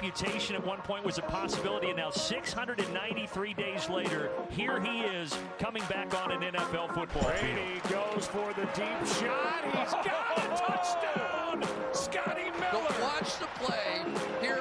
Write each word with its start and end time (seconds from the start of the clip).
amputation 0.00 0.56
at 0.56 0.66
one 0.66 0.78
point 0.78 1.04
was 1.04 1.18
a 1.18 1.22
possibility, 1.22 1.88
and 1.88 1.98
now 1.98 2.10
693 2.10 3.52
days 3.52 3.90
later, 3.90 4.30
here 4.48 4.80
he 4.80 5.00
is 5.00 5.36
coming 5.58 5.82
back 5.90 6.14
on 6.24 6.32
an 6.32 6.40
NFL 6.40 6.94
football 6.94 7.22
Brady 7.22 7.82
goes 7.90 8.26
for 8.26 8.50
the 8.54 8.64
deep 8.72 9.06
shot. 9.18 9.62
He's 9.66 9.92
got 9.92 10.38
a 10.38 10.56
touchdown. 10.56 11.68
Scotty 11.92 12.44
Miller. 12.44 12.86
But 12.88 13.00
watch 13.02 13.38
the 13.38 13.46
play 13.62 14.02
here 14.40 14.59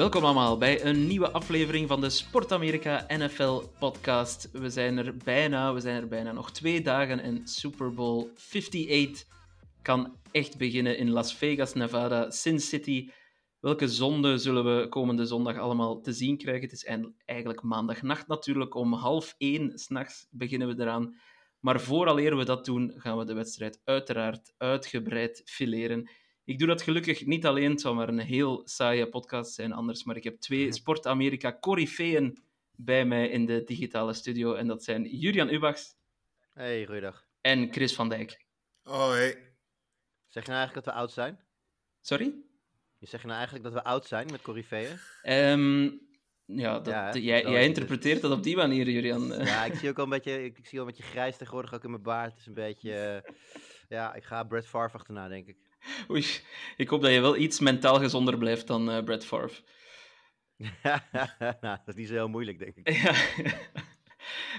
Welkom 0.00 0.24
allemaal 0.24 0.58
bij 0.58 0.84
een 0.84 1.06
nieuwe 1.06 1.30
aflevering 1.30 1.88
van 1.88 2.00
de 2.00 2.10
Sport 2.10 2.52
Amerika 2.52 3.04
NFL 3.08 3.62
podcast. 3.78 4.50
We 4.52 4.70
zijn 4.70 4.98
er 4.98 5.16
bijna, 5.24 5.74
we 5.74 5.80
zijn 5.80 6.02
er 6.02 6.08
bijna 6.08 6.32
nog 6.32 6.52
twee 6.52 6.82
dagen 6.82 7.20
en 7.20 7.46
Super 7.46 7.94
Bowl 7.94 8.30
58 8.36 9.24
kan 9.82 10.16
echt 10.30 10.58
beginnen 10.58 10.96
in 10.98 11.10
Las 11.10 11.34
Vegas, 11.34 11.74
Nevada, 11.74 12.30
Sin 12.30 12.60
City. 12.60 13.10
Welke 13.58 13.88
zonde 13.88 14.38
zullen 14.38 14.64
we 14.64 14.88
komende 14.88 15.26
zondag 15.26 15.58
allemaal 15.58 16.00
te 16.00 16.12
zien 16.12 16.36
krijgen? 16.36 16.62
Het 16.62 16.72
is 16.72 16.84
eigenlijk 17.24 17.62
maandagnacht 17.62 18.26
natuurlijk, 18.26 18.74
om 18.74 18.92
half 18.92 19.34
één 19.38 19.78
s'nachts 19.78 20.26
beginnen 20.30 20.68
we 20.68 20.82
eraan. 20.82 21.16
Maar 21.58 21.80
vooraleer 21.80 22.36
we 22.36 22.44
dat 22.44 22.64
doen, 22.64 22.92
gaan 22.96 23.18
we 23.18 23.24
de 23.24 23.34
wedstrijd 23.34 23.80
uiteraard 23.84 24.54
uitgebreid 24.56 25.42
fileren. 25.44 26.10
Ik 26.50 26.58
doe 26.58 26.68
dat 26.68 26.82
gelukkig 26.82 27.26
niet 27.26 27.46
alleen, 27.46 27.70
het 27.70 27.80
zou 27.80 27.94
maar 27.94 28.08
een 28.08 28.18
heel 28.18 28.62
saaie 28.64 29.08
podcast 29.08 29.54
zijn 29.54 29.72
anders, 29.72 30.04
maar 30.04 30.16
ik 30.16 30.24
heb 30.24 30.40
twee 30.40 30.72
Sport 30.72 31.06
Amerika 31.06 31.58
corifeeën 31.60 32.42
bij 32.76 33.04
mij 33.04 33.28
in 33.28 33.46
de 33.46 33.64
digitale 33.64 34.12
studio. 34.14 34.54
En 34.54 34.66
dat 34.66 34.84
zijn 34.84 35.04
Julian 35.04 35.52
Ubachs 35.52 35.96
Hey, 36.52 36.86
goeiedag. 36.86 37.26
en 37.40 37.72
Chris 37.72 37.94
van 37.94 38.08
Dijk. 38.08 38.44
Hoi. 38.82 39.34
Zeg 40.28 40.42
je 40.44 40.50
nou 40.50 40.58
eigenlijk 40.58 40.74
dat 40.74 40.84
we 40.84 41.00
oud 41.00 41.12
zijn? 41.12 41.40
Sorry? 42.00 42.34
Je 42.98 43.06
zegt 43.06 43.24
nou 43.24 43.34
eigenlijk 43.34 43.64
dat 43.64 43.72
we 43.72 43.84
oud 43.84 44.06
zijn 44.06 44.26
met 44.30 44.42
Corifeeën? 44.42 44.98
Ehm, 45.22 45.90
ja, 46.44 46.78
dat, 46.80 46.86
Ja, 46.86 47.18
jij, 47.18 47.64
interpreteert 47.64 48.20
dat 48.20 48.32
op 48.32 48.42
die 48.42 48.56
manier, 48.56 48.88
Julian. 48.88 49.32
Eh, 49.32 49.46
Ja, 49.52 49.64
ik 49.64 49.74
zie 49.74 49.88
ook 49.88 49.98
al 49.98 50.04
een 50.04 50.10
beetje, 50.10 50.44
ik, 50.44 50.58
ik 50.58 50.66
zie 50.66 50.80
al 50.80 50.86
een 50.86 50.90
beetje 50.90 51.10
grijs 51.10 51.36
tegenwoordig 51.36 51.74
ook 51.74 51.84
in 51.84 51.90
mijn 51.90 52.02
baard. 52.02 52.30
Het 52.30 52.40
is 52.40 52.46
een 52.46 52.54
beetje, 52.54 53.24
ja, 53.88 54.14
ik 54.14 54.24
ga 54.24 54.44
Brett 54.44 54.66
Favre 54.66 54.98
achterna, 54.98 55.28
denk 55.28 55.46
ik. 55.46 55.68
Oei, 56.10 56.26
ik 56.76 56.88
hoop 56.88 57.02
dat 57.02 57.12
je 57.12 57.20
wel 57.20 57.36
iets 57.36 57.60
mentaal 57.60 57.98
gezonder 57.98 58.38
blijft 58.38 58.66
dan 58.66 58.90
eh 58.90 59.04
Brett 59.04 59.24
Favre. 59.24 59.62
nou, 61.60 61.60
dat 61.60 61.88
is 61.88 61.94
niet 61.94 62.08
zo 62.08 62.14
heel 62.14 62.28
moeilijk, 62.28 62.58
denk 62.58 62.76
ik. 62.76 62.88
Ja. 63.02 63.14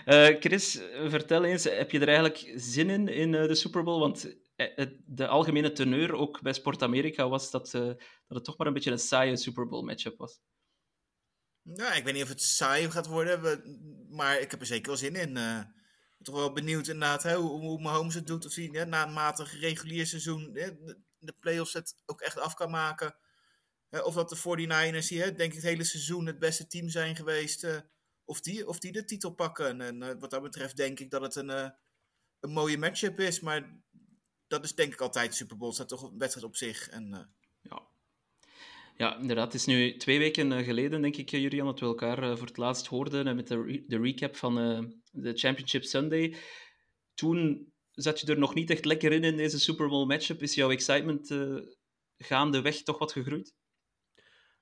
Eh, 0.05 0.39
Chris, 0.39 0.73
vertel 1.07 1.43
eens, 1.43 1.63
heb 1.63 1.91
je 1.91 1.99
er 1.99 2.07
eigenlijk 2.07 2.53
zin 2.55 2.89
in, 2.89 3.07
in 3.07 3.35
eh, 3.35 3.47
de 3.47 3.55
Super 3.55 3.83
Bowl? 3.83 3.99
Want 3.99 4.35
het- 4.55 4.97
de 5.05 5.27
algemene 5.27 5.71
teneur, 5.71 6.13
ook 6.13 6.41
bij 6.41 6.53
Sport 6.53 6.81
Amerika, 6.81 7.29
was 7.29 7.51
dat, 7.51 7.73
eh, 7.73 7.81
dat 7.81 7.97
het 8.27 8.43
toch 8.43 8.57
maar 8.57 8.67
een 8.67 8.73
beetje 8.73 8.91
een 8.91 8.99
saaie 8.99 9.37
Super 9.37 9.67
Bowl 9.67 9.85
matchup 9.85 10.17
was. 10.17 10.39
Nou, 11.61 11.95
ik 11.95 12.03
weet 12.03 12.13
niet 12.13 12.23
of 12.23 12.29
het 12.29 12.41
saai 12.41 12.91
gaat 12.91 13.07
worden, 13.07 13.61
maar 14.09 14.39
ik 14.39 14.51
heb 14.51 14.59
er 14.59 14.65
zeker 14.65 14.87
wel 14.87 14.97
zin 14.97 15.15
in. 15.15 15.37
eh. 15.37 15.57
Ik 15.59 16.17
ben 16.17 16.25
toch 16.33 16.35
wel 16.35 16.53
benieuwd 16.53 16.87
inderdaad 16.87 17.23
hè, 17.23 17.35
hoe, 17.35 17.49
hoe 17.59 17.81
Mahomes 17.81 18.13
het 18.15 18.27
doet. 18.27 18.45
Of 18.45 18.55
hij 18.55 18.69
hè, 18.71 18.85
na 18.85 19.07
een 19.07 19.13
matig 19.13 19.59
regulier 19.59 20.05
seizoen 20.05 20.49
hè, 20.53 20.69
de, 21.21 21.25
de 21.25 21.35
playoffs 21.39 21.73
het 21.73 21.95
ook 22.05 22.21
echt 22.21 22.37
af 22.39 22.53
kan 22.53 22.69
maken. 22.69 23.15
Of 24.03 24.13
dat 24.13 24.29
de 24.29 24.37
49ers 24.37 25.07
hier, 25.07 25.25
denk 25.37 25.49
ik, 25.49 25.53
het 25.53 25.63
hele 25.63 25.83
seizoen 25.83 26.25
het 26.25 26.39
beste 26.39 26.67
team 26.67 26.89
zijn 26.89 27.15
geweest. 27.15 27.63
eh, 27.63 27.79
of, 28.25 28.41
die, 28.41 28.67
of 28.67 28.79
die 28.79 28.91
de 28.91 29.05
titel 29.05 29.31
pakken. 29.31 29.81
En 29.81 30.01
eh, 30.03 30.15
wat 30.19 30.29
dat 30.29 30.41
betreft 30.41 30.75
denk 30.77 30.99
ik 30.99 31.09
dat 31.09 31.21
het 31.21 31.35
een, 31.35 31.49
eh, 31.49 31.69
een 32.39 32.51
mooie 32.51 32.77
matchup 32.77 33.19
is. 33.19 33.39
Maar 33.39 33.81
dat 34.47 34.63
is 34.63 34.75
denk 34.75 34.93
ik 34.93 35.01
altijd 35.01 35.35
Super 35.35 35.57
Bowl. 35.57 35.71
Staat 35.73 35.87
toch 35.87 36.03
een 36.03 36.17
wedstrijd 36.17 36.47
op 36.47 36.55
zich. 36.55 36.89
En, 36.89 37.35
Ja. 37.61 37.81
ja, 38.97 39.17
inderdaad. 39.17 39.45
Het 39.45 39.61
is 39.61 39.65
nu 39.65 39.97
twee 39.97 40.19
weken 40.19 40.63
geleden, 40.63 41.01
denk 41.01 41.15
ik, 41.17 41.29
Julian, 41.29 41.65
dat 41.65 41.79
we 41.79 41.85
elkaar 41.85 42.37
voor 42.37 42.47
het 42.47 42.57
laatst 42.57 42.87
hoorden 42.87 43.35
met 43.35 43.47
de, 43.47 43.83
de 43.87 43.99
recap 43.99 44.35
van 44.35 44.55
de 45.11 45.33
Championship 45.33 45.83
Sunday. 45.83 46.35
Toen 47.13 47.70
zat 47.91 48.19
je 48.19 48.27
er 48.27 48.37
nog 48.37 48.53
niet 48.53 48.69
echt 48.69 48.85
lekker 48.85 49.11
in 49.11 49.23
in 49.23 49.37
deze 49.37 49.59
Super 49.59 49.87
Bowl 49.89 50.05
matchup. 50.05 50.41
Is 50.41 50.55
jouw 50.55 50.71
excitement 50.71 51.31
eh 51.31 51.55
gaandeweg 52.17 52.83
toch 52.83 52.97
wat 52.97 53.11
gegroeid? 53.11 53.55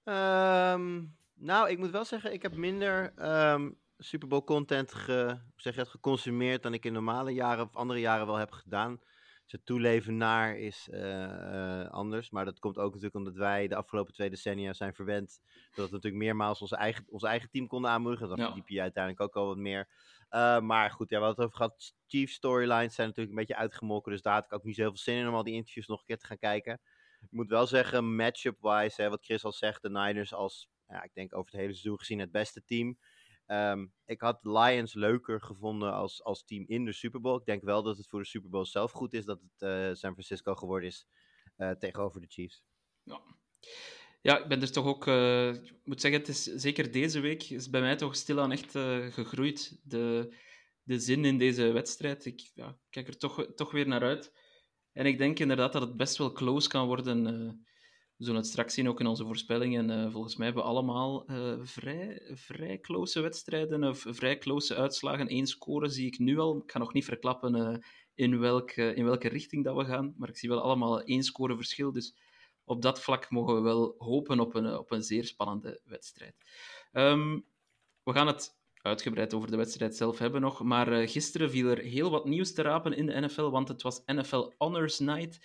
Ehm, 0.04 1.06
nou, 1.34 1.70
ik 1.70 1.78
moet 1.78 1.92
wel 1.92 2.06
zeggen, 2.06 2.34
ik 2.34 2.42
heb 2.42 2.56
minder 2.56 3.14
ehm 3.16 3.70
Super 3.98 4.28
Bowl 4.28 4.44
content 4.44 4.94
ge, 4.94 5.40
zeg 5.56 5.76
dat, 5.76 5.88
geconsumeerd 5.88 6.64
dan 6.64 6.74
ik 6.74 6.86
in 6.86 6.94
normale 6.94 7.32
jaren 7.32 7.66
of 7.66 7.76
andere 7.76 8.00
jaren 8.00 8.26
wel 8.26 8.36
heb 8.36 8.52
gedaan. 8.52 9.00
Het 9.52 9.66
toeleven 9.66 10.18
naar 10.18 10.58
is 10.58 10.90
eh, 10.90 11.82
eh, 11.82 11.90
anders. 11.90 12.30
Maar 12.30 12.46
dat 12.46 12.60
komt 12.60 12.78
ook 12.78 12.88
natuurlijk 12.94 13.16
omdat 13.16 13.36
wij 13.36 13.68
de 13.68 13.76
afgelopen 13.76 14.14
twee 14.14 14.30
decennia 14.30 14.74
zijn 14.74 14.94
verwend. 14.94 15.42
Dat 15.74 15.88
we 15.90 15.96
natuurlijk 15.96 16.24
meermaals 16.24 16.62
onze 16.62 16.76
eigen, 16.76 17.06
ons 17.08 17.24
eigen 17.24 17.50
team 17.50 17.68
konden 17.68 17.92
aanmoedigen. 17.92 18.28
Dan 18.28 18.38
Ja. 18.38 18.62
je 18.66 18.82
uiteindelijk 18.82 19.24
ook 19.24 19.36
al 19.36 19.48
wat 19.48 19.58
meer. 19.58 19.90
Eh, 20.30 20.60
maar 20.60 20.92
goed, 20.92 21.10
ja, 21.10 21.20
we 21.20 21.26
hadden 21.26 21.44
het 21.46 21.54
over 21.54 21.66
gehad. 21.66 21.94
Chief 22.08 22.32
storylines 22.32 22.96
zijn 22.96 23.08
natuurlijk 23.08 23.36
een 23.36 23.40
beetje 23.46 23.56
uitgemolken. 23.62 24.12
Dus 24.12 24.22
daar 24.22 24.34
had 24.34 24.46
ik 24.46 24.54
ook 24.54 24.64
niet 24.64 24.76
zo 24.76 24.82
heel 24.82 24.90
veel 24.90 25.00
zin 25.00 25.16
in 25.16 25.28
om 25.28 25.36
al 25.36 25.44
die 25.44 25.54
interviews 25.54 25.88
nog 25.88 26.00
een 26.00 26.06
keer 26.06 26.18
te 26.18 26.26
gaan 26.26 26.38
kijken. 26.38 26.82
Ik 27.22 27.32
moet 27.32 27.48
wel 27.50 27.68
zeggen, 27.68 28.16
matchup-wise, 28.16 29.10
wat 29.10 29.24
Chris 29.26 29.44
al 29.44 29.52
zegt, 29.52 29.82
de 29.82 29.90
Niners 29.90 30.34
als, 30.34 30.70
ja, 30.88 31.04
ik 31.04 31.14
denk 31.14 31.36
over 31.36 31.52
het 31.52 31.60
hele 31.60 31.74
seizoen 31.74 32.00
gezien, 32.00 32.20
het 32.20 32.32
beste 32.32 32.64
team. 32.66 32.98
Ehm, 33.50 33.88
ik 34.06 34.22
had 34.22 34.40
Lions 34.44 34.94
leuker 34.94 35.42
gevonden 35.42 35.94
als, 35.94 36.24
als 36.24 36.46
team 36.46 36.64
in 36.68 36.86
de 36.86 36.94
Super 36.94 37.22
Bowl. 37.22 37.40
Ik 37.40 37.46
denk 37.46 37.64
wel 37.64 37.84
dat 37.84 37.98
het 37.98 38.08
voor 38.08 38.20
de 38.20 38.28
Super 38.28 38.50
Bowl 38.50 38.66
zelf 38.66 38.92
goed 38.92 39.14
is 39.14 39.26
dat 39.26 39.42
het 39.42 39.62
eh, 39.62 39.94
San 39.94 40.12
Francisco 40.12 40.56
geworden 40.56 40.90
is 40.90 41.08
eh, 41.56 41.72
tegenover 41.72 42.22
de 42.22 42.28
Chiefs. 42.28 42.64
Ja. 43.04 43.22
Ja, 44.22 44.40
ik 44.40 44.48
ben 44.48 44.60
dus 44.60 44.72
toch 44.72 44.86
ook... 44.86 45.08
eh, 45.08 45.54
ik 45.54 45.80
moet 45.84 46.02
zeggen, 46.02 46.20
het 46.20 46.30
is 46.30 46.44
zeker 46.44 46.92
deze 46.92 47.20
week 47.20 47.44
is 47.44 47.70
bij 47.70 47.82
mij 47.82 47.96
toch 47.96 48.16
stilaan 48.16 48.52
echt 48.52 48.72
gegroeid. 49.14 49.80
De, 49.84 50.36
de 50.84 51.00
zin 51.00 51.26
in 51.26 51.38
deze 51.38 51.72
wedstrijd. 51.72 52.26
Ik 52.26 52.52
ja, 52.54 52.78
kijk 52.90 53.08
er 53.08 53.18
toch, 53.18 53.54
toch 53.56 53.72
weer 53.72 53.88
naar 53.88 54.04
uit. 54.04 54.34
En 54.92 55.06
ik 55.06 55.18
denk 55.18 55.40
inderdaad 55.40 55.74
dat 55.74 55.82
het 55.82 55.98
best 55.98 56.18
wel 56.18 56.32
close 56.32 56.70
kan 56.70 56.88
worden. 56.88 57.68
We 58.20 58.26
zullen 58.26 58.40
het 58.40 58.50
straks 58.50 58.74
zien, 58.74 58.90
ook 58.90 59.00
in 59.00 59.08
onze 59.08 59.26
voorspellingen. 59.26 59.90
Eh, 59.90 60.12
volgens 60.12 60.36
mij 60.36 60.46
hebben 60.46 60.64
we 60.64 60.70
allemaal 60.70 61.26
eh, 61.26 61.54
vrij, 61.62 62.22
vrij 62.34 62.80
close 62.80 63.22
wedstrijden 63.22 63.84
of 63.84 64.06
vrij 64.08 64.38
close 64.38 64.76
uitslagen. 64.76 65.32
Eén 65.32 65.48
score 65.48 65.90
zie 65.90 66.08
ik 66.08 66.20
nu 66.20 66.40
al. 66.40 66.58
Ik 66.58 66.72
ga 66.72 66.80
nog 66.80 66.94
niet 66.94 67.06
verklappen 67.06 67.56
eh, 67.56 67.78
in, 68.16 68.40
welk, 68.40 68.70
eh, 68.70 68.98
in 68.98 69.06
welke 69.06 69.28
richting 69.28 69.64
dat 69.64 69.76
we 69.76 69.86
gaan. 69.86 70.14
Maar 70.18 70.30
ik 70.30 70.38
zie 70.38 70.50
wel 70.50 70.62
allemaal 70.62 71.02
één 71.02 71.24
score 71.24 71.56
verschil. 71.56 71.92
Dus 71.92 72.16
op 72.64 72.82
dat 72.82 73.02
vlak 73.02 73.30
mogen 73.30 73.56
we 73.56 73.62
wel 73.62 73.96
hopen 73.98 74.40
op 74.40 74.56
een, 74.56 74.78
op 74.78 74.92
een 74.92 75.04
zeer 75.04 75.26
spannende 75.26 75.82
wedstrijd. 75.84 76.36
Ehm, 76.92 77.40
we 78.04 78.14
gaan 78.14 78.28
het 78.28 78.58
uitgebreid 78.82 79.34
over 79.34 79.52
de 79.52 79.58
wedstrijd 79.58 79.96
zelf 79.96 80.18
hebben 80.18 80.42
nog, 80.42 80.64
maar 80.64 81.08
gisteren 81.08 81.50
viel 81.50 81.70
er 81.70 81.78
heel 81.78 82.10
wat 82.10 82.26
nieuws 82.26 82.54
te 82.54 82.62
rapen 82.62 82.94
in 82.94 83.06
de 83.06 83.20
NFL, 83.20 83.50
want 83.50 83.68
het 83.68 83.82
was 83.82 84.04
NFL 84.06 84.52
Honors 84.58 85.00
Night. 85.00 85.40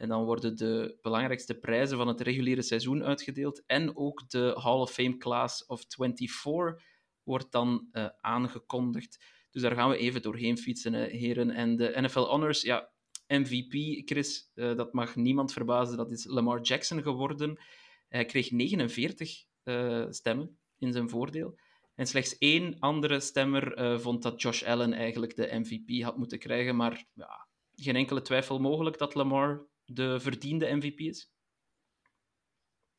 En 0.00 0.08
dan 0.08 0.24
worden 0.24 0.56
de 0.56 0.98
belangrijkste 1.02 1.54
prijzen 1.54 1.96
van 1.96 2.08
het 2.08 2.20
reguliere 2.20 2.62
seizoen 2.62 3.04
uitgedeeld. 3.04 3.62
En 3.66 3.96
ook 3.96 4.30
de 4.30 4.58
Hall 4.62 4.78
of 4.78 4.92
Fame 4.92 5.16
Class 5.16 5.66
of 5.66 5.84
24 5.88 6.82
wordt 7.22 7.52
dan 7.52 7.88
eh, 7.92 8.06
aangekondigd. 8.20 9.24
Dus 9.50 9.62
daar 9.62 9.74
gaan 9.74 9.90
we 9.90 9.96
even 9.96 10.22
doorheen 10.22 10.58
fietsen, 10.58 10.94
heren. 10.94 11.50
En 11.50 11.76
de 11.76 11.92
NFL 12.00 12.20
Honors, 12.20 12.62
ja, 12.62 12.90
MVP, 13.26 14.02
Chris, 14.08 14.50
eh, 14.54 14.76
dat 14.76 14.92
mag 14.92 15.16
niemand 15.16 15.52
verbazen, 15.52 15.96
dat 15.96 16.10
is 16.10 16.24
Lamar 16.24 16.60
Jackson 16.60 17.02
geworden. 17.02 17.60
Hij 18.08 18.24
kreeg 18.24 18.50
49 18.50 19.44
eh, 19.62 20.06
stemmen 20.10 20.58
in 20.78 20.92
zijn 20.92 21.08
voordeel. 21.08 21.58
En 21.94 22.06
slechts 22.06 22.38
één 22.38 22.78
andere 22.78 23.20
stemmer 23.20 24.00
vond 24.00 24.22
dat 24.22 24.42
Josh 24.42 24.62
Allen 24.62 24.92
eigenlijk 24.92 25.36
de 25.36 25.48
MVP 25.52 26.02
had 26.02 26.16
moeten 26.16 26.38
krijgen. 26.38 26.76
Maar 26.76 27.04
ja, 27.14 27.48
geen 27.74 27.96
enkele 27.96 28.22
twijfel 28.22 28.58
mogelijk 28.58 28.98
dat 28.98 29.14
Lamar 29.14 29.68
de 29.92 30.20
verdiende 30.20 30.74
MVP 30.74 30.98
is. 30.98 31.30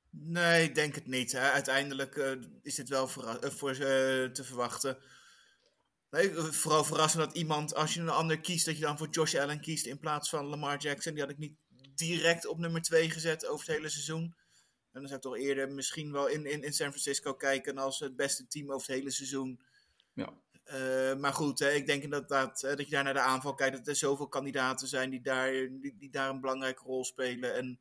Nee, 0.10 0.64
ik 0.64 0.76
denk 0.76 0.96
het 0.96 1.08
niet. 1.08 1.32
Hè. 1.32 1.52
Uiteindelijk 1.52 2.16
eh, 2.16 2.32
is 2.62 2.76
dit 2.76 2.90
wel 2.90 3.04
eh, 3.04 3.50
voor, 3.50 3.70
eh, 3.70 3.78
te 4.26 4.44
verwachten. 4.44 4.98
Nee, 6.10 6.34
vooral 6.34 6.84
verrassend 6.84 7.24
dat 7.24 7.36
iemand, 7.36 7.76
als 7.76 7.94
je 7.94 8.00
een 8.00 8.10
ander 8.10 8.40
kiest, 8.40 8.66
dat 8.66 8.76
je 8.76 8.82
dan 8.82 8.98
voor 8.98 9.10
Josh 9.10 9.36
Allen 9.36 9.62
kiest 9.62 9.86
in 9.86 10.00
plaats 10.00 10.30
van 10.30 10.46
Lamar 10.46 10.78
Jackson. 10.78 11.14
Die 11.14 11.22
had 11.22 11.32
ik 11.32 11.38
niet 11.38 11.58
direct 11.96 12.46
op 12.46 12.58
nummer 12.58 12.82
2 12.82 13.10
gezet 13.10 13.46
over 13.46 13.66
het 13.66 13.76
hele 13.76 13.90
seizoen. 13.90 14.36
En 14.92 15.00
dan 15.00 15.08
zou 15.08 15.16
ik 15.16 15.22
toch 15.22 15.38
eerder 15.38 15.72
misschien 15.72 16.12
wel 16.12 16.28
in, 16.28 16.46
in, 16.46 16.64
in 16.64 16.74
San 16.74 16.90
Francisco 16.90 17.34
kijken 17.34 17.78
als 17.78 18.00
het 18.00 18.16
beste 18.16 18.48
team 18.48 18.72
over 18.72 18.88
het 18.88 18.98
hele 18.98 19.12
seizoen. 19.12 19.62
Ja. 20.14 20.34
Eh, 20.72 21.16
maar 21.16 21.34
goed, 21.34 21.60
hè, 21.60 21.72
ik 21.72 21.86
denk 21.86 22.04
inderdaad 22.04 22.64
uh, 22.64 22.70
dat 22.70 22.86
je 22.86 22.92
daar 22.92 23.04
naar 23.04 23.14
de 23.14 23.20
aanval 23.20 23.54
kijkt. 23.54 23.78
Dat 23.78 23.88
er 23.88 23.96
zoveel 23.96 24.28
kandidaten 24.28 24.88
zijn 24.88 25.10
die 25.10 25.22
daar, 25.22 25.52
die, 25.52 26.10
een 26.12 26.42
belangrijke 26.42 26.84
rol 26.84 27.04
spelen. 27.04 27.56
En 27.56 27.80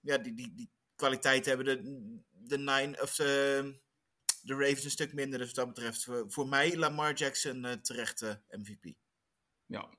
ja, 0.00 0.18
die, 0.18 0.34
die, 0.34 0.54
die 0.54 0.70
kwaliteit 0.94 1.46
hebben. 1.46 1.66
De, 1.66 2.18
de, 2.30 2.58
nine, 2.58 3.02
of 3.02 3.14
de, 3.14 3.74
de 4.42 4.54
Ravens 4.54 4.84
een 4.84 4.90
stuk 4.90 5.12
minder. 5.12 5.38
Dus 5.38 5.46
wat 5.46 5.56
dat 5.56 5.74
betreft 5.74 6.08
voor, 6.26 6.48
mij 6.48 6.76
Lamar 6.76 7.14
Jackson 7.14 7.64
uh, 7.64 7.72
terechte 7.72 8.42
MVP. 8.48 8.94
Ja. 9.66 9.98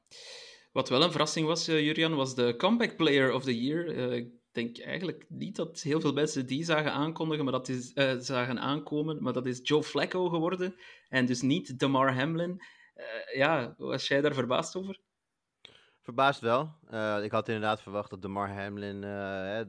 Wat 0.72 0.90
wel 0.90 1.04
een 1.04 1.12
verrassing 1.12 1.48
was, 1.48 1.66
Jurian, 1.66 2.16
was 2.16 2.36
de 2.36 2.56
Comeback 2.58 2.96
Player 2.96 3.34
of 3.34 3.44
the 3.44 3.60
Year. 3.62 3.86
Ik 4.56 4.75
denk 4.75 4.88
eigenlijk 4.88 5.25
niet 5.30 5.56
dat 5.56 5.81
heel 5.81 6.02
veel 6.02 6.13
mensen 6.13 6.46
die 6.46 6.63
zagen 6.63 6.92
aankondigen, 6.92 7.44
maar 7.44 7.54
dat 7.54 7.69
is, 7.69 7.94
zagen 8.19 8.60
aankomen. 8.60 9.24
Maar 9.24 9.34
dat 9.34 9.46
is 9.46 9.60
Joe 9.63 9.84
Flacco 9.84 10.30
geworden. 10.30 10.75
En 11.10 11.25
dus 11.25 11.42
niet 11.42 11.80
Damar 11.80 12.16
Hamlin. 12.16 12.62
ja, 13.34 13.75
was 13.78 14.07
jij 14.07 14.22
daar 14.22 14.34
verbaasd 14.34 14.75
over? 14.75 15.00
Verbaasd 16.06 16.40
wel. 16.40 16.75
Uh, 16.90 17.24
ik 17.24 17.31
had 17.31 17.48
inderdaad 17.48 17.81
verwacht 17.81 18.10
dat 18.10 18.22
Damar 18.22 18.54
Hamlin 18.54 18.96
uh, 18.96 19.02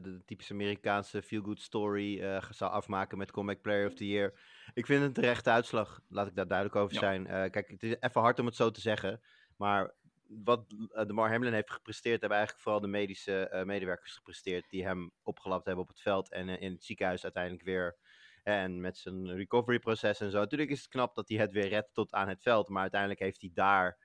de 0.01 0.21
typische 0.25 0.53
Amerikaanse 0.53 1.21
feel-good 1.21 1.61
story 1.61 2.19
uh, 2.19 2.41
zou 2.49 2.71
afmaken 2.71 3.17
met 3.17 3.31
Comeback 3.31 3.61
Player 3.61 3.87
of 3.87 3.93
the 3.93 4.07
Year. 4.07 4.33
Ik 4.73 4.85
vind 4.85 4.99
het 4.99 5.07
een 5.07 5.21
terechte 5.21 5.49
uitslag, 5.49 5.99
laat 6.09 6.27
ik 6.27 6.35
daar 6.35 6.47
duidelijk 6.47 6.77
over 6.77 6.93
ja. 6.93 6.99
zijn. 6.99 7.51
kijk, 7.51 7.67
het 7.67 7.83
is 7.83 7.95
even 7.99 8.21
hard 8.21 8.39
om 8.39 8.45
het 8.45 8.55
zo 8.55 8.71
te 8.71 8.81
zeggen, 8.81 9.21
maar 9.55 9.95
wat 10.29 10.75
Damar 10.89 11.31
Hamlin 11.31 11.53
heeft 11.53 11.71
gepresteerd, 11.71 12.19
hebben 12.19 12.37
eigenlijk 12.37 12.67
vooral 12.67 12.81
de 12.81 12.87
medische 12.87 13.63
medewerkers 13.65 14.13
gepresteerd 14.13 14.69
die 14.69 14.85
hem 14.85 15.11
opgelapt 15.23 15.65
hebben 15.65 15.83
op 15.83 15.89
het 15.89 16.01
veld 16.01 16.31
en 16.31 16.49
in 16.49 16.71
het 16.71 16.83
ziekenhuis 16.83 17.23
uiteindelijk 17.23 17.63
weer. 17.63 17.97
En 18.43 18.81
met 18.81 18.97
zijn 18.97 19.35
recovery 19.35 19.79
proces 19.79 20.19
en 20.19 20.31
zo. 20.31 20.37
Natuurlijk 20.37 20.69
is 20.69 20.79
het 20.79 20.89
knap 20.89 21.15
dat 21.15 21.29
hij 21.29 21.37
het 21.37 21.51
weer 21.51 21.67
redt 21.67 21.93
tot 21.93 22.13
aan 22.13 22.27
het 22.27 22.41
veld, 22.41 22.69
maar 22.69 22.81
uiteindelijk 22.81 23.19
heeft 23.19 23.41
hij 23.41 23.51
daar 23.53 23.97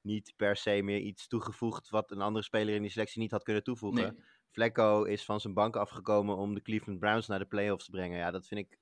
niet 0.00 0.32
per 0.36 0.56
se 0.56 0.82
meer 0.82 0.98
iets 0.98 1.28
toegevoegd 1.28 1.90
wat 1.90 2.10
een 2.10 2.20
andere 2.20 2.44
speler 2.44 2.74
in 2.74 2.82
die 2.82 2.90
selectie 2.90 3.20
niet 3.20 3.30
had 3.30 3.42
kunnen 3.42 3.62
toevoegen. 3.62 4.02
Nee. 4.02 4.24
Flecko 4.50 5.04
is 5.04 5.24
van 5.24 5.40
zijn 5.40 5.54
bank 5.54 5.76
afgekomen 5.76 6.36
om 6.36 6.54
de 6.54 6.62
Cleveland 6.62 6.98
Browns 6.98 7.26
naar 7.26 7.38
de 7.38 7.46
playoffs 7.46 7.84
te 7.84 7.90
brengen. 7.90 8.18
Ja, 8.18 8.30
dat 8.30 8.46
vind 8.46 8.60
ik 8.60 8.78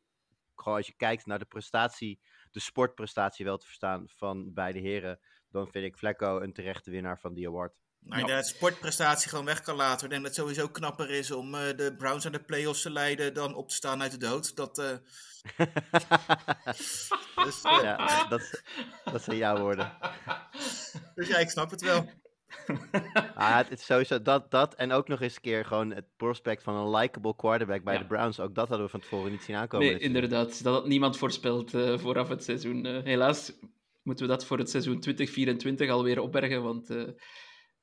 gewoon 0.54 0.76
als 0.76 0.86
je 0.86 0.96
kijkt 0.96 1.26
naar 1.26 1.38
de 1.38 1.44
prestatie, 1.44 2.20
de 2.50 2.60
sportprestatie 2.60 3.44
wel 3.44 3.58
te 3.58 3.66
verstaan 3.66 4.08
van 4.08 4.52
beide 4.52 4.78
heren, 4.78 5.20
dan 5.50 5.68
vind 5.70 5.84
ik 5.84 5.96
Flecko 5.96 6.40
een 6.40 6.52
terechte 6.52 6.90
winnaar 6.90 7.18
van 7.18 7.34
die 7.34 7.48
award. 7.48 7.72
Nou, 8.00 8.26
je 8.26 8.34
de 8.36 8.42
sportprestatie 8.42 9.28
gewoon 9.28 9.44
weg 9.44 9.60
kan 9.60 9.76
laten. 9.76 10.04
Ik 10.04 10.10
denk 10.10 10.22
dat 10.22 10.36
het 10.36 10.40
sowieso 10.40 10.68
knapper 10.68 11.10
is 11.10 11.30
om 11.30 11.54
uh, 11.54 11.60
de 11.76 11.94
Browns 11.98 12.24
naar 12.24 12.32
de 12.32 12.42
playoffs 12.44 12.82
te 12.82 12.90
leiden 12.90 13.34
dan 13.34 13.54
op 13.54 13.68
te 13.68 13.74
staan 13.74 14.02
uit 14.02 14.10
de 14.10 14.18
dood. 14.18 14.56
Dat, 14.56 14.78
uh... 14.78 14.86
dus, 17.44 17.64
uh... 17.64 17.78
ja, 17.82 18.26
dat, 18.28 18.62
dat 19.04 19.22
zijn 19.22 19.36
jouw 19.36 19.58
woorden. 19.60 19.92
Dus 21.14 21.28
ja, 21.28 21.38
ik 21.38 21.50
snap 21.50 21.70
het 21.70 21.80
wel. 21.80 22.10
ah, 23.34 23.56
het 23.56 23.70
is 23.70 23.84
sowieso 23.84 24.22
dat, 24.22 24.50
dat 24.50 24.74
en 24.74 24.92
ook 24.92 25.08
nog 25.08 25.20
eens 25.20 25.34
een 25.34 25.40
keer 25.40 25.64
gewoon 25.64 25.92
het 25.92 26.04
prospect 26.16 26.62
van 26.62 26.74
een 26.74 26.90
likable 26.90 27.36
quarterback 27.36 27.82
bij 27.82 27.94
ja. 27.94 28.00
de 28.00 28.06
Browns. 28.06 28.40
Ook 28.40 28.54
dat 28.54 28.68
hadden 28.68 28.86
we 28.86 28.92
van 28.92 29.00
tevoren 29.00 29.30
niet 29.30 29.42
zien 29.42 29.56
aankomen. 29.56 29.86
Nee, 29.86 29.98
inderdaad. 29.98 30.62
Dat 30.62 30.74
had 30.74 30.86
niemand 30.86 31.16
voorspeld 31.16 31.70
vooraf 31.96 32.28
het 32.28 32.44
seizoen. 32.44 32.86
helaas 32.86 33.52
moeten 34.08 34.26
we 34.26 34.32
dat 34.32 34.44
voor 34.44 34.58
het 34.58 34.70
seizoen 34.70 35.00
2024 35.00 35.90
alweer 35.90 36.20
opbergen, 36.20 36.62
want 36.62 36.86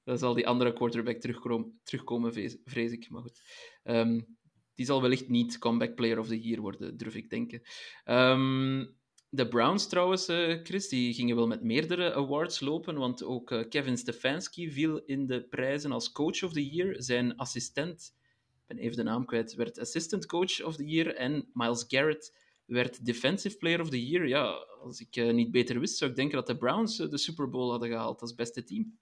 dan 0.03 0.17
zal 0.17 0.33
die 0.33 0.47
andere 0.47 0.73
quarterback 0.73 1.17
terugkomen, 1.17 1.79
terugkomen 1.83 2.33
vrees 2.63 2.91
ik. 2.91 3.09
Maar 3.09 3.21
goed. 3.21 3.41
Um, 3.83 4.37
die 4.75 4.85
zal 4.85 5.01
wellicht 5.01 5.29
niet 5.29 5.57
comeback 5.57 5.95
player 5.95 6.19
of 6.19 6.27
the 6.27 6.41
year 6.41 6.61
worden, 6.61 6.97
durf 6.97 7.15
ik 7.15 7.29
denken. 7.29 7.61
Um, 8.05 8.95
de 9.29 9.47
Browns 9.47 9.87
trouwens, 9.87 10.29
uh, 10.29 10.63
Chris, 10.63 10.87
die 10.87 11.13
gingen 11.13 11.35
wel 11.35 11.47
met 11.47 11.63
meerdere 11.63 12.13
awards 12.13 12.59
lopen, 12.59 12.97
want 12.97 13.23
ook 13.23 13.51
uh, 13.51 13.63
Kevin 13.69 13.97
Stefanski 13.97 14.71
viel 14.71 15.03
in 15.05 15.25
de 15.25 15.47
prijzen 15.47 15.91
als 15.91 16.11
coach 16.11 16.43
of 16.43 16.53
the 16.53 16.69
year. 16.69 16.95
Zijn 17.03 17.35
assistent, 17.35 18.13
ik 18.61 18.67
ben 18.67 18.77
even 18.77 18.97
de 18.97 19.03
naam 19.03 19.25
kwijt, 19.25 19.55
werd 19.55 19.79
assistant 19.79 20.25
coach 20.25 20.63
of 20.63 20.75
the 20.75 20.85
year 20.85 21.15
en 21.15 21.49
Miles 21.53 21.85
Garrett 21.87 22.37
werd 22.65 23.05
defensive 23.05 23.57
player 23.57 23.81
of 23.81 23.89
the 23.89 24.07
year. 24.07 24.27
Ja, 24.27 24.43
als 24.81 24.99
ik 24.99 25.15
uh, 25.15 25.33
niet 25.33 25.51
beter 25.51 25.79
wist, 25.79 25.97
zou 25.97 26.09
ik 26.09 26.15
denken 26.15 26.35
dat 26.35 26.47
de 26.47 26.57
Browns 26.57 26.97
de 26.97 27.17
Super 27.17 27.49
Bowl 27.49 27.69
hadden 27.69 27.89
gehaald 27.89 28.21
als 28.21 28.35
beste 28.35 28.63
team. 28.63 28.97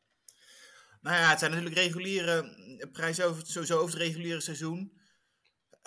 Nou 1.01 1.17
ja, 1.17 1.29
het 1.29 1.39
zijn 1.39 1.51
natuurlijk 1.51 1.79
reguliere 1.79 2.87
prijzen 2.91 3.25
over, 3.25 3.45
sowieso 3.45 3.77
over 3.79 3.93
het 3.93 4.07
reguliere 4.07 4.41
seizoen. 4.41 5.01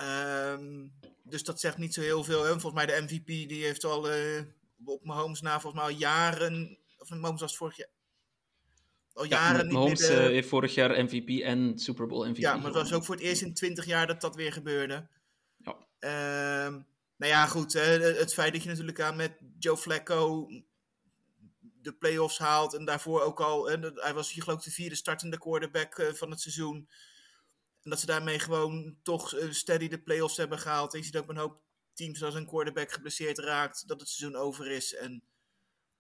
Um, 0.01 0.93
dus 1.23 1.43
dat 1.43 1.61
zegt 1.61 1.79
niet 1.79 1.95
zo 1.95 2.01
heel 2.01 2.25
veel. 2.25 2.45
Hè? 2.45 2.51
Volgens 2.51 2.73
mij 2.73 2.87
de 2.87 3.03
MVP 3.03 3.27
die 3.27 3.65
heeft 3.65 3.85
al 3.85 4.11
uh, 4.13 4.43
op 4.85 5.05
Mahomes 5.05 5.41
na 5.41 5.61
volgens 5.61 5.83
mij 5.83 5.93
al 5.93 5.99
jaren, 5.99 6.79
of 6.99 7.11
Mahomes 7.11 7.41
was 7.41 7.57
vorig 7.57 7.77
jaar, 7.77 7.91
al 9.13 9.25
jaren 9.25 9.57
ja, 9.57 9.63
niet 9.63 9.73
Mahomes 9.73 10.09
meer 10.09 10.19
de... 10.19 10.23
heeft 10.23 10.49
vorig 10.49 10.75
jaar 10.75 11.05
MVP 11.05 11.43
en 11.43 11.79
Super 11.79 12.07
Bowl 12.07 12.29
MVP. 12.29 12.37
Ja, 12.37 12.57
maar 12.57 12.65
het 12.65 12.75
was 12.75 12.93
ook 12.93 13.05
voor 13.05 13.15
het 13.15 13.25
eerst 13.25 13.43
in 13.43 13.55
20 13.55 13.85
jaar 13.85 14.07
dat 14.07 14.21
dat 14.21 14.35
weer 14.35 14.53
gebeurde. 14.53 15.09
Ja. 15.57 16.67
Um, 16.67 16.87
nou 17.17 17.33
ja, 17.33 17.47
goed. 17.47 17.73
Het 17.73 18.35
feit 18.35 18.53
dat 18.53 18.63
je 18.63 18.69
natuurlijk 18.69 19.01
aan 19.01 19.17
met 19.17 19.39
Joe 19.59 19.77
Flacco 19.77 20.49
de 21.87 21.93
playoffs 21.93 22.39
haalt. 22.39 22.75
En 22.75 22.85
daarvoor 22.85 23.23
ook 23.23 23.41
al, 23.41 23.69
hij 23.95 24.15
was 24.15 24.33
hier 24.33 24.43
geloof 24.43 24.59
ik 24.59 24.65
de 24.65 24.71
vierde 24.71 24.95
startende 24.95 25.39
quarterback 25.39 25.99
uh, 25.99 26.13
van 26.13 26.31
het 26.31 26.41
seizoen. 26.41 26.89
En 27.83 27.91
dat 27.91 28.01
ze 28.01 28.07
daarmee 28.07 28.39
gewoon 28.39 28.97
toch 29.03 29.35
uh, 29.35 29.53
steady 29.53 29.89
de 29.89 30.03
playoffs 30.03 30.37
hebben 30.37 30.59
gehaald. 30.59 30.93
En 30.93 30.99
je 30.99 31.05
ziet 31.05 31.17
ook 31.17 31.29
een 31.29 31.37
hoop 31.37 31.63
teams 31.93 32.23
als 32.23 32.35
een 32.35 32.47
quarterback 32.47 32.93
geblesseerd 32.93 33.39
raakt, 33.39 33.89
dat 33.89 34.01
het 34.01 34.09
seizoen 34.09 34.41
over 34.41 34.67
is. 34.71 34.95
En 34.95 35.23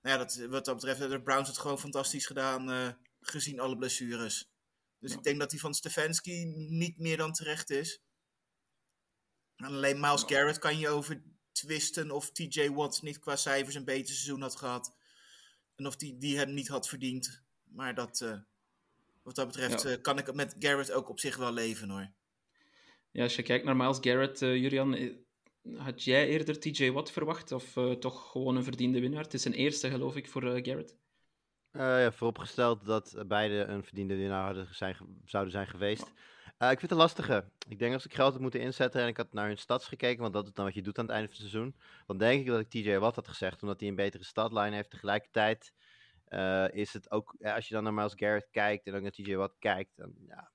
nou 0.00 0.18
ja, 0.18 0.24
dat, 0.24 0.46
wat 0.50 0.64
dat 0.64 0.74
betreft 0.74 0.98
hebben 0.98 1.18
de 1.18 1.24
Browns 1.24 1.48
het 1.48 1.58
gewoon 1.58 1.78
fantastisch 1.78 2.26
gedaan, 2.26 2.70
uh, 2.70 2.88
gezien 3.20 3.60
alle 3.60 3.76
blessures. 3.76 4.50
Dus 4.98 5.10
ja. 5.10 5.16
ik 5.16 5.22
denk 5.22 5.40
dat 5.40 5.50
die 5.50 5.60
van 5.60 5.74
Stefanski 5.74 6.44
niet 6.68 6.98
meer 6.98 7.16
dan 7.16 7.32
terecht 7.32 7.70
is. 7.70 8.00
En 9.56 9.64
alleen 9.64 10.00
Miles 10.00 10.20
ja. 10.20 10.26
Garrett 10.26 10.58
kan 10.58 10.78
je 10.78 10.88
over 10.88 11.22
twisten 11.52 12.10
of 12.10 12.30
TJ 12.30 12.68
Watt 12.68 13.02
niet 13.02 13.18
qua 13.18 13.36
cijfers 13.36 13.74
een 13.74 13.84
beter 13.84 14.14
seizoen 14.14 14.40
had 14.40 14.56
gehad. 14.56 14.96
En 15.76 15.86
of 15.86 15.96
die, 15.96 16.18
die 16.18 16.36
hem 16.36 16.54
niet 16.54 16.68
had 16.68 16.88
verdiend. 16.88 17.42
Maar 17.64 17.94
dat, 17.94 18.20
uh, 18.20 18.36
wat 19.22 19.34
dat 19.34 19.46
betreft 19.46 19.82
ja. 19.82 19.90
uh, 19.90 19.96
kan 20.02 20.18
ik 20.18 20.34
met 20.34 20.56
Garrett 20.58 20.92
ook 20.92 21.08
op 21.08 21.20
zich 21.20 21.36
wel 21.36 21.52
leven 21.52 21.88
hoor. 21.88 22.10
Ja, 23.10 23.22
als 23.22 23.36
je 23.36 23.42
kijkt 23.42 23.64
naar 23.64 23.76
Miles 23.76 23.98
Garrett, 24.00 24.42
uh, 24.42 24.56
Julian, 24.56 25.16
had 25.76 26.04
jij 26.04 26.28
eerder 26.28 26.60
TJ 26.60 26.90
Watt 26.90 27.10
verwacht? 27.10 27.52
Of 27.52 27.72
toch 27.98 28.30
gewoon 28.30 28.56
een 28.56 28.64
verdiende 28.64 29.00
winnaar? 29.00 29.22
Het 29.22 29.34
is 29.34 29.44
een 29.44 29.52
eerste, 29.52 29.90
geloof 29.90 30.16
ik, 30.16 30.28
voor 30.28 30.42
Garrett. 30.42 30.96
ja, 31.72 32.12
vooropgesteld 32.12 32.84
dat 32.84 33.24
beide 33.26 33.54
een 33.54 33.84
verdiende 33.84 34.16
winnaar 34.16 34.44
hadden 34.44 34.74
zijn, 34.74 34.96
zouden 35.24 35.52
zijn 35.52 35.66
geweest. 35.66 36.12
Uh, 36.58 36.70
ik 36.70 36.78
vind 36.78 36.90
het 36.90 37.00
lastige. 37.00 37.44
Ik 37.68 37.78
denk 37.78 37.94
als 37.94 38.04
ik 38.04 38.14
geld 38.14 38.32
had 38.32 38.40
moeten 38.40 38.60
inzetten 38.60 39.00
en 39.00 39.08
ik 39.08 39.16
had 39.16 39.32
naar 39.32 39.46
hun 39.46 39.58
stats 39.58 39.86
gekeken, 39.86 40.22
want 40.22 40.32
dat 40.32 40.46
is 40.46 40.52
dan 40.52 40.64
wat 40.64 40.74
je 40.74 40.82
doet 40.82 40.98
aan 40.98 41.04
het 41.04 41.14
einde 41.14 41.28
van 41.28 41.36
het 41.36 41.50
seizoen. 41.50 41.76
Dan 42.06 42.18
denk 42.18 42.40
ik 42.40 42.46
dat 42.46 42.60
ik 42.60 42.68
TJ 42.68 42.96
Watt 42.96 43.16
had 43.16 43.28
gezegd, 43.28 43.62
omdat 43.62 43.80
hij 43.80 43.88
een 43.88 43.94
betere 43.94 44.24
statline 44.24 44.74
heeft. 44.74 44.90
Tegelijkertijd 44.90 45.72
uh, 46.28 46.68
is 46.70 46.92
het 46.92 47.10
ook, 47.10 47.34
als 47.40 47.68
je 47.68 47.74
dan 47.74 47.82
naar 47.82 47.94
Miles 47.94 48.12
Garrett 48.16 48.48
kijkt 48.50 48.86
en 48.86 48.94
ook 48.94 49.02
naar 49.02 49.10
TJ 49.10 49.34
Watt 49.34 49.56
kijkt, 49.58 49.96
dan 49.96 50.14
ja, 50.28 50.50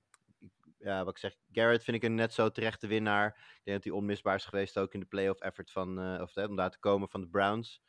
ja, 0.78 1.04
wat 1.04 1.14
ik 1.14 1.20
zeg, 1.20 1.36
Garrett 1.52 1.84
vind 1.84 1.98
ik 1.98 2.04
een 2.04 2.16
net 2.16 2.34
zo 2.34 2.50
terechte 2.50 2.88
winnaar. 2.88 3.28
Ik 3.28 3.62
denk 3.64 3.78
dat 3.78 3.84
hij 3.84 3.94
onmisbaar 3.94 4.36
is 4.36 4.46
geweest 4.46 4.78
ook 4.78 4.94
in 4.94 5.00
de 5.00 5.06
playoff 5.06 5.40
effort 5.40 5.72
van, 5.72 6.14
uh, 6.16 6.22
of 6.22 6.38
om 6.38 6.56
daar 6.56 6.72
te 6.72 6.80
komen 6.80 7.10
van 7.10 7.22
de 7.22 7.28
Browns. 7.28 7.82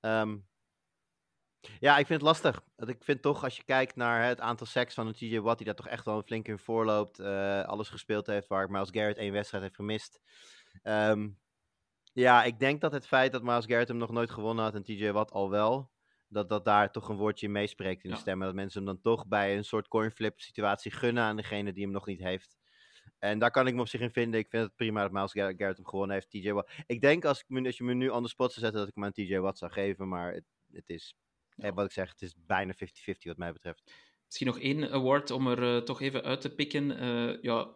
Um, 0.00 0.46
ja, 1.80 1.98
ik 1.98 2.06
vind 2.06 2.20
het 2.20 2.28
lastig. 2.28 2.62
Ik 2.76 3.04
vind 3.04 3.22
toch, 3.22 3.44
als 3.44 3.56
je 3.56 3.64
kijkt 3.64 3.96
naar 3.96 4.24
het 4.24 4.40
aantal 4.40 4.66
seks 4.66 4.94
van 4.94 5.06
een 5.06 5.12
TJ 5.12 5.38
Watt, 5.38 5.56
die 5.56 5.66
daar 5.66 5.76
toch 5.76 5.88
echt 5.88 6.04
wel 6.04 6.22
flink 6.22 6.48
in 6.48 6.58
voorloopt, 6.58 7.20
uh, 7.20 7.62
alles 7.62 7.88
gespeeld 7.88 8.26
heeft, 8.26 8.48
waar 8.48 8.70
Miles 8.70 8.90
Garrett 8.90 9.18
één 9.18 9.32
wedstrijd 9.32 9.62
heeft 9.62 9.76
gemist. 9.76 10.20
Um, 10.82 11.38
ja, 12.12 12.44
ik 12.44 12.58
denk 12.58 12.80
dat 12.80 12.92
het 12.92 13.06
feit 13.06 13.32
dat 13.32 13.42
Miles 13.42 13.66
Garrett 13.66 13.88
hem 13.88 13.96
nog 13.96 14.10
nooit 14.10 14.30
gewonnen 14.30 14.64
had 14.64 14.74
en 14.74 14.82
TJ 14.82 15.10
Watt 15.10 15.30
al 15.30 15.50
wel, 15.50 15.90
dat 16.28 16.48
dat 16.48 16.64
daar 16.64 16.92
toch 16.92 17.08
een 17.08 17.16
woordje 17.16 17.48
meespreekt 17.48 18.04
in 18.04 18.10
de 18.10 18.16
ja. 18.16 18.22
stem. 18.22 18.40
Dat 18.40 18.54
mensen 18.54 18.84
hem 18.84 18.92
dan 18.92 19.00
toch 19.00 19.26
bij 19.26 19.56
een 19.56 19.64
soort 19.64 19.88
coinflip 19.88 20.40
situatie 20.40 20.90
gunnen 20.90 21.22
aan 21.22 21.36
degene 21.36 21.72
die 21.72 21.82
hem 21.82 21.92
nog 21.92 22.06
niet 22.06 22.20
heeft. 22.20 22.56
En 23.18 23.38
daar 23.38 23.50
kan 23.50 23.66
ik 23.66 23.74
me 23.74 23.80
op 23.80 23.88
zich 23.88 24.00
in 24.00 24.10
vinden. 24.10 24.40
Ik 24.40 24.48
vind 24.48 24.62
het 24.62 24.76
prima 24.76 25.02
dat 25.02 25.12
Miles 25.12 25.32
Garrett 25.32 25.76
hem 25.76 25.86
gewonnen 25.86 26.16
heeft. 26.16 26.30
TJ 26.30 26.52
Watt. 26.52 26.72
Ik 26.86 27.00
denk 27.00 27.24
als, 27.24 27.44
ik, 27.46 27.66
als 27.66 27.76
je 27.76 27.84
me 27.84 27.94
nu 27.94 28.12
aan 28.12 28.22
de 28.22 28.28
spot 28.28 28.52
zou 28.52 28.60
zetten 28.64 28.80
dat 28.80 28.88
ik 28.88 28.94
hem 28.94 29.04
aan 29.04 29.12
TJ 29.12 29.36
Watt 29.36 29.58
zou 29.58 29.72
geven. 29.72 30.08
Maar 30.08 30.32
het, 30.32 30.44
het 30.72 30.88
is 30.88 31.16
ja. 31.56 31.72
wat 31.72 31.84
ik 31.84 31.92
zeg, 31.92 32.10
het 32.10 32.22
is 32.22 32.34
bijna 32.46 32.74
50-50 32.74 32.78
wat 33.22 33.36
mij 33.36 33.52
betreft. 33.52 33.92
Misschien 34.24 34.46
nog 34.46 34.58
één 34.58 34.90
award 34.90 35.30
om 35.30 35.46
er 35.46 35.62
uh, 35.62 35.82
toch 35.82 36.00
even 36.00 36.22
uit 36.22 36.40
te 36.40 36.54
pikken. 36.54 37.02
Uh, 37.02 37.42
ja, 37.42 37.74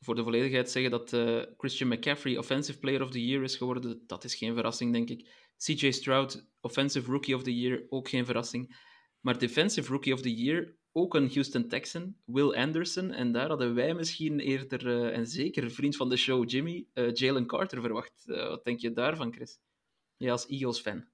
voor 0.00 0.14
de 0.14 0.22
volledigheid 0.22 0.70
zeggen 0.70 0.90
dat 0.90 1.12
uh, 1.12 1.42
Christian 1.56 1.88
McCaffrey 1.88 2.38
Offensive 2.38 2.78
Player 2.78 3.02
of 3.02 3.10
the 3.10 3.26
Year 3.26 3.42
is 3.42 3.56
geworden. 3.56 4.02
Dat 4.06 4.24
is 4.24 4.34
geen 4.34 4.54
verrassing, 4.54 4.92
denk 4.92 5.10
ik. 5.10 5.28
CJ 5.56 5.90
Stroud 5.90 6.48
Offensive 6.60 7.10
Rookie 7.10 7.34
of 7.34 7.42
the 7.42 7.58
Year, 7.58 7.86
ook 7.88 8.08
geen 8.08 8.24
verrassing. 8.24 8.76
Maar 9.20 9.38
Defensive 9.38 9.92
Rookie 9.92 10.12
of 10.12 10.20
the 10.20 10.34
Year, 10.34 10.76
ook 10.92 11.14
een 11.14 11.30
Houston 11.32 11.68
Texan, 11.68 12.16
Will 12.24 12.54
Anderson. 12.54 13.10
En 13.10 13.32
daar 13.32 13.48
hadden 13.48 13.74
wij 13.74 13.94
misschien 13.94 14.40
eerder, 14.40 15.12
en 15.12 15.26
zeker 15.26 15.70
vriend 15.70 15.96
van 15.96 16.08
de 16.08 16.16
show 16.16 16.50
Jimmy, 16.50 16.86
Jalen 17.12 17.46
Carter 17.46 17.80
verwacht. 17.80 18.22
wat 18.24 18.64
denk 18.64 18.80
je 18.80 18.92
daarvan, 18.92 19.32
Chris? 19.32 19.58
Jij 20.16 20.32
als 20.32 20.46
Eagles-fan. 20.46 21.13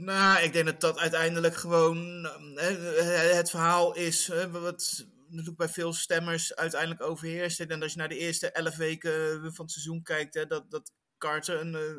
Nou, 0.00 0.42
ik 0.42 0.52
denk 0.52 0.66
dat 0.66 0.80
dat 0.80 0.98
uiteindelijk 0.98 1.54
gewoon 1.54 2.26
eh, 2.56 3.32
het 3.32 3.50
verhaal 3.50 3.94
is 3.94 4.28
eh, 4.28 4.44
wat 4.44 5.06
natuurlijk 5.28 5.56
bij 5.56 5.68
veel 5.68 5.92
stemmers 5.92 6.54
uiteindelijk 6.54 7.02
overheerst. 7.02 7.60
En 7.60 7.82
als 7.82 7.92
je 7.92 7.98
naar 7.98 8.08
de 8.08 8.18
eerste 8.18 8.50
elf 8.50 8.76
weken 8.76 9.40
van 9.54 9.64
het 9.64 9.74
seizoen 9.74 10.02
kijkt, 10.02 10.34
hè, 10.34 10.46
dat, 10.46 10.70
dat 10.70 10.92
Carter 11.18 11.60
een 11.60 11.72
uh, 11.72 11.98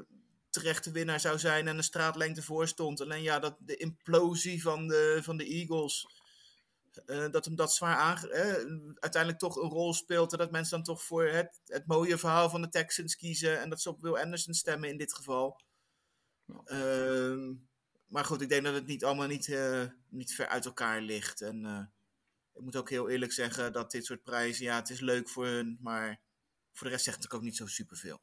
terechte 0.50 0.92
winnaar 0.92 1.20
zou 1.20 1.40
zijn 1.40 1.68
en 1.68 1.78
een 1.78 1.84
straatlengte 1.84 2.42
voor 2.42 2.68
stond. 2.68 3.02
Alleen 3.02 3.22
ja, 3.22 3.40
dat 3.40 3.58
de 3.60 3.76
implosie 3.76 4.62
van 4.62 4.88
de, 4.88 5.20
van 5.22 5.38
de 5.38 5.46
Eagles, 5.46 6.08
uh, 7.06 7.30
dat 7.32 7.46
hem 7.46 7.56
dat 7.56 7.74
zwaar 7.74 7.96
aange 7.96 8.96
uiteindelijk 9.00 9.42
toch 9.42 9.56
een 9.56 9.70
rol 9.70 9.94
speelt. 9.94 10.32
En 10.32 10.38
dat 10.38 10.52
mensen 10.52 10.76
dan 10.76 10.84
toch 10.84 11.04
voor 11.04 11.26
het, 11.28 11.60
het 11.66 11.88
mooie 11.88 12.18
verhaal 12.18 12.50
van 12.50 12.62
de 12.62 12.70
Texans 12.70 13.16
kiezen 13.16 13.62
en 13.62 13.70
dat 13.70 13.82
ze 13.82 13.90
op 13.90 14.02
Will 14.02 14.16
Anderson 14.16 14.54
stemmen 14.54 14.90
in 14.90 14.98
dit 14.98 15.14
geval. 15.14 15.62
Uh, 16.66 17.52
maar 18.12 18.26
goed, 18.26 18.42
ik 18.42 18.50
denk 18.50 18.64
dat 18.64 18.74
het 18.74 18.86
niet 18.86 19.04
allemaal 19.04 19.28
niet, 19.28 19.48
uh, 19.48 19.84
niet 20.10 20.34
ver 20.34 20.48
uit 20.48 20.66
elkaar 20.66 21.02
ligt. 21.02 21.42
En 21.42 21.64
uh, 21.64 21.86
ik 22.54 22.62
moet 22.62 22.76
ook 22.76 22.90
heel 22.90 23.10
eerlijk 23.10 23.32
zeggen 23.32 23.74
dat 23.74 23.92
dit 23.92 24.06
soort 24.06 24.24
prijzen, 24.24 24.66
ja, 24.66 24.76
het 24.76 24.90
is 24.90 25.00
leuk 25.00 25.30
voor 25.30 25.46
hun, 25.46 25.78
maar 25.82 26.22
voor 26.72 26.88
de 26.88 26.94
rest 26.94 27.06
zegt 27.06 27.24
het 27.24 27.34
ook 27.34 27.42
niet 27.42 27.56
zo 27.56 27.66
superveel. 27.66 28.22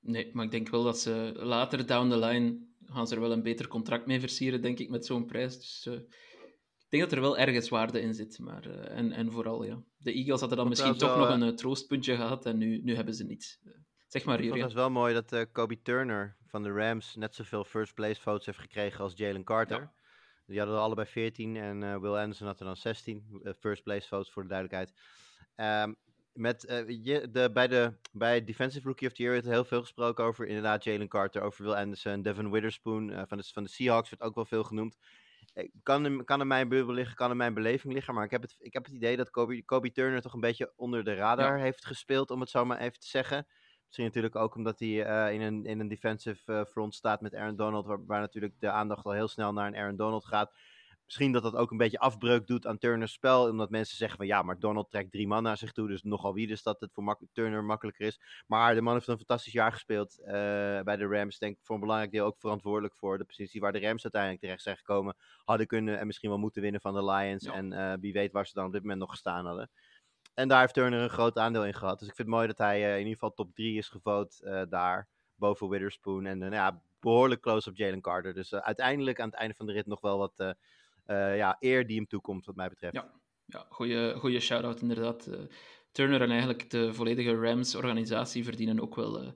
Nee, 0.00 0.30
maar 0.32 0.44
ik 0.44 0.50
denk 0.50 0.68
wel 0.68 0.82
dat 0.82 1.00
ze 1.00 1.32
later 1.34 1.86
down 1.86 2.10
the 2.10 2.18
line 2.18 2.58
gaan 2.84 3.06
ze 3.06 3.14
er 3.14 3.20
wel 3.20 3.32
een 3.32 3.42
beter 3.42 3.68
contract 3.68 4.06
mee 4.06 4.20
versieren, 4.20 4.62
denk 4.62 4.78
ik, 4.78 4.88
met 4.88 5.06
zo'n 5.06 5.26
prijs. 5.26 5.56
Dus 5.56 5.86
uh, 5.88 5.94
ik 5.94 6.86
denk 6.88 7.02
dat 7.02 7.12
er 7.12 7.20
wel 7.20 7.38
ergens 7.38 7.68
waarde 7.68 8.00
in 8.00 8.14
zit. 8.14 8.38
Maar, 8.38 8.70
en, 8.70 9.12
en 9.12 9.32
vooral, 9.32 9.64
ja, 9.64 9.82
de 9.96 10.12
Eagles 10.12 10.40
hadden 10.40 10.58
dan 10.58 10.68
misschien 10.68 10.96
toch 10.96 11.16
nog 11.16 11.28
een 11.28 11.56
troostpuntje 11.56 12.16
gehad 12.16 12.46
en 12.46 12.58
nu, 12.58 12.80
nu 12.82 12.94
hebben 12.94 13.14
ze 13.14 13.24
niets. 13.24 13.58
Zeg 14.10 14.24
maar, 14.24 14.38
Het 14.40 14.60
was 14.60 14.72
wel 14.72 14.90
mooi 14.90 15.14
dat 15.14 15.32
uh, 15.32 15.40
Kobe 15.52 15.82
Turner 15.82 16.36
van 16.46 16.62
de 16.62 16.72
Rams 16.72 17.14
net 17.14 17.34
zoveel 17.34 17.64
first 17.64 17.94
place 17.94 18.20
votes 18.20 18.46
heeft 18.46 18.58
gekregen 18.58 19.00
als 19.00 19.12
Jalen 19.16 19.44
Carter. 19.44 19.80
Ja. 19.80 19.92
Die 20.46 20.58
hadden 20.58 20.76
er 20.76 20.82
allebei 20.82 21.06
14 21.06 21.56
en 21.56 21.82
uh, 21.82 21.96
Will 21.96 22.14
Anderson 22.14 22.46
had 22.46 22.60
er 22.60 22.66
dan 22.66 22.76
16 22.76 23.40
uh, 23.42 23.52
first 23.58 23.82
place 23.82 24.08
votes 24.08 24.32
voor 24.32 24.42
de 24.42 24.48
duidelijkheid. 24.48 24.92
Um, 25.86 25.96
met, 26.32 26.84
je, 26.86 27.30
de, 27.30 27.50
bij, 27.52 27.68
de, 27.68 27.92
bij 28.12 28.44
Defensive 28.44 28.86
Rookie 28.86 29.08
of 29.08 29.14
the 29.14 29.22
Year 29.22 29.34
werd 29.34 29.46
er 29.46 29.52
heel 29.52 29.64
veel 29.64 29.80
gesproken 29.80 30.24
over 30.24 30.46
inderdaad 30.46 30.84
Jalen 30.84 31.08
Carter, 31.08 31.42
over 31.42 31.64
Will 31.64 31.74
Anderson, 31.74 32.22
Devin 32.22 32.50
Witherspoon 32.50 33.24
van, 33.28 33.38
de, 33.38 33.44
van 33.52 33.62
de 33.62 33.70
Seahawks 33.70 34.10
werd 34.10 34.22
ook 34.22 34.34
wel 34.34 34.44
veel 34.44 34.64
genoemd. 34.64 34.96
Kan, 35.82 36.24
kan 36.24 36.40
in 36.40 36.46
mijn 36.46 36.68
bubbel 36.68 36.94
liggen, 36.94 37.16
kan 37.16 37.30
in 37.30 37.36
mijn 37.36 37.54
beleving 37.54 37.92
liggen, 37.92 38.14
maar 38.14 38.24
ik 38.24 38.30
heb 38.30 38.42
het, 38.42 38.56
ik 38.58 38.72
heb 38.72 38.84
het 38.84 38.94
idee 38.94 39.16
dat 39.16 39.30
Kobe, 39.30 39.64
Kobe 39.64 39.92
Turner 39.92 40.20
toch 40.20 40.34
een 40.34 40.40
beetje 40.40 40.72
onder 40.76 41.04
de 41.04 41.14
radar 41.14 41.56
ja. 41.56 41.62
heeft 41.62 41.86
gespeeld, 41.86 42.30
om 42.30 42.40
het 42.40 42.50
zo 42.50 42.64
maar 42.64 42.78
even 42.78 42.98
te 42.98 43.08
zeggen. 43.08 43.46
Misschien 43.90 44.08
natuurlijk 44.08 44.36
ook 44.36 44.54
omdat 44.54 44.78
hij 44.78 44.88
uh, 44.88 45.34
in, 45.34 45.40
een, 45.40 45.64
in 45.64 45.80
een 45.80 45.88
defensive 45.88 46.52
uh, 46.52 46.64
front 46.64 46.94
staat 46.94 47.20
met 47.20 47.34
Aaron 47.34 47.56
Donald, 47.56 47.86
waar, 47.86 48.06
waar, 48.06 48.20
natuurlijk 48.20 48.54
de 48.58 48.70
aandacht 48.70 49.04
al 49.04 49.12
heel 49.12 49.28
snel 49.28 49.52
naar 49.52 49.66
een 49.66 49.76
Aaron 49.76 49.96
Donald 49.96 50.24
gaat. 50.24 50.52
Misschien 51.04 51.32
dat 51.32 51.42
dat 51.42 51.54
ook 51.54 51.70
een 51.70 51.76
beetje 51.76 51.98
afbreuk 51.98 52.46
doet 52.46 52.66
aan 52.66 52.78
Turner's 52.78 53.12
spel, 53.12 53.48
omdat 53.48 53.70
mensen 53.70 53.96
zeggen 53.96 54.16
van 54.16 54.26
ja, 54.26 54.42
maar 54.42 54.58
Donald 54.58 54.90
trekt 54.90 55.12
drie 55.12 55.26
man 55.26 55.42
naar 55.42 55.56
zich 55.56 55.72
toe, 55.72 55.88
dus 55.88 56.02
nogal 56.02 56.34
wie 56.34 56.46
dus 56.46 56.62
dat 56.62 56.80
het 56.80 56.92
voor 56.92 57.02
mak 57.02 57.20
Turner 57.32 57.64
makkelijker 57.64 58.06
is. 58.06 58.20
Maar 58.46 58.74
de 58.74 58.80
man 58.80 58.94
heeft 58.94 59.06
een 59.06 59.16
fantastisch 59.16 59.52
jaar 59.52 59.72
gespeeld 59.72 60.18
uh, 60.20 60.26
bij 60.80 60.96
de 60.96 61.06
Rams, 61.06 61.38
denk 61.38 61.56
ik 61.56 61.64
voor 61.64 61.74
een 61.74 61.80
belangrijk 61.80 62.12
deel 62.12 62.26
ook 62.26 62.38
verantwoordelijk 62.38 62.94
voor 62.96 63.18
de 63.18 63.24
positie 63.24 63.60
waar 63.60 63.72
de 63.72 63.80
Rams 63.80 64.02
uiteindelijk 64.02 64.42
terecht 64.42 64.62
zijn 64.62 64.76
gekomen. 64.76 65.16
Hadden 65.44 65.66
kunnen 65.66 65.98
en 65.98 66.06
misschien 66.06 66.30
wel 66.30 66.38
moeten 66.38 66.62
winnen 66.62 66.80
van 66.80 66.94
de 66.94 67.04
Lions 67.04 67.44
ja. 67.44 67.52
en 67.52 68.00
wie 68.00 68.12
weet 68.12 68.32
waar 68.32 68.46
ze 68.46 68.54
dan 68.54 68.66
op 68.66 68.72
dit 68.72 68.82
moment 68.82 69.00
nog 69.00 69.10
gestaan 69.10 69.46
hadden. 69.46 69.70
En 70.34 70.48
daar 70.48 70.60
heeft 70.60 70.74
Turner 70.74 71.00
een 71.00 71.10
groot 71.10 71.38
aandeel 71.38 71.66
in 71.66 71.74
gehad. 71.74 71.98
Dus 71.98 72.08
ik 72.08 72.14
vind 72.14 72.28
het 72.28 72.36
mooi 72.36 72.46
dat 72.46 72.58
hij 72.58 72.80
uh, 72.80 72.92
in 72.92 72.98
ieder 72.98 73.12
geval 73.12 73.32
top 73.32 73.54
3 73.54 73.78
is 73.78 73.88
gevoot 73.88 74.40
uh, 74.44 74.62
daar. 74.68 75.08
Boven 75.34 75.68
Witherspoon. 75.68 76.26
En 76.26 76.42
uh, 76.42 76.52
ja, 76.52 76.82
behoorlijk 77.00 77.40
close 77.40 77.68
op 77.68 77.76
Jalen 77.76 78.00
Carter. 78.00 78.34
Dus 78.34 78.54
uiteindelijk 78.54 79.20
aan 79.20 79.28
het 79.28 79.38
einde 79.38 79.54
van 79.54 79.66
de 79.66 79.72
rit 79.72 79.86
nog 79.86 80.00
wel 80.00 80.18
wat 80.18 80.54
ja, 81.36 81.56
eer 81.60 81.86
die 81.86 81.96
hem 81.96 82.06
toekomt, 82.06 82.46
wat 82.46 82.54
mij 82.54 82.68
betreft. 82.68 82.94
Ja, 82.94 83.10
ja 83.46 83.66
goede, 83.68 84.14
goede 84.18 84.40
shout-out 84.40 84.80
inderdaad. 84.80 85.30
Turner 85.92 86.22
en 86.22 86.30
eigenlijk 86.30 86.70
de 86.70 86.94
volledige 86.94 87.34
Rams-organisatie 87.34 88.44
verdienen 88.44 88.80
ook 88.80 88.94
wel 88.94 89.34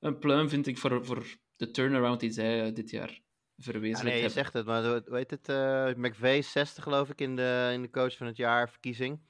een 0.00 0.18
pluim, 0.18 0.48
vind 0.48 0.66
ik, 0.66 0.78
voor, 0.78 1.04
voor 1.04 1.26
de 1.56 1.70
turnaround 1.70 2.20
die 2.20 2.30
zij 2.30 2.72
dit 2.72 2.90
jaar 2.90 3.20
verwezenlijkt 3.56 4.04
ja, 4.04 4.14
nee, 4.14 4.22
je 4.22 4.28
zegt 4.28 4.52
het, 4.52 4.66
maar 4.66 5.02
heet 5.04 5.30
het? 5.30 5.96
McVeigh 5.96 6.48
60 6.48 6.82
geloof 6.82 7.10
ik 7.10 7.20
in 7.20 7.36
de, 7.36 7.70
in 7.72 7.82
de 7.82 7.90
coach 7.90 8.16
van 8.16 8.26
het 8.26 8.36
jaar 8.36 8.70
verkiezing. 8.70 9.20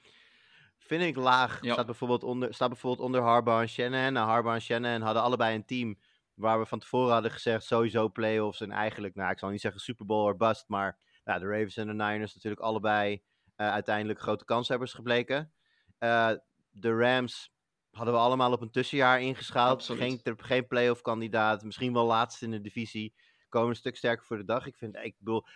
Vind 0.86 1.02
ik 1.02 1.16
laag. 1.16 1.62
Ja. 1.62 1.72
Staat, 1.72 1.86
bijvoorbeeld 1.86 2.22
onder, 2.22 2.54
staat 2.54 2.68
bijvoorbeeld 2.68 3.06
onder 3.06 3.22
Harbaugh 3.22 3.60
en 3.60 3.68
Shanahan. 3.68 4.12
Nou, 4.12 4.26
Harbaugh 4.26 4.54
en 4.54 4.62
Shanahan 4.62 5.00
hadden 5.00 5.22
allebei 5.22 5.54
een 5.54 5.64
team 5.64 5.98
waar 6.34 6.58
we 6.58 6.66
van 6.66 6.78
tevoren 6.78 7.12
hadden 7.12 7.30
gezegd 7.30 7.64
sowieso 7.64 8.08
playoffs 8.08 8.60
en 8.60 8.70
eigenlijk, 8.70 9.14
nou 9.14 9.30
ik 9.30 9.38
zal 9.38 9.48
niet 9.48 9.60
zeggen 9.60 9.80
Super 9.80 10.06
Bowl 10.06 10.24
or 10.24 10.36
bust, 10.36 10.64
maar 10.68 10.98
nou, 11.24 11.40
de 11.40 11.46
Ravens 11.46 11.76
en 11.76 11.86
de 11.86 11.92
Niners 11.92 12.34
natuurlijk 12.34 12.62
allebei 12.62 13.12
uh, 13.56 13.70
uiteindelijk 13.70 14.20
grote 14.20 14.44
kanshebbers 14.44 14.92
gebleken. 14.92 15.52
Uh, 15.98 16.30
de 16.70 16.94
Rams 16.94 17.52
hadden 17.90 18.14
we 18.14 18.20
allemaal 18.20 18.52
op 18.52 18.60
een 18.60 18.70
tussenjaar 18.70 19.20
ingeschaald. 19.20 19.84
Geen, 19.84 20.20
geen 20.36 20.66
playoff 20.66 21.00
kandidaat, 21.00 21.62
misschien 21.62 21.92
wel 21.92 22.06
laatst 22.06 22.42
in 22.42 22.50
de 22.50 22.60
divisie. 22.60 23.14
Komen 23.48 23.68
een 23.68 23.76
stuk 23.76 23.96
sterker 23.96 24.24
voor 24.24 24.36
de 24.36 24.44
dag. 24.44 24.66
Ik 24.66 24.76
vind, 24.76 24.96
ik 24.96 25.14
bedoel, 25.18 25.46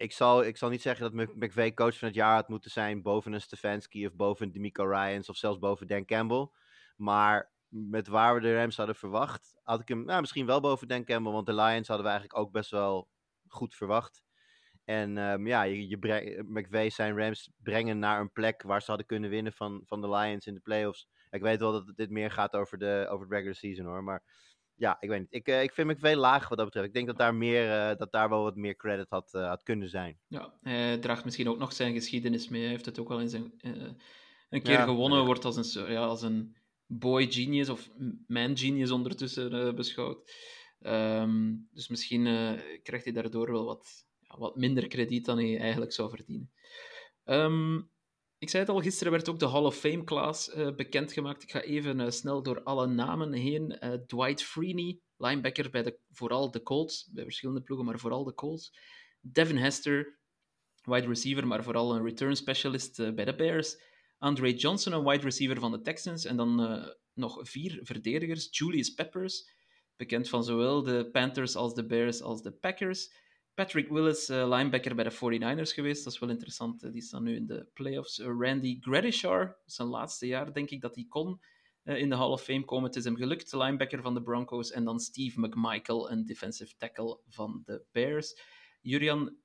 ik 0.00 0.12
zal, 0.12 0.44
ik 0.44 0.56
zal 0.56 0.68
niet 0.68 0.82
zeggen 0.82 1.12
dat 1.12 1.34
McVay 1.36 1.74
coach 1.74 1.98
van 1.98 2.08
het 2.08 2.16
jaar 2.16 2.34
had 2.34 2.48
moeten 2.48 2.70
zijn 2.70 3.02
boven 3.02 3.32
een 3.32 3.40
Stefanski 3.40 4.06
of 4.06 4.14
boven 4.14 4.46
een 4.46 4.52
Demico 4.52 4.84
Ryans 4.84 5.28
of 5.28 5.36
zelfs 5.36 5.58
boven 5.58 5.86
Dan 5.86 6.04
Campbell. 6.04 6.48
Maar 6.96 7.52
met 7.68 8.08
waar 8.08 8.34
we 8.34 8.40
de 8.40 8.56
Rams 8.56 8.76
hadden 8.76 8.94
verwacht, 8.94 9.54
had 9.62 9.80
ik 9.80 9.88
hem 9.88 10.04
nou, 10.04 10.20
misschien 10.20 10.46
wel 10.46 10.60
boven 10.60 10.88
Dan 10.88 11.04
Campbell, 11.04 11.32
want 11.32 11.46
de 11.46 11.54
Lions 11.54 11.88
hadden 11.88 12.06
we 12.06 12.12
eigenlijk 12.12 12.40
ook 12.40 12.52
best 12.52 12.70
wel 12.70 13.08
goed 13.46 13.74
verwacht. 13.74 14.22
En 14.84 15.16
um, 15.16 15.46
ja, 15.46 15.62
je, 15.62 15.88
je 15.88 15.98
breng, 15.98 16.92
zijn 16.92 17.18
Rams 17.18 17.50
brengen 17.62 17.98
naar 17.98 18.20
een 18.20 18.32
plek 18.32 18.62
waar 18.62 18.80
ze 18.80 18.86
hadden 18.86 19.06
kunnen 19.06 19.30
winnen 19.30 19.52
van, 19.52 19.82
van 19.84 20.00
de 20.00 20.10
Lions 20.10 20.46
in 20.46 20.54
de 20.54 20.60
playoffs. 20.60 21.08
Ik 21.30 21.42
weet 21.42 21.60
wel 21.60 21.72
dat 21.72 21.92
dit 21.96 22.10
meer 22.10 22.30
gaat 22.30 22.56
over, 22.56 22.78
de, 22.78 23.06
over 23.10 23.24
het 23.24 23.34
regular 23.34 23.54
season 23.54 23.86
hoor, 23.86 24.04
maar 24.04 24.22
ja, 24.80 24.96
ik 25.00 25.08
weet 25.08 25.18
niet. 25.18 25.32
Ik, 25.32 25.48
uh, 25.48 25.62
ik 25.62 25.72
vind 25.72 25.88
McVay 25.88 26.14
laag 26.14 26.48
wat 26.48 26.58
dat 26.58 26.66
betreft. 26.66 26.86
Ik 26.86 26.94
denk 26.94 27.06
dat 27.06 27.16
daar, 27.16 27.34
meer, 27.34 27.90
uh, 27.90 27.96
dat 27.96 28.12
daar 28.12 28.28
wel 28.28 28.42
wat 28.42 28.56
meer 28.56 28.76
credit 28.76 29.10
had, 29.10 29.34
uh, 29.34 29.48
had 29.48 29.62
kunnen 29.62 29.88
zijn. 29.88 30.18
Ja, 30.26 30.58
hij 30.62 30.98
draagt 30.98 31.24
misschien 31.24 31.48
ook 31.48 31.58
nog 31.58 31.72
zijn 31.72 31.94
geschiedenis 31.94 32.48
mee. 32.48 32.60
Hij 32.60 32.70
heeft 32.70 32.86
het 32.86 32.98
ook 32.98 33.10
al 33.10 33.20
in 33.20 33.28
zijn, 33.28 33.52
een 34.48 34.62
keer 34.62 34.72
ja, 34.72 34.84
gewonnen. 34.84 35.18
Ja. 35.18 35.24
Wordt 35.24 35.44
als 35.44 35.74
een, 35.74 35.92
ja, 35.92 36.04
als 36.04 36.22
een 36.22 36.56
boy 36.86 37.30
genius 37.30 37.68
of 37.68 37.90
man 38.26 38.56
genius 38.56 38.90
ondertussen 38.90 39.74
beschouwd. 39.74 40.32
Um, 40.80 41.68
dus 41.72 41.88
misschien 41.88 42.24
krijgt 42.82 43.04
hij 43.04 43.12
daardoor 43.12 43.52
wel 43.52 43.64
wat, 43.64 44.06
ja, 44.18 44.38
wat 44.38 44.56
minder 44.56 44.88
krediet 44.88 45.24
dan 45.24 45.38
hij 45.38 45.58
eigenlijk 45.58 45.92
zou 45.92 46.10
verdienen. 46.10 46.50
Um, 47.24 47.90
ik 48.40 48.48
zei 48.48 48.62
het 48.62 48.72
al, 48.72 48.80
gisteren 48.80 49.12
werd 49.12 49.28
ook 49.28 49.38
de 49.38 49.48
Hall 49.48 49.64
of 49.64 49.76
Fame-class 49.76 50.54
uh, 50.54 50.74
bekendgemaakt. 50.74 51.42
Ik 51.42 51.50
ga 51.50 51.60
even 51.60 52.00
uh, 52.00 52.10
snel 52.10 52.42
door 52.42 52.62
alle 52.62 52.86
namen 52.86 53.32
heen. 53.32 53.78
Uh, 53.80 53.92
Dwight 53.92 54.42
Freeney, 54.42 55.00
linebacker 55.16 55.70
bij 55.70 55.82
de, 55.82 55.98
vooral 56.10 56.50
de 56.50 56.62
Colts, 56.62 57.10
bij 57.12 57.24
verschillende 57.24 57.62
ploegen, 57.62 57.86
maar 57.86 57.98
vooral 57.98 58.24
de 58.24 58.34
Colts. 58.34 58.72
Devin 59.20 59.56
Hester, 59.56 60.18
wide 60.82 61.06
receiver, 61.06 61.46
maar 61.46 61.62
vooral 61.62 61.94
een 61.94 62.04
return 62.04 62.36
specialist 62.36 63.14
bij 63.14 63.24
de 63.24 63.34
Bears. 63.34 63.82
Andre 64.18 64.54
Johnson, 64.54 64.92
een 64.92 65.04
wide 65.04 65.22
receiver 65.22 65.60
van 65.60 65.70
de 65.70 65.80
Texans. 65.80 66.24
En 66.24 66.36
dan 66.36 66.84
nog 67.14 67.38
vier 67.42 67.80
verdedigers. 67.82 68.48
Julius 68.50 68.90
Peppers, 68.90 69.50
bekend 69.96 70.28
van 70.28 70.44
zowel 70.44 70.82
de 70.82 71.08
Panthers 71.12 71.56
als 71.56 71.74
de 71.74 71.86
Bears 71.86 72.22
als 72.22 72.42
de 72.42 72.52
Packers. 72.52 73.12
Patrick 73.60 73.88
Willis, 73.88 74.30
uh, 74.30 74.48
linebacker 74.48 74.94
bij 74.94 75.04
de 75.04 75.12
49ers 75.12 75.74
geweest. 75.74 76.04
Dat 76.04 76.12
is 76.12 76.18
wel 76.18 76.28
interessant. 76.28 76.92
Die 76.92 77.02
staan 77.02 77.22
nu 77.22 77.34
in 77.34 77.46
de 77.46 77.66
playoffs. 77.74 78.18
Uh, 78.18 78.26
Randy 78.38 78.78
Gradishar, 78.80 79.56
zijn 79.66 79.88
laatste 79.88 80.26
jaar 80.26 80.52
denk 80.52 80.70
ik 80.70 80.80
dat 80.80 80.94
hij 80.94 81.06
kon 81.08 81.40
uh, 81.84 81.98
in 81.98 82.08
de 82.08 82.16
Hall 82.16 82.30
of 82.30 82.42
Fame 82.42 82.64
komen. 82.64 82.84
Het 82.84 82.96
is 82.96 83.04
hem 83.04 83.16
gelukt, 83.16 83.52
linebacker 83.52 84.02
van 84.02 84.14
de 84.14 84.22
Broncos. 84.22 84.70
En 84.70 84.84
dan 84.84 85.00
Steve 85.00 85.40
McMichael, 85.40 86.10
een 86.10 86.24
defensive 86.26 86.74
tackle 86.76 87.20
van 87.28 87.62
de 87.64 87.84
Bears. 87.92 88.40
Jurian, 88.80 89.36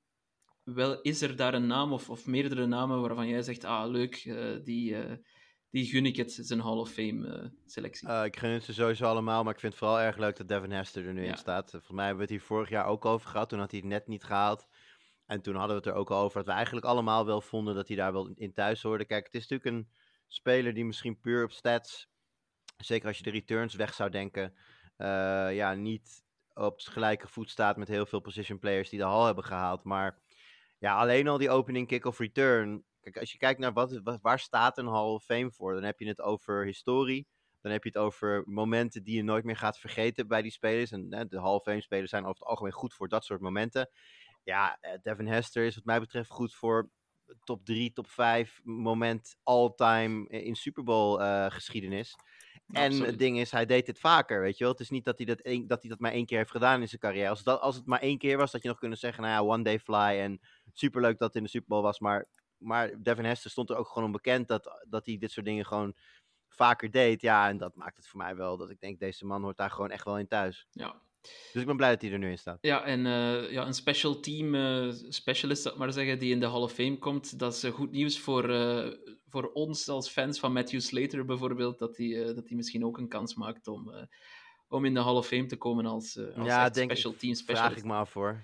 wel, 0.62 1.00
is 1.00 1.22
er 1.22 1.36
daar 1.36 1.54
een 1.54 1.66
naam 1.66 1.92
of, 1.92 2.10
of 2.10 2.26
meerdere 2.26 2.66
namen 2.66 3.00
waarvan 3.00 3.28
jij 3.28 3.42
zegt, 3.42 3.64
ah 3.64 3.90
leuk, 3.90 4.22
die 4.64 4.96
die 5.76 5.86
gun 5.86 6.06
ik 6.06 6.16
het, 6.16 6.38
zijn 6.40 6.60
Hall 6.60 6.76
of 6.76 6.90
Fame 6.90 7.42
uh, 7.42 7.48
selectie. 7.66 8.08
Uh, 8.08 8.24
ik 8.24 8.36
gun 8.36 8.50
het 8.50 8.64
ze 8.64 8.72
sowieso 8.72 9.04
allemaal, 9.06 9.42
maar 9.42 9.52
ik 9.52 9.60
vind 9.60 9.72
het 9.72 9.82
vooral 9.82 10.00
erg 10.00 10.16
leuk 10.16 10.36
dat 10.36 10.48
Devin 10.48 10.70
Hester 10.70 11.06
er 11.06 11.12
nu 11.12 11.22
ja. 11.22 11.30
in 11.30 11.36
staat. 11.36 11.70
Volgens 11.70 11.92
mij 11.92 12.06
hebben 12.06 12.26
we 12.26 12.32
het 12.32 12.40
hier 12.40 12.48
vorig 12.48 12.68
jaar 12.68 12.86
ook 12.86 13.04
over 13.04 13.28
gehad, 13.28 13.48
toen 13.48 13.58
had 13.58 13.70
hij 13.70 13.80
het 13.80 13.88
net 13.88 14.06
niet 14.06 14.24
gehaald. 14.24 14.66
En 15.26 15.42
toen 15.42 15.54
hadden 15.54 15.76
we 15.76 15.82
het 15.82 15.90
er 15.92 16.00
ook 16.00 16.10
over 16.10 16.36
dat 16.36 16.46
we 16.46 16.52
eigenlijk 16.52 16.86
allemaal 16.86 17.26
wel 17.26 17.40
vonden 17.40 17.74
dat 17.74 17.88
hij 17.88 17.96
daar 17.96 18.12
wel 18.12 18.30
in 18.34 18.52
thuis 18.52 18.82
hoorde. 18.82 19.04
Kijk, 19.04 19.24
het 19.26 19.34
is 19.34 19.48
natuurlijk 19.48 19.76
een 19.76 19.92
speler 20.26 20.74
die 20.74 20.84
misschien 20.84 21.20
puur 21.20 21.44
op 21.44 21.52
stats, 21.52 22.08
zeker 22.76 23.08
als 23.08 23.16
je 23.16 23.22
de 23.22 23.30
returns 23.30 23.74
weg 23.74 23.94
zou 23.94 24.10
denken, 24.10 24.54
uh, 24.98 25.54
ja, 25.54 25.74
niet 25.74 26.24
op 26.54 26.76
het 26.76 26.88
gelijke 26.88 27.28
voet 27.28 27.50
staat 27.50 27.76
met 27.76 27.88
heel 27.88 28.06
veel 28.06 28.20
position 28.20 28.58
players 28.58 28.88
die 28.88 28.98
de 28.98 29.04
hal 29.04 29.24
hebben 29.24 29.44
gehaald. 29.44 29.84
Maar 29.84 30.18
ja, 30.78 30.96
alleen 30.96 31.28
al 31.28 31.38
die 31.38 31.50
opening 31.50 31.86
kick-off 31.86 32.18
return 32.18 32.84
Kijk, 33.06 33.18
als 33.18 33.32
je 33.32 33.38
kijkt 33.38 33.60
naar 33.60 33.72
wat, 33.72 34.00
wat, 34.02 34.18
waar 34.22 34.38
staat 34.38 34.78
een 34.78 34.86
Hall 34.86 35.06
of 35.06 35.24
Fame 35.24 35.50
voor, 35.50 35.74
dan 35.74 35.82
heb 35.82 35.98
je 35.98 36.08
het 36.08 36.20
over 36.20 36.64
historie. 36.64 37.26
Dan 37.60 37.72
heb 37.72 37.82
je 37.82 37.88
het 37.88 37.98
over 37.98 38.42
momenten 38.46 39.02
die 39.02 39.16
je 39.16 39.22
nooit 39.22 39.44
meer 39.44 39.56
gaat 39.56 39.78
vergeten 39.78 40.28
bij 40.28 40.42
die 40.42 40.50
spelers. 40.50 40.90
En 40.90 41.06
hè, 41.10 41.26
de 41.26 41.40
Hall 41.40 41.54
of 41.54 41.62
Fame 41.62 41.80
spelers 41.80 42.10
zijn 42.10 42.24
over 42.24 42.38
het 42.38 42.48
algemeen 42.48 42.72
goed 42.72 42.94
voor 42.94 43.08
dat 43.08 43.24
soort 43.24 43.40
momenten. 43.40 43.90
ja, 44.42 44.78
eh, 44.80 44.98
Devin 45.02 45.26
Hester 45.26 45.64
is 45.64 45.74
wat 45.74 45.84
mij 45.84 46.00
betreft 46.00 46.30
goed 46.30 46.54
voor 46.54 46.90
top 47.44 47.64
3, 47.64 47.92
top 47.92 48.08
5 48.08 48.60
moment 48.64 49.36
all-time 49.42 50.28
in 50.28 50.54
Super 50.54 50.82
Bowl 50.82 51.20
eh, 51.20 51.46
geschiedenis. 51.50 52.16
En 52.72 53.00
het 53.00 53.18
ding 53.18 53.38
is, 53.38 53.50
hij 53.50 53.66
deed 53.66 53.86
dit 53.86 53.98
vaker, 53.98 54.40
weet 54.40 54.58
je 54.58 54.64
wel. 54.64 54.72
Het 54.72 54.82
is 54.82 54.90
niet 54.90 55.04
dat 55.04 55.18
hij 55.18 55.26
dat, 55.26 55.68
dat 55.68 55.80
hij 55.80 55.90
dat 55.90 55.98
maar 55.98 56.12
één 56.12 56.26
keer 56.26 56.38
heeft 56.38 56.50
gedaan 56.50 56.80
in 56.80 56.88
zijn 56.88 57.00
carrière. 57.00 57.28
Als, 57.28 57.42
dat, 57.42 57.60
als 57.60 57.76
het 57.76 57.86
maar 57.86 58.00
één 58.00 58.18
keer 58.18 58.36
was, 58.36 58.50
dat 58.50 58.62
je 58.62 58.68
nog 58.68 58.78
kunnen 58.78 58.98
zeggen, 58.98 59.22
nou 59.22 59.34
ja, 59.34 59.52
one 59.52 59.62
day 59.62 59.78
fly. 59.78 60.18
En 60.20 60.40
superleuk 60.72 61.18
dat 61.18 61.28
het 61.28 61.36
in 61.36 61.42
de 61.42 61.48
Super 61.48 61.68
Bowl 61.68 61.82
was. 61.82 61.98
Maar, 62.00 62.26
maar 62.58 63.02
Devin 63.02 63.24
Hester 63.24 63.50
stond 63.50 63.70
er 63.70 63.76
ook 63.76 63.88
gewoon 63.88 64.04
onbekend 64.04 64.48
dat, 64.48 64.84
dat 64.88 65.06
hij 65.06 65.18
dit 65.18 65.30
soort 65.30 65.46
dingen 65.46 65.66
gewoon 65.66 65.94
vaker 66.48 66.90
deed. 66.90 67.20
Ja, 67.20 67.48
en 67.48 67.56
dat 67.56 67.74
maakt 67.74 67.96
het 67.96 68.06
voor 68.06 68.18
mij 68.18 68.36
wel 68.36 68.56
dat 68.56 68.70
ik 68.70 68.80
denk, 68.80 68.98
deze 68.98 69.26
man 69.26 69.42
hoort 69.42 69.56
daar 69.56 69.70
gewoon 69.70 69.90
echt 69.90 70.04
wel 70.04 70.18
in 70.18 70.28
thuis. 70.28 70.66
Ja. 70.70 71.00
Dus 71.52 71.60
ik 71.60 71.66
ben 71.66 71.76
blij 71.76 71.90
dat 71.90 72.02
hij 72.02 72.12
er 72.12 72.18
nu 72.18 72.30
in 72.30 72.38
staat. 72.38 72.58
Ja, 72.60 72.84
en 72.84 73.06
eh, 73.06 73.50
ja, 73.50 73.66
een 73.66 73.74
special 73.74 74.20
team 74.20 74.54
eh, 74.54 74.92
specialist, 75.08 75.66
ik 75.66 75.76
maar 75.76 75.92
zeggen, 75.92 76.18
die 76.18 76.32
in 76.32 76.40
de 76.40 76.48
Hall 76.48 76.60
of 76.60 76.72
Fame 76.72 76.98
komt, 76.98 77.38
dat 77.38 77.54
is 77.54 77.62
eh, 77.62 77.72
goed 77.72 77.90
nieuws 77.90 78.18
voor, 78.18 78.42
voor 79.28 79.52
ons 79.52 79.88
als 79.88 80.08
fans 80.08 80.38
van 80.38 80.52
Matthew 80.52 80.80
Slater 80.80 81.24
bijvoorbeeld, 81.24 81.78
dat 81.78 81.96
hij 81.96 82.24
dat 82.34 82.48
hij 82.48 82.56
misschien 82.56 82.84
ook 82.84 82.98
een 82.98 83.08
kans 83.08 83.34
maakt 83.34 83.68
om, 83.68 84.08
om 84.68 84.84
in 84.84 84.94
de 84.94 85.02
Hall 85.02 85.16
of 85.16 85.26
Fame 85.26 85.46
te 85.46 85.56
komen 85.56 85.86
als, 85.86 86.18
als 86.36 86.46
Ja, 86.46 86.68
denk 86.68 86.90
special 86.90 87.12
team 87.12 87.34
Vraag 87.34 87.44
specialist. 87.44 87.78
ik 87.78 87.84
me 87.84 87.94
af 87.94 88.12
hoor. 88.12 88.42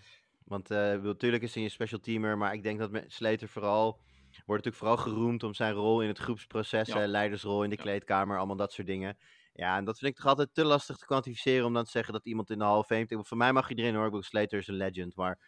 Want 0.52 0.70
eh, 0.70 0.94
natuurlijk 1.02 1.42
is 1.42 1.54
hij 1.54 1.64
een 1.64 1.70
special 1.70 2.00
teamer, 2.00 2.38
maar 2.38 2.52
ik 2.54 2.62
denk 2.62 2.78
dat 2.78 2.90
Slater 3.06 3.48
vooral 3.48 4.00
wordt 4.46 4.64
natuurlijk 4.64 4.76
vooral 4.76 4.96
geroemd 4.96 5.42
om 5.42 5.54
zijn 5.54 5.72
rol 5.74 6.02
in 6.02 6.08
het 6.08 6.18
groepsproces, 6.18 6.88
Ja. 6.88 7.02
eh, 7.02 7.08
leidersrol 7.08 7.64
in 7.64 7.70
de 7.70 7.76
kleedkamer, 7.76 8.36
allemaal 8.38 8.56
dat 8.56 8.72
soort 8.72 8.86
dingen. 8.86 9.18
Ja, 9.52 9.76
en 9.76 9.84
dat 9.84 9.98
vind 9.98 10.10
ik 10.10 10.16
toch 10.16 10.26
altijd 10.26 10.54
te 10.54 10.64
lastig 10.64 10.96
te 10.96 11.06
kwantificeren 11.06 11.66
om 11.66 11.72
dan 11.72 11.84
te 11.84 11.90
zeggen 11.90 12.12
dat 12.12 12.26
iemand 12.26 12.50
in 12.50 12.58
de 12.58 12.64
Hall 12.64 12.76
of 12.78 12.86
Fame... 12.86 13.06
Voor 13.08 13.36
mij 13.36 13.52
mag 13.52 13.70
iedereen 13.70 13.94
hoor, 13.94 14.04
ik 14.04 14.10
bedoel, 14.10 14.22
Slater 14.22 14.58
is 14.58 14.68
een 14.68 14.74
legend, 14.74 15.16
maar 15.16 15.38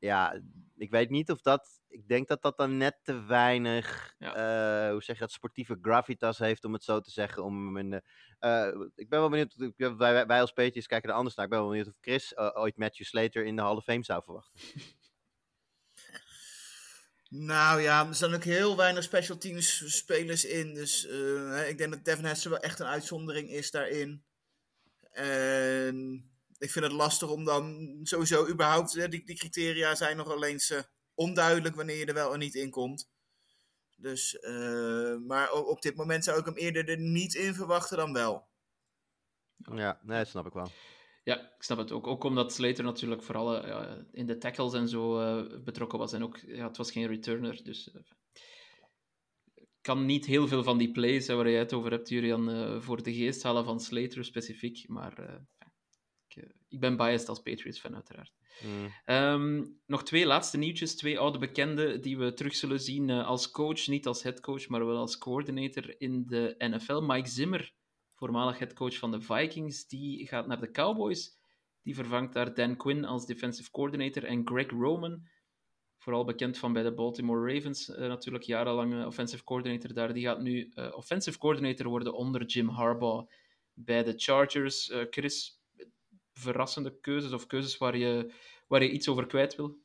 ja, 0.00 0.40
ik 0.76 0.90
weet 0.90 1.10
niet 1.10 1.30
of 1.30 1.40
dat... 1.40 1.78
Ik 1.88 2.08
denk 2.08 2.28
dat 2.28 2.42
dat 2.42 2.56
dan 2.56 2.76
net 2.76 2.98
te 3.02 3.24
weinig, 3.24 4.14
Ja. 4.18 4.34
eh, 4.34 4.90
hoe 4.92 5.02
zeg 5.02 5.16
je 5.16 5.22
dat, 5.22 5.32
sportieve 5.32 5.78
gravitas 5.82 6.38
heeft, 6.38 6.64
om 6.64 6.72
het 6.72 6.84
zo 6.84 7.00
te 7.00 7.10
zeggen. 7.10 7.44
Om 7.44 7.66
hem 7.66 7.76
in 7.76 7.90
de, 7.90 8.02
eh, 8.38 8.86
ik 8.94 9.08
ben 9.08 9.18
wel 9.20 9.28
benieuwd, 9.28 9.54
wij, 9.76 10.26
wij 10.26 10.40
als 10.40 10.52
Patriots 10.52 10.86
kijken 10.86 11.08
er 11.10 11.14
anders 11.14 11.34
naar. 11.34 11.44
Ik 11.44 11.50
ben 11.50 11.60
wel 11.60 11.68
benieuwd 11.68 11.86
of 11.88 11.96
Chris 12.00 12.34
eh, 12.34 12.50
ooit 12.54 12.76
Matthew 12.76 13.06
Slater 13.06 13.44
in 13.44 13.56
de 13.56 13.62
Hall 13.62 13.76
of 13.76 13.84
Fame 13.84 14.04
zou 14.04 14.22
verwachten. 14.24 14.60
Nou 17.28 17.80
ja, 17.80 18.06
er 18.08 18.14
staan 18.14 18.34
ook 18.34 18.44
heel 18.44 18.76
weinig 18.76 19.02
special 19.04 19.38
teams 19.38 19.96
spelers 19.96 20.44
in. 20.44 20.74
Dus 20.74 21.06
eh, 21.06 21.68
ik 21.68 21.78
denk 21.78 21.92
dat 21.92 22.04
Devin 22.04 22.24
Hester 22.24 22.50
wel 22.50 22.58
echt 22.60 22.78
een 22.78 22.86
uitzondering 22.86 23.50
is 23.50 23.70
daarin. 23.70 24.24
En 25.12 26.29
ik 26.60 26.70
vind 26.70 26.84
het 26.84 26.94
lastig 26.94 27.30
om 27.30 27.44
dan 27.44 27.90
sowieso 28.02 28.48
überhaupt... 28.48 28.92
hè, 28.92 29.08
die, 29.08 29.24
die 29.24 29.36
criteria 29.36 29.94
zijn 29.94 30.16
nogal 30.16 30.44
eens 30.44 30.70
eh, 30.70 30.82
onduidelijk 31.14 31.74
wanneer 31.76 31.96
je 31.96 32.06
er 32.06 32.14
wel 32.14 32.32
en 32.32 32.38
niet 32.38 32.54
in 32.54 32.70
komt. 32.70 33.08
Dus, 33.96 34.38
eh, 34.38 35.16
maar 35.16 35.50
o- 35.50 35.60
op 35.60 35.82
dit 35.82 35.96
moment 35.96 36.24
zou 36.24 36.38
ik 36.38 36.44
hem 36.44 36.56
eerder 36.56 36.88
er 36.88 36.98
niet 36.98 37.34
in 37.34 37.54
verwachten 37.54 37.96
dan 37.96 38.12
wel. 38.12 38.48
Ja, 39.56 40.00
nee, 40.02 40.18
dat 40.18 40.28
snap 40.28 40.46
ik 40.46 40.52
wel. 40.52 40.70
Ja, 41.24 41.40
ik 41.40 41.62
snap 41.62 41.78
het 41.78 41.92
ook. 41.92 42.06
Ook 42.06 42.24
omdat 42.24 42.52
Slater 42.52 42.84
natuurlijk 42.84 43.22
vooral 43.22 43.62
eh, 43.62 43.68
ja, 43.68 44.06
in 44.12 44.26
de 44.26 44.38
tackles 44.38 44.72
en 44.72 44.88
zo 44.88 45.20
eh, 45.20 45.62
betrokken 45.64 45.98
was. 45.98 46.12
En 46.12 46.22
ook, 46.22 46.36
ja, 46.36 46.66
het 46.66 46.76
was 46.76 46.90
geen 46.92 47.06
returner. 47.06 47.64
Dus 47.64 47.90
ik 49.54 49.68
kan 49.80 50.04
niet 50.06 50.26
heel 50.26 50.48
veel 50.48 50.62
van 50.62 50.78
die 50.78 50.90
plays 50.90 51.26
hè, 51.26 51.34
waar 51.34 51.50
jij 51.50 51.58
het 51.58 51.72
over 51.72 51.90
hebt, 51.90 52.08
Julian, 52.08 52.50
eh, 52.50 52.80
voor 52.80 53.02
de 53.02 53.14
geest 53.14 53.42
halen 53.42 53.64
van 53.64 53.80
Slater 53.80 54.24
specifiek. 54.24 54.88
Maar 54.88 55.18
eh, 55.18 55.34
ik, 56.30 56.42
eh, 56.42 56.50
ik 56.68 56.80
ben 56.80 56.96
biased 56.96 57.28
als 57.28 57.42
Patriots-fan, 57.42 57.94
uiteraard. 57.94 58.32
Mm. 58.64 58.92
Ehm, 59.04 59.64
nog 59.86 60.02
twee 60.04 60.26
laatste 60.26 60.58
nieuwtjes. 60.58 60.96
Twee 60.96 61.18
oude 61.18 61.38
bekenden 61.38 62.00
die 62.00 62.18
we 62.18 62.32
terug 62.34 62.54
zullen 62.54 62.80
zien 62.80 63.10
eh, 63.10 63.26
als 63.26 63.50
coach. 63.50 63.86
Niet 63.86 64.06
als 64.06 64.22
headcoach, 64.22 64.68
maar 64.68 64.86
wel 64.86 64.96
als 64.96 65.18
coordinator 65.18 66.00
in 66.00 66.26
de 66.26 66.54
NFL. 66.58 67.00
Mike 67.00 67.28
Zimmer, 67.28 67.72
voormalig 68.14 68.58
headcoach 68.58 68.96
van 68.96 69.10
de 69.10 69.20
Vikings, 69.20 69.86
die 69.86 70.26
gaat 70.26 70.46
naar 70.46 70.60
de 70.60 70.70
Cowboys. 70.70 71.38
Die 71.82 71.94
vervangt 71.94 72.32
daar 72.32 72.54
Dan 72.54 72.76
Quinn 72.76 73.04
als 73.04 73.26
defensive 73.26 73.70
coordinator. 73.70 74.24
En 74.24 74.46
Greg 74.46 74.70
Roman, 74.70 75.26
vooral 75.98 76.24
bekend 76.24 76.58
van 76.58 76.72
bij 76.72 76.82
de 76.82 76.94
Baltimore 76.94 77.54
Ravens, 77.54 77.90
eh, 77.90 78.08
natuurlijk 78.08 78.44
jarenlang 78.44 79.04
offensive 79.04 79.44
coordinator 79.44 79.94
daar. 79.94 80.12
Die 80.12 80.24
gaat 80.24 80.40
nu 80.40 80.72
offensive 80.94 81.38
coordinator 81.38 81.88
worden 81.88 82.14
onder 82.14 82.44
Jim 82.44 82.68
Harbaugh 82.68 83.30
bij 83.72 84.02
de 84.02 84.12
Chargers. 84.16 84.92
Chris, 85.10 85.59
verrassende 86.40 87.00
keuzes 87.00 87.32
of 87.32 87.46
keuzes 87.46 87.78
waar 87.78 87.96
je, 87.96 88.32
waar 88.66 88.82
je 88.82 88.90
iets 88.90 89.08
over 89.08 89.26
kwijt 89.26 89.56
wil? 89.56 89.78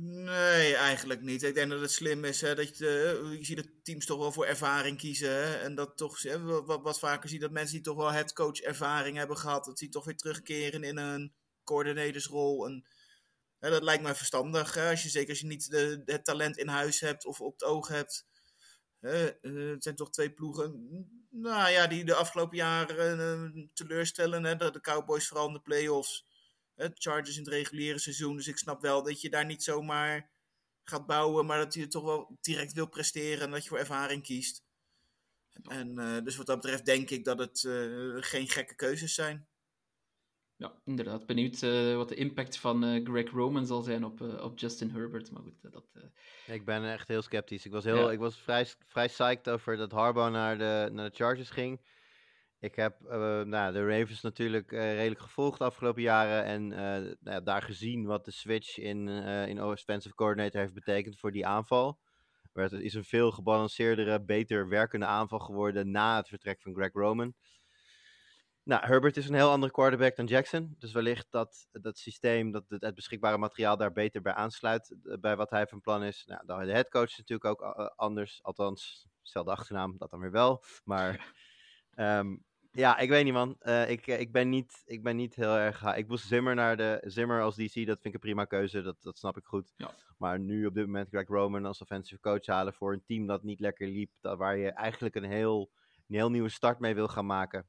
Nee, 0.00 0.74
eigenlijk 0.74 1.20
niet. 1.20 1.42
Ik 1.42 1.54
denk 1.54 1.70
dat 1.70 1.80
het 1.80 1.90
slim 1.90 2.24
is 2.24 2.40
hè, 2.40 2.54
dat 2.54 2.78
je, 2.78 3.20
je 3.38 3.44
ziet 3.44 3.56
dat 3.56 3.68
teams 3.82 4.06
toch 4.06 4.18
wel 4.18 4.32
voor 4.32 4.46
ervaring 4.46 4.98
kiezen. 4.98 5.60
En 5.60 5.74
dat 5.74 5.96
toch 5.96 6.22
hè, 6.22 6.42
wat, 6.42 6.82
wat- 6.82 6.98
vaker 6.98 7.28
zie 7.28 7.38
dat 7.38 7.50
mensen 7.50 7.74
die 7.74 7.84
toch 7.84 7.96
wel 7.96 8.12
headcoach 8.12 8.60
ervaring 8.60 9.16
hebben 9.16 9.36
gehad, 9.36 9.64
dat 9.64 9.78
die 9.78 9.88
toch 9.88 10.04
weer 10.04 10.16
terugkeren 10.16 10.82
in 10.84 10.96
een 10.96 11.34
coördinatorsrol. 11.64 12.66
En, 12.66 12.86
hè, 13.58 13.70
dat 13.70 13.82
lijkt 13.82 14.02
mij 14.02 14.14
verstandig. 14.14 14.74
Hè, 14.74 14.90
als 14.90 15.02
je, 15.02 15.08
zeker 15.08 15.30
als 15.30 15.40
je 15.40 15.46
niet 15.46 15.70
de, 15.70 16.02
het 16.04 16.24
talent 16.24 16.56
in 16.58 16.68
huis 16.68 17.00
hebt 17.00 17.24
of 17.26 17.40
op 17.40 17.52
het 17.52 17.64
oog 17.64 17.88
hebt. 17.88 18.26
Eh, 19.00 19.28
het 19.72 19.82
zijn 19.82 19.96
toch 19.96 20.10
twee 20.10 20.32
ploegen 20.32 20.86
nou 21.30 21.70
ja, 21.70 21.86
die 21.86 22.04
de 22.04 22.14
afgelopen 22.14 22.56
jaren 22.56 23.20
eh, 23.20 23.66
teleurstellen. 23.72 24.44
Hè, 24.44 24.56
de, 24.56 24.80
Cowboys 24.80 25.28
vooral 25.28 25.46
in 25.46 25.52
de 25.52 25.60
playoffs. 25.60 26.26
Hè, 26.74 26.88
Chargers 26.94 27.36
in 27.36 27.44
het 27.44 27.52
reguliere 27.52 27.98
seizoen. 27.98 28.36
Dus 28.36 28.46
ik 28.46 28.58
snap 28.58 28.82
wel 28.82 29.02
dat 29.02 29.20
je 29.20 29.30
daar 29.30 29.44
niet 29.44 29.62
zomaar 29.62 30.30
gaat 30.84 31.06
bouwen, 31.06 31.46
maar 31.46 31.58
dat 31.58 31.74
je 31.74 31.88
toch 31.88 32.04
wel 32.04 32.38
direct 32.40 32.72
wil 32.72 32.88
presteren 32.88 33.44
en 33.44 33.50
dat 33.50 33.62
je 33.62 33.68
voor 33.68 33.78
ervaring 33.78 34.22
kiest. 34.22 34.62
En 35.62 35.98
eh, 35.98 36.24
dus 36.24 36.36
wat 36.36 36.46
dat 36.46 36.60
betreft 36.60 36.84
denk 36.84 37.10
ik 37.10 37.24
dat 37.24 37.38
het 37.38 37.60
geen 38.24 38.48
gekke 38.48 38.74
keuzes 38.74 39.14
zijn. 39.14 39.48
Ja, 40.58 40.72
inderdaad. 40.84 41.26
Benieuwd 41.26 41.62
eh, 41.62 41.94
wat 41.96 42.08
de 42.08 42.14
impact 42.14 42.58
van 42.58 42.84
eh, 42.84 43.04
Greg 43.04 43.30
Roman 43.30 43.66
zal 43.66 43.82
zijn 43.82 44.04
op, 44.04 44.20
eh, 44.20 44.44
op 44.44 44.58
Justin 44.58 44.90
Herbert. 44.90 45.30
Maar 45.30 45.42
goed, 45.42 45.72
dat... 45.72 45.84
eh, 46.46 46.54
Ik 46.54 46.64
ben 46.64 46.84
echt 46.84 47.08
heel 47.08 47.22
sceptisch. 47.22 47.64
Ik 47.66 47.72
was, 47.72 47.84
heel, 47.84 48.06
Ja. 48.06 48.10
ik 48.12 48.18
was 48.18 48.36
vrij, 48.38 48.66
vrij 48.86 49.06
psyched 49.06 49.48
over 49.48 49.76
dat 49.76 49.92
Harbaugh 49.92 50.30
naar 50.32 50.58
de, 50.58 50.88
naar 50.92 51.10
de 51.10 51.16
Chargers 51.16 51.50
ging. 51.50 51.80
Ik 52.60 52.74
heb 52.74 53.04
eh, 53.04 53.42
nou, 53.42 53.72
de 53.72 53.86
Ravens 53.86 54.20
natuurlijk 54.20 54.72
eh, 54.72 54.94
redelijk 54.94 55.20
gevolgd 55.20 55.58
de 55.58 55.64
afgelopen 55.64 56.02
jaren. 56.02 56.44
En 56.44 56.72
eh, 56.72 56.78
nou 57.00 57.16
ja, 57.20 57.40
daar 57.40 57.62
gezien 57.62 58.04
wat 58.06 58.24
de 58.24 58.30
switch 58.32 58.78
in, 58.78 59.08
eh 59.08 59.48
in 59.48 59.62
offensive 59.62 60.14
coordinator 60.14 60.60
heeft 60.60 60.74
betekend 60.74 61.18
voor 61.18 61.32
die 61.32 61.46
aanval. 61.46 61.98
Maar 62.52 62.64
het 62.70 62.72
is 62.80 62.94
een 62.94 63.04
veel 63.04 63.30
gebalanceerdere, 63.30 64.24
beter 64.24 64.68
werkende 64.68 65.06
aanval 65.06 65.38
geworden 65.38 65.90
na 65.90 66.16
het 66.16 66.28
vertrek 66.28 66.60
van 66.62 66.74
Greg 66.74 66.92
Roman. 66.92 67.34
Nou, 68.68 68.86
Herbert 68.86 69.16
is 69.16 69.28
een 69.28 69.34
heel 69.34 69.50
andere 69.50 69.72
quarterback 69.72 70.16
dan 70.16 70.26
Jackson. 70.26 70.74
Dus 70.78 70.92
wellicht 70.92 71.26
dat 71.30 71.68
dat 71.72 71.98
systeem, 71.98 72.50
dat 72.50 72.64
het, 72.68 72.82
het 72.82 72.94
beschikbare 72.94 73.38
materiaal 73.38 73.76
daar 73.76 73.92
beter 73.92 74.22
bij 74.22 74.32
aansluit. 74.32 74.96
eh, 75.04 75.18
bij 75.20 75.36
wat 75.36 75.50
hij 75.50 75.66
van 75.66 75.80
plan 75.80 76.02
is. 76.02 76.24
Nou, 76.46 76.64
de 76.66 76.72
headcoach 76.72 77.08
is 77.10 77.16
natuurlijk 77.16 77.44
ook 77.62 77.76
eh, 77.76 77.86
anders. 77.96 78.42
Althans, 78.42 79.06
dezelfde 79.22 79.50
achternaam, 79.52 79.94
dat 79.98 80.10
dan 80.10 80.20
weer 80.20 80.30
wel. 80.30 80.64
Maar 80.84 81.34
ehm, 81.94 82.36
ja, 82.70 82.98
ik 82.98 83.08
weet 83.08 83.24
niet 83.24 83.32
man. 83.32 83.56
Eh, 83.58 83.90
ik, 83.90 84.06
eh, 84.06 84.20
ik, 84.20 84.32
ben 84.32 84.48
niet, 84.48 84.82
ik 84.84 85.02
ben 85.02 85.16
niet 85.16 85.34
heel 85.34 85.56
erg... 85.56 85.80
ha- 85.80 85.94
Ik 85.94 86.08
moest 86.08 86.26
Zimmer 86.26 86.54
naar 86.54 86.76
de... 86.76 87.02
Zimmer 87.06 87.42
als 87.42 87.56
DC, 87.56 87.74
dat 87.74 88.00
vind 88.00 88.04
ik 88.04 88.14
een 88.14 88.20
prima 88.20 88.44
keuze. 88.44 88.82
Dat, 88.82 89.02
dat 89.02 89.18
snap 89.18 89.36
ik 89.36 89.44
goed. 89.44 89.72
Ja. 89.76 89.90
Maar 90.18 90.40
nu 90.40 90.66
op 90.66 90.74
dit 90.74 90.86
moment 90.86 91.08
Greg 91.08 91.28
Roman 91.28 91.64
als 91.66 91.80
offensive 91.82 92.20
coach 92.20 92.46
halen 92.46 92.74
voor 92.74 92.92
een 92.92 93.04
team 93.06 93.26
dat 93.26 93.42
niet 93.42 93.60
lekker 93.60 93.88
liep. 93.88 94.10
Dat, 94.20 94.38
waar 94.38 94.56
je 94.56 94.70
eigenlijk 94.72 95.14
een 95.14 95.24
heel, 95.30 95.70
een 96.08 96.14
heel 96.14 96.30
nieuwe 96.30 96.48
start 96.48 96.78
mee 96.78 96.94
wil 96.94 97.08
gaan 97.08 97.26
maken. 97.26 97.68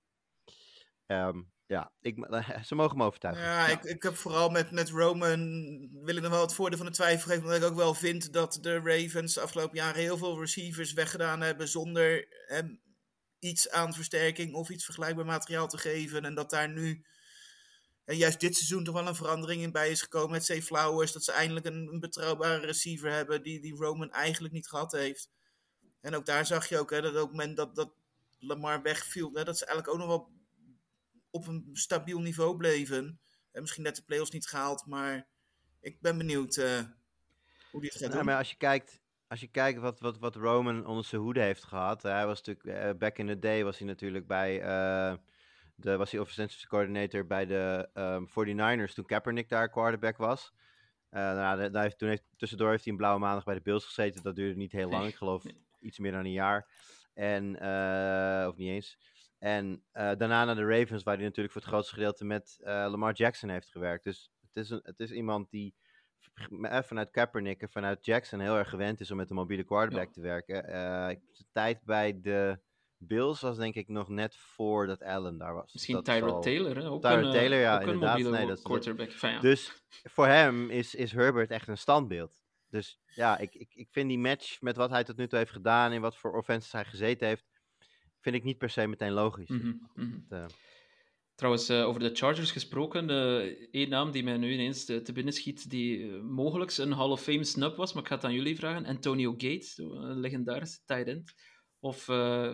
Ehm, 1.09 1.41
ja, 1.65 1.91
ik, 2.01 2.27
ze 2.67 2.75
mogen 2.75 2.97
me 2.97 3.05
overtuigen. 3.05 3.43
Ja, 3.43 3.67
Ik, 3.67 3.83
ik 3.83 4.03
heb 4.03 4.15
vooral 4.15 4.49
met, 4.49 4.71
met 4.71 4.89
Roman 4.89 5.41
wil 6.03 6.15
ik 6.15 6.21
nog 6.21 6.31
wel 6.31 6.41
het 6.41 6.53
voordeel 6.53 6.77
van 6.77 6.87
de 6.87 6.93
twijfel 6.93 7.29
geven. 7.29 7.43
Omdat 7.43 7.57
ik 7.57 7.69
ook 7.69 7.75
wel 7.75 7.93
vind 7.93 8.33
dat 8.33 8.57
de 8.61 8.79
Ravens 8.79 9.33
de 9.33 9.41
afgelopen 9.41 9.77
jaren 9.77 10.01
heel 10.01 10.17
veel 10.17 10.39
receivers 10.39 10.93
weggedaan 10.93 11.41
hebben 11.41 11.67
zonder 11.67 12.27
hem 12.45 12.81
iets 13.39 13.69
aan 13.69 13.93
versterking 13.93 14.53
of 14.53 14.69
iets 14.69 14.85
vergelijkbaar 14.85 15.25
materiaal 15.25 15.67
te 15.67 15.77
geven. 15.77 16.25
En 16.25 16.35
dat 16.35 16.49
daar 16.49 16.69
nu 16.69 17.03
en 18.05 18.17
juist 18.17 18.39
dit 18.39 18.55
seizoen 18.55 18.83
toch 18.83 18.93
wel 18.93 19.07
een 19.07 19.15
verandering 19.15 19.61
in 19.61 19.71
bij 19.71 19.89
is 19.89 20.01
gekomen 20.01 20.31
met 20.31 20.45
Zay 20.45 20.61
Flowers. 20.61 21.11
Dat 21.11 21.23
ze 21.23 21.31
eindelijk 21.31 21.65
een, 21.65 21.89
een 21.91 21.99
betrouwbare 21.99 22.65
receiver 22.65 23.11
hebben 23.11 23.43
die, 23.43 23.61
die 23.61 23.75
Roman 23.75 24.11
eigenlijk 24.11 24.53
niet 24.53 24.67
gehad 24.67 24.91
heeft. 24.91 25.29
En 26.01 26.15
ook 26.15 26.25
daar 26.25 26.45
zag 26.45 26.69
je 26.69 26.79
ook 26.79 26.91
hè, 26.91 27.01
dat 27.01 27.11
op 27.11 27.19
het 27.19 27.31
moment 27.31 27.57
dat, 27.57 27.75
dat 27.75 27.91
Lamar 28.39 28.81
wegviel, 28.81 29.31
hè, 29.33 29.43
dat 29.43 29.57
ze 29.57 29.65
eigenlijk 29.65 29.93
ook 29.93 30.07
nog 30.07 30.17
wel 30.17 30.38
op 31.31 31.47
een 31.47 31.69
stabiel 31.73 32.19
niveau 32.19 32.57
bleven. 32.57 33.19
En 33.51 33.61
misschien 33.61 33.83
net 33.83 33.95
de 33.95 34.03
playoffs 34.05 34.31
niet 34.31 34.47
gehaald, 34.47 34.85
maar 34.85 35.27
ik 35.79 36.01
ben 36.01 36.17
benieuwd 36.17 36.57
eh, 36.57 36.81
hoe 37.71 37.81
die 37.81 37.91
gaat 37.91 37.99
Nou, 38.01 38.13
doen. 38.13 38.25
maar 38.25 38.37
als 38.37 38.49
je 38.49 38.57
kijkt, 38.57 39.01
als 39.27 39.39
je 39.39 39.47
kijkt 39.47 39.79
wat, 39.79 39.99
wat, 39.99 40.17
wat 40.19 40.35
Roman 40.35 40.85
onder 40.85 41.05
zijn 41.05 41.21
hoede 41.21 41.41
heeft 41.41 41.63
gehad. 41.63 42.01
Hij 42.03 42.25
was 42.25 42.41
natuurlijk, 42.43 42.77
eh, 42.77 42.97
back 42.97 43.17
in 43.17 43.27
the 43.27 43.39
day 43.39 43.63
was 43.63 43.77
hij 43.77 43.87
natuurlijk 43.87 44.27
bij 44.27 44.61
eh, 44.61 45.13
de, 45.75 45.97
was 45.97 46.11
hij 46.11 46.19
offensive 46.19 46.67
coordinator 46.67 47.25
bij 47.27 47.45
de 47.45 47.89
ehm 47.93 48.25
49ers 48.25 48.93
toen 48.93 49.05
Kaepernick 49.05 49.49
daar 49.49 49.69
quarterback 49.69 50.17
was. 50.17 50.53
Eh, 51.09 51.21
nou, 51.21 51.57
da- 51.59 51.69
daar 51.69 51.83
heeft, 51.83 51.97
toen 51.97 52.09
heeft, 52.09 52.23
tussendoor 52.37 52.69
heeft 52.69 52.83
hij 52.83 52.91
een 52.91 52.97
blauwe 52.99 53.19
maandag 53.19 53.43
bij 53.43 53.55
de 53.55 53.61
Bills 53.61 53.85
gezeten. 53.85 54.23
Dat 54.23 54.35
duurde 54.35 54.55
niet 54.55 54.71
heel 54.71 54.89
lang, 54.89 55.07
ik 55.07 55.15
geloof 55.15 55.43
iets 55.79 55.99
meer 55.99 56.11
dan 56.11 56.25
een 56.25 56.31
jaar. 56.31 56.67
En, 57.13 57.59
eh, 57.59 58.47
of 58.47 58.55
niet 58.55 58.69
eens. 58.69 58.97
En 59.39 59.83
eh, 59.91 60.03
daarna 60.17 60.45
naar 60.45 60.55
de 60.55 60.65
Ravens, 60.65 61.03
waar 61.03 61.15
hij 61.15 61.23
natuurlijk 61.23 61.53
voor 61.53 61.61
het 61.61 61.69
grootste 61.71 61.93
gedeelte 61.93 62.25
met 62.25 62.59
eh, 62.63 62.73
Lamar 62.73 63.13
Jackson 63.13 63.49
heeft 63.49 63.69
gewerkt. 63.71 64.03
Dus 64.03 64.31
het 64.41 64.63
is, 64.63 64.69
een, 64.69 64.79
het 64.83 64.99
is 64.99 65.11
iemand 65.11 65.49
die 65.51 65.75
eh, 66.61 66.81
vanuit 66.83 67.11
Kaepernick 67.11 67.61
en 67.61 67.69
vanuit 67.69 68.05
Jackson 68.05 68.39
heel 68.39 68.55
erg 68.57 68.69
gewend 68.69 68.99
is 68.99 69.11
om 69.11 69.17
met 69.17 69.29
een 69.29 69.35
mobiele 69.35 69.63
quarterback 69.63 70.05
Ja. 70.07 70.11
te 70.13 70.21
werken. 70.21 70.63
De 71.37 71.45
tijd 71.51 71.83
bij 71.83 72.19
de 72.21 72.59
Bills 72.97 73.41
was 73.41 73.57
denk 73.57 73.75
ik 73.75 73.87
nog 73.87 74.09
net 74.09 74.35
voordat 74.35 75.01
Allen 75.03 75.37
daar 75.37 75.53
was. 75.53 75.73
Misschien 75.73 76.03
Tyrod 76.03 76.43
Taylor, 76.43 76.75
hè? 76.77 76.89
Ook 76.89 77.01
Tyrod 77.01 77.25
een, 77.25 77.31
Taylor, 77.31 77.59
ja, 77.59 77.75
ook 77.75 77.81
een 77.81 77.87
inderdaad. 77.87 78.17
mobiele 78.17 78.37
Nee, 78.37 78.47
dat 78.47 78.57
is- 78.57 78.63
quarterback. 78.63 79.09
Ja. 79.09 79.39
Dus 79.39 79.83
voor 80.03 80.27
hem 80.27 80.69
is, 80.69 80.95
is 80.95 81.11
Herbert 81.11 81.51
echt 81.51 81.67
een 81.67 81.77
standbeeld. 81.77 82.41
Dus 82.69 82.99
ja, 83.05 83.37
ik, 83.37 83.53
ik, 83.55 83.73
ik 83.73 83.87
vind 83.91 84.09
die 84.09 84.19
match 84.19 84.61
met 84.61 84.75
wat 84.75 84.89
hij 84.89 85.03
tot 85.03 85.17
nu 85.17 85.27
toe 85.27 85.37
heeft 85.37 85.51
gedaan 85.51 85.91
en 85.91 86.01
wat 86.01 86.17
voor 86.17 86.37
offenses 86.37 86.71
hij 86.71 86.85
gezeten 86.85 87.27
heeft, 87.27 87.45
vind 88.21 88.35
ik 88.35 88.43
niet 88.43 88.57
per 88.57 88.69
se 88.69 88.87
meteen 88.87 89.11
logisch. 89.11 89.49
Mhm, 89.49 89.73
mhm. 89.95 90.19
Dat, 90.27 90.51
eh, 90.51 90.57
Trouwens, 91.39 91.69
eh, 91.69 91.85
over 91.85 91.99
de 91.99 92.15
Chargers 92.15 92.51
gesproken, 92.51 93.09
eh 93.09 93.67
één 93.71 93.89
naam 93.89 94.11
die 94.11 94.23
mij 94.23 94.37
nu 94.37 94.53
ineens 94.53 94.85
te, 94.85 95.01
te 95.01 95.11
binnen 95.11 95.33
schiet, 95.33 95.69
die 95.69 96.11
mogelijk 96.11 96.77
een 96.77 96.91
Hall 96.91 97.09
of 97.09 97.21
Fame 97.21 97.43
snub 97.43 97.75
was, 97.75 97.93
maar 97.93 98.03
ik 98.03 98.09
ga 98.09 98.15
het 98.15 98.23
aan 98.23 98.33
jullie 98.33 98.55
vragen. 98.55 98.85
Antonio 98.85 99.31
Gates, 99.31 99.73
zo, 99.73 99.91
een 99.91 100.19
legendarische 100.19 100.79
tight 100.85 101.07
end. 101.07 101.33
Of, 101.79 102.07
eh, 102.07 102.53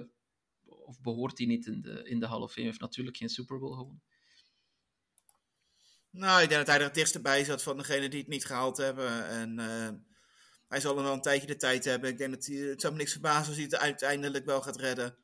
of 0.65 1.01
behoort 1.01 1.37
hij 1.37 1.47
niet 1.47 1.65
in 1.65 1.81
de, 1.81 2.03
in 2.03 2.19
de 2.19 2.27
Hall 2.27 2.41
of 2.41 2.51
Fame? 2.51 2.67
Heeft 2.67 2.79
natuurlijk 2.79 3.17
geen 3.17 3.29
Super 3.29 3.59
Bowl 3.59 3.73
gewonnen. 3.73 4.03
Nou, 6.09 6.41
ik 6.41 6.49
denk 6.49 6.59
dat 6.59 6.67
hij 6.67 6.77
er 6.77 6.83
het 6.83 6.93
dichtst 6.93 7.21
bij 7.21 7.43
zat 7.43 7.63
van 7.63 7.77
degene 7.77 8.09
die 8.09 8.19
het 8.19 8.27
niet 8.27 8.45
gehaald 8.45 8.77
hebben. 8.77 9.27
En 9.27 9.59
eh, 9.59 9.89
hij 10.67 10.79
zal 10.79 10.97
er 10.97 11.03
wel 11.03 11.13
een 11.13 11.21
tijdje 11.21 11.47
de 11.47 11.55
tijd 11.55 11.85
hebben. 11.85 12.09
Ik 12.09 12.17
denk 12.17 12.33
dat 12.33 12.45
hij, 12.45 12.55
het 12.55 12.81
zou 12.81 12.93
me 12.93 12.99
niks 12.99 13.11
verbazen 13.11 13.47
als 13.47 13.55
hij 13.55 13.63
het 13.63 13.75
uiteindelijk 13.75 14.45
wel 14.45 14.61
gaat 14.61 14.79
redden. 14.79 15.17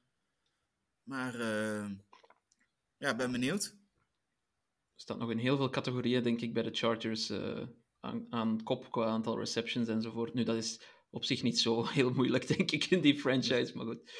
Maar 1.11 1.39
eh, 1.39 1.89
ja, 2.97 3.15
ben 3.15 3.31
benieuwd. 3.31 3.63
Er 3.63 5.01
staat 5.01 5.17
nog 5.17 5.31
in 5.31 5.37
heel 5.37 5.57
veel 5.57 5.69
categorieën, 5.69 6.23
denk 6.23 6.41
ik, 6.41 6.53
bij 6.53 6.63
de 6.63 6.73
Chargers 6.73 7.29
eh, 7.29 7.61
aan, 7.99 8.25
aan 8.29 8.63
kop 8.63 8.91
qua 8.91 9.05
aantal 9.05 9.37
receptions 9.37 9.87
enzovoort. 9.87 10.33
Nu, 10.33 10.43
dat 10.43 10.55
is 10.55 10.81
op 11.09 11.23
zich 11.23 11.43
niet 11.43 11.59
zo 11.59 11.85
heel 11.99 12.13
moeilijk, 12.13 12.47
denk 12.47 12.71
ik, 12.71 12.85
in 12.85 13.01
die 13.01 13.19
franchise, 13.19 13.77
maar 13.77 13.85
goed. 13.85 14.11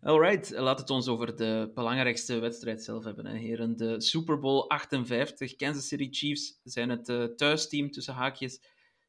Alright, 0.00 0.50
laat 0.50 0.78
het 0.78 0.90
ons 0.90 1.08
over 1.08 1.36
de 1.36 1.70
belangrijkste 1.74 2.38
wedstrijd 2.38 2.82
zelf 2.82 3.04
hebben, 3.04 3.26
hè. 3.26 3.74
De 3.74 4.00
Super 4.00 4.38
Bowl 4.38 4.68
58. 4.68 5.56
Kansas 5.56 5.88
City 5.88 6.08
Chiefs 6.10 6.60
zijn 6.64 6.88
het 6.90 7.08
eh, 7.08 7.24
thuisteam 7.24 7.90
tussen 7.90 8.14
haakjes. 8.14 8.60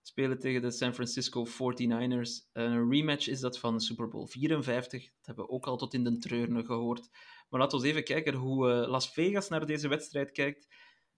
Spelen 0.06 0.40
tegen 0.40 0.62
de 0.62 0.72
San 0.72 0.94
Francisco 0.94 1.46
49ers. 1.46 2.52
Een 2.54 2.90
rematch 2.90 3.28
is 3.28 3.40
dat 3.40 3.60
van 3.60 3.82
Super 3.82 4.08
Bowl 4.08 4.28
54. 4.28 5.04
Dat 5.04 5.26
hebben 5.26 5.46
we 5.46 5.52
ook 5.52 5.68
al 5.68 5.78
tot 5.78 5.94
in 5.94 6.04
de 6.04 6.18
treuren 6.18 6.66
gehoord. 6.66 7.10
Maar 7.50 7.60
laten 7.60 7.80
we 7.80 7.88
even 7.88 8.04
kijken 8.04 8.34
hoe 8.34 8.72
eh, 8.72 8.90
Las 8.90 9.12
Vegas 9.12 9.50
naar 9.50 9.66
deze 9.66 9.88
wedstrijd 9.88 10.32
kijkt. 10.32 10.68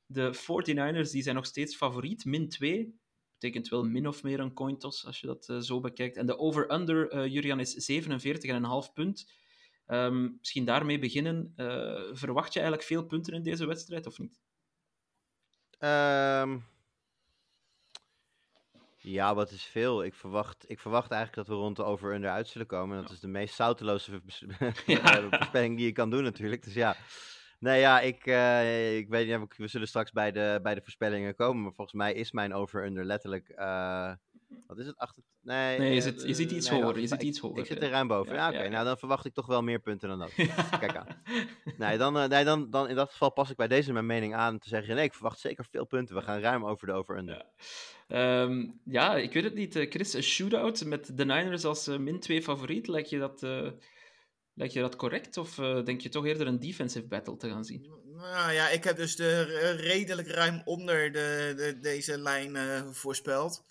De 0.05 0.35
49ers 0.35 1.11
die 1.11 1.23
zijn 1.23 1.35
nog 1.35 1.45
steeds 1.45 1.75
favoriet, 1.75 2.25
min 2.25 2.49
2. 2.49 2.99
Betekent 3.39 3.67
wel 3.67 3.83
min 3.83 4.07
of 4.07 4.23
meer 4.23 4.39
een 4.39 4.53
coin 4.53 4.77
toss 4.77 5.05
als 5.05 5.19
je 5.19 5.27
dat 5.27 5.49
eh, 5.49 5.57
zo 5.57 5.79
bekijkt. 5.79 6.17
En 6.17 6.25
de 6.25 6.37
over-under, 6.37 7.09
eh 7.09 7.33
Jurian, 7.33 7.59
is 7.59 7.91
47,5 7.91 8.93
punt. 8.93 9.31
Ehm, 9.85 10.29
misschien 10.37 10.65
daarmee 10.65 10.99
beginnen. 10.99 11.53
Eh, 11.55 12.03
verwacht 12.11 12.53
je 12.53 12.59
eigenlijk 12.59 12.87
veel 12.87 13.05
punten 13.05 13.33
in 13.33 13.43
deze 13.43 13.65
wedstrijd 13.65 14.05
of 14.05 14.19
niet? 14.19 14.39
Ehm, 15.77 16.59
ja, 19.11 19.35
wat 19.35 19.51
is 19.51 19.63
veel? 19.63 20.03
Ik 20.03 20.13
verwacht, 20.13 20.65
ik 20.69 20.79
verwacht 20.79 21.11
eigenlijk 21.11 21.47
dat 21.47 21.57
we 21.57 21.63
rond 21.63 21.75
de 21.75 21.83
over-under 21.83 22.29
uit 22.29 22.47
zullen 22.47 22.67
komen. 22.67 23.01
Dat 23.01 23.11
is 23.11 23.19
de 23.19 23.27
meest 23.27 23.55
zouteloze 23.55 24.11
Ja. 24.85 25.21
voorspelling 25.29 25.77
die 25.77 25.85
je 25.85 25.91
kan 25.91 26.09
doen 26.09 26.23
natuurlijk. 26.23 26.63
Dus 26.63 26.73
ja, 26.73 26.95
nee 27.59 27.79
ja, 27.79 27.99
ik, 27.99 28.25
eh, 28.25 28.97
ik 28.97 29.09
weet 29.09 29.27
niet, 29.27 29.37
we- 29.37 29.63
we 29.63 29.67
zullen 29.67 29.87
straks 29.87 30.11
bij 30.11 30.31
de, 30.31 30.59
bij 30.63 30.75
de 30.75 30.81
voorspellingen 30.81 31.35
komen. 31.35 31.63
Maar 31.63 31.73
volgens 31.73 31.97
mij 31.97 32.13
is 32.13 32.31
mijn 32.31 32.53
over-under 32.53 33.05
letterlijk, 33.05 33.49
eh, 33.49 34.11
wat 34.67 34.77
is 34.79 34.85
het? 34.85 34.97
Acht, 34.97 35.15
nee, 35.41 35.79
Nee, 35.79 35.89
je 35.89 35.95
eh, 35.97 36.01
zit- 36.03 36.21
je 36.21 36.33
zit 36.33 36.51
iets 36.51 36.69
nee, 36.69 36.81
hoger, 36.83 36.99
je 36.99 37.07
zit 37.07 37.21
iets 37.23 37.39
hoger, 37.39 37.59
Ik 37.59 37.65
zit 37.65 37.77
ja. 37.77 37.83
er 37.83 37.89
ruim 37.89 38.07
boven. 38.07 38.33
Ja, 38.35 38.51
Ja, 38.51 38.59
oké, 38.59 38.69
nou 38.69 38.85
dan 38.85 38.97
verwacht 38.97 39.25
ik 39.25 39.33
toch 39.33 39.45
wel 39.45 39.61
meer 39.61 39.79
punten 39.79 40.09
dan 40.09 40.19
dat. 40.19 40.31
Kijk 40.79 40.95
aan. 40.95 41.07
Nee, 41.77 41.97
dan, 41.97 42.17
eh, 42.17 42.27
nee 42.27 42.43
dan, 42.43 42.69
dan 42.69 42.89
in 42.89 42.95
dat 42.95 43.11
geval 43.11 43.31
pas 43.31 43.49
ik 43.49 43.55
bij 43.55 43.67
deze 43.67 43.93
mijn 43.93 44.05
mening 44.05 44.35
aan 44.35 44.59
te 44.59 44.69
zeggen, 44.69 44.95
nee, 44.95 45.03
ik 45.05 45.13
verwacht 45.13 45.39
zeker 45.39 45.65
veel 45.71 45.85
punten. 45.85 46.15
We 46.15 46.21
gaan 46.21 46.39
ruim 46.39 46.65
over 46.65 46.87
de 46.87 46.93
over-under. 46.93 47.35
Ja. 47.35 47.45
Ehm, 48.07 48.67
ja, 48.85 49.15
ik 49.15 49.33
weet 49.33 49.43
het 49.43 49.53
niet. 49.55 49.75
eh, 49.75 49.89
Chris, 49.89 50.13
een 50.13 50.23
shootout 50.23 50.85
met 50.85 51.17
de 51.17 51.25
Niners 51.25 51.65
als 51.65 51.87
eh, 51.87 51.97
min 51.97 52.19
2 52.19 52.41
favoriet, 52.43 52.87
lijkt 52.87 53.09
je 53.09 53.19
dat, 53.19 53.43
eh, 53.43 53.67
lijkt 54.53 54.73
je 54.73 54.79
dat 54.81 54.95
correct? 54.95 55.37
Of 55.37 55.57
eh, 55.59 55.83
denk 55.83 56.01
je 56.01 56.09
toch 56.09 56.25
eerder 56.25 56.47
een 56.47 56.59
defensive 56.59 57.07
battle 57.07 57.37
te 57.37 57.49
gaan 57.49 57.65
zien? 57.65 58.03
Nou 58.15 58.51
ja, 58.51 58.69
ik 58.69 58.83
heb 58.83 58.95
dus 58.97 59.15
de 59.15 59.41
redelijk 59.79 60.27
ruim 60.27 60.61
onder 60.65 61.11
de, 61.11 61.53
de, 61.55 61.79
deze 61.81 62.19
lijn 62.19 62.55
eh, 62.55 62.85
voorspeld. 62.91 63.63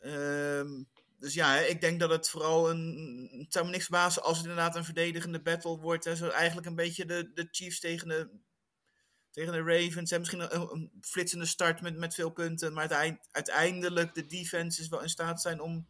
Ehm, 0.00 0.82
dus 1.18 1.34
ja, 1.34 1.58
ik 1.58 1.80
denk 1.80 2.00
dat 2.00 2.10
het 2.10 2.28
vooral 2.28 2.70
een. 2.70 3.28
Het 3.38 3.52
zou 3.52 3.64
me 3.64 3.70
niks 3.70 3.84
verbazen 3.84 4.22
als 4.22 4.36
het 4.36 4.46
inderdaad 4.46 4.76
een 4.76 4.84
verdedigende 4.84 5.40
battle 5.42 5.78
wordt. 5.78 6.04
Hè. 6.04 6.16
Zo 6.16 6.28
eigenlijk 6.28 6.66
een 6.66 6.74
beetje 6.74 7.06
de, 7.06 7.30
de 7.34 7.48
Chiefs 7.50 7.80
tegen 7.80 8.08
de, 8.08 8.30
tegen 9.30 9.52
de 9.52 9.62
Ravens. 9.62 10.10
En 10.10 10.18
misschien 10.18 10.56
een, 10.56 10.90
flitsende 11.00 11.46
start 11.46 11.80
met, 11.80 11.96
met 11.96 12.14
veel 12.14 12.30
punten. 12.30 12.72
Maar 12.72 12.82
uiteind- 12.82 13.28
uiteindelijk 13.30 14.14
de 14.14 14.26
defenses 14.26 14.88
wel 14.88 15.02
in 15.02 15.08
staat 15.08 15.42
zijn 15.42 15.60
om 15.60 15.86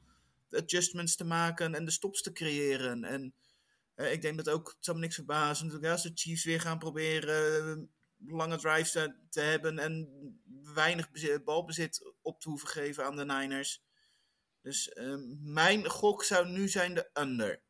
adjustments 0.51 1.17
te 1.17 1.25
maken 1.25 1.75
en 1.75 1.85
de 1.85 1.91
stops 1.91 2.23
te 2.23 2.33
creëren. 2.33 3.05
En 3.05 3.35
eh, 3.95 4.13
ik 4.13 4.23
denk 4.23 4.37
dat 4.37 4.55
ook, 4.55 4.69
het 4.69 4.85
zou 4.85 4.97
me 4.97 5.03
niks 5.03 5.15
verbazen, 5.15 5.67
natuurlijk, 5.67 5.93
als 5.93 6.03
de 6.03 6.11
Chiefs 6.15 6.45
weer 6.45 6.61
gaan 6.61 6.79
proberen 6.79 7.79
eh, 7.79 8.37
lange 8.37 8.57
drives 8.59 8.93
te, 8.93 9.15
te 9.31 9.41
hebben 9.41 9.79
en 9.79 10.09
weinig 10.75 11.11
bezit- 11.11 11.45
balbezit 11.45 12.13
op 12.23 12.41
te 12.41 12.49
hoeven 12.49 12.69
geven 12.69 13.05
aan 13.05 13.17
de 13.17 13.25
Niners. 13.25 13.83
Dus 14.63 14.89
eh, 14.89 15.15
mijn 15.41 15.85
gok 15.85 16.25
zou 16.25 16.49
nu 16.49 16.69
zijn 16.69 16.95
de 16.95 17.11
under. 17.21 17.63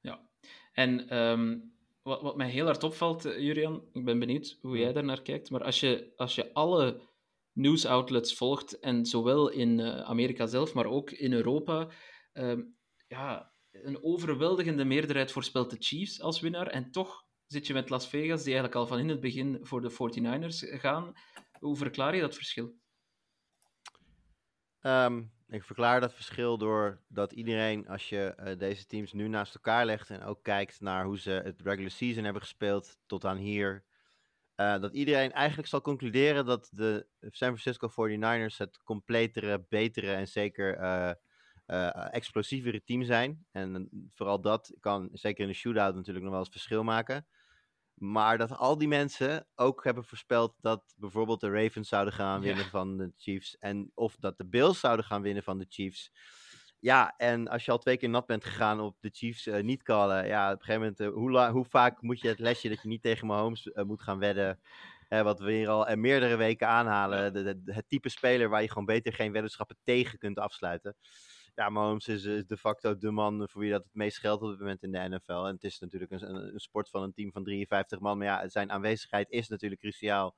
Ja. 0.00 0.28
En 0.72 1.08
ehm, 1.08 1.58
wat, 2.02 2.22
wat 2.22 2.36
mij 2.36 2.50
heel 2.50 2.64
hard 2.64 2.82
opvalt, 2.82 3.24
eh, 3.24 3.38
Julian, 3.38 3.88
ik 3.92 4.04
ben 4.04 4.18
benieuwd 4.18 4.58
hoe 4.60 4.78
jij 4.78 4.92
daar 4.92 5.04
naar 5.04 5.22
kijkt, 5.22 5.50
maar 5.50 5.64
als 5.64 5.80
je, 5.80 6.12
als 6.16 6.34
je 6.34 6.52
alle 6.52 7.00
nieuwsoutlets 7.52 8.34
volgt, 8.34 8.78
en 8.78 9.06
zowel 9.06 9.48
in 9.48 9.80
eh, 9.80 10.00
Amerika 10.00 10.46
zelf, 10.46 10.74
maar 10.74 10.86
ook 10.86 11.10
in 11.10 11.32
Europa, 11.32 11.88
ehm, 12.32 12.62
ja, 13.06 13.52
een 13.70 14.02
overweldigende 14.02 14.84
meerderheid 14.84 15.32
voorspelt 15.32 15.70
de 15.70 15.76
Chiefs 15.78 16.20
als 16.20 16.40
winnaar, 16.40 16.66
en 16.66 16.90
toch 16.90 17.26
zit 17.46 17.66
je 17.66 17.72
met 17.72 17.90
Las 17.90 18.08
Vegas, 18.08 18.42
die 18.42 18.52
eigenlijk 18.52 18.74
al 18.74 18.86
van 18.86 18.98
in 18.98 19.08
het 19.08 19.20
begin 19.20 19.58
voor 19.62 19.80
de 19.80 19.90
49ers 19.90 20.80
gaan. 20.80 21.12
Hoe 21.58 21.76
verklaar 21.76 22.14
je 22.14 22.20
dat 22.20 22.34
verschil? 22.34 22.74
Ehm, 24.80 25.22
ik 25.48 25.64
verklaar 25.64 26.00
dat 26.00 26.14
verschil 26.14 26.58
door 26.58 27.00
dat 27.08 27.32
iedereen, 27.32 27.88
als 27.88 28.08
je 28.08 28.34
eh, 28.36 28.58
deze 28.58 28.86
teams 28.86 29.12
nu 29.12 29.28
naast 29.28 29.54
elkaar 29.54 29.86
legt 29.86 30.10
en 30.10 30.22
ook 30.22 30.42
kijkt 30.42 30.80
naar 30.80 31.04
hoe 31.04 31.18
ze 31.18 31.30
het 31.30 31.60
regular 31.60 31.90
season 31.90 32.24
hebben 32.24 32.42
gespeeld 32.42 32.98
tot 33.06 33.24
aan 33.24 33.36
hier, 33.36 33.84
eh, 34.54 34.80
dat 34.80 34.92
iedereen 34.94 35.32
eigenlijk 35.32 35.68
zal 35.68 35.80
concluderen 35.80 36.46
dat 36.46 36.68
de 36.72 37.06
San 37.20 37.58
Francisco 37.58 37.88
49ers 37.88 38.58
het 38.58 38.82
completere, 38.82 39.66
betere 39.68 40.12
en 40.12 40.28
zeker 40.28 40.76
eh, 40.76 42.14
explosievere 42.14 42.84
team 42.84 43.02
zijn. 43.02 43.46
En 43.52 43.88
vooral 44.14 44.40
dat 44.40 44.76
kan 44.80 45.08
zeker 45.12 45.42
in 45.42 45.48
de 45.48 45.54
shootout 45.54 45.94
natuurlijk 45.94 46.24
nog 46.24 46.34
wel 46.34 46.42
eens 46.42 46.52
verschil 46.52 46.82
maken. 46.84 47.26
Maar 47.98 48.38
dat 48.38 48.56
al 48.56 48.78
die 48.78 48.88
mensen 48.88 49.46
ook 49.54 49.84
hebben 49.84 50.04
voorspeld 50.04 50.54
dat 50.60 50.94
bijvoorbeeld 50.96 51.40
de 51.40 51.50
Ravens 51.50 51.88
zouden 51.88 52.14
gaan 52.14 52.40
Ja. 52.40 52.46
winnen 52.46 52.64
van 52.64 52.96
de 52.96 53.12
Chiefs. 53.16 53.56
En 53.58 53.90
of 53.94 54.16
dat 54.16 54.36
de 54.38 54.46
Bills 54.46 54.80
zouden 54.80 55.04
gaan 55.04 55.22
winnen 55.22 55.42
van 55.42 55.58
de 55.58 55.66
Chiefs. 55.68 56.12
Ja, 56.80 57.14
en 57.16 57.48
als 57.48 57.64
je 57.64 57.70
al 57.70 57.78
twee 57.78 57.96
keer 57.96 58.08
nat 58.08 58.26
bent 58.26 58.44
gegaan 58.44 58.80
op 58.80 58.96
de 59.00 59.10
Chiefs 59.12 59.46
eh, 59.46 59.62
niet 59.62 59.82
callen. 59.82 60.26
Ja, 60.26 60.46
op 60.52 60.58
een 60.58 60.64
gegeven 60.64 60.80
moment, 60.80 61.00
eh, 61.00 61.08
hoe, 61.08 61.30
la- 61.30 61.52
hoe 61.52 61.64
vaak 61.64 62.02
moet 62.02 62.20
je 62.20 62.28
het 62.28 62.38
lesje 62.38 62.68
dat 62.68 62.82
je 62.82 62.88
niet 62.88 63.02
tegen 63.02 63.26
Mahomes 63.26 63.72
eh, 63.72 63.84
moet 63.84 64.02
gaan 64.02 64.18
wedden. 64.18 64.60
Hè, 65.08 65.22
wat 65.22 65.40
we 65.40 65.52
hier 65.52 65.68
al 65.68 65.96
meerdere 65.96 66.36
weken 66.36 66.68
aanhalen. 66.68 67.32
De, 67.32 67.42
de- 67.62 67.72
het 67.72 67.88
type 67.88 68.08
speler 68.08 68.48
waar 68.48 68.62
je 68.62 68.68
gewoon 68.68 68.84
beter 68.84 69.12
geen 69.12 69.32
weddenschappen 69.32 69.76
tegen 69.82 70.18
kunt 70.18 70.38
afsluiten. 70.38 70.96
Ja, 71.58 71.68
Mahomes 71.68 72.08
is, 72.08 72.24
is 72.24 72.46
de 72.46 72.56
facto 72.56 72.98
de 72.98 73.10
man 73.10 73.48
voor 73.48 73.60
wie 73.60 73.70
dat 73.70 73.84
het 73.84 73.94
meest 73.94 74.18
geldt 74.18 74.42
op 74.42 74.50
dit 74.50 74.58
moment 74.58 74.82
in 74.82 74.92
de 74.92 74.98
NFL. 75.08 75.32
En 75.32 75.54
het 75.54 75.64
is 75.64 75.78
natuurlijk 75.78 76.12
een, 76.12 76.34
een, 76.54 76.60
sport 76.60 76.88
van 76.90 77.02
een 77.02 77.12
team 77.12 77.32
van 77.32 77.44
53 77.44 77.98
man. 78.00 78.18
Maar 78.18 78.26
ja, 78.26 78.48
zijn 78.48 78.70
aanwezigheid 78.72 79.30
is 79.30 79.48
natuurlijk 79.48 79.80
cruciaal. 79.80 80.36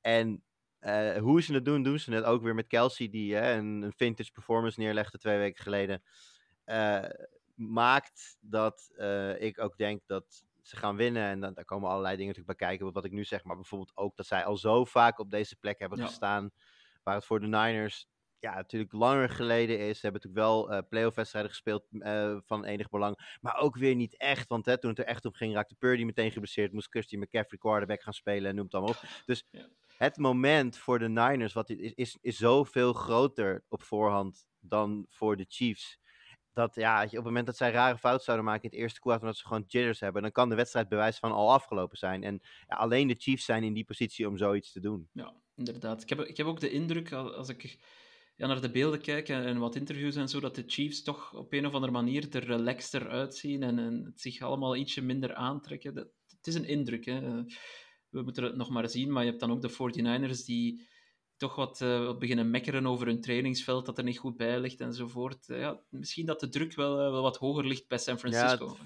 En 0.00 0.42
eh, 0.78 1.16
hoe 1.16 1.42
ze 1.42 1.54
het 1.54 1.64
doen, 1.64 1.82
doen 1.82 1.98
ze 1.98 2.12
het 2.12 2.24
ook 2.24 2.42
weer 2.42 2.54
met 2.54 2.66
Kelsey, 2.66 3.08
die 3.08 3.34
hè, 3.34 3.52
een, 3.58 3.82
een 3.82 3.92
vintage 3.96 4.30
performance 4.32 4.80
neerlegde 4.80 5.18
twee 5.18 5.38
weken 5.38 5.62
geleden. 5.62 6.02
eh, 6.64 7.04
maakt 7.54 8.36
dat 8.40 8.90
eh, 8.96 9.40
ik 9.42 9.60
ook 9.60 9.76
denk 9.76 10.02
dat 10.06 10.44
ze 10.62 10.76
gaan 10.76 10.96
winnen 10.96 11.22
en 11.22 11.40
dan, 11.40 11.54
daar 11.54 11.64
komen 11.64 11.88
allerlei 11.88 12.16
dingen 12.16 12.32
natuurlijk 12.34 12.58
bij 12.58 12.68
kijken. 12.68 12.92
Wat 12.92 13.04
ik 13.04 13.12
nu 13.12 13.24
zeg, 13.24 13.44
maar 13.44 13.56
bijvoorbeeld 13.56 13.96
ook 13.96 14.16
dat 14.16 14.26
zij 14.26 14.44
al 14.44 14.56
zo 14.56 14.84
vaak 14.84 15.18
op 15.18 15.30
deze 15.30 15.56
plek 15.56 15.78
hebben 15.78 15.98
Ja. 15.98 16.06
gestaan. 16.06 16.50
Waar 17.02 17.14
het 17.14 17.24
voor 17.24 17.40
de 17.40 17.46
Niners 17.46 18.06
ja, 18.42 18.54
natuurlijk 18.54 18.92
langer 18.92 19.28
geleden 19.28 19.78
is. 19.78 20.00
Ze 20.00 20.06
hebben 20.06 20.22
natuurlijk 20.22 20.48
wel 20.52 20.72
eh 20.72 20.88
playoff 20.88 21.16
wedstrijden 21.16 21.50
gespeeld 21.50 21.84
eh, 21.98 22.36
van 22.44 22.64
enig 22.64 22.88
belang. 22.88 23.36
Maar 23.40 23.56
ook 23.56 23.76
weer 23.76 23.94
niet 23.94 24.16
echt. 24.16 24.48
Want 24.48 24.66
hè, 24.66 24.78
toen 24.78 24.90
het 24.90 24.98
er 24.98 25.04
echt 25.04 25.24
om 25.24 25.32
ging, 25.32 25.54
raakte 25.54 25.74
Purdy 25.74 26.04
meteen 26.04 26.32
geblesseerd. 26.32 26.72
Moest 26.72 26.90
Christian 26.90 27.20
McCaffrey 27.22 27.58
quarterback 27.58 28.02
gaan 28.02 28.12
spelen 28.12 28.48
en 28.50 28.54
noem 28.54 28.64
het 28.64 28.74
allemaal 28.74 28.92
op. 28.94 29.22
Dus 29.26 29.44
Ja. 29.50 29.68
het 29.96 30.16
moment 30.16 30.76
voor 30.78 30.98
de 30.98 31.08
Niners 31.08 31.52
wat 31.52 31.70
is, 31.70 31.92
is, 31.94 32.18
is 32.20 32.36
zoveel 32.36 32.92
groter 32.92 33.64
op 33.68 33.82
voorhand 33.82 34.46
dan 34.60 35.06
voor 35.08 35.36
de 35.36 35.44
Chiefs. 35.48 36.00
Dat 36.52 36.74
ja, 36.74 37.04
op 37.04 37.10
het 37.10 37.24
moment 37.24 37.46
dat 37.46 37.56
zij 37.56 37.70
rare 37.70 37.98
fouten 37.98 38.24
zouden 38.24 38.46
maken 38.46 38.62
in 38.62 38.70
het 38.70 38.78
eerste 38.78 39.00
kwart, 39.00 39.20
omdat 39.20 39.36
ze 39.36 39.46
gewoon 39.46 39.64
jitters 39.66 40.00
hebben, 40.00 40.22
dan 40.22 40.32
kan 40.32 40.48
de 40.48 40.54
wedstrijd 40.54 40.88
bewijs 40.88 41.18
van 41.18 41.32
al 41.32 41.52
afgelopen 41.52 41.98
zijn. 41.98 42.22
En 42.22 42.40
ja, 42.66 42.76
alleen 42.76 43.08
de 43.08 43.14
Chiefs 43.18 43.44
zijn 43.44 43.62
in 43.62 43.72
die 43.72 43.84
positie 43.84 44.28
om 44.28 44.36
zoiets 44.36 44.72
te 44.72 44.80
doen. 44.80 45.08
Ja, 45.12 45.34
inderdaad. 45.56 46.02
Ik 46.02 46.08
heb, 46.08 46.20
ik 46.20 46.36
heb 46.36 46.46
ook 46.46 46.60
de 46.60 46.70
indruk, 46.70 47.12
al- 47.12 47.34
als 47.34 47.48
ik 47.48 47.78
ja, 48.34 48.46
naar 48.46 48.60
de 48.60 48.70
beelden 48.70 49.00
kijk 49.00 49.28
en, 49.28 49.44
en 49.44 49.58
wat 49.58 49.76
interviews 49.76 50.16
en 50.16 50.28
zo, 50.28 50.40
dat 50.40 50.54
de 50.54 50.64
Chiefs 50.66 51.02
toch 51.02 51.34
op 51.34 51.52
een 51.52 51.66
of 51.66 51.72
andere 51.72 51.92
manier 51.92 52.34
er 52.34 52.44
relaxter 52.44 53.08
uitzien 53.08 53.62
en, 53.62 53.78
en 53.78 54.04
het 54.04 54.20
zich 54.20 54.40
allemaal 54.40 54.76
ietsje 54.76 55.02
minder 55.02 55.34
aantrekken. 55.34 55.94
Dat, 55.94 56.08
het 56.36 56.46
is 56.46 56.54
een 56.54 56.64
indruk, 56.68 57.04
hè. 57.04 57.26
Eh, 57.26 57.44
We 58.08 58.22
moeten 58.22 58.44
het 58.44 58.56
nog 58.56 58.70
maar 58.70 58.88
zien, 58.88 59.12
maar 59.12 59.22
je 59.24 59.28
hebt 59.28 59.40
dan 59.40 59.50
ook 59.50 59.62
de 59.62 59.70
49ers 59.70 60.44
die 60.44 60.86
toch 61.36 61.54
wat, 61.54 61.80
eh, 61.80 62.04
wat 62.04 62.18
beginnen 62.18 62.50
mekkeren 62.50 62.86
over 62.86 63.06
hun 63.06 63.20
trainingsveld, 63.20 63.86
dat 63.86 63.98
er 63.98 64.04
niet 64.04 64.18
goed 64.18 64.36
bij 64.36 64.60
ligt 64.60 64.80
enzovoort. 64.80 65.48
Eh, 65.48 65.60
ja, 65.60 65.80
misschien 65.88 66.26
dat 66.26 66.40
de 66.40 66.48
druk 66.48 66.74
wel, 66.74 66.96
wel 66.96 67.22
wat 67.22 67.36
hoger 67.36 67.66
ligt 67.66 67.88
bij 67.88 67.98
San 67.98 68.14
Ja, 68.14 68.20
Francisco. 68.20 68.68
het, 68.68 68.78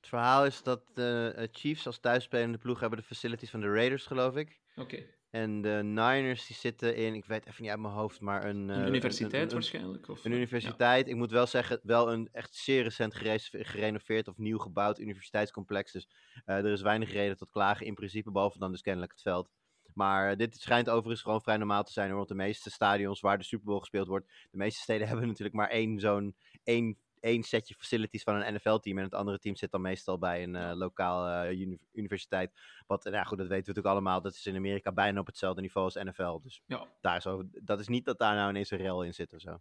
het 0.00 0.08
verhaal 0.08 0.46
is 0.46 0.62
dat 0.62 0.82
de 0.94 1.48
Chiefs 1.52 1.86
als 1.86 1.98
thuisspelende 2.00 2.58
ploeg 2.58 2.80
hebben 2.80 2.98
de 2.98 3.04
facilities 3.04 3.50
van 3.50 3.60
de 3.60 3.72
Raiders, 3.72 4.06
geloof 4.06 4.36
ik. 4.36 4.60
Oké, 4.76 5.06
En 5.30 5.62
de 5.62 5.80
Niners 5.82 6.46
die 6.46 6.56
zitten 6.56 6.96
in, 6.96 7.14
ik 7.14 7.24
weet 7.24 7.46
even 7.46 7.62
niet 7.62 7.70
uit 7.70 7.80
mijn 7.80 7.94
hoofd, 7.94 8.20
maar 8.20 8.44
een... 8.44 8.70
eh, 8.70 8.76
een 8.76 8.82
een- 8.82 8.88
universiteit 8.88 9.32
een- 9.34 9.48
een- 9.48 9.54
waarschijnlijk? 9.54 10.08
Of, 10.08 10.24
Een 10.24 10.30
ja. 10.30 10.36
universiteit. 10.36 11.08
Ik 11.08 11.14
moet 11.16 11.30
wel 11.30 11.46
zeggen, 11.46 11.80
wel 11.82 12.12
een 12.12 12.28
echt 12.32 12.54
zeer 12.54 12.82
recent 12.82 13.14
gerenoveerd 13.50 14.28
of 14.28 14.36
nieuw 14.38 14.58
gebouwd 14.58 14.98
universiteitscomplex. 14.98 15.92
Dus 15.92 16.08
eh, 16.44 16.56
er 16.56 16.72
is 16.72 16.82
weinig 16.82 17.12
reden 17.12 17.36
tot 17.36 17.50
klagen 17.50 17.86
in 17.86 17.94
principe, 17.94 18.30
behalve 18.30 18.58
dan 18.58 18.70
dus 18.70 18.80
kennelijk 18.82 19.12
het 19.12 19.22
veld. 19.22 19.50
Maar 19.94 20.30
eh, 20.30 20.36
dit 20.36 20.56
schijnt 20.56 20.88
overigens 20.90 21.22
gewoon 21.22 21.42
vrij 21.42 21.56
normaal 21.56 21.84
te 21.84 21.92
zijn. 21.92 22.06
hoor, 22.08 22.16
Want 22.16 22.28
de 22.28 22.34
meeste 22.34 22.70
stadions 22.70 23.20
waar 23.20 23.38
de 23.38 23.44
Super 23.44 23.66
Bowl 23.66 23.78
gespeeld 23.78 24.06
wordt, 24.08 24.26
de 24.50 24.56
meeste 24.56 24.80
steden 24.80 25.06
hebben 25.08 25.26
natuurlijk 25.26 25.56
maar 25.56 25.68
één 25.68 26.00
zo'n 26.00 26.36
één, 26.64 26.98
één 27.26 27.42
setje 27.42 27.74
facilities 27.74 28.22
van 28.22 28.34
een 28.34 28.54
NFL-team. 28.54 28.98
En 28.98 29.04
het 29.04 29.14
andere 29.14 29.38
team 29.38 29.56
zit 29.56 29.70
dan 29.70 29.80
meestal 29.80 30.18
bij 30.18 30.42
een 30.42 30.56
eh, 30.56 30.72
lokaal 30.74 31.28
eh, 31.28 31.58
uni- 31.60 31.78
universiteit. 31.92 32.52
Wat, 32.86 33.04
nou 33.04 33.16
ja, 33.16 33.22
goed, 33.24 33.38
dat 33.38 33.46
weten 33.48 33.64
we 33.64 33.68
natuurlijk 33.68 33.94
allemaal. 33.94 34.22
Dat 34.22 34.34
is 34.34 34.46
in 34.46 34.56
Amerika 34.56 34.92
bijna 34.92 35.20
op 35.20 35.26
hetzelfde 35.26 35.60
niveau 35.60 35.86
als 35.86 35.94
NFL. 36.04 36.40
Dus 36.42 36.62
Ja. 36.66 36.86
daar 37.00 37.16
is 37.16 37.26
over, 37.26 37.46
dat 37.62 37.80
is 37.80 37.88
niet 37.88 38.04
dat 38.04 38.18
daar 38.18 38.34
nou 38.34 38.50
ineens 38.50 38.70
een 38.70 38.78
rel 38.78 39.02
in 39.02 39.14
zit 39.14 39.34
of 39.34 39.40
zo. 39.40 39.60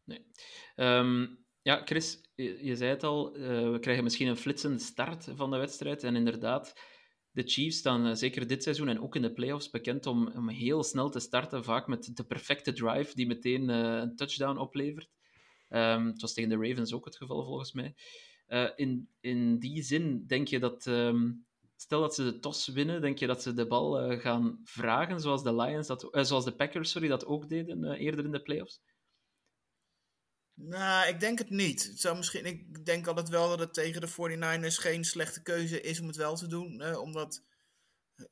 Ehm, 0.76 1.26
ja, 1.62 1.82
Chris, 1.86 2.22
je, 2.36 2.76
zei 2.76 2.90
het 2.90 3.04
al, 3.04 3.36
eh, 3.36 3.72
we 3.72 3.78
krijgen 3.80 4.04
misschien 4.04 4.28
een 4.28 4.38
flitsende 4.38 4.80
start 4.80 5.28
van 5.36 5.52
de 5.52 5.58
wedstrijd. 5.58 6.04
En 6.04 6.16
inderdaad, 6.16 6.80
de 7.32 7.44
Chiefs 7.44 7.78
staan 7.78 8.18
zeker 8.18 8.48
dit 8.48 8.64
seizoen 8.64 8.88
en 8.88 9.02
ook 9.02 9.16
in 9.16 9.22
de 9.22 9.34
playoffs 9.34 9.70
bekend 9.70 10.06
om, 10.06 10.28
om 10.28 10.50
heel 10.50 10.84
snel 10.84 11.10
te 11.10 11.20
starten, 11.20 11.64
vaak 11.64 11.88
met 11.88 12.16
de 12.18 12.24
perfecte 12.26 12.74
drive 12.74 13.16
die 13.16 13.28
meteen 13.28 13.70
een 13.70 14.16
touchdown 14.16 14.58
oplevert. 14.58 15.15
Ehm, 15.70 16.06
het 16.06 16.22
was 16.22 16.34
tegen 16.34 16.50
de 16.50 16.68
Ravens 16.68 16.94
ook 16.94 17.06
het 17.06 17.18
geval, 17.18 17.46
volgens 17.46 17.72
mij. 17.74 17.96
Eh, 18.46 18.70
in, 18.76 19.10
in 19.20 19.60
die 19.60 19.84
zin 19.84 20.28
denk 20.28 20.48
je 20.48 20.60
dat, 20.60 20.88
ehm, 20.88 21.32
stel 21.76 22.02
dat 22.02 22.16
ze 22.16 22.24
de 22.24 22.40
tos 22.40 22.68
winnen, 22.68 23.02
denk 23.02 23.18
je 23.18 23.28
dat 23.28 23.42
ze 23.42 23.54
de 23.54 23.68
bal 23.68 24.00
eh, 24.00 24.20
gaan 24.20 24.60
vragen, 24.64 25.20
zoals 25.20 25.44
de, 25.44 25.56
Lions 25.56 25.88
dat, 25.88 26.14
eh, 26.14 26.24
zoals 26.24 26.46
de 26.46 26.56
Packers 26.56 26.92
sorry, 26.92 27.08
dat 27.08 27.26
ook 27.26 27.50
deden 27.50 27.92
eerder 27.94 28.26
in 28.26 28.32
de 28.32 28.42
playoffs? 28.42 28.82
Nou, 30.54 31.08
ik 31.08 31.20
denk 31.20 31.38
het 31.38 31.50
niet. 31.50 31.92
Zou 31.96 32.18
misschien, 32.18 32.46
ik 32.46 32.86
denk 32.86 33.08
altijd 33.08 33.30
wel 33.30 33.50
dat 33.50 33.60
het 33.60 33.74
tegen 33.74 34.02
de 34.02 34.08
49ers 34.08 34.78
geen 34.78 35.04
slechte 35.04 35.42
keuze 35.42 35.82
is 35.82 36.00
om 36.00 36.08
het 36.08 36.16
wel 36.16 36.36
te 36.36 36.48
doen. 36.48 36.98
omdat 36.98 37.44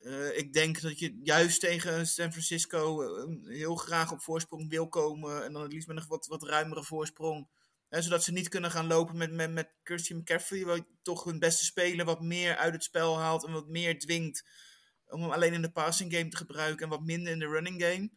eh, 0.00 0.38
ik 0.38 0.52
denk 0.52 0.80
dat 0.80 0.98
je 0.98 1.20
juist 1.22 1.60
tegen 1.60 2.06
San 2.06 2.30
Francisco 2.30 3.02
eh, 3.02 3.48
heel 3.56 3.74
graag 3.76 4.12
op 4.12 4.22
voorsprong 4.22 4.68
wil 4.68 4.88
komen. 4.88 5.44
En 5.44 5.52
dan 5.52 5.62
het 5.62 5.72
liefst 5.72 5.88
met 5.88 5.96
een 5.96 6.04
wat, 6.08 6.26
wat 6.26 6.42
ruimere 6.42 6.84
voorsprong. 6.84 7.48
Hè, 7.88 8.02
zodat 8.02 8.24
ze 8.24 8.32
niet 8.32 8.48
kunnen 8.48 8.70
gaan 8.70 8.86
lopen 8.86 9.16
met, 9.16 9.32
met, 9.32 9.52
met 9.52 9.76
Christian 9.82 10.18
McCaffrey. 10.18 10.64
Wat 10.64 10.84
toch 11.02 11.24
hun 11.24 11.38
beste 11.38 11.64
speler 11.64 12.04
wat 12.06 12.20
meer 12.22 12.56
uit 12.56 12.72
het 12.72 12.84
spel 12.84 13.18
haalt 13.18 13.44
en 13.44 13.52
wat 13.52 13.68
meer 13.68 13.98
dwingt. 13.98 14.44
Om 15.06 15.22
hem 15.22 15.30
alleen 15.30 15.52
in 15.52 15.62
de 15.62 15.72
passing 15.72 16.12
game 16.16 16.28
te 16.28 16.36
gebruiken 16.36 16.84
en 16.84 16.90
wat 16.90 17.04
minder 17.04 17.32
in 17.32 17.38
de 17.38 17.48
running 17.48 17.82
game. 17.82 18.10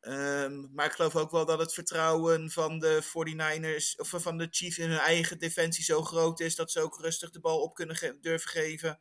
Ehm, 0.00 0.74
maar 0.74 0.86
ik 0.86 0.92
geloof 0.92 1.16
ook 1.16 1.30
wel 1.30 1.44
dat 1.46 1.58
het 1.58 1.74
vertrouwen 1.74 2.50
van 2.50 2.78
de 2.78 3.02
49ers 3.02 3.96
of 3.96 4.08
van 4.22 4.38
de 4.38 4.48
Chiefs 4.50 4.78
in 4.78 4.90
hun 4.90 4.98
eigen 4.98 5.38
defensie 5.38 5.84
zo 5.84 6.02
groot 6.02 6.40
is 6.40 6.54
dat 6.54 6.70
ze 6.70 6.80
ook 6.80 7.00
rustig 7.00 7.30
de 7.30 7.40
bal 7.40 7.60
op 7.62 7.74
kunnen 7.74 7.96
ge- 7.96 8.18
durven 8.20 8.50
geven. 8.50 9.00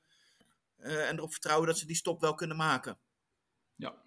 Eh, 0.78 1.10
en 1.10 1.18
erop 1.18 1.32
vertrouwen 1.32 1.68
dat 1.68 1.78
ze 1.78 1.86
die 1.86 1.96
stop 1.96 2.22
wel 2.22 2.34
kunnen 2.36 2.58
maken. 2.58 2.98
Ja, 3.76 4.04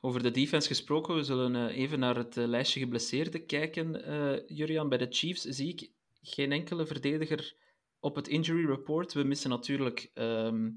over 0.00 0.22
de 0.22 0.30
defense 0.30 0.68
gesproken, 0.68 1.14
we 1.14 1.22
zullen 1.22 1.56
eh, 1.56 1.76
even 1.76 1.98
naar 1.98 2.16
het 2.16 2.36
eh, 2.36 2.46
lijstje 2.46 2.80
geblesseerden 2.80 3.46
kijken. 3.46 4.04
Eh 4.04 4.46
Jurian, 4.46 4.88
bij 4.88 4.98
de 4.98 5.06
Chiefs 5.10 5.42
zie 5.42 5.68
ik 5.68 5.90
geen 6.22 6.52
enkele 6.52 6.86
verdediger 6.86 7.56
op 8.00 8.14
het 8.14 8.28
injury 8.28 8.66
report. 8.66 9.12
We 9.12 9.22
missen 9.22 9.50
natuurlijk 9.50 10.10
ehm, 10.14 10.70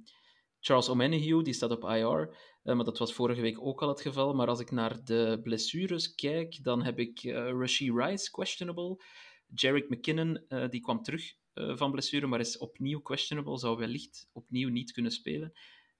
Charles 0.60 0.90
O'Menihue, 0.90 1.44
die 1.44 1.54
staat 1.54 1.72
op 1.72 1.84
IR, 1.84 2.38
maar 2.64 2.84
dat 2.84 2.98
was 2.98 3.14
vorige 3.14 3.42
week 3.42 3.62
ook 3.62 3.82
al 3.82 3.88
het 3.88 4.02
geval. 4.02 4.34
Maar 4.34 4.48
als 4.48 4.60
ik 4.60 4.72
naar 4.72 5.04
de 5.04 5.40
blessures 5.44 6.16
kijk, 6.16 6.64
dan 6.64 6.84
heb 6.84 7.00
ik 7.00 7.22
Rashee 7.34 7.94
Rice, 7.94 8.32
questionable. 8.32 9.04
Jarek 9.48 9.90
McKinnon, 9.90 10.46
die 10.70 10.82
kwam 10.82 11.04
terug 11.04 11.34
van 11.54 11.92
blessure, 11.92 12.28
maar 12.28 12.40
is 12.40 12.58
opnieuw 12.58 13.02
questionable, 13.02 13.60
zou 13.60 13.78
wellicht 13.78 14.30
opnieuw 14.32 14.70
niet 14.70 14.92
kunnen 14.92 15.12
spelen. 15.12 15.54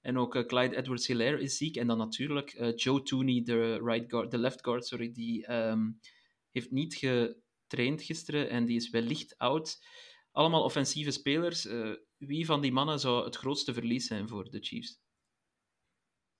En 0.04 0.18
ook 0.18 0.34
eh, 0.34 0.46
Clyde 0.46 0.76
Edwards-Hilaire 0.76 1.40
is 1.40 1.56
ziek. 1.56 1.76
En 1.76 1.86
dan 1.86 1.98
natuurlijk 1.98 2.50
eh, 2.52 2.76
Joe 2.76 3.02
Tooney, 3.02 3.42
de, 3.42 3.80
right 3.82 4.10
guard, 4.10 4.30
de 4.30 4.38
left 4.38 4.64
guard, 4.64 4.86
sorry, 4.86 5.12
die 5.12 5.46
ehm, 5.46 5.90
heeft 6.50 6.70
niet 6.70 6.94
getraind 6.94 8.02
gisteren 8.02 8.48
en 8.48 8.64
die 8.64 8.76
is 8.76 8.90
wellicht 8.90 9.38
oud. 9.38 9.86
Allemaal 10.32 10.62
offensieve 10.62 11.10
spelers. 11.10 11.66
Eh, 11.66 11.92
wie 12.16 12.46
van 12.46 12.60
die 12.60 12.72
mannen 12.72 13.00
zou 13.00 13.24
het 13.24 13.36
grootste 13.36 13.72
verlies 13.72 14.06
zijn 14.06 14.28
voor 14.28 14.50
de 14.50 14.60
Chiefs? 14.60 15.02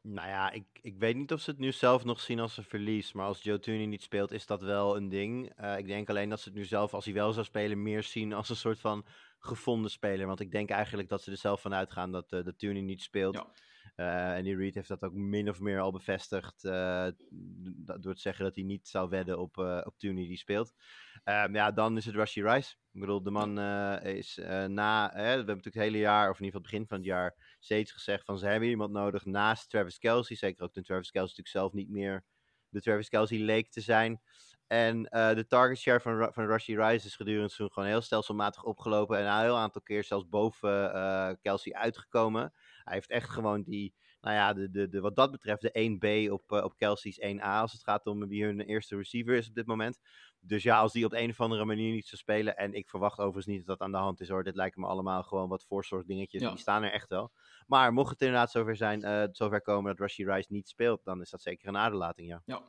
Nou 0.06 0.28
ja, 0.28 0.50
ik, 0.50 0.64
ik 0.80 0.98
weet 0.98 1.16
niet 1.16 1.32
of 1.32 1.40
ze 1.40 1.50
het 1.50 1.58
nu 1.58 1.72
zelf 1.72 2.04
nog 2.04 2.20
zien 2.20 2.40
als 2.40 2.56
een 2.56 2.64
verlies. 2.64 3.12
Maar 3.12 3.26
als 3.26 3.42
Joe 3.42 3.58
Tooney 3.58 3.86
niet 3.86 4.02
speelt, 4.02 4.32
is 4.32 4.46
dat 4.46 4.62
wel 4.62 4.96
een 4.96 5.08
ding. 5.08 5.52
Eh, 5.56 5.78
ik 5.78 5.86
denk 5.86 6.08
alleen 6.08 6.28
dat 6.28 6.40
ze 6.40 6.48
het 6.48 6.58
nu 6.58 6.64
zelf, 6.64 6.94
als 6.94 7.04
hij 7.04 7.14
wel 7.14 7.32
zou 7.32 7.44
spelen, 7.46 7.82
meer 7.82 8.02
zien 8.02 8.32
als 8.32 8.48
een 8.48 8.56
soort 8.56 8.78
van 8.78 9.06
gevonden 9.38 9.90
speler. 9.90 10.26
Want 10.26 10.40
ik 10.40 10.50
denk 10.50 10.70
eigenlijk 10.70 11.08
dat 11.08 11.22
ze 11.22 11.30
er 11.30 11.36
zelf 11.36 11.60
van 11.60 11.74
uitgaan 11.74 12.12
dat, 12.12 12.32
eh 12.32 12.44
dat 12.44 12.58
Tooney 12.58 12.82
niet 12.82 13.02
speelt. 13.02 13.34
Ja. 13.34 13.52
Eh, 13.94 14.36
en 14.36 14.44
die 14.44 14.56
Reed 14.56 14.74
heeft 14.74 14.88
dat 14.88 15.02
ook 15.02 15.12
min 15.12 15.48
of 15.48 15.60
meer 15.60 15.80
al 15.80 15.92
bevestigd. 15.92 16.62
door 16.62 18.14
te 18.14 18.20
zeggen 18.20 18.44
dat 18.44 18.54
hij 18.54 18.64
niet 18.64 18.88
zou 18.88 19.08
wedden 19.08 19.38
op, 19.38 19.58
eh 19.58 19.80
op 19.84 19.98
Tooney 19.98 20.26
die 20.26 20.36
speelt. 20.36 20.72
Ehm, 21.24 21.54
ja, 21.54 21.70
dan 21.70 21.96
is 21.96 22.04
het 22.04 22.14
Rushy 22.14 22.42
Rice. 22.42 22.74
Ik 22.94 23.00
bedoel, 23.00 23.22
de 23.22 23.30
man 23.30 23.58
eh, 23.58 24.14
is 24.16 24.38
eh, 24.38 24.64
na... 24.64 25.10
Hè, 25.12 25.12
we 25.12 25.20
hebben 25.20 25.46
natuurlijk 25.46 25.74
het 25.74 25.84
hele 25.84 25.98
jaar, 25.98 26.30
of 26.30 26.38
in 26.38 26.44
ieder 26.44 26.60
geval 26.60 26.60
het 26.60 26.70
begin 26.70 26.86
van 26.86 26.96
het 26.96 27.06
jaar... 27.06 27.56
steeds 27.60 27.92
gezegd 27.92 28.24
van 28.24 28.38
ze 28.38 28.46
hebben 28.46 28.68
iemand 28.68 28.92
nodig 28.92 29.24
naast 29.24 29.70
Travis 29.70 29.98
Kelsey. 29.98 30.36
Zeker 30.36 30.64
ook 30.64 30.72
toen 30.72 30.82
Travis 30.82 31.10
Kelsey 31.10 31.28
natuurlijk 31.36 31.56
zelf 31.56 31.72
niet 31.72 31.88
meer 31.90 32.24
de 32.68 32.80
Travis 32.80 33.08
Kelsey 33.08 33.38
leek 33.38 33.70
te 33.70 33.80
zijn. 33.80 34.20
En 34.66 35.08
eh, 35.08 35.34
de 35.34 35.46
target 35.46 35.78
share 35.78 36.00
van, 36.00 36.32
van 36.32 36.46
Rushy 36.46 36.74
Rice 36.76 37.06
is 37.06 37.16
gedurende 37.16 37.42
het 37.42 37.52
seizoen 37.52 37.74
gewoon 37.74 37.88
heel 37.88 38.00
stelselmatig 38.00 38.64
opgelopen. 38.64 39.18
En 39.18 39.26
een 39.26 39.40
heel 39.40 39.58
aantal 39.58 39.82
keer 39.82 40.04
zelfs 40.04 40.28
boven 40.28 41.38
Kelsey 41.42 41.72
uitgekomen. 41.72 42.52
Hij 42.84 42.94
heeft 42.94 43.10
echt 43.10 43.30
gewoon 43.30 43.62
die, 43.62 43.94
nou 44.20 44.34
ja, 44.36 44.52
de, 44.52 44.70
de, 44.70 44.88
de, 44.88 45.00
wat 45.00 45.16
dat 45.16 45.30
betreft 45.30 45.62
de 45.62 45.98
1B 46.26 46.32
op, 46.32 46.52
op 46.52 46.76
Kelsey's 46.76 47.20
1A. 47.20 47.42
Als 47.42 47.72
het 47.72 47.82
gaat 47.82 48.06
om 48.06 48.28
wie 48.28 48.44
hun 48.44 48.60
eerste 48.60 48.96
receiver 48.96 49.34
is 49.34 49.48
op 49.48 49.54
dit 49.54 49.66
moment. 49.66 49.98
Dus 50.46 50.62
ja, 50.62 50.78
als 50.78 50.92
die 50.92 51.04
op 51.04 51.12
een 51.12 51.30
of 51.30 51.40
andere 51.40 51.64
manier 51.64 51.92
niet 51.92 52.06
zou 52.06 52.16
spelen. 52.16 52.56
En 52.56 52.74
ik 52.74 52.88
verwacht 52.88 53.18
overigens 53.18 53.46
niet 53.46 53.66
dat 53.66 53.78
dat 53.78 53.86
aan 53.86 53.92
de 53.92 53.98
hand 53.98 54.20
is 54.20 54.28
hoor. 54.28 54.44
Dit 54.44 54.54
lijken 54.54 54.80
me 54.80 54.86
allemaal 54.86 55.22
gewoon 55.22 55.48
wat 55.48 55.64
voorzorg 55.64 56.04
dingetjes. 56.04 56.42
Ja. 56.42 56.48
Die 56.48 56.58
staan 56.58 56.82
er 56.82 56.92
echt 56.92 57.08
wel. 57.08 57.32
Maar 57.66 57.92
mocht 57.92 58.10
het 58.10 58.20
inderdaad 58.20 58.50
zover 58.50 58.76
zijn, 58.76 59.02
eh, 59.02 59.24
zover 59.30 59.62
komen 59.62 59.90
dat 59.90 60.00
Rushy 60.00 60.24
Rice 60.24 60.52
niet 60.52 60.68
speelt. 60.68 61.04
Dan 61.04 61.20
is 61.20 61.30
dat 61.30 61.42
zeker 61.42 61.68
een 61.68 61.76
aderlating, 61.76 62.28
ja. 62.28 62.42
Ja. 62.44 62.62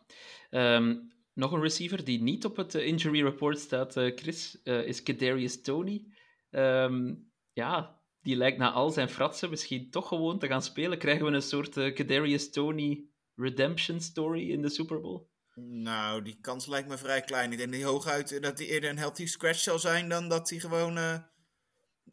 Ehm, 0.49 0.95
nog 1.33 1.51
een 1.51 1.61
receiver 1.61 2.03
die 2.03 2.21
niet 2.21 2.45
op 2.45 2.55
het 2.55 2.75
eh, 2.75 2.87
injury 2.87 3.21
report 3.21 3.59
staat, 3.59 3.97
eh, 3.97 4.15
Chris, 4.15 4.61
is 4.63 5.03
Kadarius 5.03 5.61
Tony. 5.61 6.05
Ehm, 6.49 7.15
ja, 7.53 8.01
die 8.21 8.35
lijkt 8.35 8.57
na 8.57 8.71
al 8.71 8.89
zijn 8.89 9.09
fratsen 9.09 9.49
misschien 9.49 9.89
toch 9.89 10.07
gewoon 10.07 10.39
te 10.39 10.47
gaan 10.47 10.61
spelen. 10.61 10.97
Krijgen 10.97 11.25
we 11.25 11.31
een 11.31 11.41
soort 11.41 11.93
Kadarius 11.93 12.51
Tony 12.51 13.09
redemption 13.35 13.99
story 13.99 14.51
in 14.51 14.61
de 14.61 14.69
Super 14.69 15.01
Bowl? 15.01 15.27
Nou, 15.55 16.21
die 16.21 16.37
kans 16.41 16.65
lijkt 16.65 16.87
me 16.87 16.97
vrij 16.97 17.21
klein. 17.21 17.51
Ik 17.51 17.57
denk 17.57 17.73
hij 17.73 17.83
hooguit 17.83 18.41
dat 18.41 18.57
hij 18.57 18.67
eerder 18.67 18.89
een 18.89 18.97
healthy 18.97 19.25
scratch 19.25 19.59
zal 19.59 19.79
zijn 19.79 20.09
dan 20.09 20.29
dat 20.29 20.49
hij 20.49 20.59
gewoon 20.59 20.97
eh, 20.97 21.17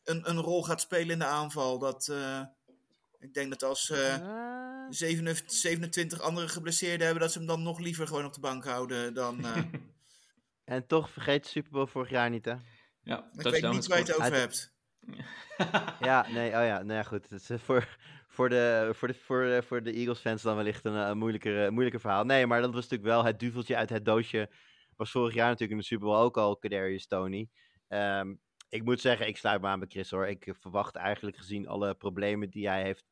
een, 0.04 0.30
een 0.30 0.40
rol 0.40 0.62
gaat 0.62 0.80
spelen 0.80 1.10
in 1.10 1.18
de 1.18 1.24
aanval. 1.24 1.78
Dat, 1.78 2.08
eh, 2.08 2.40
ik 3.18 3.34
denk 3.34 3.50
dat 3.50 3.62
als 3.62 3.90
eh, 3.90 4.20
Ah. 4.22 4.86
27, 4.90 5.52
27 5.56 6.20
andere 6.20 6.48
geblesseerden 6.48 7.04
hebben, 7.04 7.22
dat 7.22 7.32
ze 7.32 7.38
hem 7.38 7.46
dan 7.46 7.62
nog 7.62 7.78
liever 7.78 8.06
gewoon 8.06 8.24
op 8.24 8.34
de 8.34 8.40
bank 8.40 8.64
houden 8.64 9.14
dan... 9.14 9.44
eh, 9.44 9.56
En 10.64 10.86
toch 10.86 11.10
vergeet 11.10 11.42
de 11.42 11.48
Super 11.48 11.70
Bowl 11.72 11.86
vorig 11.86 12.10
jaar 12.10 12.30
niet, 12.30 12.44
hè? 12.44 12.54
Ja, 13.02 13.30
ik 13.36 13.42
weet 13.42 13.70
niet 13.70 13.86
waar 13.86 13.98
je 13.98 14.04
het 14.04 14.12
over 14.12 14.22
Uit- 14.32 14.34
hebt. 14.40 14.71
Ja, 16.00 16.26
nee, 16.28 16.46
oh 16.46 16.64
ja, 16.64 16.82
nou 16.82 16.92
ja, 16.92 17.02
goed. 17.02 17.22
Het 17.28 17.40
is 17.40 17.50
eh, 17.50 17.58
voor, 17.58 17.96
voor, 18.28 18.48
de, 18.48 18.90
voor, 18.92 19.08
de, 19.08 19.14
voor, 19.14 19.44
de, 19.44 19.62
voor 19.62 19.82
de 19.82 19.92
Eagles-fans 19.92 20.42
dan 20.42 20.56
wellicht 20.56 20.84
een, 20.84 20.96
eh, 20.96 21.12
moeilijker, 21.12 21.64
eh, 21.64 21.70
moeilijker 21.70 22.00
verhaal. 22.00 22.24
Nee, 22.24 22.46
maar 22.46 22.60
dat 22.60 22.72
was 22.74 22.82
natuurlijk 22.82 23.10
wel 23.10 23.24
het 23.24 23.38
duveltje 23.38 23.76
uit 23.76 23.90
het 23.90 24.04
doosje. 24.04 24.50
Was 24.96 25.10
vorig 25.10 25.34
jaar 25.34 25.44
natuurlijk 25.46 25.70
in 25.72 25.78
de 25.78 25.84
Super 25.84 26.06
Bowl 26.06 26.20
ook 26.22 26.36
al 26.36 26.56
Kadarius 26.56 27.06
Tony. 27.06 27.48
Ehm, 27.88 28.34
ik 28.68 28.84
moet 28.84 29.00
zeggen, 29.00 29.26
ik 29.26 29.36
sluit 29.36 29.60
me 29.60 29.66
aan 29.66 29.78
bij 29.78 29.88
Chris 29.88 30.10
hoor. 30.10 30.26
Ik 30.26 30.46
eh, 30.46 30.54
verwacht 30.60 30.96
eigenlijk 30.96 31.36
gezien 31.36 31.68
alle 31.68 31.94
problemen 31.94 32.50
die 32.50 32.68
hij 32.68 32.82
heeft 32.82 33.04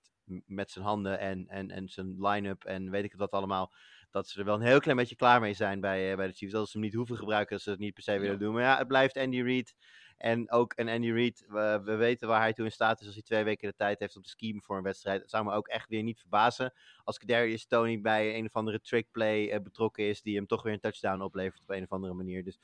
met 0.46 0.70
zijn 0.70 0.84
handen 0.84 1.18
en, 1.18 1.48
en, 1.48 1.70
en 1.70 1.88
zijn 1.88 2.16
line-up 2.18 2.64
en 2.64 2.90
weet 2.90 3.04
ik 3.04 3.10
het 3.10 3.20
wat 3.20 3.30
allemaal. 3.30 3.72
Dat 4.10 4.28
ze 4.28 4.38
er 4.38 4.44
wel 4.44 4.54
een 4.54 4.60
heel 4.60 4.80
klein 4.80 4.96
beetje 4.96 5.16
klaar 5.16 5.40
mee 5.40 5.54
zijn 5.54 5.80
bij, 5.80 6.10
eh, 6.10 6.16
bij 6.16 6.26
de 6.26 6.32
Chiefs. 6.32 6.52
Dat 6.52 6.66
ze 6.66 6.72
hem 6.72 6.86
niet 6.86 6.94
hoeven 6.94 7.16
gebruiken, 7.16 7.54
dat 7.56 7.64
ze 7.64 7.70
het 7.70 7.78
niet 7.78 7.94
per 7.94 8.02
se 8.02 8.12
willen 8.18 8.32
Ja. 8.32 8.38
doen. 8.38 8.52
Maar 8.54 8.62
ja, 8.62 8.78
het 8.78 8.86
blijft 8.86 9.16
Andy 9.16 9.40
Reid. 9.42 9.74
En 10.20 10.50
ook 10.50 10.72
een 10.76 10.88
Andy 10.88 11.10
Reid, 11.10 11.44
we, 11.48 11.80
we 11.84 11.94
weten 11.94 12.28
waar 12.28 12.40
hij 12.40 12.52
toe 12.52 12.64
in 12.64 12.72
staat 12.72 13.00
is 13.00 13.06
als 13.06 13.14
hij 13.14 13.24
twee 13.24 13.44
weken 13.44 13.68
de 13.68 13.74
tijd 13.74 13.98
heeft 13.98 14.16
om 14.16 14.22
te 14.22 14.28
skiën 14.28 14.62
voor 14.62 14.76
een 14.76 14.82
wedstrijd. 14.82 15.20
Het 15.20 15.30
zou 15.30 15.44
me 15.44 15.52
ook 15.52 15.68
echt 15.68 15.88
weer 15.88 16.02
niet 16.02 16.20
verbazen 16.20 16.72
als 17.04 17.18
Kadarius 17.18 17.66
Tony 17.66 18.00
bij 18.00 18.36
een 18.36 18.44
of 18.44 18.52
andere 18.52 18.80
trickplay 18.80 19.48
eh, 19.48 19.60
betrokken 19.60 20.04
is 20.04 20.22
die 20.22 20.36
hem 20.36 20.46
toch 20.46 20.62
weer 20.62 20.72
een 20.72 20.80
touchdown 20.80 21.20
oplevert 21.20 21.60
op 21.60 21.70
een 21.70 21.82
of 21.82 21.92
andere 21.92 22.14
manier. 22.14 22.44
Dus 22.44 22.58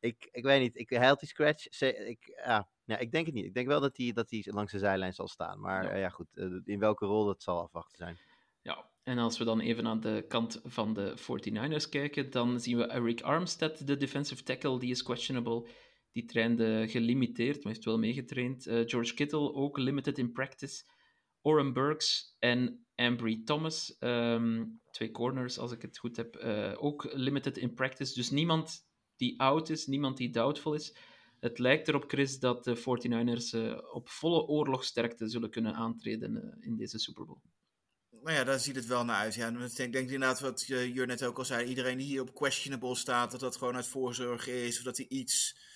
ik, 0.00 0.28
ik 0.30 0.44
weet 0.44 0.60
niet, 0.60 0.78
ik, 0.78 0.90
hij 0.90 1.06
had 1.06 1.20
die 1.20 1.28
scratch. 1.28 1.80
Ik, 1.80 2.42
ja, 2.44 2.68
ja, 2.84 2.98
ik 2.98 3.12
denk 3.12 3.26
het 3.26 3.34
niet. 3.34 3.44
Ik 3.44 3.54
denk 3.54 3.66
wel 3.66 3.80
dat 3.80 3.96
hij, 3.96 4.12
dat 4.12 4.46
langs 4.46 4.72
de 4.72 4.78
zijlijn 4.78 5.12
zal 5.12 5.28
staan. 5.28 5.60
Maar 5.60 5.82
Ja. 5.82 5.90
ja, 5.90 5.96
ja 5.96 6.08
goed, 6.08 6.36
eh, 6.36 6.46
in 6.64 6.78
welke 6.78 7.06
rol 7.06 7.24
dat 7.24 7.42
zal 7.42 7.62
afwachten 7.62 7.96
zijn. 7.96 8.18
Ja, 8.62 8.90
en 9.02 9.18
als 9.18 9.38
we 9.38 9.44
dan 9.44 9.60
even 9.60 9.86
aan 9.86 10.00
de 10.00 10.24
kant 10.28 10.60
van 10.64 10.94
de 10.94 11.14
49ers 11.16 11.88
kijken, 11.88 12.30
dan 12.30 12.60
zien 12.60 12.76
we 12.76 12.86
Eric 12.86 13.22
Armstead, 13.22 13.86
de 13.86 13.96
defensive 13.96 14.42
tackle, 14.42 14.78
die 14.78 14.90
is 14.90 15.02
questionable. 15.02 15.66
Die 16.12 16.24
trainde 16.24 16.84
gelimiteerd, 16.88 17.56
maar 17.56 17.72
heeft 17.72 17.84
wel 17.84 17.98
meegetraind. 17.98 18.66
Eh, 18.66 18.82
George 18.86 19.14
Kittle 19.14 19.54
ook 19.54 19.78
limited 19.78 20.18
in 20.18 20.32
practice. 20.32 20.84
Oren 21.42 21.72
Burks 21.72 22.36
en 22.38 22.86
Ambry 22.94 23.42
Thomas, 23.44 23.96
ehm, 23.98 24.64
twee 24.90 25.10
corners 25.10 25.58
als 25.58 25.72
ik 25.72 25.82
het 25.82 25.98
goed 25.98 26.16
heb, 26.16 26.36
eh, 26.36 26.74
ook 26.76 27.12
limited 27.12 27.56
in 27.56 27.74
practice. 27.74 28.14
Dus 28.14 28.30
niemand 28.30 28.86
die 29.16 29.40
out 29.40 29.70
is, 29.70 29.86
niemand 29.86 30.16
die 30.16 30.30
doubtful 30.30 30.74
is. 30.74 30.94
Het 31.40 31.58
lijkt 31.58 31.88
erop, 31.88 32.04
Chris, 32.06 32.38
dat 32.38 32.64
de 32.64 32.76
49ers 32.76 33.52
eh, 33.52 33.78
op 33.92 34.08
volle 34.08 34.46
oorlogsterkte 34.46 35.28
zullen 35.28 35.50
kunnen 35.50 35.74
aantreden 35.74 36.36
eh, 36.36 36.66
in 36.66 36.76
deze 36.76 36.98
Super 36.98 37.26
Bowl. 37.26 37.40
Maar 38.22 38.34
ja, 38.34 38.44
daar 38.44 38.60
ziet 38.60 38.76
het 38.76 38.86
wel 38.86 39.04
naar 39.04 39.16
uit. 39.16 39.34
Ja. 39.34 39.48
Ik 39.48 39.76
denk 39.76 39.94
inderdaad 39.94 40.40
wat 40.40 40.66
Jur 40.66 41.06
net 41.06 41.24
ook 41.24 41.38
al 41.38 41.44
zei. 41.44 41.68
Iedereen 41.68 41.98
die 41.98 42.06
hier 42.06 42.20
op 42.20 42.34
questionable 42.34 42.94
staat, 42.94 43.30
dat 43.30 43.40
dat 43.40 43.56
gewoon 43.56 43.74
uit 43.74 43.86
voorzorg 43.86 44.46
is. 44.46 44.78
Of 44.78 44.84
dat 44.84 44.96
hij 44.96 45.06
iets... 45.08 45.70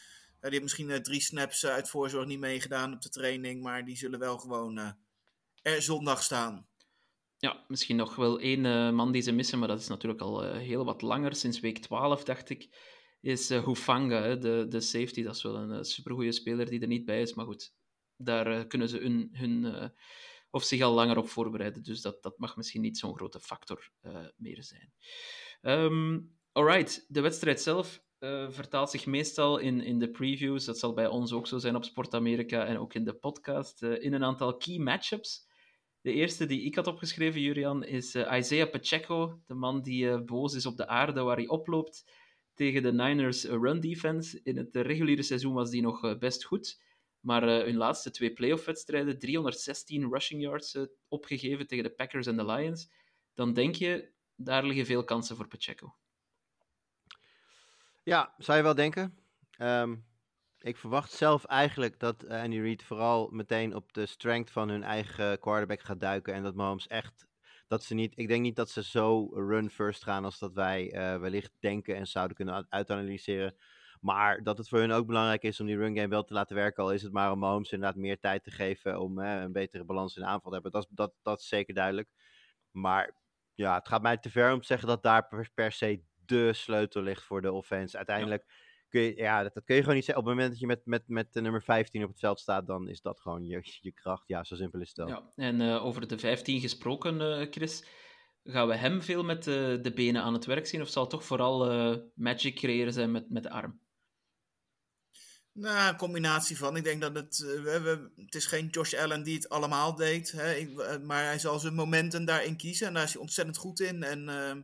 Ja, 0.46 0.52
die 0.52 0.60
heeft 0.60 0.76
misschien 0.76 0.90
eh, 0.90 1.02
drie 1.02 1.20
snaps 1.20 1.62
eh, 1.62 1.70
uit 1.70 1.88
voorzorg 1.88 2.26
niet 2.26 2.38
meegedaan 2.38 2.92
op 2.92 3.02
de 3.02 3.08
training. 3.08 3.62
Maar 3.62 3.84
die 3.84 3.96
zullen 3.96 4.18
wel 4.18 4.38
gewoon 4.38 4.78
eh, 4.78 4.90
er 5.62 5.82
zondag 5.82 6.22
staan. 6.22 6.68
Ja, 7.38 7.64
misschien 7.68 7.96
nog 7.96 8.16
wel 8.16 8.40
één 8.40 8.66
eh, 8.66 8.90
man 8.90 9.12
die 9.12 9.22
ze 9.22 9.32
missen, 9.32 9.58
maar 9.58 9.68
dat 9.68 9.80
is 9.80 9.88
natuurlijk 9.88 10.20
al 10.20 10.44
eh, 10.44 10.58
heel 10.58 10.84
wat 10.84 11.02
langer. 11.02 11.34
Sinds 11.34 11.60
week 11.60 11.78
12, 11.78 12.24
dacht 12.24 12.50
ik, 12.50 12.68
is 13.20 13.50
eh 13.50 13.64
Hufanga, 13.64 14.34
de, 14.34 14.66
de 14.68 14.80
safety. 14.80 15.22
Dat 15.22 15.36
is 15.36 15.42
wel 15.42 15.56
een 15.56 15.70
uh, 15.70 15.82
supergoeie 15.82 16.32
speler 16.32 16.66
die 16.70 16.80
er 16.80 16.86
niet 16.86 17.04
bij 17.04 17.20
is. 17.20 17.34
Maar 17.34 17.44
goed, 17.44 17.74
daar 18.16 18.46
eh, 18.46 18.66
kunnen 18.66 18.88
ze 18.88 18.98
hun, 18.98 19.28
hun 19.32 19.64
eh, 19.64 19.88
of 20.50 20.62
zich 20.64 20.82
al 20.82 20.92
langer 20.92 21.16
op 21.16 21.28
voorbereiden. 21.28 21.82
Dus 21.82 22.00
dat, 22.00 22.22
dat 22.22 22.38
mag 22.38 22.56
misschien 22.56 22.82
niet 22.82 22.98
zo'n 22.98 23.16
grote 23.16 23.40
factor 23.40 23.90
eh, 24.00 24.26
meer 24.36 24.62
zijn. 24.62 24.92
Um, 25.62 26.36
alright, 26.52 27.04
de 27.08 27.20
wedstrijd 27.20 27.60
zelf 27.60 28.04
uh, 28.20 28.50
vertaalt 28.50 28.90
zich 28.90 29.06
meestal 29.06 29.58
in, 29.58 29.80
in 29.80 29.98
de 29.98 30.10
previews. 30.10 30.64
Dat 30.64 30.78
zal 30.78 30.92
bij 30.92 31.06
ons 31.06 31.32
ook 31.32 31.46
zo 31.46 31.58
zijn 31.58 31.76
op 31.76 31.84
Sport 31.84 32.14
Amerika 32.14 32.66
en 32.66 32.78
ook 32.78 32.94
in 32.94 33.04
de 33.04 33.14
podcast. 33.14 33.82
Uh, 33.82 34.02
in 34.02 34.12
een 34.12 34.24
aantal 34.24 34.56
key 34.56 34.78
matchups. 34.78 35.46
De 36.00 36.12
eerste 36.12 36.46
die 36.46 36.62
ik 36.62 36.74
had 36.74 36.86
opgeschreven, 36.86 37.40
Julian, 37.40 37.84
is 37.84 38.14
uh, 38.14 38.36
Isaiah 38.36 38.70
Pacheco. 38.70 39.40
De 39.46 39.54
man 39.54 39.82
die 39.82 40.22
boos 40.24 40.54
is 40.54 40.66
op 40.66 40.76
de 40.76 40.86
aarde 40.86 41.20
waar 41.20 41.36
hij 41.36 41.48
oploopt 41.48 42.04
tegen 42.54 42.82
de 42.82 42.92
Niners 42.92 43.44
run 43.44 43.80
defense. 43.80 44.40
In 44.42 44.56
het 44.56 44.76
reguliere 44.76 45.22
seizoen 45.22 45.54
was 45.54 45.70
die 45.70 45.82
nog 45.82 46.18
best 46.18 46.44
goed. 46.44 46.84
Maar 47.20 47.42
hun 47.42 47.76
laatste 47.76 48.10
twee 48.10 48.32
playoff-wedstrijden, 48.32 49.18
316 49.18 50.08
rushing 50.10 50.42
yards 50.42 50.78
opgegeven 51.08 51.66
tegen 51.66 51.84
de 51.84 51.90
Packers 51.90 52.26
en 52.26 52.36
de 52.36 52.44
Lions. 52.44 52.90
Dan 53.34 53.52
denk 53.52 53.74
je, 53.74 54.12
daar 54.36 54.64
liggen 54.64 54.86
veel 54.86 55.04
kansen 55.04 55.36
voor 55.36 55.48
Pacheco. 55.48 55.96
Ja, 58.06 58.34
zou 58.38 58.56
je 58.56 58.62
wel 58.62 58.74
denken. 58.74 59.18
Um, 59.58 60.06
ik 60.58 60.76
verwacht 60.76 61.12
zelf 61.12 61.44
eigenlijk 61.44 62.00
dat 62.00 62.28
Andy 62.28 62.60
Reid 62.60 62.82
vooral 62.82 63.28
meteen 63.30 63.74
op 63.74 63.92
de 63.92 64.06
strength 64.06 64.50
van 64.50 64.68
hun 64.68 64.82
eigen 64.82 65.40
quarterback 65.40 65.80
gaat 65.80 66.00
duiken. 66.00 66.34
En 66.34 66.42
dat 66.42 66.54
Mahomes 66.54 66.86
echt, 66.86 67.26
dat 67.68 67.84
ze 67.84 67.94
niet, 67.94 68.12
ik 68.18 68.28
denk 68.28 68.42
niet 68.42 68.56
dat 68.56 68.70
ze 68.70 68.82
zo 68.82 69.28
run 69.32 69.70
first 69.70 70.02
gaan 70.02 70.24
als 70.24 70.38
dat 70.38 70.52
wij 70.52 70.94
uh, 70.94 71.20
wellicht 71.20 71.52
denken 71.60 71.96
en 71.96 72.06
zouden 72.06 72.36
kunnen 72.36 72.66
uitanalyseren. 72.68 73.56
Maar 74.00 74.42
dat 74.42 74.58
het 74.58 74.68
voor 74.68 74.78
hun 74.78 74.92
ook 74.92 75.06
belangrijk 75.06 75.42
is 75.42 75.60
om 75.60 75.66
die 75.66 75.76
run 75.76 75.96
game 75.96 76.08
wel 76.08 76.24
te 76.24 76.34
laten 76.34 76.56
werken. 76.56 76.82
Al 76.82 76.92
is 76.92 77.02
het 77.02 77.12
maar 77.12 77.32
om 77.32 77.38
Mahomes 77.38 77.72
inderdaad 77.72 77.98
meer 78.00 78.18
tijd 78.18 78.44
te 78.44 78.50
geven 78.50 79.00
om 79.00 79.20
eh, 79.20 79.40
een 79.40 79.52
betere 79.52 79.84
balans 79.84 80.16
in 80.16 80.22
de 80.22 80.28
aanval 80.28 80.48
te 80.48 80.54
hebben. 80.54 80.72
Dat 80.72 80.82
is, 80.82 80.88
dat, 80.90 81.12
dat 81.22 81.42
zeker 81.42 81.74
duidelijk. 81.74 82.08
Maar 82.70 83.16
ja, 83.54 83.74
het 83.74 83.88
gaat 83.88 84.02
mij 84.02 84.16
te 84.16 84.30
ver 84.30 84.52
om 84.52 84.60
te 84.60 84.66
zeggen 84.66 84.88
dat 84.88 85.02
daar 85.02 85.50
per 85.54 85.72
se 85.72 86.02
de 86.28 86.52
sleutel 86.52 87.02
ligt 87.02 87.22
voor 87.22 87.42
de 87.42 87.52
offense. 87.52 87.96
Uiteindelijk 87.96 88.44
ja. 88.46 88.54
kun 88.88 89.00
je, 89.00 89.16
ja, 89.16 89.42
dat, 89.42 89.54
dat, 89.54 89.64
kun 89.64 89.74
je 89.74 89.80
gewoon 89.80 89.96
niet 89.96 90.04
zeggen. 90.04 90.24
Op 90.24 90.30
het 90.30 90.38
moment 90.38 90.52
dat 90.52 90.60
je 90.60 90.66
met, 90.66 90.86
met, 90.86 91.08
met 91.08 91.32
de 91.32 91.40
nummer 91.40 91.62
15 91.62 92.02
op 92.02 92.08
het 92.08 92.18
veld 92.18 92.40
staat, 92.40 92.66
dan 92.66 92.88
is 92.88 93.00
dat 93.00 93.20
gewoon 93.20 93.44
je, 93.44 93.60
je 93.80 93.92
kracht. 93.92 94.28
Ja, 94.28 94.44
zo 94.44 94.54
simpel 94.54 94.80
is 94.80 94.88
het 94.88 94.96
wel. 94.96 95.08
Ja, 95.08 95.30
en 95.34 95.60
uh, 95.60 95.84
over 95.84 96.08
de 96.08 96.18
15 96.18 96.60
gesproken, 96.60 97.20
uh, 97.20 97.46
Chris. 97.50 97.84
Gaan 98.44 98.68
we 98.68 98.74
hem 98.74 99.02
veel 99.02 99.24
met 99.24 99.46
uh, 99.46 99.54
de 99.82 99.92
benen 99.94 100.22
aan 100.22 100.32
het 100.32 100.44
werk 100.44 100.66
zien? 100.66 100.82
Of 100.82 100.88
zal 100.88 101.02
het 101.02 101.10
toch 101.10 101.24
vooral 101.24 101.72
uh, 101.72 101.96
magic 102.14 102.56
creëren 102.56 102.92
zijn 102.92 103.10
met, 103.10 103.30
met 103.30 103.42
de 103.42 103.50
arm? 103.50 103.80
Nou, 105.56 105.88
een 105.88 105.96
combinatie 105.96 106.58
van. 106.58 106.76
Ik 106.76 106.84
denk 106.84 107.00
dat 107.00 107.14
het. 107.14 107.38
We, 107.38 107.80
we, 107.80 108.22
het 108.22 108.34
is 108.34 108.46
geen 108.46 108.66
Josh 108.66 108.94
Allen 108.94 109.22
die 109.22 109.34
het 109.34 109.48
allemaal 109.48 109.94
deed. 109.94 110.32
Hè, 110.32 110.54
ik, 110.54 111.00
maar 111.02 111.24
hij 111.24 111.38
zal 111.38 111.58
zijn 111.58 111.74
momenten 111.74 112.24
daarin 112.24 112.56
kiezen. 112.56 112.86
En 112.86 112.94
daar 112.94 113.02
is 113.02 113.12
hij 113.12 113.20
ontzettend 113.20 113.56
goed 113.56 113.80
in. 113.80 114.02
En 114.02 114.28
uh, 114.28 114.62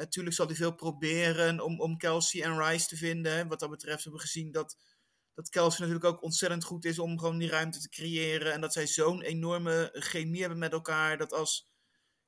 natuurlijk 0.00 0.36
zal 0.36 0.46
hij 0.46 0.56
veel 0.56 0.74
proberen 0.74 1.60
om, 1.60 1.80
om 1.80 1.96
Kelsey 1.96 2.42
en 2.42 2.62
Rice 2.62 2.86
te 2.86 2.96
vinden. 2.96 3.48
Wat 3.48 3.60
dat 3.60 3.70
betreft 3.70 4.02
hebben 4.02 4.20
we 4.20 4.26
gezien 4.26 4.52
dat, 4.52 4.76
dat 5.34 5.48
Kelsey 5.48 5.78
natuurlijk 5.78 6.14
ook 6.14 6.22
ontzettend 6.22 6.64
goed 6.64 6.84
is 6.84 6.98
om 6.98 7.18
gewoon 7.18 7.38
die 7.38 7.48
ruimte 7.48 7.80
te 7.80 7.88
creëren. 7.88 8.52
En 8.52 8.60
dat 8.60 8.72
zij 8.72 8.86
zo'n 8.86 9.22
enorme 9.22 9.90
chemie 9.92 10.40
hebben 10.40 10.58
met 10.58 10.72
elkaar. 10.72 11.18
Dat 11.18 11.32
als 11.32 11.68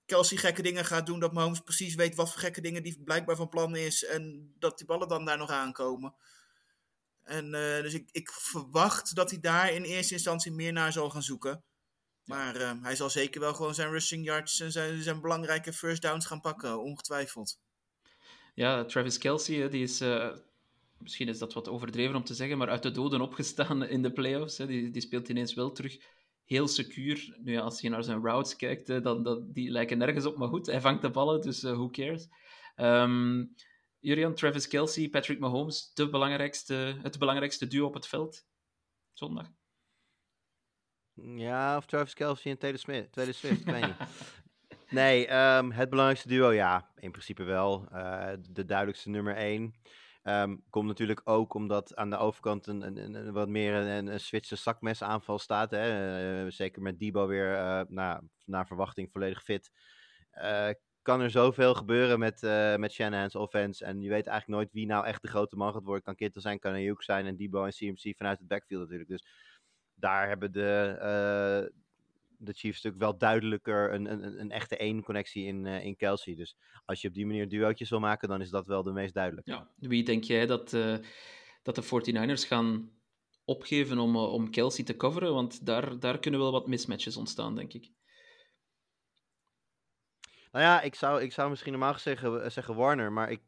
Kelsey 0.06 0.36
gekke 0.36 0.62
dingen 0.62 0.84
gaat 0.84 1.06
doen, 1.06 1.20
dat 1.20 1.32
Mahomes 1.32 1.60
precies 1.60 1.94
weet 1.94 2.14
wat 2.14 2.30
voor 2.30 2.40
gekke 2.40 2.60
dingen 2.60 2.82
die 2.82 3.02
blijkbaar 3.04 3.36
van 3.36 3.48
plan 3.48 3.76
is. 3.76 4.04
En 4.04 4.52
dat 4.58 4.78
die 4.78 4.86
ballen 4.86 5.08
dan 5.08 5.24
daar 5.24 5.38
nog 5.38 5.50
aankomen. 5.50 6.14
En 7.22 7.44
uh, 7.44 7.82
dus 7.82 7.94
ik, 7.94 8.08
ik, 8.12 8.30
verwacht 8.30 9.14
dat 9.14 9.30
hij 9.30 9.40
daar 9.40 9.72
in 9.72 9.82
eerste 9.82 10.14
instantie 10.14 10.52
meer 10.52 10.72
naar 10.72 10.92
zal 10.92 11.10
gaan 11.10 11.22
zoeken. 11.22 11.64
Maar 12.24 12.56
uh, 12.56 12.72
hij 12.82 12.96
zal 12.96 13.10
zeker 13.10 13.40
wel 13.40 13.54
gewoon 13.54 13.74
zijn 13.74 13.90
rushing 13.90 14.24
yards 14.24 14.60
en 14.60 14.72
zijn, 14.72 15.02
zijn 15.02 15.20
belangrijke 15.20 15.72
first 15.72 16.02
downs 16.02 16.26
gaan 16.26 16.40
pakken, 16.40 16.82
ongetwijfeld. 16.82 17.60
Ja, 18.54 18.84
Travis 18.84 19.18
Kelsey, 19.18 19.68
die 19.68 19.82
is, 19.82 20.00
uh, 20.00 20.36
misschien 20.98 21.28
is 21.28 21.38
dat 21.38 21.52
wat 21.52 21.68
overdreven 21.68 22.16
om 22.16 22.24
te 22.24 22.34
zeggen, 22.34 22.58
maar 22.58 22.68
uit 22.68 22.82
de 22.82 22.90
doden 22.90 23.20
opgestaan 23.20 23.82
in 23.96 24.02
de 24.02 24.12
playoffs. 24.12 24.58
Hè. 24.58 24.66
Die, 24.66 24.90
die 24.90 25.02
speelt 25.02 25.28
ineens 25.28 25.54
wel 25.54 25.72
terug 25.72 25.98
heel 26.44 26.68
secuur. 26.68 27.36
Nu 27.42 27.52
ja, 27.52 27.60
als 27.60 27.80
je 27.80 27.88
naar 27.88 28.04
zijn 28.04 28.22
routes 28.22 28.56
kijkt, 28.56 28.86
dan, 28.86 29.22
dan, 29.22 29.52
die 29.52 29.70
lijken 29.70 29.98
nergens 29.98 30.26
op, 30.26 30.36
maar 30.36 30.48
goed, 30.48 30.66
hij 30.66 30.80
vangt 30.80 31.02
de 31.02 31.10
ballen, 31.10 31.40
dus 31.40 31.62
who 31.62 31.90
cares. 31.90 32.28
Um, 32.76 33.54
Jurian, 33.98 34.34
Travis 34.34 34.68
Kelsey, 34.68 35.08
Patrick 35.08 35.38
Mahomes, 35.38 35.90
de 35.94 36.08
belangrijkste, 36.08 36.98
het 37.02 37.18
belangrijkste 37.18 37.66
duo 37.66 37.86
op 37.86 37.94
het 37.94 38.06
veld 38.06 38.46
zondag? 39.12 39.46
Ja, 41.14 41.76
of 41.76 41.86
Travis 41.86 42.14
Kelsey 42.14 42.50
en 42.50 42.58
Taylor 42.58 42.78
Smith, 42.78 43.12
Taylor 43.12 43.34
Swift, 43.34 43.60
ik 43.60 43.66
weet 43.66 43.86
niet. 43.86 43.96
Nee, 44.92 45.34
um, 45.34 45.70
het 45.70 45.90
belangrijkste 45.90 46.28
duo, 46.28 46.50
ja, 46.50 46.90
in 46.98 47.10
principe 47.10 47.42
wel. 47.42 47.88
Uh, 47.92 48.32
de 48.50 48.64
duidelijkste 48.64 49.08
nummer 49.08 49.36
één. 49.36 49.74
Um, 50.24 50.62
komt 50.70 50.86
natuurlijk 50.86 51.20
ook 51.24 51.54
omdat 51.54 51.96
aan 51.96 52.10
de 52.10 52.16
overkant 52.16 52.66
een, 52.66 52.82
een, 52.82 53.14
een 53.14 53.32
wat 53.32 53.48
meer 53.48 53.74
een, 53.74 54.06
een 54.06 54.20
Zwitser 54.20 54.56
zakmesaanval 54.56 55.38
staat. 55.38 55.70
Hè? 55.70 56.44
Uh, 56.44 56.50
zeker 56.50 56.82
met 56.82 56.98
Debo 56.98 57.26
weer 57.26 57.52
uh, 57.52 57.80
naar 58.44 58.66
verwachting 58.66 59.10
volledig 59.10 59.42
fit. 59.42 59.70
Uh, 60.34 60.68
kan 61.02 61.20
er 61.20 61.30
zoveel 61.30 61.74
gebeuren 61.74 62.18
met, 62.18 62.40
met 62.76 62.92
Shanahan's 62.92 63.34
offense. 63.34 63.84
En 63.84 64.00
je 64.00 64.08
weet 64.08 64.26
eigenlijk 64.26 64.58
nooit 64.60 64.72
wie 64.72 64.86
nou 64.86 65.06
echt 65.06 65.22
de 65.22 65.28
grote 65.28 65.56
man 65.56 65.72
gaat 65.72 65.84
worden. 65.84 66.02
Kan 66.02 66.14
Kittel 66.14 66.40
zijn, 66.40 66.58
kan 66.58 66.72
Ayuk 66.72 67.02
zijn 67.02 67.26
en 67.26 67.36
Debo 67.36 67.64
en 67.64 67.70
CMC 67.70 68.16
vanuit 68.16 68.38
het 68.38 68.48
backfield 68.48 68.80
natuurlijk. 68.80 69.10
Dus 69.10 69.26
daar 70.02 70.28
hebben 70.28 70.52
de, 70.52 70.94
uh, 70.96 71.78
de 72.36 72.52
Chiefs 72.52 72.82
natuurlijk 72.82 73.02
wel 73.02 73.18
duidelijker 73.18 73.92
een, 73.92 74.12
een, 74.12 74.40
een 74.40 74.50
echte 74.50 74.76
één-connectie 74.76 75.46
in, 75.46 75.64
uh, 75.64 75.84
in 75.84 75.96
Kelsey. 75.96 76.34
Dus 76.34 76.56
als 76.84 77.00
je 77.00 77.08
op 77.08 77.14
die 77.14 77.26
manier 77.26 77.48
duootjes 77.48 77.90
wil 77.90 78.00
maken, 78.00 78.28
dan 78.28 78.40
is 78.40 78.50
dat 78.50 78.66
wel 78.66 78.82
de 78.82 78.92
meest 78.92 79.14
duidelijke. 79.14 79.50
Ja. 79.50 79.68
Wie 79.76 80.04
denk 80.04 80.24
jij 80.24 80.46
dat, 80.46 80.72
uh, 80.72 80.96
dat 81.62 81.74
de 81.74 81.82
49ers 81.82 82.46
gaan 82.46 82.90
opgeven 83.44 83.98
om, 83.98 84.16
om 84.16 84.50
Kelsey 84.50 84.84
te 84.84 84.96
coveren? 84.96 85.34
Want 85.34 85.66
daar, 85.66 85.98
daar 85.98 86.18
kunnen 86.18 86.40
wel 86.40 86.52
wat 86.52 86.66
mismatches 86.66 87.16
ontstaan, 87.16 87.54
denk 87.54 87.72
ik. 87.72 87.90
Nou 90.52 90.64
ja, 90.64 90.80
ik 90.80 90.94
zou, 90.94 91.22
ik 91.22 91.32
zou 91.32 91.50
misschien 91.50 91.72
normaal 91.72 91.98
zeggen, 91.98 92.52
zeggen 92.52 92.74
Warner, 92.74 93.12
maar 93.12 93.30
ik 93.30 93.40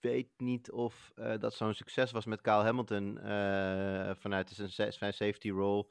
weet 0.00 0.28
niet 0.36 0.70
of 0.70 1.12
uh, 1.16 1.38
dat 1.38 1.54
zo'n 1.54 1.74
succes 1.74 2.10
was 2.10 2.24
met 2.24 2.40
Kyle 2.40 2.62
Hamilton 2.62 3.18
uh, 3.18 4.10
vanuit 4.14 4.50
zijn, 4.66 5.12
safety 5.12 5.50
role. 5.50 5.86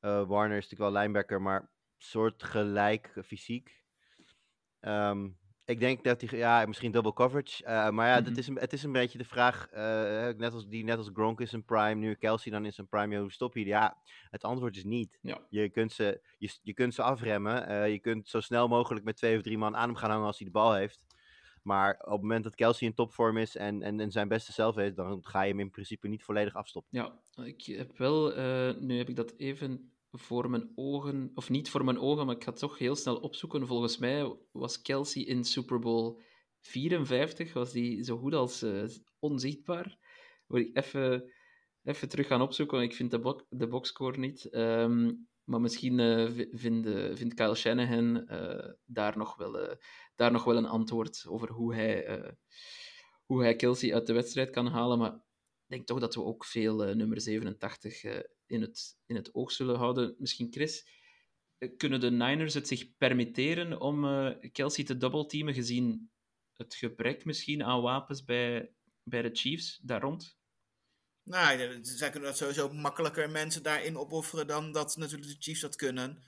Uh, 0.00 0.26
Warner 0.26 0.56
is 0.56 0.68
natuurlijk 0.68 0.92
wel 0.92 1.02
linebacker, 1.02 1.42
maar 1.42 1.70
soortgelijk 1.98 3.12
fysiek. 3.24 3.82
Um, 4.80 5.38
ik 5.64 5.80
denk 5.80 6.04
dat 6.04 6.20
hij, 6.20 6.38
ja, 6.38 6.66
misschien 6.66 6.92
double 6.92 7.12
coverage. 7.12 7.62
maar 7.92 8.08
ja, 8.08 8.20
mm 8.20 8.26
-hmm. 8.26 8.36
is 8.36 8.48
een, 8.48 8.58
het 8.58 8.72
is 8.72 8.82
een 8.82 8.92
beetje 8.92 9.18
de 9.18 9.24
vraag, 9.24 9.68
net 10.36 10.52
als, 10.52 10.68
die 10.68 10.84
net 10.84 10.98
als 10.98 11.10
Gronk 11.12 11.40
is 11.40 11.52
een 11.52 11.64
prime, 11.64 11.94
nu 11.94 12.14
Kelsey 12.14 12.52
dan 12.52 12.64
is 12.64 12.78
een 12.78 12.88
prime, 12.88 13.18
hoe 13.18 13.32
stop 13.32 13.54
je? 13.54 13.64
Ja, 13.64 13.96
het 14.30 14.44
antwoord 14.44 14.76
is 14.76 14.84
niet. 14.84 15.18
Ja. 15.22 15.38
Je, 15.48 15.68
kunt 15.68 15.92
ze, 15.92 16.20
je, 16.38 16.58
je 16.62 16.74
kunt 16.74 16.94
ze 16.94 17.02
afremmen. 17.02 17.90
je 17.90 17.98
kunt 17.98 18.28
zo 18.28 18.40
snel 18.40 18.68
mogelijk 18.68 19.04
met 19.04 19.16
twee 19.16 19.36
of 19.36 19.42
drie 19.42 19.58
man 19.58 19.76
aan 19.76 19.88
hem 19.88 19.96
gaan 19.96 20.10
hangen 20.10 20.26
als 20.26 20.38
hij 20.38 20.46
de 20.46 20.52
bal 20.52 20.74
heeft. 20.74 21.04
Maar 21.64 21.94
op 22.00 22.10
het 22.10 22.20
moment 22.20 22.44
dat 22.44 22.54
Kelsey 22.54 22.86
in 22.88 22.94
topvorm 22.94 23.36
is 23.36 23.56
en, 23.56 23.82
en, 23.82 24.00
en 24.00 24.10
zijn 24.10 24.28
beste 24.28 24.52
zelf 24.52 24.74
heeft, 24.74 24.96
dan 24.96 25.24
ga 25.24 25.42
je 25.42 25.50
hem 25.50 25.60
in 25.60 25.70
principe 25.70 26.08
niet 26.08 26.22
volledig 26.22 26.54
afstoppen. 26.54 26.98
Ja, 26.98 27.20
ik 27.44 27.62
heb 27.64 27.98
wel, 27.98 28.38
uh, 28.38 28.74
nu 28.80 28.98
heb 28.98 29.08
ik 29.08 29.16
dat 29.16 29.34
even 29.36 29.92
voor 30.10 30.50
mijn 30.50 30.72
ogen, 30.74 31.30
of 31.34 31.50
niet 31.50 31.70
voor 31.70 31.84
mijn 31.84 31.98
ogen, 31.98 32.26
maar 32.26 32.34
ik 32.34 32.44
ga 32.44 32.50
het 32.50 32.58
toch 32.58 32.78
heel 32.78 32.96
snel 32.96 33.16
opzoeken. 33.16 33.66
Volgens 33.66 33.98
mij 33.98 34.36
was 34.52 34.82
Kelsey 34.82 35.22
in 35.22 35.44
Super 35.44 35.78
Bowl 35.78 36.20
54, 36.60 37.52
was 37.52 37.72
die 37.72 38.02
zo 38.02 38.18
goed 38.18 38.34
als 38.34 38.62
uh, 38.62 38.84
onzichtbaar. 39.18 39.98
Wil 40.46 40.60
ik 40.60 40.76
even, 40.76 41.32
even 41.82 42.08
terug 42.08 42.26
gaan 42.26 42.42
opzoeken, 42.42 42.78
want 42.78 42.90
ik 42.90 42.96
vind 42.96 43.10
de, 43.10 43.18
bo 43.18 43.40
de 43.48 43.68
boxscore 43.68 44.18
niet. 44.18 44.54
Um, 44.54 45.28
maar 45.44 45.60
misschien 45.60 45.98
uh, 45.98 46.46
vindt, 46.52 46.88
vindt 47.18 47.34
Kyle 47.34 47.54
Shanahan 47.54 48.26
daar, 48.84 49.16
nog 49.16 49.36
wel, 49.36 49.76
daar 50.14 50.32
nog 50.32 50.44
wel 50.44 50.56
een 50.56 50.66
antwoord 50.66 51.24
over 51.28 51.50
hoe 51.50 51.74
hij, 51.74 52.20
hoe 53.24 53.42
hij 53.42 53.56
Kelsey 53.56 53.94
uit 53.94 54.06
de 54.06 54.12
wedstrijd 54.12 54.50
kan 54.50 54.66
halen. 54.66 54.98
Maar 54.98 55.12
ik 55.12 55.22
denk 55.66 55.86
toch 55.86 56.00
dat 56.00 56.14
we 56.14 56.24
ook 56.24 56.44
veel 56.44 56.94
nummer 56.94 57.20
87 57.20 58.02
in, 58.46 58.60
het, 58.60 58.96
in 59.06 59.16
het 59.16 59.34
oog 59.34 59.52
zullen 59.52 59.76
houden. 59.76 60.14
Misschien 60.18 60.52
Chris, 60.52 60.88
kunnen 61.76 62.00
de 62.00 62.10
Niners 62.10 62.54
het 62.54 62.68
zich 62.68 62.96
permitteren 62.96 63.80
om 63.80 64.02
Kelsey 64.52 64.84
te 64.84 64.96
doubleteamen 64.96 65.54
gezien 65.54 66.12
het 66.56 66.74
gebrek 66.74 67.24
misschien 67.24 67.64
aan 67.64 67.82
wapens 67.82 68.24
bij, 68.24 68.72
bij 69.02 69.22
de 69.22 69.30
Chiefs 69.32 69.80
daar 69.82 70.00
rond? 70.00 70.38
Nou, 71.22 71.78
zij 71.82 72.10
kunnen 72.10 72.28
dat 72.28 72.38
sowieso 72.38 72.72
makkelijker 72.72 73.30
mensen 73.30 73.62
daarin 73.62 73.96
opofferen 73.96 74.46
dan 74.46 74.72
dat 74.72 74.96
natuurlijk 74.96 75.30
de 75.30 75.36
Chiefs 75.38 75.60
dat 75.60 75.76
kunnen. 75.76 76.22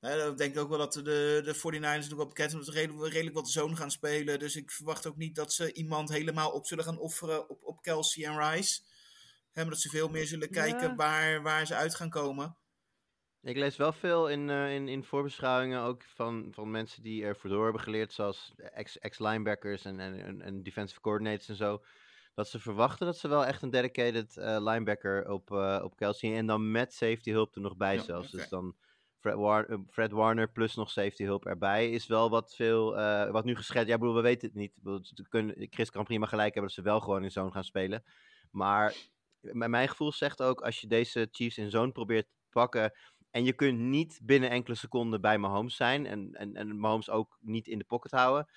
Ik 0.00 0.36
denk 0.36 0.58
ook 0.58 0.68
wel 0.68 0.78
dat 0.78 0.92
de, 0.92 1.40
de 1.44 1.54
49ers 1.56 1.80
natuurlijk 1.80 2.16
wel 2.16 2.26
bekend 2.26 2.50
zijn 2.50 2.64
dat 2.64 2.74
ze 2.74 2.80
redelijk, 2.80 3.12
redelijk 3.12 3.36
wat 3.36 3.50
zone 3.50 3.76
gaan 3.76 3.90
spelen. 3.90 4.38
Dus 4.38 4.56
ik 4.56 4.70
verwacht 4.70 5.06
ook 5.06 5.16
niet 5.16 5.34
dat 5.34 5.52
ze 5.52 5.72
iemand 5.72 6.08
helemaal 6.08 6.50
op 6.50 6.66
zullen 6.66 6.84
gaan 6.84 6.98
offeren 6.98 7.48
op, 7.48 7.64
op 7.64 7.82
Kelsey 7.82 8.24
en 8.24 8.38
Rice. 8.38 8.82
He, 9.50 9.62
maar 9.62 9.70
dat 9.70 9.80
ze 9.80 9.88
veel 9.88 10.08
meer 10.08 10.26
zullen 10.26 10.50
kijken 10.50 10.88
ja. 10.88 10.94
waar, 10.94 11.42
waar 11.42 11.66
ze 11.66 11.74
uit 11.74 11.94
gaan 11.94 12.10
komen. 12.10 12.56
Ik 13.42 13.56
lees 13.56 13.76
wel 13.76 13.92
veel 13.92 14.28
in, 14.28 14.48
uh, 14.48 14.74
in, 14.74 14.88
in 14.88 15.04
voorbeschouwingen 15.04 15.82
ook 15.82 16.02
van, 16.04 16.48
van 16.50 16.70
mensen 16.70 17.02
die 17.02 17.24
ervoor 17.24 17.50
door 17.50 17.64
hebben 17.64 17.82
geleerd, 17.82 18.12
zoals 18.12 18.54
ex-linebackers 19.00 19.84
en, 19.84 20.00
en, 20.00 20.40
en 20.42 20.62
defensive 20.62 21.00
coordinators 21.00 21.48
en 21.48 21.56
zo 21.56 21.82
dat 22.34 22.48
ze 22.48 22.58
verwachten 22.58 23.06
dat 23.06 23.18
ze 23.18 23.28
wel 23.28 23.46
echt 23.46 23.62
een 23.62 23.70
dedicated 23.70 24.36
uh, 24.36 24.56
linebacker 24.60 25.30
op, 25.30 25.50
uh, 25.50 25.80
op 25.84 25.96
Kelsey 25.96 26.36
en 26.36 26.46
dan 26.46 26.70
met 26.70 26.94
safety 26.94 27.30
hulp 27.30 27.54
er 27.54 27.60
nog 27.60 27.76
bij 27.76 27.94
ja, 27.94 28.02
zelfs. 28.02 28.28
Okay. 28.28 28.40
Dus 28.40 28.48
dan 28.48 28.76
Fred, 29.20 29.36
uh, 29.36 29.78
Fred, 29.90 30.12
Warner 30.12 30.50
plus 30.50 30.74
nog 30.74 30.90
safety 30.90 31.24
hulp 31.24 31.46
erbij 31.46 31.90
is 31.90 32.06
wel 32.06 32.30
wat 32.30 32.54
veel, 32.54 32.94
wat 33.32 33.44
nu 33.44 33.56
geschetst. 33.56 33.88
Ja, 33.88 33.98
bedoel, 33.98 34.14
we 34.14 34.20
weten 34.20 34.48
het 34.48 34.56
niet. 34.56 34.72
Kunnen, 35.28 35.66
Chris 35.70 35.90
kan 35.90 36.04
prima 36.04 36.26
gelijk 36.26 36.54
hebben 36.54 36.72
dat 36.74 36.84
ze 36.84 36.90
wel 36.90 37.00
gewoon 37.00 37.24
in 37.24 37.30
zone 37.30 37.50
gaan 37.50 37.64
spelen. 37.64 38.04
Maar 38.50 38.94
mijn 39.40 39.88
gevoel 39.88 40.12
zegt 40.12 40.42
ook, 40.42 40.60
als 40.60 40.80
je 40.80 40.86
deze 40.86 41.28
Chiefs 41.30 41.58
in 41.58 41.70
zone 41.70 41.92
probeert 41.92 42.26
te 42.26 42.48
pakken 42.50 42.92
en 43.30 43.44
je 43.44 43.52
kunt 43.52 43.78
niet 43.78 44.20
binnen 44.22 44.50
enkele 44.50 44.76
seconden 44.76 45.20
bij 45.20 45.38
Mahomes 45.38 45.76
zijn 45.76 46.06
en, 46.06 46.30
en, 46.32 46.56
en 46.56 46.78
Mahomes 46.78 47.10
ook 47.10 47.38
niet 47.40 47.66
in 47.68 47.78
de 47.78 47.84
pocket 47.84 48.10
houden 48.10 48.48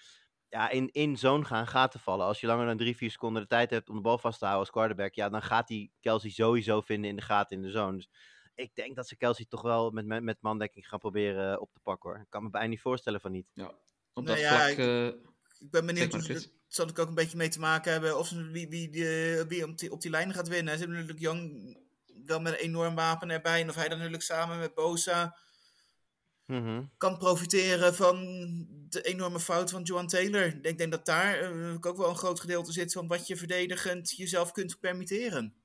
ja, 0.53 0.69
in, 0.69 0.89
in 0.91 1.17
zone 1.17 1.45
gaan 1.45 1.67
gaten 1.67 1.99
vallen. 1.99 2.25
Als 2.25 2.39
je 2.39 2.47
langer 2.47 2.65
dan 2.65 2.77
drie, 2.77 2.95
vier 2.95 3.11
seconden 3.11 3.41
de 3.41 3.47
tijd 3.47 3.69
hebt 3.69 3.89
om 3.89 3.95
de 3.95 4.01
bal 4.01 4.17
vast 4.17 4.39
te 4.39 4.45
houden 4.45 4.65
als 4.65 4.75
quarterback, 4.75 5.13
ja, 5.13 5.29
dan 5.29 5.41
gaat 5.41 5.69
hij 5.69 5.91
Kelsey 5.99 6.29
sowieso 6.29 6.81
vinden 6.81 7.09
in 7.09 7.15
de 7.15 7.21
gaten 7.21 7.57
in 7.57 7.63
de 7.63 7.71
zone. 7.71 7.97
Dus 7.97 8.09
ik 8.55 8.75
denk 8.75 8.95
dat 8.95 9.07
ze 9.07 9.15
Kelsey 9.15 9.45
toch 9.49 9.61
wel 9.61 9.91
met, 9.91 10.05
met, 10.05 10.23
met 10.23 10.37
mandekking 10.41 10.87
gaan 10.87 10.99
proberen 10.99 11.61
op 11.61 11.73
te 11.73 11.79
pakken 11.79 12.09
hoor. 12.09 12.19
Ik 12.19 12.29
kan 12.29 12.43
me 12.43 12.49
bijna 12.49 12.67
niet 12.67 12.81
voorstellen 12.81 13.21
van 13.21 13.31
niet. 13.31 13.47
Ja, 13.53 13.71
op 14.13 14.25
dat 14.25 14.37
nou 14.37 14.39
ja, 14.39 14.55
vlak... 14.55 14.69
Ik, 14.69 14.77
uh, 14.77 15.05
ik 15.59 15.71
ben 15.71 15.85
benieuwd, 15.85 16.11
dus, 16.11 16.27
het 16.27 16.51
zal 16.67 16.87
ik 16.87 16.99
ook 16.99 17.07
een 17.07 17.13
beetje 17.15 17.37
mee 17.37 17.49
te 17.49 17.59
maken 17.59 17.91
hebben 17.91 18.17
of 18.17 18.29
wie, 18.29 18.69
wie, 18.69 18.89
die, 18.89 19.43
wie 19.47 19.67
op, 19.67 19.77
die, 19.77 19.91
op 19.91 20.01
die 20.01 20.11
lijn 20.11 20.33
gaat 20.33 20.47
winnen. 20.47 20.73
Ze 20.73 20.79
hebben 20.79 20.97
natuurlijk 20.97 21.25
Young 21.25 21.77
wel 22.25 22.39
met 22.39 22.53
een 22.53 22.59
enorm 22.59 22.95
wapen 22.95 23.29
erbij 23.29 23.61
en 23.61 23.69
of 23.69 23.75
hij 23.75 23.87
dan 23.87 23.97
natuurlijk 23.97 24.23
samen 24.23 24.59
met 24.59 24.73
Bosa... 24.73 25.37
Mm 26.45 26.63
-hmm. 26.63 26.91
kan 26.97 27.17
profiteren 27.17 27.95
van 27.95 28.17
de 28.89 29.01
enorme 29.01 29.39
fout 29.39 29.71
van 29.71 29.83
Joan 29.83 30.07
Taylor. 30.07 30.45
Ik 30.45 30.63
denk, 30.63 30.77
denk 30.77 30.91
dat 30.91 31.05
daar 31.05 31.53
uh, 31.53 31.75
ook 31.81 31.97
wel 31.97 32.09
een 32.09 32.15
groot 32.15 32.39
gedeelte 32.39 32.71
zit 32.71 32.93
van 32.93 33.07
wat 33.07 33.27
je 33.27 33.37
verdedigend 33.37 34.11
jezelf 34.11 34.51
kunt 34.51 34.79
permitteren. 34.79 35.62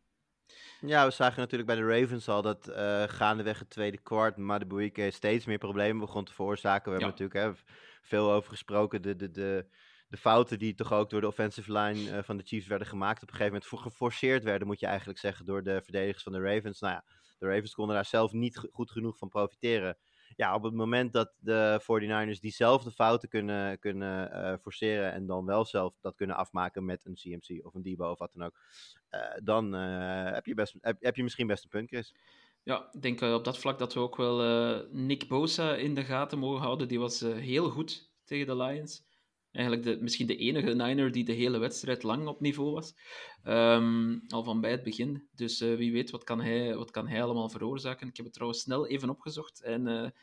Ja, 0.81 1.05
we 1.05 1.11
zagen 1.11 1.41
natuurlijk 1.41 1.69
bij 1.69 1.79
de 1.79 2.01
Ravens 2.01 2.29
al 2.29 2.43
dat 2.43 2.69
uh, 2.69 3.03
gaandeweg 3.07 3.59
het 3.59 3.71
tweede 3.71 3.99
kwart 3.99 4.37
Madubuike 4.37 5.11
steeds 5.11 5.47
meer 5.47 5.59
problemen 5.59 6.01
begon 6.01 6.25
te 6.25 6.33
veroorzaken. 6.35 6.93
We 6.93 6.99
ja. 6.99 7.05
hebben 7.05 7.27
natuurlijk 7.27 7.59
hè, 7.59 7.65
veel 8.03 8.33
over 8.33 8.51
gesproken. 8.51 9.03
De, 9.03 9.17
de, 9.17 9.31
de, 9.31 9.67
de 10.09 10.17
fouten 10.17 10.59
die 10.59 10.75
toch 10.75 10.93
ook 10.93 11.11
door 11.11 11.21
de 11.21 11.27
offensive 11.27 11.73
line 11.73 12.01
uh, 12.11 12.23
van 12.23 12.37
de 12.37 12.45
Chiefs 12.47 12.67
werden 12.67 12.87
gemaakt. 12.87 13.23
Op 13.23 13.29
een 13.29 13.35
gegeven 13.35 13.61
moment 13.61 13.83
geforceerd 13.83 14.45
werden, 14.45 14.67
moet 14.67 14.81
je 14.81 14.87
eigenlijk 14.87 15.19
zeggen, 15.19 15.47
door 15.47 15.63
de 15.63 15.81
verdedigers 15.83 16.23
van 16.23 16.33
de 16.33 16.41
Ravens. 16.41 16.81
Nou 16.81 16.95
ja, 16.95 17.05
de 17.39 17.47
Ravens 17.47 17.75
konden 17.75 17.95
daar 17.95 18.05
zelf 18.05 18.33
niet 18.33 18.69
goed 18.73 18.91
genoeg 18.91 19.19
van 19.19 19.29
profiteren 19.29 19.99
ja, 20.39 20.55
op 20.55 20.63
het 20.63 20.75
moment 20.75 21.13
dat 21.13 21.33
de 21.39 21.81
49ers 21.83 22.41
diezelfde 22.41 22.91
fouten 22.91 23.29
kunnen, 23.29 23.79
kunnen 23.79 24.31
uh, 24.33 24.59
forceren 24.61 25.13
en 25.13 25.27
dan 25.27 25.45
wel 25.45 25.65
zelf 25.65 25.95
dat 26.01 26.15
kunnen 26.15 26.37
afmaken 26.37 26.85
met 26.85 27.05
een 27.05 27.15
CMC 27.15 27.67
of 27.67 27.75
een 27.75 27.83
Debo 27.83 28.11
of 28.11 28.19
wat 28.19 28.31
dan 28.35 28.47
ook, 28.47 28.59
uh, 29.11 29.21
dan 29.45 29.75
uh, 29.75 30.33
heb, 30.33 30.47
je 30.47 30.55
best, 30.55 30.75
heb, 30.81 30.97
heb, 31.01 31.17
je 31.17 31.23
misschien 31.23 31.47
best 31.47 31.65
een 31.65 31.71
punt, 31.71 31.89
Chris. 31.89 32.15
Ja, 32.63 32.89
ik 32.93 33.03
denk 33.03 33.21
op 33.21 33.45
dat 33.45 33.59
vlak 33.59 33.79
dat 33.79 33.95
we 33.95 34.01
ook 34.01 34.17
wel 34.17 34.39
Nick 34.91 35.29
Bosa 35.29 35.75
in 35.75 35.95
de 35.95 36.05
gaten 36.05 36.39
mogen 36.39 36.63
houden. 36.63 36.89
Die 36.89 36.99
was 36.99 37.21
heel 37.21 37.71
goed 37.71 38.11
tegen 38.25 38.47
de 38.47 38.57
Lions. 38.57 39.07
Eigenlijk 39.53 39.87
de, 39.87 39.99
misschien 40.01 40.27
de 40.27 40.37
enige 40.37 40.75
Niner 40.75 41.13
die 41.13 41.25
de 41.25 41.33
hele 41.33 41.59
wedstrijd 41.59 42.03
lang 42.03 42.27
op 42.27 42.41
niveau 42.41 42.73
was. 42.73 42.95
Um, 43.45 44.23
al 44.29 44.45
van 44.45 44.61
bij 44.61 44.71
het 44.71 44.83
begin. 44.83 45.29
Dus 45.35 45.59
wie 45.59 45.93
weet, 45.93 46.11
wat 46.11 46.25
kan, 46.25 46.41
hij, 46.41 46.77
wat 46.77 46.91
kan 46.91 47.09
hij 47.09 47.23
allemaal 47.23 47.49
veroorzaken? 47.49 48.09
Ik 48.09 48.17
heb 48.17 48.25
het 48.25 48.35
trouwens 48.35 48.63
snel 48.63 48.87
even 48.87 49.11
opgezocht. 49.11 49.63
En 49.63 50.15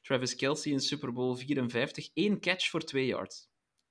Travis 0.00 0.34
Kelsey 0.34 0.72
in 0.72 0.80
Super 0.80 1.12
Bowl 1.12 1.36
54. 1.36 2.08
één 2.14 2.40
catch 2.40 2.68
voor 2.68 2.80
twee 2.80 3.06
yards. 3.06 3.48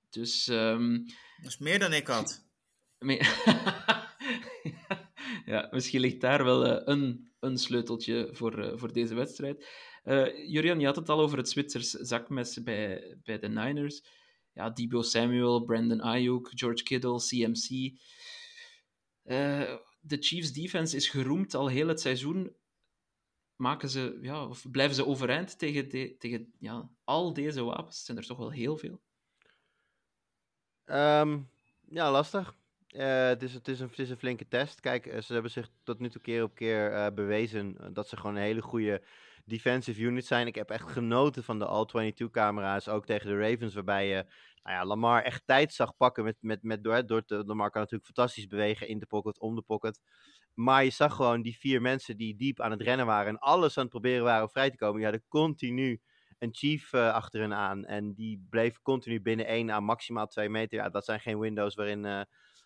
Dus... 0.10 0.48
Um, 0.48 1.06
dat 1.38 1.52
is 1.52 1.58
meer 1.58 1.80
dan 1.80 1.94
ik 1.94 2.08
had. 2.08 2.46
ja, 5.46 5.68
misschien 5.72 6.00
ligt 6.00 6.22
daar 6.22 6.44
wel 6.44 6.66
uh, 6.66 6.82
een, 6.84 7.32
een 7.40 7.58
sleuteltje 7.58 8.30
voor, 8.32 8.60
uh, 8.60 8.72
voor 8.76 8.94
deze 8.94 9.16
wedstrijd. 9.16 9.68
Uh, 10.04 10.50
Jurian, 10.50 10.80
je 10.80 10.86
had 10.86 10.96
het 10.96 11.10
al 11.10 11.20
over 11.20 11.38
het 11.38 11.50
Zwitsers 11.50 11.90
zakmes 11.90 12.64
bij, 12.64 13.18
bij 13.24 13.40
de 13.40 13.50
Niners. 13.50 14.04
Ja, 14.54 14.70
Debo 14.70 15.02
Samuel, 15.02 15.64
Brandon 15.64 16.02
Ayuk, 16.02 16.50
George 16.54 16.84
Kittle, 16.84 17.18
CMC. 17.18 17.98
de 20.00 20.18
Chiefs 20.20 20.54
defense 20.54 20.96
is 20.96 21.10
geroemd 21.10 21.54
al 21.54 21.68
heel 21.68 21.88
het 21.88 22.02
seizoen 22.02 22.56
maken 23.56 23.90
ze, 23.90 24.18
ja, 24.22 24.48
of 24.48 24.72
blijven 24.72 24.96
ze 24.96 25.06
overeind 25.06 25.60
tegen, 25.60 25.90
de, 25.90 26.16
tegen 26.18 26.54
ja, 26.60 26.90
al 27.04 27.34
deze 27.34 27.64
wapens? 27.64 28.06
Zijn 28.06 28.18
er 28.18 28.26
toch 28.26 28.38
wel 28.38 28.52
heel 28.52 28.78
veel? 28.78 29.02
Um, 30.86 31.50
ja, 31.90 32.12
lastig. 32.12 32.56
Uh, 32.90 33.28
het, 33.28 33.44
is, 33.44 33.54
het, 33.54 33.68
is 33.68 33.80
een, 33.80 33.92
het 33.96 34.20
flinke 34.20 34.48
test. 34.48 34.80
Kijk, 34.80 35.24
ze 35.24 35.34
hebben 35.34 35.52
zich 35.52 35.70
tot 35.84 36.00
nu 36.00 36.10
toe 36.10 36.22
keer 36.22 36.44
op 36.44 36.56
keer 36.56 37.14
bewezen 37.14 37.94
dat 37.94 38.08
ze 38.08 38.18
gewoon 38.18 38.36
een 38.36 38.42
hele 38.42 38.62
goede 38.62 39.04
defensive 39.46 40.02
unit 40.02 40.26
zijn. 40.26 40.48
Ik 40.48 40.56
heb 40.56 40.70
echt 40.70 40.92
genoten 40.92 41.44
van 41.44 41.60
de 41.60 41.66
All-22-camera's, 41.66 42.88
ook 42.88 43.06
tegen 43.06 43.28
de 43.28 43.38
Ravens, 43.38 43.74
waarbij 43.74 44.08
je 44.08 44.26
nou 44.64 44.76
ja, 44.76 44.86
Lamar 44.86 45.24
echt 45.24 45.42
tijd 45.46 45.74
zag 45.74 45.98
pakken 45.98 46.24
met, 46.24 46.36
met, 46.40 46.64
met, 46.64 46.84
door, 46.84 47.06
door 47.06 47.26
te, 47.26 47.44
Lamar 47.46 47.70
kan 47.70 47.82
natuurlijk 47.82 48.12
fantastisch 48.14 48.48
bewegen 48.48 48.88
in 48.88 49.00
de 49.00 49.06
pocket, 49.06 49.40
om 49.40 49.56
de 49.56 49.62
pocket. 49.62 50.00
Maar 50.54 50.84
je 50.84 50.90
zag 50.90 51.16
gewoon 51.16 51.42
die 51.42 51.58
vier 51.58 51.82
mensen 51.82 52.18
die 52.18 52.36
diep 52.36 52.62
aan 52.62 52.72
het 52.72 52.82
rennen 52.82 53.06
waren 53.06 53.28
en 53.28 53.40
alles 53.40 53.78
aan 53.78 53.84
het 53.84 53.92
proberen 53.92 54.24
waren 54.24 54.44
om 54.44 54.50
vrij 54.50 54.70
te 54.70 54.78
komen. 54.78 55.02
Je 55.02 55.08
had 55.08 55.20
continu 55.28 56.02
een 56.40 56.54
chief 56.54 56.94
uh, 56.94 57.14
achter 57.14 57.42
hen 57.42 57.54
aan 57.54 57.86
en 57.86 58.14
die 58.14 58.46
bleef 58.50 58.82
continu 58.82 59.22
binnen 59.22 59.46
één 59.46 59.70
à 59.70 59.80
maximaal 59.80 60.28
twee 60.28 60.50
meter. 60.50 60.78
Ja, 60.78 60.90
dat 60.90 61.06
zijn 61.06 61.20
geen 61.20 61.40
windows 61.40 61.76
waarin, 61.76 61.98
uh, 61.98 62.22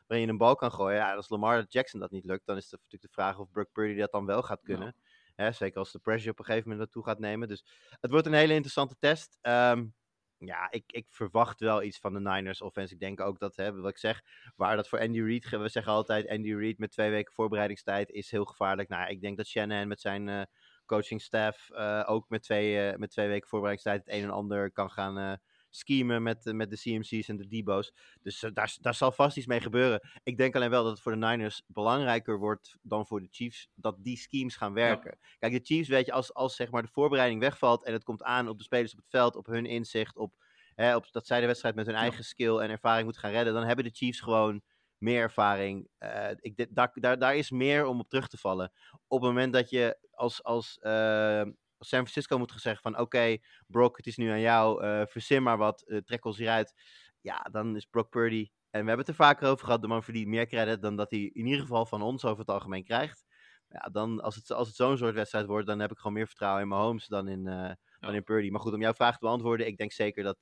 waarin 0.07 0.25
je 0.25 0.28
een 0.28 0.38
bal 0.38 0.55
kan 0.55 0.71
gooien. 0.71 0.97
Ja, 0.97 1.15
als 1.15 1.30
Lamar 1.30 1.65
Jackson 1.67 1.99
dat 1.99 2.11
niet 2.11 2.25
lukt, 2.25 2.45
dan 2.45 2.57
is 2.57 2.71
het 2.71 2.82
natuurlijk 2.82 3.13
de 3.13 3.21
vraag 3.21 3.39
of 3.39 3.51
Brock 3.51 3.71
Purdy 3.71 3.99
dat 3.99 4.11
dan 4.11 4.25
wel 4.25 4.41
gaat 4.41 4.61
kunnen. 4.63 4.95
Hè, 5.38 5.52
zeker 5.52 5.80
als 5.80 5.92
de 5.92 6.00
pressure 6.00 6.32
op 6.32 6.40
een 6.40 6.46
gegeven 6.46 6.70
moment 6.70 6.86
naartoe 6.86 7.04
gaat 7.12 7.20
nemen. 7.20 7.48
Dus 7.48 7.66
het 8.00 8.12
wordt 8.12 8.26
een 8.28 8.34
hele 8.34 8.54
interessante 8.54 8.96
test. 9.00 9.38
Um, 9.42 9.96
ja, 10.38 10.72
ik, 10.72 10.84
ik 10.92 11.06
verwacht 11.10 11.60
wel 11.60 11.84
iets 11.84 12.00
van 12.00 12.14
de 12.14 12.20
Niners 12.20 12.62
offense. 12.62 12.94
Ik 12.94 13.00
denk 13.00 13.20
ook 13.22 13.40
dat, 13.40 13.56
hè, 13.56 13.74
wat 13.74 13.90
ik 13.90 13.98
zeg, 13.98 14.22
waar 14.56 14.76
dat 14.76 14.90
voor 14.90 15.00
Andy 15.00 15.22
Reid, 15.22 15.50
we 15.50 15.70
zeggen 15.70 15.92
altijd 15.92 16.28
Andy 16.28 16.54
Reid 16.54 16.78
met 16.78 16.92
twee 16.92 17.10
weken 17.10 17.34
voorbereidingstijd 17.34 18.10
is 18.10 18.32
heel 18.32 18.46
gevaarlijk. 18.46 18.90
Nou, 18.90 19.10
ik 19.10 19.22
denk 19.22 19.38
dat 19.38 19.48
Shanahan 19.48 19.88
met 19.88 20.02
zijn 20.02 20.28
uh, 20.28 20.42
coaching 20.86 21.22
staff 21.22 21.70
uh, 21.70 22.04
ook 22.06 22.30
met 22.30 22.44
twee, 22.44 22.92
uh, 22.92 22.98
met 22.98 23.10
twee 23.10 23.28
weken 23.28 23.48
voorbereidingstijd 23.48 24.06
het 24.06 24.14
een 24.16 24.24
en 24.24 24.36
ander 24.36 24.72
kan 24.72 24.92
gaan 24.92 25.40
schemen 25.78 26.23
met, 26.23 26.53
met 26.53 26.69
de 26.69 26.78
CMC's 26.78 27.28
en 27.28 27.38
de 27.38 27.47
Debo's. 27.47 27.93
Dus 28.21 28.39
daar, 28.53 28.78
daar 28.82 28.95
zal 28.95 29.11
vast 29.11 29.38
iets 29.38 29.45
mee 29.45 29.61
gebeuren. 29.61 30.09
Ik 30.23 30.38
denk 30.38 30.55
alleen 30.55 30.69
wel 30.69 30.84
dat 30.84 30.91
het 30.91 31.01
voor 31.01 31.11
de 31.11 31.25
Niners 31.25 31.63
belangrijker 31.67 32.39
wordt 32.39 32.78
dan 32.82 33.05
voor 33.05 33.21
de 33.21 33.28
Chiefs 33.32 33.69
dat 33.75 33.95
die 33.99 34.17
schemes 34.17 34.55
gaan 34.55 34.73
werken. 34.73 35.17
Ja. 35.19 35.28
Kijk, 35.39 35.53
de 35.53 35.73
Chiefs, 35.73 35.89
weet 35.89 36.05
je, 36.05 36.11
als, 36.11 36.34
als 36.34 36.55
zeg 36.55 36.71
maar 36.71 36.82
de 36.82 36.91
voorbereiding 36.91 37.41
wegvalt 37.41 37.86
en 37.86 37.93
het 37.93 38.03
komt 38.03 38.23
aan 38.23 38.49
op 38.49 38.57
de 38.57 38.63
spelers 38.63 38.91
op 38.91 38.97
het 38.97 39.09
veld, 39.09 39.36
op 39.36 39.45
hun 39.45 39.65
inzicht, 39.65 40.17
op, 40.17 40.34
hè, 40.75 40.95
op 40.95 41.11
dat 41.11 41.28
zij 41.28 41.39
de 41.39 41.47
wedstrijd 41.47 41.75
met 41.75 41.86
hun 41.86 41.95
eigen 41.95 42.23
skill 42.23 42.57
en 42.57 42.69
ervaring 42.69 43.03
moeten 43.03 43.21
gaan 43.21 43.32
redden, 43.32 43.53
dan 43.53 43.65
hebben 43.65 43.86
de 43.86 43.91
Chiefs 43.93 44.19
gewoon 44.19 44.61
meer 44.97 45.21
ervaring. 45.21 45.88
Uh, 45.99 46.30
ik, 46.39 46.65
daar, 46.69 46.91
daar, 46.93 47.19
daar 47.19 47.36
is 47.36 47.51
meer 47.51 47.86
om 47.86 47.99
op 47.99 48.09
terug 48.09 48.28
te 48.28 48.38
vallen. 48.38 48.71
Op 49.07 49.21
het 49.21 49.30
moment 49.30 49.53
dat 49.53 49.69
je 49.69 49.97
als, 50.11 50.43
als 50.43 50.80
uh, 50.82 51.45
San 51.80 51.99
Francisco 51.99 52.38
moet 52.38 52.51
gezegd 52.51 52.82
van 52.82 52.91
oké, 52.91 53.01
okay, 53.01 53.43
Brock, 53.67 53.97
het 53.97 54.07
is 54.07 54.17
nu 54.17 54.30
aan 54.30 54.39
jou, 54.39 54.86
uh, 54.86 55.01
verzin 55.05 55.43
maar 55.43 55.57
wat, 55.57 55.84
uh, 55.88 55.97
trek 55.97 56.25
ons 56.25 56.38
hieruit. 56.38 56.73
Ja, 57.21 57.47
dan 57.51 57.75
is 57.75 57.86
Brock 57.86 58.09
Purdy, 58.09 58.49
en 58.69 58.82
we 58.82 58.88
hebben 58.88 59.05
het 59.05 59.07
er 59.07 59.25
vaker 59.25 59.49
over 59.49 59.65
gehad, 59.65 59.82
de 59.82 59.88
man 59.88 60.03
verdient 60.03 60.28
meer 60.28 60.47
credit 60.47 60.82
dan 60.82 60.95
dat 60.95 61.11
hij 61.11 61.19
in 61.19 61.45
ieder 61.45 61.61
geval 61.61 61.86
van 61.86 62.01
ons 62.01 62.25
over 62.25 62.39
het 62.39 62.49
algemeen 62.49 62.84
krijgt. 62.84 63.25
Ja, 63.69 63.89
dan, 63.91 64.21
als 64.21 64.36
het, 64.36 64.51
als 64.51 64.67
het 64.67 64.75
zo'n 64.75 64.97
soort 64.97 65.13
wedstrijd 65.13 65.45
wordt, 65.45 65.67
dan 65.67 65.80
heb 65.80 65.91
ik 65.91 65.97
gewoon 65.97 66.13
meer 66.13 66.28
vertrouwen 66.28 66.61
in 66.61 66.67
mijn 66.67 66.82
homes 66.82 67.07
dan 67.07 67.28
in, 67.28 67.47
uh, 67.47 67.71
dan 67.99 68.13
in 68.13 68.23
Purdy. 68.23 68.49
Maar 68.49 68.61
goed, 68.61 68.73
om 68.73 68.82
jouw 68.82 68.93
vraag 68.93 69.13
te 69.13 69.25
beantwoorden, 69.25 69.67
ik 69.67 69.78
denk 69.78 69.91
zeker 69.91 70.23
dat, 70.23 70.38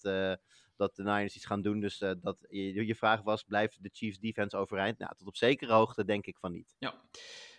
dat 0.75 0.95
de 0.95 1.03
Niners 1.03 1.35
iets 1.35 1.45
gaan 1.45 1.61
doen. 1.61 1.79
Dus 1.79 1.97
dat 1.97 2.37
je, 2.49 2.85
je 2.85 2.95
vraag 2.95 3.21
was, 3.21 3.43
blijft 3.43 3.83
de 3.83 3.89
Chiefs 3.93 4.19
defense 4.19 4.57
overeind? 4.57 4.97
Nou, 4.97 5.15
tot 5.15 5.27
op 5.27 5.35
zekere 5.35 5.73
hoogte 5.73 6.05
denk 6.05 6.25
ik 6.25 6.37
van 6.37 6.51
niet. 6.51 6.75
Ja. 6.79 6.93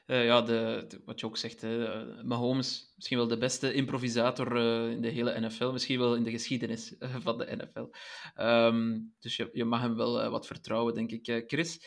Uh, 0.07 0.25
ja, 0.25 0.43
de, 0.43 0.87
wat 1.05 1.21
je 1.21 1.27
ook 1.27 1.37
zegt, 1.37 1.61
hè, 1.61 2.05
Mahomes, 2.25 2.93
misschien 2.97 3.17
wel 3.17 3.29
de 3.29 3.39
beste 3.39 3.73
improvisator 3.73 4.57
uh, 4.57 4.91
in 4.91 5.01
de 5.01 5.09
hele 5.09 5.41
NFL, 5.41 5.71
misschien 5.71 5.99
wel 5.99 6.17
in 6.17 6.23
de 6.23 6.31
geschiedenis 6.31 6.95
van 7.27 7.39
de 7.39 7.57
NFL. 7.57 7.87
Um, 8.43 9.15
dus 9.19 9.37
je, 9.37 9.51
je, 9.53 9.65
mag 9.65 9.81
hem 9.81 9.97
wel 9.97 10.31
wat 10.31 10.47
vertrouwen, 10.47 10.95
denk 10.95 11.11
ik. 11.11 11.45
Chris, 11.47 11.87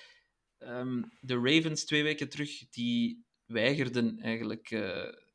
um, 0.59 1.11
de 1.19 1.33
Ravens 1.33 1.85
twee 1.85 2.03
weken 2.03 2.29
terug, 2.29 2.69
die 2.69 3.25
weigerden 3.45 4.19
eigenlijk 4.19 4.67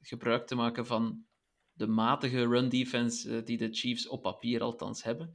gebruik 0.01 0.47
te 0.47 0.55
maken 0.55 0.87
van 0.87 1.25
de 1.73 1.87
matige 1.87 2.47
run 2.47 2.69
defense 2.69 3.43
die 3.43 3.57
de 3.57 3.73
Chiefs 3.73 4.09
op 4.09 4.23
papier 4.23 4.63
althans 4.63 5.03
hebben. 5.03 5.31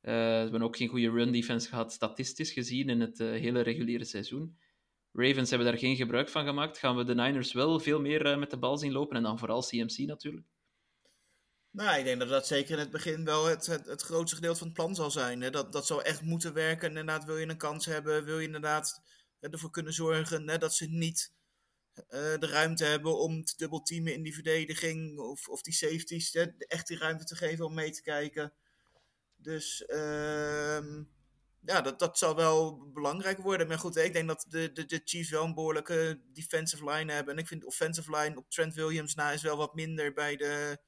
ze 0.00 0.10
hebben 0.10 0.62
ook 0.62 0.76
geen 0.76 0.88
goede 0.88 1.10
run 1.10 1.32
defense 1.32 1.68
gehad, 1.68 1.92
statistisch 1.92 2.52
gezien, 2.52 2.88
in 2.88 3.00
het 3.00 3.18
hele 3.18 3.60
reguliere 3.60 4.04
seizoen. 4.04 4.56
Ravens 5.16 5.50
hebben 5.50 5.68
daar 5.68 5.78
geen 5.78 5.96
gebruik 5.96 6.28
van 6.28 6.44
gemaakt. 6.44 6.78
Gaan 6.78 6.96
we 6.96 7.04
de 7.04 7.14
Niners 7.14 7.52
wel 7.52 7.80
veel 7.80 8.00
meer 8.00 8.26
uh, 8.26 8.38
met 8.38 8.50
de 8.50 8.56
bal 8.56 8.78
zien 8.78 8.92
lopen 8.92 9.16
en 9.16 9.22
dan 9.22 9.38
vooral 9.38 9.62
CMC 9.62 9.98
natuurlijk? 9.98 10.46
Nou, 11.70 11.98
ik 11.98 12.04
denk 12.04 12.18
dat 12.18 12.28
dat 12.28 12.46
zeker 12.46 12.72
in 12.72 12.78
het 12.78 12.90
begin 12.90 13.24
wel 13.24 13.46
het, 13.46 13.66
het, 13.66 14.02
grootste 14.02 14.36
gedeelte 14.36 14.58
van 14.58 14.66
het 14.66 14.76
plan 14.76 14.94
zal 14.94 15.10
zijn. 15.10 15.40
Hè? 15.40 15.50
Dat, 15.50 15.72
dat 15.72 15.86
zou 15.86 16.02
echt 16.02 16.22
moeten 16.22 16.52
werken. 16.52 16.88
Inderdaad, 16.88 17.24
wil 17.24 17.36
je 17.36 17.48
een 17.48 17.56
kans 17.56 17.86
hebben, 17.86 18.24
wil 18.24 18.38
je 18.38 18.46
inderdaad 18.46 19.02
ervoor 19.40 19.70
kunnen 19.70 19.92
zorgen 19.92 20.48
hè, 20.48 20.58
dat 20.58 20.74
ze 20.74 20.86
niet 20.86 21.32
uh, 21.96 22.04
de 22.38 22.46
ruimte 22.46 22.84
hebben 22.84 23.18
om 23.18 23.44
te 23.44 23.54
dubbelteamen 23.56 24.14
in 24.14 24.22
die 24.22 24.34
verdediging 24.34 25.18
of, 25.18 25.48
of 25.48 25.62
die 25.62 25.74
safeties. 25.74 26.32
Hè, 26.32 26.44
echt 26.58 26.86
die 26.86 26.98
ruimte 26.98 27.24
te 27.24 27.36
geven 27.36 27.64
om 27.64 27.74
mee 27.74 27.90
te 27.90 28.02
kijken. 28.02 28.52
Dus 29.36 29.84
uh, 29.88 30.78
ja, 31.66 31.80
dat, 31.80 31.98
dat 31.98 32.18
zal 32.18 32.36
wel 32.36 32.90
belangrijk 32.92 33.38
worden. 33.38 33.68
Maar 33.68 33.78
goed, 33.78 33.96
ik 33.96 34.12
denk 34.12 34.28
dat 34.28 34.46
de, 34.48 34.72
de, 34.72 34.86
de 34.86 35.00
Chiefs 35.04 35.30
wel 35.30 35.44
een 35.44 35.54
behoorlijke 35.54 36.20
defensive 36.32 36.90
line 36.90 37.12
hebben. 37.12 37.34
En 37.34 37.40
ik 37.40 37.46
vind 37.46 37.60
de 37.60 37.66
offensive 37.66 38.16
line 38.16 38.36
op 38.36 38.50
Trent 38.50 38.74
Williams 38.74 39.14
na 39.14 39.30
is 39.30 39.42
wel 39.42 39.56
wat 39.56 39.74
minder 39.74 40.12
bij 40.12 40.36
de, 40.36 40.78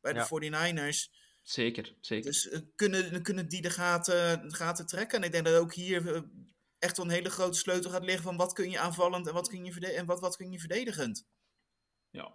bij 0.00 0.12
de 0.12 0.26
ja. 0.28 0.92
49ers. 0.92 1.18
Zeker, 1.42 1.96
zeker. 2.00 2.30
Dus 2.30 2.46
uh, 2.46 2.58
kunnen, 2.74 3.22
kunnen 3.22 3.48
die 3.48 3.62
de 3.62 3.70
gaten, 3.70 4.48
de 4.48 4.54
gaten 4.54 4.86
trekken. 4.86 5.18
En 5.18 5.24
ik 5.24 5.32
denk 5.32 5.44
dat 5.44 5.54
ook 5.54 5.74
hier 5.74 6.02
uh, 6.02 6.20
echt 6.78 6.96
wel 6.96 7.06
een 7.06 7.12
hele 7.12 7.30
grote 7.30 7.58
sleutel 7.58 7.90
gaat 7.90 8.04
liggen 8.04 8.24
van 8.24 8.36
wat 8.36 8.52
kun 8.52 8.70
je 8.70 8.78
aanvallend 8.78 9.26
en 9.26 9.34
wat 9.34 9.48
kun 9.48 9.64
je, 9.64 9.92
en 9.92 10.06
wat, 10.06 10.20
wat 10.20 10.36
kun 10.36 10.52
je 10.52 10.58
verdedigend. 10.58 11.26
Ja. 12.10 12.34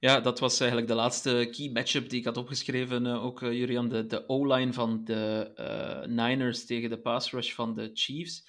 Ja, 0.00 0.20
dat 0.20 0.38
was 0.38 0.60
eigenlijk 0.60 0.90
de 0.90 0.96
laatste 0.96 1.48
key 1.50 1.70
matchup 1.70 2.08
die 2.08 2.18
ik 2.18 2.24
had 2.24 2.36
opgeschreven. 2.36 3.06
Uh, 3.06 3.24
ook 3.24 3.40
uh, 3.40 3.52
Jurian, 3.52 3.88
de, 3.88 4.06
de 4.06 4.28
O-line 4.28 4.72
van 4.72 5.04
de 5.04 5.52
uh, 5.56 6.16
Niners 6.16 6.66
tegen 6.66 6.90
de 6.90 7.00
pass 7.00 7.30
rush 7.30 7.54
van 7.54 7.74
de 7.74 7.90
Chiefs. 7.94 8.48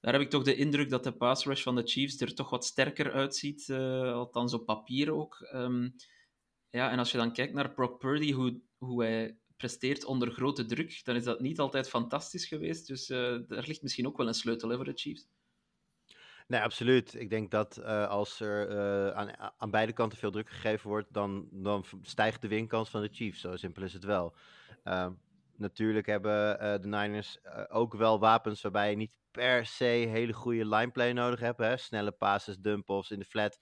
Daar 0.00 0.12
heb 0.12 0.22
ik 0.22 0.30
toch 0.30 0.42
de 0.42 0.56
indruk 0.56 0.90
dat 0.90 1.04
de 1.04 1.12
pass 1.12 1.44
rush 1.44 1.62
van 1.62 1.74
de 1.74 1.82
Chiefs 1.82 2.20
er 2.20 2.34
toch 2.34 2.50
wat 2.50 2.64
sterker 2.64 3.12
uitziet, 3.12 3.70
althans 3.70 4.54
op 4.54 4.64
papier 4.64 5.12
ook. 5.12 5.48
Um, 5.54 5.94
ja, 6.70 6.90
en 6.90 6.98
als 6.98 7.10
je 7.10 7.18
dan 7.18 7.32
kijkt 7.32 7.54
naar 7.54 7.74
Brock 7.74 7.98
Purdy, 7.98 8.32
hoe, 8.32 8.60
hoe 8.78 9.02
hij 9.02 9.38
presteert 9.56 10.04
onder 10.04 10.30
grote 10.30 10.64
druk, 10.64 11.00
dan 11.04 11.16
is 11.16 11.24
dat 11.24 11.40
niet 11.40 11.58
altijd 11.58 11.88
fantastisch 11.88 12.46
geweest. 12.46 12.86
Dus 12.86 13.06
daar 13.06 13.64
ligt 13.66 13.82
misschien 13.82 14.06
ook 14.06 14.16
wel 14.16 14.26
een 14.26 14.34
sleutel 14.34 14.68
hè, 14.68 14.76
voor 14.76 14.84
de 14.84 14.92
Chiefs. 14.94 15.28
Nee, 16.46 16.60
absoluut. 16.60 17.14
Ik 17.14 17.30
denk 17.30 17.50
dat 17.50 17.78
uh, 17.78 18.08
als 18.08 18.40
er 18.40 18.70
uh, 18.70 19.10
aan, 19.10 19.52
aan 19.58 19.70
beide 19.70 19.92
kanten 19.92 20.18
veel 20.18 20.30
druk 20.30 20.50
gegeven 20.50 20.88
wordt, 20.88 21.12
dan, 21.12 21.48
dan 21.50 21.84
stijgt 22.02 22.42
de 22.42 22.48
winkans 22.48 22.90
van 22.90 23.02
de 23.02 23.08
Chiefs. 23.12 23.40
Zo 23.40 23.56
simpel 23.56 23.82
is 23.82 23.92
het 23.92 24.04
wel. 24.04 24.34
Uh, 24.84 25.06
natuurlijk 25.56 26.06
hebben 26.06 26.62
uh, 26.62 26.74
de 26.80 26.88
Niners 26.88 27.38
ook 27.68 27.94
wel 27.94 28.18
wapens 28.18 28.62
waarbij 28.62 28.90
je 28.90 28.96
niet 28.96 29.12
per 29.30 29.66
se 29.66 29.84
hele 29.84 30.32
goede 30.32 30.66
lineplay 30.66 31.12
nodig 31.12 31.40
hebt. 31.40 31.58
Hè? 31.58 31.76
Snelle 31.76 32.12
passes, 32.12 32.58
dump-offs 32.58 33.10
in 33.10 33.18
de 33.18 33.24
flat. 33.24 33.58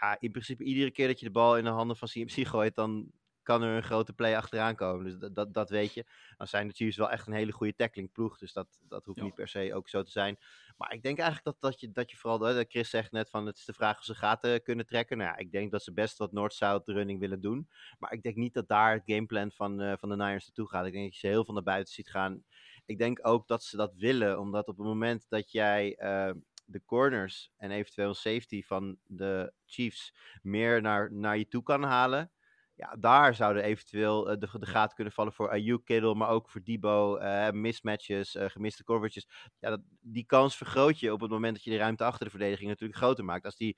Ja, 0.00 0.16
in 0.20 0.30
principe 0.30 0.64
iedere 0.64 0.90
keer 0.90 1.06
dat 1.06 1.18
je 1.20 1.26
de 1.26 1.32
bal 1.32 1.58
in 1.58 1.64
de 1.64 1.70
handen 1.70 1.96
van 1.96 2.08
CMC 2.08 2.46
gooit, 2.46 2.74
dan 2.74 3.10
kan 3.44 3.62
er 3.62 3.76
een 3.76 3.82
grote 3.82 4.12
play 4.12 4.36
achteraan 4.36 4.74
komen. 4.74 5.04
Dus 5.04 5.18
dat, 5.18 5.34
dat, 5.34 5.54
dat 5.54 5.70
weet 5.70 5.94
je. 5.94 6.04
Dan 6.36 6.46
zijn 6.46 6.68
de 6.68 6.74
Chiefs 6.74 6.96
wel 6.96 7.10
echt 7.10 7.26
een 7.26 7.32
hele 7.32 7.52
goede 7.52 7.74
tackling 7.74 8.12
ploeg. 8.12 8.38
Dus 8.38 8.52
dat, 8.52 8.78
dat 8.88 9.04
hoeft 9.04 9.18
ja. 9.18 9.24
niet 9.24 9.34
per 9.34 9.48
se 9.48 9.74
ook 9.74 9.88
zo 9.88 10.02
te 10.02 10.10
zijn. 10.10 10.38
Maar 10.76 10.92
ik 10.92 11.02
denk 11.02 11.18
eigenlijk 11.18 11.46
dat, 11.46 11.70
dat, 11.70 11.80
je, 11.80 11.92
dat 11.92 12.10
je 12.10 12.16
vooral, 12.16 12.38
dat 12.38 12.66
Chris 12.68 12.90
zegt 12.90 13.12
net 13.12 13.30
van 13.30 13.46
het 13.46 13.58
is 13.58 13.64
de 13.64 13.72
vraag 13.72 13.98
of 13.98 14.04
ze 14.04 14.14
gaten 14.14 14.62
kunnen 14.62 14.86
trekken. 14.86 15.18
Nou 15.18 15.30
ja, 15.30 15.36
ik 15.36 15.52
denk 15.52 15.70
dat 15.70 15.82
ze 15.82 15.92
best 15.92 16.18
wat 16.18 16.32
North-South 16.32 16.88
running 16.88 17.20
willen 17.20 17.40
doen. 17.40 17.68
Maar 17.98 18.12
ik 18.12 18.22
denk 18.22 18.36
niet 18.36 18.54
dat 18.54 18.68
daar 18.68 18.92
het 18.92 19.02
gameplan 19.06 19.52
van, 19.52 19.82
uh, 19.82 19.92
van 19.96 20.08
de 20.08 20.16
Niners 20.16 20.44
naartoe 20.44 20.68
gaat. 20.68 20.86
Ik 20.86 20.92
denk 20.92 21.04
dat 21.04 21.14
je 21.14 21.20
ze 21.20 21.32
heel 21.32 21.44
veel 21.44 21.54
naar 21.54 21.62
buiten 21.62 21.94
ziet 21.94 22.10
gaan. 22.10 22.44
Ik 22.84 22.98
denk 22.98 23.26
ook 23.26 23.48
dat 23.48 23.62
ze 23.62 23.76
dat 23.76 23.94
willen, 23.94 24.38
omdat 24.38 24.68
op 24.68 24.76
het 24.76 24.86
moment 24.86 25.26
dat 25.28 25.50
jij 25.50 25.96
uh, 25.98 26.30
de 26.66 26.84
corners 26.84 27.52
en 27.56 27.70
eventueel 27.70 28.14
safety 28.14 28.62
van 28.62 28.98
de 29.04 29.52
Chiefs 29.64 30.14
meer 30.42 30.80
naar, 30.80 31.12
naar 31.12 31.38
je 31.38 31.48
toe 31.48 31.62
kan 31.62 31.82
halen 31.82 32.30
ja, 32.76 32.96
daar 32.98 33.34
zouden 33.34 33.62
eventueel 33.62 34.30
uh, 34.30 34.36
de, 34.38 34.58
de 34.58 34.66
gaten 34.66 34.94
kunnen 34.94 35.12
vallen 35.12 35.32
voor 35.32 35.50
Ayuk, 35.50 35.84
Kittle, 35.84 36.14
maar 36.14 36.28
ook 36.28 36.48
voor 36.50 36.62
Debo. 36.64 37.18
Uh, 37.18 37.50
mismatches, 37.50 38.34
uh, 38.34 38.44
gemiste 38.48 38.84
coverages. 38.84 39.28
Ja, 39.58 39.70
dat, 39.70 39.80
die 40.00 40.24
kans 40.24 40.56
vergroot 40.56 41.00
je 41.00 41.12
op 41.12 41.20
het 41.20 41.30
moment 41.30 41.54
dat 41.54 41.64
je 41.64 41.70
de 41.70 41.76
ruimte 41.76 42.04
achter 42.04 42.24
de 42.24 42.30
verdediging 42.30 42.68
natuurlijk 42.68 42.98
groter 42.98 43.24
maakt. 43.24 43.44
Als 43.44 43.56
die, 43.56 43.76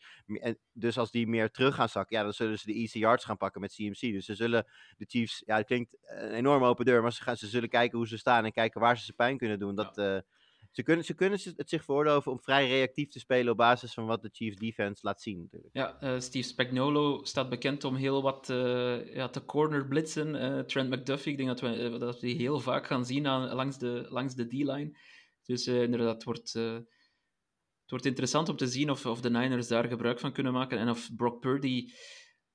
dus 0.73 0.99
als 0.99 1.11
die 1.11 1.27
meer 1.27 1.51
terug 1.51 1.75
gaan 1.75 1.89
zakken, 1.89 2.17
ja, 2.17 2.23
dan 2.23 2.33
zullen 2.33 2.59
ze 2.59 2.67
de 2.67 2.75
easy 2.75 2.99
yards 2.99 3.25
gaan 3.25 3.37
pakken 3.37 3.61
met 3.61 3.75
CMC. 3.75 4.01
Dus 4.01 4.25
ze 4.25 4.35
zullen 4.35 4.67
de 4.97 5.05
Chiefs, 5.09 5.43
ja, 5.47 5.57
het 5.57 5.67
klinkt 5.67 5.97
een 6.01 6.31
enorm 6.31 6.65
open 6.65 6.85
deur, 6.85 7.03
maar 7.03 7.13
ze, 7.13 7.23
gaan, 7.23 7.37
ze 7.37 7.47
zullen 7.47 7.69
kijken 7.69 7.99
hoe 7.99 8.09
ze 8.09 8.19
staan 8.19 8.45
en 8.45 8.53
kijken 8.53 8.81
waar 8.81 8.99
ze 8.99 9.05
ze 9.05 9.13
pijn 9.13 9.39
kunnen 9.39 9.59
doen. 9.59 9.75
Dat, 9.75 9.93
ja. 9.95 10.23
Ze 10.77 10.83
kunnen, 10.83 11.05
ze 11.05 11.15
kunnen 11.15 11.39
het 11.57 11.69
zich 11.69 11.85
veroorloven 11.85 12.33
om 12.33 12.41
vrij 12.41 12.69
reactief 12.69 13.11
te 13.11 13.19
spelen 13.19 13.53
op 13.53 13.57
basis 13.57 13.95
van 13.95 14.07
wat 14.07 14.23
de 14.23 14.29
Chiefs 14.33 14.57
defense 14.57 15.01
laat 15.07 15.23
zien. 15.23 15.41
Natuurlijk. 15.41 15.75
Ja, 15.75 15.97
uh, 16.03 16.21
Steve 16.21 16.49
Spagnolo 16.49 17.25
staat 17.25 17.49
bekend 17.49 17.85
om 17.85 17.95
heel 17.95 18.23
wat 18.23 18.49
uh, 18.51 19.15
ja, 19.15 19.29
te 19.29 19.45
corner 19.45 19.87
blitzen. 19.87 20.35
Uh, 20.35 20.61
Trent 20.61 20.91
McDuffie, 20.91 21.33
ik 21.33 21.39
denk 21.39 21.49
dat 21.49 21.61
we, 21.61 21.99
dat 21.99 22.21
we 22.21 22.27
die 22.27 22.37
heel 22.37 22.61
vaak 22.61 22.87
gaan 22.87 23.07
zien 23.07 23.27
aan, 23.27 23.55
langs 23.55 23.79
de, 23.79 24.07
langs 24.09 24.35
de 24.35 24.47
D-line. 24.47 24.99
Dus 25.43 25.67
inderdaad, 25.67 26.15
het 26.15 26.25
wordt, 26.25 26.53
het 26.53 27.91
wordt 27.91 28.07
interessant 28.07 28.49
om 28.49 28.57
te 28.57 28.67
zien 28.67 28.91
of, 28.91 29.07
of 29.07 29.21
de 29.21 29.31
Niners 29.31 29.69
daar 29.69 29.85
gebruik 29.85 30.21
van 30.21 30.33
kunnen 30.33 30.53
maken 30.53 30.79
en 30.79 30.89
of 30.89 31.11
Brock 31.17 31.41
Purdy 31.41 31.93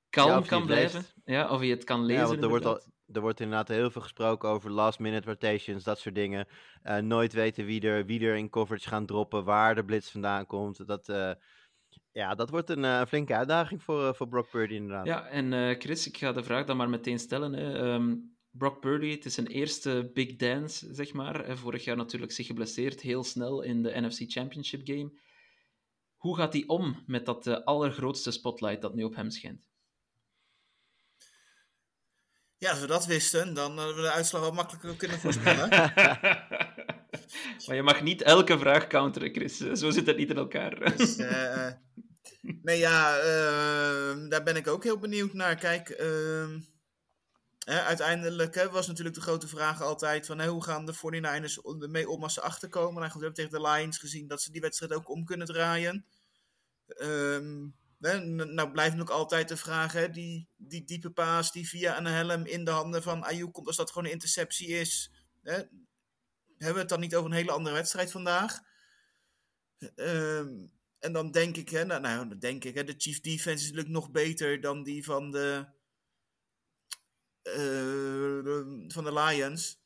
kalm 0.08 0.30
Ja, 0.30 0.40
kan 0.40 0.66
blijven. 0.66 1.00
leest. 1.00 1.14
Ja, 1.24 1.50
of 1.50 1.62
je 1.62 1.70
het 1.70 1.84
kan 1.84 2.04
lezen. 2.04 2.22
Ja, 2.22 2.28
want 2.28 2.42
er 2.42 2.48
wordt, 2.48 2.64
al. 2.64 2.91
Er 3.12 3.20
wordt 3.20 3.40
inderdaad 3.40 3.68
heel 3.68 3.90
veel 3.90 4.02
gesproken 4.02 4.48
over 4.48 4.70
last-minute 4.70 5.28
rotations, 5.28 5.84
dat 5.84 5.98
soort 5.98 6.14
dingen. 6.14 6.46
Eh, 6.82 6.98
nooit 6.98 7.32
weten 7.32 7.64
wie 7.64 7.80
er, 7.80 8.06
wie 8.06 8.20
er 8.20 8.36
in 8.36 8.50
coverage 8.50 8.88
gaan 8.88 9.06
droppen, 9.06 9.44
waar 9.44 9.74
de 9.74 9.84
blitz 9.84 10.10
vandaan 10.10 10.46
komt. 10.46 10.86
Dat, 10.86 11.08
eh, 11.08 11.32
ja, 12.12 12.34
dat 12.34 12.50
wordt 12.50 12.70
een 12.70 12.84
eh, 12.84 13.04
flinke 13.04 13.36
uitdaging 13.36 13.82
voor, 13.82 14.14
voor 14.14 14.28
Brock 14.28 14.50
Purdy 14.50 14.74
inderdaad. 14.74 15.06
Ja, 15.06 15.26
en 15.26 15.76
Chris, 15.80 16.06
ik 16.06 16.16
ga 16.16 16.32
de 16.32 16.42
vraag 16.42 16.66
dan 16.66 16.76
maar 16.76 16.88
meteen 16.88 17.18
stellen. 17.18 17.52
Hè. 17.52 17.78
Ehm, 17.78 18.16
Brock 18.50 18.80
Purdy, 18.80 19.10
het 19.10 19.24
is 19.24 19.34
zijn 19.34 19.46
eerste 19.46 20.10
big 20.14 20.36
dance, 20.36 20.94
zeg 20.94 21.12
maar. 21.12 21.56
Vorig 21.56 21.84
jaar 21.84 21.96
natuurlijk 21.96 22.32
zich 22.32 22.46
geblesseerd, 22.46 23.00
heel 23.00 23.24
snel 23.24 23.62
in 23.62 23.82
de 23.82 24.00
NFC 24.00 24.20
Championship 24.30 24.80
game. 24.84 25.20
Hoe 26.16 26.36
gaat 26.36 26.52
hij 26.52 26.64
om 26.66 27.02
met 27.06 27.26
dat 27.26 27.64
allergrootste 27.64 28.30
spotlight 28.30 28.82
dat 28.82 28.94
nu 28.94 29.02
op 29.02 29.14
hem 29.14 29.30
schijnt? 29.30 29.71
Ja, 32.62 32.70
als 32.70 32.80
we 32.80 32.86
dat 32.86 33.06
wisten, 33.06 33.54
dan 33.54 33.78
hadden 33.78 33.96
we 33.96 34.02
de 34.02 34.10
uitslag 34.10 34.40
wel 34.40 34.52
makkelijker 34.52 34.96
kunnen 34.96 35.18
voorspellen. 35.20 35.68
maar 37.66 37.74
je 37.76 37.82
mag 37.82 38.02
niet 38.02 38.22
elke 38.22 38.58
vraag 38.58 38.86
counteren, 38.86 39.34
Chris. 39.34 39.56
Zo 39.56 39.90
zit 39.90 40.06
het 40.06 40.16
niet 40.16 40.30
in 40.30 40.36
elkaar. 40.36 40.78
Dus, 40.96 41.16
eh, 41.16 41.66
eh, 41.66 41.74
nee, 42.62 42.78
ja, 42.78 43.18
ehm, 43.18 44.28
daar 44.28 44.42
ben 44.42 44.56
ik 44.56 44.66
ook 44.68 44.82
heel 44.84 44.98
benieuwd 44.98 45.32
naar. 45.32 45.56
Kijk, 45.56 45.88
ehm, 45.88 46.60
hè, 47.64 47.80
uiteindelijk 47.80 48.54
hè, 48.54 48.70
was 48.70 48.86
natuurlijk 48.86 49.16
de 49.16 49.22
grote 49.22 49.48
vraag 49.48 49.82
altijd 49.82 50.26
van 50.26 50.38
hè, 50.38 50.48
hoe 50.48 50.64
gaan 50.64 50.86
de 50.86 50.94
49ers 50.94 51.60
om- 51.60 51.82
ermee 51.82 52.08
om 52.08 52.22
als 52.22 52.34
ze 52.34 52.40
achterkomen. 52.40 53.00
Nou, 53.00 53.10
goed, 53.10 53.20
we 53.20 53.26
hebben 53.26 53.44
tegen 53.44 53.62
de 53.62 53.68
Lions 53.70 53.98
gezien 53.98 54.26
dat 54.26 54.42
ze 54.42 54.52
die 54.52 54.60
wedstrijd 54.60 54.92
ook 54.92 55.08
om 55.10 55.24
kunnen 55.24 55.46
draaien. 55.46 56.06
Ehm, 56.86 57.66
nou 58.02 58.70
blijft 58.70 58.96
nog 58.96 59.10
altijd 59.10 59.48
de 59.48 59.56
vraag, 59.56 59.92
hè, 59.92 60.10
die, 60.10 60.48
die 60.56 60.84
diepe 60.84 61.10
paas 61.10 61.52
die 61.52 61.68
via 61.68 61.98
een 61.98 62.04
helm 62.04 62.46
in 62.46 62.64
de 62.64 62.70
handen 62.70 63.02
van 63.02 63.24
Ayuk 63.24 63.52
komt, 63.52 63.66
als 63.66 63.76
dat 63.76 63.90
gewoon 63.90 64.04
een 64.04 64.12
interceptie 64.12 64.68
is. 64.68 65.10
Hè, 65.42 65.52
hebben 65.52 66.74
we 66.74 66.78
het 66.78 66.88
dan 66.88 67.00
niet 67.00 67.14
over 67.14 67.30
een 67.30 67.36
hele 67.36 67.52
andere 67.52 67.74
wedstrijd 67.74 68.10
vandaag? 68.10 68.60
Ehm, 69.94 70.66
en 70.98 71.12
dan 71.12 71.30
denk 71.30 71.56
ik, 71.56 71.68
hè, 71.68 71.84
nou, 71.84 72.00
nou, 72.00 72.28
dan 72.28 72.38
denk 72.38 72.64
ik, 72.64 72.74
hè, 72.74 72.84
de 72.84 72.94
Chief 72.96 73.20
Defense 73.20 73.64
is 73.64 73.70
natuurlijk 73.70 73.94
nog 73.94 74.10
beter 74.10 74.60
dan 74.60 74.82
die 74.82 75.04
van 75.04 75.30
de, 75.30 75.66
eh, 77.42 78.88
van 78.88 79.04
de 79.04 79.12
Lions. 79.12 79.80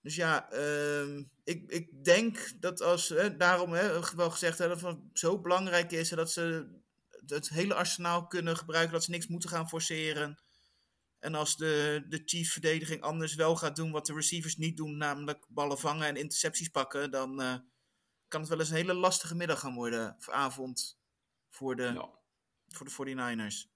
Dus 0.00 0.14
ja, 0.14 0.50
ehm, 0.50 1.24
ik, 1.44 1.70
ik 1.70 2.04
denk 2.04 2.60
dat 2.60 2.80
als, 2.80 3.08
hè, 3.08 3.36
daarom 3.36 3.72
hè, 3.72 4.14
wel 4.16 4.30
gezegd 4.30 4.58
hebben, 4.58 4.78
van 4.78 5.10
zo 5.12 5.40
belangrijk 5.40 5.92
is 5.92 6.08
dat 6.08 6.32
ze 6.32 6.82
het 7.26 7.48
hele 7.48 7.74
arsenaal 7.74 8.26
kunnen 8.26 8.56
gebruiken, 8.56 8.92
dat 8.92 9.04
ze 9.04 9.10
niks 9.10 9.26
moeten 9.26 9.48
gaan 9.48 9.68
forceren. 9.68 10.38
En 11.18 11.34
als 11.34 11.56
de, 11.56 12.04
de 12.08 12.22
chief 12.24 12.52
verdediging 12.52 13.00
anders 13.02 13.34
wel 13.34 13.56
gaat 13.56 13.76
doen 13.76 13.90
wat 13.90 14.06
de 14.06 14.14
receivers 14.14 14.56
niet 14.56 14.76
doen, 14.76 14.96
namelijk 14.96 15.46
ballen 15.48 15.78
vangen 15.78 16.06
en 16.06 16.16
intercepties 16.16 16.68
pakken, 16.68 17.10
dan 17.10 17.40
eh, 17.40 17.54
kan 18.28 18.40
het 18.40 18.48
wel 18.48 18.58
eens 18.58 18.68
een 18.70 18.76
hele 18.76 18.94
lastige 18.94 19.34
middag 19.34 19.60
gaan 19.60 19.74
worden, 19.74 20.14
of 20.18 20.28
avond, 20.28 20.98
voor 21.48 21.76
de, 21.76 21.82
Ja. 21.82 22.10
voor 22.68 22.86
de 22.86 22.92
49ers. 22.92 23.68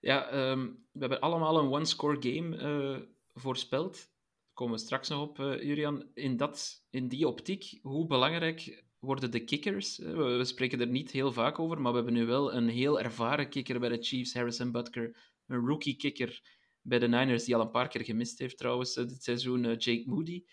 Ja, 0.00 0.28
ehm, 0.28 0.64
we 0.92 1.00
hebben 1.00 1.20
allemaal 1.20 1.58
een 1.58 1.70
one-score 1.72 2.16
game 2.20 2.56
eh, 2.56 3.08
voorspeld. 3.34 3.94
Daar 3.94 4.54
komen 4.54 4.74
we 4.74 4.80
straks 4.80 5.08
nog 5.08 5.28
op, 5.28 5.38
eh, 5.38 5.62
Julian. 5.62 6.10
In, 6.14 6.36
dat, 6.36 6.84
in 6.90 7.08
die 7.08 7.28
optiek, 7.28 7.78
hoe 7.82 8.06
belangrijk 8.06 8.84
worden 8.98 9.30
de 9.30 9.44
kickers? 9.44 10.00
Eh, 10.00 10.14
we, 10.14 10.44
spreken 10.44 10.80
er 10.80 10.86
niet 10.86 11.10
heel 11.10 11.32
vaak 11.32 11.58
over, 11.58 11.80
maar 11.80 11.90
we 11.90 11.96
hebben 11.96 12.14
nu 12.14 12.26
wel 12.26 12.54
een 12.54 12.68
heel 12.68 13.00
ervaren 13.00 13.48
kicker 13.48 13.80
bij 13.80 13.88
de 13.88 14.02
Chiefs, 14.02 14.34
Harrison 14.34 14.72
Butker. 14.72 15.16
Een 15.46 15.66
rookie 15.66 15.96
kicker 15.96 16.40
bij 16.80 16.98
de 16.98 17.08
Niners, 17.08 17.44
die 17.44 17.54
al 17.54 17.60
een 17.60 17.70
paar 17.70 17.88
keer 17.88 18.04
gemist 18.04 18.38
heeft 18.38 18.58
trouwens 18.58 18.96
eh, 18.96 19.06
dit 19.06 19.22
seizoen, 19.22 19.64
eh, 19.64 19.78
Jake 19.78 20.02
Moody. 20.06 20.44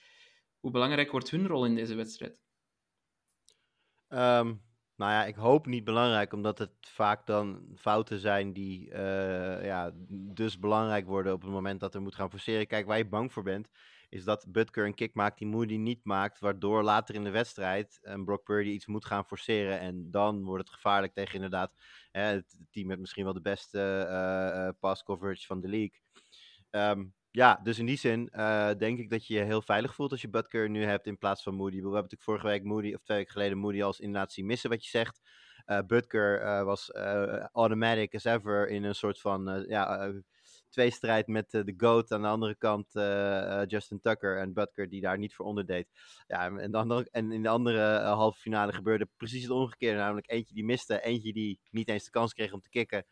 Hoe 0.60 0.72
belangrijk 0.72 1.12
wordt 1.12 1.30
hun 1.30 1.48
rol 1.48 1.66
in 1.66 1.76
deze 1.76 1.96
wedstrijd? 1.96 2.41
Ehm, 4.08 4.54
nou 4.96 5.12
ja, 5.12 5.26
ik 5.26 5.36
hoop 5.36 5.66
niet 5.66 5.84
belangrijk, 5.84 6.34
omdat 6.34 6.58
het 6.58 6.74
vaak 6.80 7.26
dan 7.26 7.72
fouten 7.76 8.20
zijn 8.20 8.54
die 8.54 8.89
ja, 9.64 9.91
dus 10.34 10.60
belangrijk 10.60 11.06
worden 11.06 11.34
op 11.34 11.41
het 11.41 11.52
moment 11.52 11.80
dat 11.80 11.96
er 11.96 12.02
moet 12.02 12.16
gaan 12.16 12.30
forceren. 12.30 12.68
Kijk, 12.68 12.86
waar 12.86 12.98
je 12.98 13.08
bang 13.08 13.34
voor 13.34 13.44
bent, 13.44 13.70
is 14.14 14.24
dat 14.24 14.45
Butker 14.47 14.86
een 14.86 14.93
kick 14.93 15.14
maakt 15.14 15.38
die 15.38 15.47
Moody 15.47 15.76
niet 15.76 16.03
maakt, 16.03 16.39
waardoor 16.39 16.84
later 16.84 17.16
in 17.16 17.24
de 17.24 17.30
wedstrijd 17.30 17.99
een 18.01 18.26
Brock 18.26 18.43
Purdy 18.43 18.70
iets 18.70 18.86
moet 18.86 19.05
gaan 19.05 19.26
forceren. 19.26 19.80
En 19.80 20.11
dan 20.11 20.43
wordt 20.43 20.64
het 20.64 20.74
gevaarlijk 20.74 21.14
tegen 21.14 21.36
inderdaad 21.36 21.74
hè, 22.11 22.22
het 22.22 22.57
team 22.72 22.88
met 22.88 22.99
misschien 22.99 23.24
wel 23.24 23.34
de 23.34 23.41
beste 23.41 23.80
eh, 23.80 24.68
eh, 24.68 24.74
pass 24.80 25.03
coverage 25.03 25.45
van 25.45 25.61
de 25.61 25.68
league. 25.68 25.99
Ehm, 26.70 27.05
ja, 27.32 27.59
dus 27.64 27.80
in 27.80 27.86
die 27.86 27.97
zin 27.97 28.30
eh, 28.30 28.72
denk 28.78 28.99
ik 28.99 29.09
dat 29.09 29.28
je 29.28 29.34
je 29.34 29.43
heel 29.43 29.61
veilig 29.61 29.95
voelt 29.95 30.11
als 30.11 30.22
je 30.22 30.30
Butker 30.30 30.70
nu 30.70 30.84
hebt 30.84 31.07
in 31.07 31.18
plaats 31.18 31.43
van 31.43 31.55
Moody. 31.55 31.76
We 31.76 31.82
hebben 31.82 31.93
natuurlijk 31.93 32.24
vorige 32.24 32.47
week 32.47 32.64
Moody, 32.64 32.93
of 32.93 33.01
twee 33.03 33.18
weken 33.18 33.34
geleden, 33.34 33.57
Moody 33.57 33.84
als 33.84 33.99
inderdaad 33.99 34.32
zien 34.32 34.45
missen 34.45 34.70
wat 34.70 34.84
je 34.84 34.89
zegt. 34.89 35.22
Eh 35.66 35.80
Butker 35.88 36.41
eh, 36.41 36.64
was 36.64 36.91
eh, 36.91 37.39
automatic 37.51 38.16
as 38.16 38.24
ever 38.24 38.68
in 38.70 38.84
een 38.84 38.95
soort 38.95 39.20
van 39.20 39.49
eh, 39.49 39.68
ja, 39.68 39.99
eh, 39.99 40.14
tweestrijd 40.74 41.28
met 41.28 41.54
eh, 41.54 41.64
de 41.64 41.74
GOAT. 41.78 42.12
Aan 42.12 42.22
de 42.22 42.28
andere 42.28 42.56
kant 42.56 42.96
eh, 42.96 43.62
eh, 43.62 43.68
Justin 43.68 44.02
Tucker 44.02 44.38
en 44.38 44.54
Butker 44.54 44.90
die 44.90 45.02
daar 45.02 45.18
niet 45.18 45.36
voor 45.36 45.46
onderdeed. 45.46 45.88
Ja, 46.28 46.46
en, 46.46 46.60
en 47.12 47.32
in 47.32 47.44
de 47.44 47.50
andere 47.50 48.00
halve 48.00 48.40
finale 48.40 48.74
gebeurde 48.74 49.08
precies 49.18 49.42
het 49.42 49.52
omgekeerde. 49.52 49.98
Namelijk 49.98 50.32
eentje 50.32 50.54
die 50.54 50.66
miste, 50.66 51.02
eentje 51.02 51.34
die 51.34 51.60
niet 51.70 51.90
eens 51.90 52.04
de 52.04 52.12
kans 52.12 52.34
kreeg 52.34 52.54
om 52.54 52.62
te 52.62 52.70
kicken. 52.70 53.06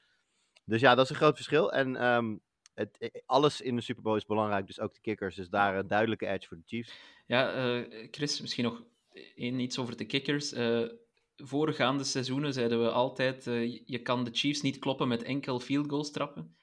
Dus 0.66 0.82
ja, 0.82 0.95
dat 0.95 1.03
is 1.03 1.09
een 1.09 1.16
groot 1.16 1.36
verschil. 1.36 1.72
En 1.74 1.95
ehm, 1.95 2.38
het, 2.74 3.22
alles 3.26 3.62
in 3.62 3.76
de 3.76 3.82
Super 3.82 4.03
Bowl 4.03 4.18
is 4.18 4.26
belangrijk, 4.26 4.68
dus 4.68 4.80
ook 4.80 4.93
de 4.93 5.01
kickers. 5.01 5.36
Dus 5.36 5.49
daar 5.49 5.78
een 5.78 5.88
duidelijke 5.88 6.28
edge 6.28 6.47
voor 6.47 6.57
de 6.57 6.64
Chiefs. 6.66 6.93
Ja, 7.26 7.86
Chris, 8.12 8.41
misschien 8.41 8.64
nog 8.64 8.84
één 9.36 9.59
iets 9.59 9.80
over 9.80 9.97
de 9.97 10.05
kickers. 10.05 10.53
Eh 10.53 10.84
voorgaande 11.43 12.03
seizoenen 12.03 12.53
zeiden 12.53 12.82
we 12.84 12.91
altijd, 12.91 13.43
je 13.86 13.99
kan 14.03 14.24
de 14.24 14.32
Chiefs 14.34 14.62
niet 14.62 14.80
kloppen 14.80 15.07
met 15.07 15.24
enkel 15.24 15.59
field 15.59 15.89
goals 15.89 16.12
trappen. 16.12 16.55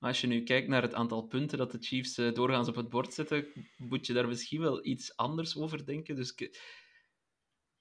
Als 0.00 0.20
je 0.20 0.26
nu 0.26 0.42
kijkt 0.42 0.68
naar 0.68 0.82
het 0.82 0.94
aantal 0.94 1.22
punten 1.22 1.58
dat 1.58 1.70
de 1.72 1.78
Chiefs 1.80 2.18
eh, 2.18 2.32
doorgaans 2.34 2.68
op 2.68 2.74
het 2.74 2.88
bord 2.88 3.14
zetten, 3.14 3.46
moet 3.76 4.06
je 4.06 4.12
daar 4.12 4.28
misschien 4.28 4.60
wel 4.60 4.84
iets 4.86 5.16
anders 5.16 5.56
over 5.56 5.86
denken. 5.86 6.16
Dus 6.16 6.32
ik- 6.34 6.60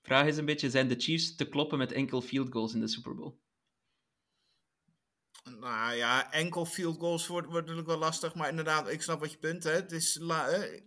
vraag 0.02 0.28
is 0.28 0.38
een 0.38 0.46
beetje, 0.46 0.70
zijn 0.70 0.88
de 0.88 0.96
Chiefs 1.00 1.36
te 1.36 1.50
kloppen 1.50 1.78
met 1.78 1.92
enkel 1.92 2.22
field 2.22 2.52
goals 2.52 2.74
in 2.74 2.80
de 2.80 2.88
Super 2.88 3.16
Bowl? 3.16 3.38
Nou 5.60 5.94
ja, 5.94 6.32
enkel 6.32 6.66
field 6.66 6.98
goals 7.00 7.28
wordt, 7.28 7.50
natuurlijk 7.50 7.88
wel 7.88 7.98
lastig, 7.98 8.36
maar 8.36 8.50
inderdaad, 8.50 8.90
ik 8.90 9.02
snap 9.02 9.20
wat 9.20 9.32
je 9.32 9.38
punt 9.38 9.64
hè. 9.64 9.72
Het 9.72 9.92
is 9.92 10.18
la, 10.20 10.50
hè. 10.50 10.80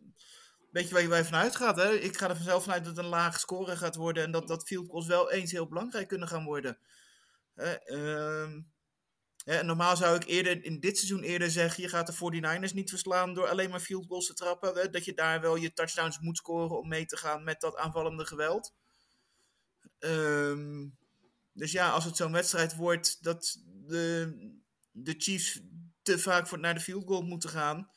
Weet 0.71 0.89
je 0.89 0.95
waar 1.09 1.19
je 1.19 1.25
vanuit 1.25 1.57
gaat, 1.57 1.77
hè? 1.77 1.93
Ik 1.95 2.17
ga 2.17 2.29
er 2.29 2.37
vanzelf 2.37 2.63
vanuit 2.63 2.85
dat 2.85 2.97
het 2.97 3.05
een 3.05 3.11
laag 3.11 3.41
score 3.41 3.77
gaat 3.77 3.97
worden 3.97 4.23
en 4.25 4.31
dat, 4.31 4.49
dat 4.49 4.67
field 4.67 4.89
goals 4.89 5.07
wel 5.07 5.31
eens 5.31 5.53
heel 5.53 5.69
belangrijk 5.69 6.09
kunnen 6.09 6.29
gaan 6.29 6.45
worden. 6.45 6.79
Ehm, 7.55 8.61
normaal 9.45 9.97
zou 9.97 10.17
ik 10.17 10.25
eerder 10.25 10.65
in 10.65 10.81
dit 10.81 10.97
seizoen 10.97 11.23
eerder 11.23 11.51
zeggen, 11.51 11.83
je 11.83 11.89
gaat 11.89 12.07
de 12.07 12.13
49ers 12.13 12.75
niet 12.75 12.91
verslaan 12.91 13.35
door 13.35 13.49
alleen 13.49 13.71
maar 13.71 13.81
field 13.81 14.07
goals 14.07 14.27
te 14.27 14.35
trappen. 14.35 14.75
Hè? 14.75 14.91
Dat 14.91 15.05
je 15.05 15.15
daar 15.15 15.41
wel 15.41 15.57
je 15.57 15.73
touchdowns 15.73 16.19
moet 16.19 16.37
scoren 16.37 16.79
om 16.79 16.89
mee 16.89 17.07
te 17.07 17.17
gaan 17.17 17.45
met 17.45 17.61
dat 17.61 17.77
aanvallende 17.77 18.27
geweld. 18.27 18.75
Ehm, 19.99 20.89
dus 21.53 21.73
ja, 21.73 21.91
als 21.91 22.05
het 22.05 22.17
zo'n 22.17 22.33
wedstrijd 22.33 22.77
wordt 22.77 23.23
dat 23.23 23.61
de, 23.87 24.35
de 24.91 25.15
Chiefs 25.19 25.61
te 26.03 26.19
vaak 26.19 26.47
voor, 26.47 26.59
naar 26.59 26.75
de 26.75 26.81
field 26.81 27.07
goal 27.07 27.23
moeten 27.23 27.51
gaan, 27.51 27.91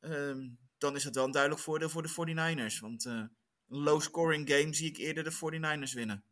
ehm, 0.00 0.48
dan 0.78 0.96
is 0.96 1.04
het 1.04 1.14
wel 1.14 1.24
een 1.24 1.30
duidelijk 1.30 1.62
voordeel 1.62 1.88
voor 1.88 2.02
de 2.02 2.08
49ers. 2.08 2.80
Want 2.80 3.06
eh, 3.06 3.12
een 3.12 3.82
low 3.82 4.00
scoring 4.00 4.50
game 4.50 4.74
zie 4.74 4.88
ik 4.88 4.96
eerder 4.96 5.24
de 5.24 5.32
49ers 5.32 5.92
winnen. 5.92 6.24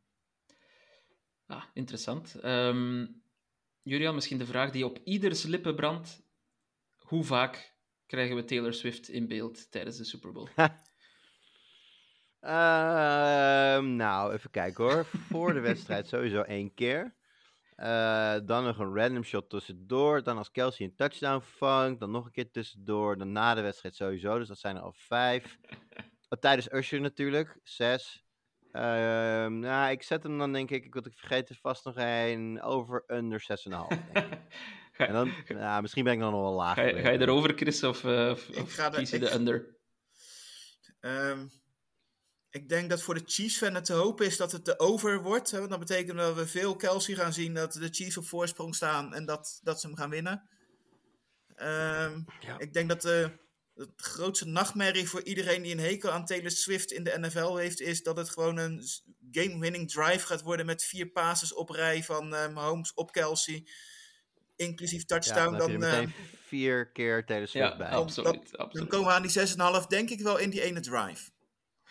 Ah, 1.47 1.65
interessant. 1.75 2.35
Ehm 2.35 3.07
Julian, 3.87 4.15
misschien 4.15 4.39
de 4.39 4.47
vraag 4.47 4.71
die 4.71 4.85
op 4.85 4.99
ieders 5.05 5.43
lippen 5.43 5.75
brandt. 5.75 6.23
Hoe 6.97 7.25
vaak 7.25 7.77
krijgen 8.07 8.37
we 8.37 8.45
Taylor 8.45 8.75
Swift 8.75 9.09
in 9.09 9.29
beeld 9.29 9.71
tijdens 9.71 9.97
de 9.97 10.05
Super 10.05 10.33
Bowl? 10.33 10.49
Ehm, 12.41 13.97
nou, 13.97 14.33
even 14.33 14.51
kijken 14.51 14.85
hoor. 14.85 15.05
Voor 15.05 15.53
de 15.53 15.61
wedstrijd 15.61 16.09
sowieso 16.15 16.41
één 16.41 16.75
keer. 16.75 17.15
Eh, 17.77 18.37
dan 18.45 18.65
nog 18.65 18.79
een 18.79 18.95
random 18.95 19.25
shot 19.25 19.51
tussendoor. 19.51 20.23
Dan 20.23 20.37
als 20.39 20.51
Kelsey 20.51 20.87
een 20.87 20.97
touchdown 20.97 21.41
vangt. 21.41 22.01
Dan 22.01 22.11
nog 22.11 22.25
een 22.25 22.33
keer 22.33 22.51
tussendoor. 22.51 23.19
Dan 23.19 23.33
na 23.33 23.55
de 23.55 23.61
wedstrijd 23.61 23.95
sowieso. 23.95 24.39
Dus 24.39 24.49
dat 24.49 24.59
zijn 24.59 24.77
er 24.77 24.83
al 24.83 24.95
vijf. 24.97 25.59
Oh, 26.29 26.39
tijdens 26.39 26.73
Usher 26.73 27.01
natuurlijk. 27.01 27.61
Zes. 27.63 28.26
Ehm, 28.77 29.59
nou, 29.59 29.91
ik 29.91 30.03
zet 30.03 30.23
hem 30.23 30.39
dan 30.39 30.53
denk 30.53 30.71
ik. 30.71 30.85
Ik 30.85 30.93
wil 30.93 31.07
ik 31.07 31.19
vergeet 31.19 31.49
er 31.49 31.59
vast 31.61 31.85
nog 31.85 31.97
één. 31.97 32.63
Over 32.63 33.05
under 33.07 33.41
6,5. 33.41 33.89
denk 34.13 34.27
ik. 34.27 34.39
Ga, 34.97 35.07
En 35.07 35.13
dan, 35.13 35.33
ja, 35.47 35.81
misschien 35.81 36.05
ben 36.05 36.13
ik 36.13 36.19
dan 36.19 36.33
nog 36.33 36.41
wel 36.43 36.59
ga, 36.75 36.83
je- 36.83 37.01
ga 37.01 37.11
je 37.11 37.21
erover, 37.21 37.53
Chris, 37.57 37.83
of, 37.83 38.05
eh, 38.05 38.29
of, 38.31 38.49
Ik 38.49 38.63
of 38.63 38.73
ga 38.73 38.89
kies 38.89 39.11
je 39.11 39.19
de 39.19 39.35
under? 39.35 39.77
Ehm, 41.01 41.47
Ik 42.51 42.69
denk 42.69 42.91
dat 42.91 43.03
voor 43.03 43.15
de 43.15 43.23
Chiefs-fan 43.25 43.75
het 43.75 43.85
te 43.85 43.93
hopen 43.93 44.27
is 44.27 44.37
dat 44.37 44.53
het 44.53 44.65
de 44.65 44.79
over 44.79 45.23
wordt. 45.23 45.51
Hè, 45.51 45.59
want 45.59 45.71
dat 45.71 45.79
betekent 45.79 46.19
dat 46.19 46.35
we 46.35 46.47
veel 46.47 46.77
Kelsey 46.77 47.15
gaan 47.15 47.33
zien, 47.33 47.55
dat 47.55 47.73
de 47.73 47.89
Chiefs 47.91 48.17
op 48.17 48.25
voorsprong 48.27 48.75
staan 48.75 49.15
en 49.15 49.25
dat, 49.27 49.61
dat 49.63 49.81
ze 49.81 49.87
hem 49.87 49.97
gaan 49.97 50.11
winnen. 50.11 50.49
Ehm, 51.55 52.21
Ja. 52.41 52.59
Ik 52.59 52.73
denk 52.73 52.89
dat 52.89 53.03
de, 53.03 53.31
de 53.77 53.89
grootste 53.97 54.47
nachtmerrie 54.47 55.09
voor 55.09 55.23
iedereen 55.23 55.63
die 55.63 55.73
een 55.73 55.79
hekel 55.81 56.11
aan 56.11 56.25
Taylor 56.25 56.51
Swift 56.51 56.93
in 56.93 57.05
de 57.05 57.19
NFL 57.19 57.57
heeft, 57.57 57.81
is 57.81 58.03
dat 58.03 58.17
het 58.17 58.31
gewoon 58.31 58.57
een 58.57 58.83
game-winning 59.31 59.91
drive 59.91 60.27
gaat 60.27 60.43
worden 60.43 60.67
met 60.67 60.85
vier 60.85 61.07
passes 61.07 61.55
op 61.55 61.71
rij 61.71 62.03
van 62.03 62.35
eh, 62.35 62.53
Mahomes 62.53 62.95
op 62.95 63.13
Kelsey. 63.13 63.67
Inclusief 64.57 65.01
Ja, 65.01 65.07
touchdown. 65.07 65.57
dan 65.59 65.71
heb 65.71 65.81
je 65.81 65.87
dan, 65.87 66.05
eh, 66.05 66.09
vier 66.47 66.91
keer 66.91 67.25
Taylor 67.25 67.49
Swift 67.49 67.69
Ja, 67.69 67.77
bij. 67.77 67.89
absoluut. 67.89 68.51
dan 68.51 68.61
absoluut. 68.61 68.89
komen 68.89 69.07
we 69.07 69.13
aan 69.13 69.23
die 69.23 69.31
6,5 69.83 69.87
denk 69.87 70.11
ik 70.11 70.21
wel 70.21 70.39
in 70.39 70.51
die 70.51 70.63
ene 70.63 70.81
drive. 70.81 71.31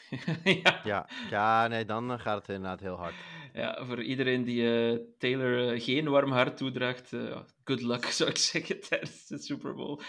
ja. 0.64 0.82
Ja, 0.84 1.10
ja, 1.30 1.68
nee, 1.68 1.86
dan 1.86 2.12
eh, 2.12 2.20
gaat 2.20 2.38
het 2.38 2.48
inderdaad 2.56 2.80
heel 2.80 2.98
hard. 2.98 3.16
Ja, 3.54 3.86
voor 3.86 4.04
iedereen 4.04 4.44
die 4.44 4.64
Taylor 5.18 5.80
geen 5.82 6.10
warm 6.10 6.32
hart 6.32 6.58
toedraagt, 6.58 7.10
good 7.64 7.82
luck 7.82 8.06
zou 8.20 8.30
ik 8.30 8.38
zeggen 8.38 8.80
tijdens 8.80 9.28
de 9.28 9.38
Super 9.38 9.74
Bowl. 9.74 10.02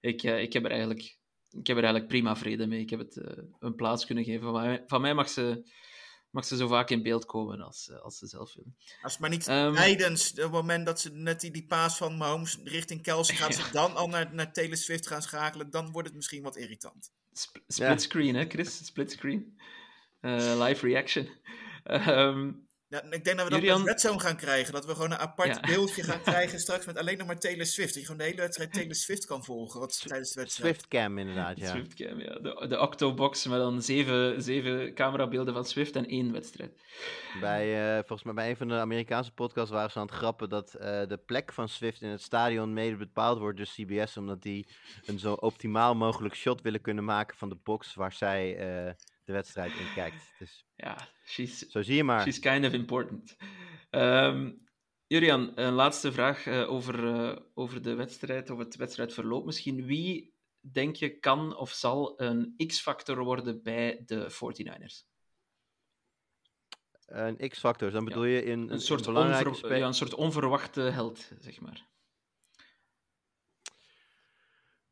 Ik, 0.00 0.22
eh, 0.22 0.40
ik, 0.42 0.52
heb 0.52 0.64
er 0.64 0.70
eigenlijk, 0.70 1.00
ik 1.50 1.66
heb 1.66 1.76
er 1.76 1.82
eigenlijk 1.82 2.06
prima 2.06 2.36
vrede 2.36 2.66
mee. 2.66 2.80
Ik 2.80 2.90
heb 2.90 2.98
het 2.98 3.16
eh, 3.16 3.42
een 3.58 3.74
plaats 3.74 4.06
kunnen 4.06 4.24
geven. 4.24 4.42
Van 4.42 4.52
mij, 4.52 4.84
van 4.86 5.00
mij 5.00 5.14
mag, 5.14 5.28
ze, 5.28 5.70
mag 6.30 6.44
ze 6.44 6.56
zo 6.56 6.68
vaak 6.68 6.90
in 6.90 7.02
beeld 7.02 7.24
komen 7.24 7.60
als, 7.60 7.88
eh, 7.88 8.00
als 8.00 8.18
ze 8.18 8.26
zelf 8.26 8.54
willen. 8.54 8.76
Als 9.02 9.18
maar 9.18 9.30
niet 9.30 9.46
Ehm, 9.46 9.74
tijdens 9.74 10.32
het 10.34 10.50
moment 10.50 10.86
dat 10.86 11.00
ze 11.00 11.10
net 11.12 11.40
die, 11.40 11.50
die 11.50 11.66
paas 11.66 11.96
van 11.96 12.16
Mahomes 12.16 12.58
richting 12.64 13.02
Kelsey 13.02 13.36
gaat, 13.36 13.54
Ja. 13.56 13.64
ze 13.64 13.72
dan 13.72 13.96
al 13.96 14.08
naar, 14.08 14.34
naar 14.34 14.52
Taylor 14.52 14.76
Swift 14.76 15.06
gaan 15.06 15.22
schakelen, 15.22 15.70
dan 15.70 15.90
wordt 15.90 16.08
het 16.08 16.16
misschien 16.16 16.42
wat 16.42 16.56
irritant. 16.56 17.12
Sp- 17.32 17.62
split 17.66 18.02
screen, 18.02 18.34
hè, 18.34 18.44
Chris? 18.48 18.84
Split 18.86 19.10
screen. 19.10 19.58
Eh, 20.20 20.60
live 20.66 20.86
reaction. 20.86 21.28
Ehm, 21.84 22.52
Ja, 22.90 23.02
en 23.02 23.12
ik 23.12 23.24
denk 23.24 23.36
dat 23.36 23.46
we 23.46 23.52
dat 23.52 23.60
Julian- 23.60 23.78
met 23.78 23.88
Red 23.88 24.00
Zone 24.00 24.20
gaan 24.20 24.36
krijgen. 24.36 24.72
Dat 24.72 24.86
we 24.86 24.92
gewoon 24.94 25.10
een 25.10 25.18
apart 25.18 25.54
Ja. 25.54 25.60
beeldje 25.60 26.02
gaan 26.02 26.20
krijgen 26.32 26.58
straks 26.60 26.86
met 26.86 26.96
alleen 26.96 27.18
nog 27.18 27.26
maar 27.26 27.38
Taylor 27.38 27.66
Swift. 27.66 27.88
Dat 27.88 28.00
je 28.02 28.06
gewoon 28.06 28.18
de 28.18 28.24
hele 28.24 28.40
wedstrijd 28.40 28.72
Taylor 28.72 28.94
Swift 28.94 29.26
kan 29.26 29.44
volgen 29.44 29.80
wat, 29.80 30.02
tijdens 30.06 30.32
de 30.32 30.40
wedstrijd. 30.40 30.74
Swiftcam 30.74 31.18
inderdaad, 31.18 31.58
ja. 31.58 31.68
Swiftcam, 31.70 32.20
ja. 32.20 32.38
De, 32.38 32.66
de 32.68 32.80
Octobox 32.80 33.46
met 33.46 33.58
dan 33.58 33.82
zeven, 33.82 34.42
zeven 34.42 34.94
camerabeelden 34.94 35.54
van 35.54 35.64
Swift 35.64 35.96
en 35.96 36.06
één 36.06 36.32
wedstrijd. 36.32 36.72
Bij, 37.40 37.88
eh, 37.88 37.96
volgens 37.98 38.22
mij 38.22 38.34
bij 38.34 38.50
een 38.50 38.56
van 38.56 38.68
de 38.68 38.74
Amerikaanse 38.74 39.32
podcasts 39.32 39.70
waren 39.70 39.90
ze 39.90 39.98
aan 39.98 40.06
het 40.06 40.14
grappen 40.14 40.48
dat 40.48 40.74
eh, 40.74 41.06
de 41.06 41.18
plek 41.26 41.52
van 41.52 41.68
Swift 41.68 42.02
in 42.02 42.08
het 42.08 42.22
stadion 42.22 42.72
mede 42.72 42.96
bepaald 42.96 43.38
wordt 43.38 43.56
door 43.56 43.66
CBS, 43.66 44.16
omdat 44.16 44.42
die 44.42 44.66
een 45.06 45.18
zo 45.18 45.32
optimaal 45.32 45.94
mogelijk 45.94 46.34
shot 46.34 46.60
willen 46.62 46.80
kunnen 46.80 47.04
maken 47.04 47.36
van 47.36 47.48
de 47.48 47.58
box 47.62 47.94
waar 47.94 48.12
zij 48.12 48.56
eh, 48.56 48.92
de 49.30 49.36
wedstrijd 49.36 49.72
in 49.72 49.92
kijkt. 49.94 50.32
Dus 50.38 50.64
Ja, 50.76 51.08
she's, 51.26 51.58
zo 51.58 51.82
zie 51.82 51.96
je 51.96 52.04
maar. 52.04 52.22
she's 52.22 52.38
kind 52.38 52.64
of 52.64 52.72
important. 52.72 53.36
Ehm 53.90 54.50
Julian, 55.06 55.52
een 55.54 55.72
laatste 55.72 56.12
vraag 56.12 56.46
eh, 56.46 56.70
over, 56.70 57.14
eh, 57.14 57.36
over 57.54 57.82
de 57.82 57.94
wedstrijd, 57.94 58.50
over 58.50 58.64
het 58.64 58.76
wedstrijdverloop 58.76 59.44
misschien. 59.44 59.84
Wie, 59.84 60.34
denk 60.60 60.96
je, 60.96 61.18
kan 61.18 61.56
of 61.56 61.70
zal 61.70 62.20
een 62.20 62.54
X-factor 62.66 63.24
worden 63.24 63.62
bij 63.62 64.02
de 64.06 64.30
49ers? 64.30 65.08
Een 67.06 67.48
X-factor, 67.48 67.90
dan 67.90 68.04
bedoel 68.04 68.24
je 68.24 68.44
in 68.44 68.60
een, 68.60 68.72
Een 68.72 68.80
soort, 68.80 69.04
belangrijke 69.04 69.76
ja, 69.76 69.86
een 69.86 69.94
soort 69.94 70.14
onverwachte 70.14 70.80
held, 70.80 71.30
zeg 71.38 71.60
maar. 71.60 71.86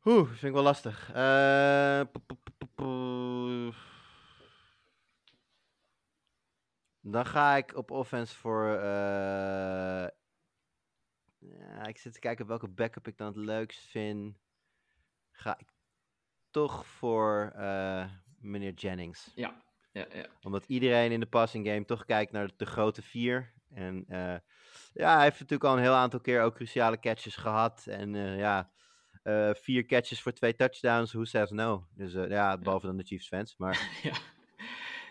Oeh, 0.03 0.27
vind 0.27 0.43
ik 0.43 0.53
wel 0.53 0.63
lastig. 0.63 1.11
Eh, 1.13 2.01
Dan 7.01 7.25
ga 7.25 7.55
ik 7.55 7.75
op 7.75 7.91
offense 7.91 8.35
voor. 8.35 8.73
eh, 8.75 10.07
Ja, 11.39 11.85
ik 11.87 11.97
zit 11.97 12.13
te 12.13 12.19
kijken 12.19 12.47
welke 12.47 12.67
backup 12.67 13.07
ik 13.07 13.17
dan 13.17 13.27
het 13.27 13.35
leukst 13.35 13.79
vind. 13.89 14.37
Ga 15.31 15.57
ik 15.59 15.67
toch 16.51 16.85
voor 16.85 17.51
eh, 17.55 18.05
meneer 18.39 18.73
Jennings. 18.73 19.31
Ja, 19.35 19.61
ja, 19.91 20.05
ja. 20.13 20.25
Omdat 20.41 20.65
iedereen 20.65 21.11
in 21.11 21.19
de 21.19 21.25
passing 21.25 21.67
game 21.67 21.85
toch 21.85 22.05
kijkt 22.05 22.31
naar 22.31 22.49
de 22.57 22.65
grote 22.65 23.01
vier. 23.01 23.53
En 23.69 24.05
eh, 24.07 24.37
ja, 24.93 25.13
hij 25.15 25.23
heeft 25.23 25.39
natuurlijk 25.39 25.69
al 25.69 25.75
een 25.75 25.83
heel 25.83 25.93
aantal 25.93 26.19
keer 26.19 26.41
ook 26.41 26.55
cruciale 26.55 26.99
catches 26.99 27.35
gehad. 27.35 27.87
En 27.87 28.13
ja, 28.37 28.71
vier 29.53 29.85
catches 29.85 30.21
voor 30.21 30.31
twee 30.31 30.55
touchdowns, 30.55 31.11
who 31.13 31.23
says 31.23 31.49
no? 31.49 31.87
Dus 31.93 32.13
ja, 32.13 32.57
behalve 32.57 32.85
dan 32.85 32.97
de 32.97 33.03
Chiefs 33.03 33.27
fans. 33.27 33.57
Maar 33.57 34.01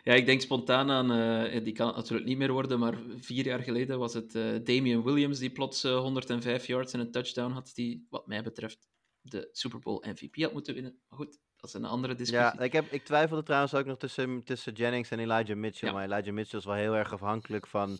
Ja. 0.08 0.14
ik 0.14 0.26
denk 0.26 0.40
spontaan 0.40 0.90
aan, 0.90 1.12
eh, 1.12 1.64
die 1.64 1.72
kan 1.72 1.86
het 1.86 1.96
natuurlijk 1.96 2.28
niet 2.28 2.38
meer 2.38 2.52
worden, 2.52 2.78
maar 2.78 2.98
vier 3.18 3.44
jaar 3.44 3.62
geleden 3.62 3.98
was 3.98 4.14
het 4.14 4.34
eh 4.34 4.42
Damian 4.64 5.02
Williams 5.02 5.38
die 5.38 5.50
plots 5.50 5.84
eh, 5.84 5.98
105 5.98 6.66
yards 6.66 6.92
en 6.92 7.00
een 7.00 7.10
touchdown 7.10 7.52
had, 7.52 7.70
die 7.74 8.06
wat 8.10 8.26
mij 8.26 8.42
betreft 8.42 8.88
de 9.20 9.48
Super 9.52 9.78
Bowl 9.78 10.04
MVP 10.08 10.42
had 10.42 10.52
moeten 10.52 10.74
winnen. 10.74 10.98
Maar 11.08 11.18
goed, 11.18 11.38
dat 11.56 11.70
is 11.70 11.74
een 11.74 11.84
andere 11.84 12.14
discussie. 12.14 12.58
ja, 12.58 12.64
ik, 12.64 12.72
heb, 12.72 12.92
ik 12.92 13.04
twijfelde 13.04 13.42
trouwens 13.42 13.74
ook 13.74 13.86
nog 13.86 13.96
tussen, 13.96 14.44
tussen 14.44 14.72
Jennings 14.72 15.10
en 15.10 15.18
Elijah 15.18 15.56
Mitchell. 15.56 15.88
Ja. 15.88 15.94
Maar 15.94 16.04
Elijah 16.04 16.34
Mitchell 16.34 16.58
is 16.58 16.64
wel 16.64 16.74
heel 16.74 16.96
erg 16.96 17.12
afhankelijk 17.12 17.66
van 17.66 17.98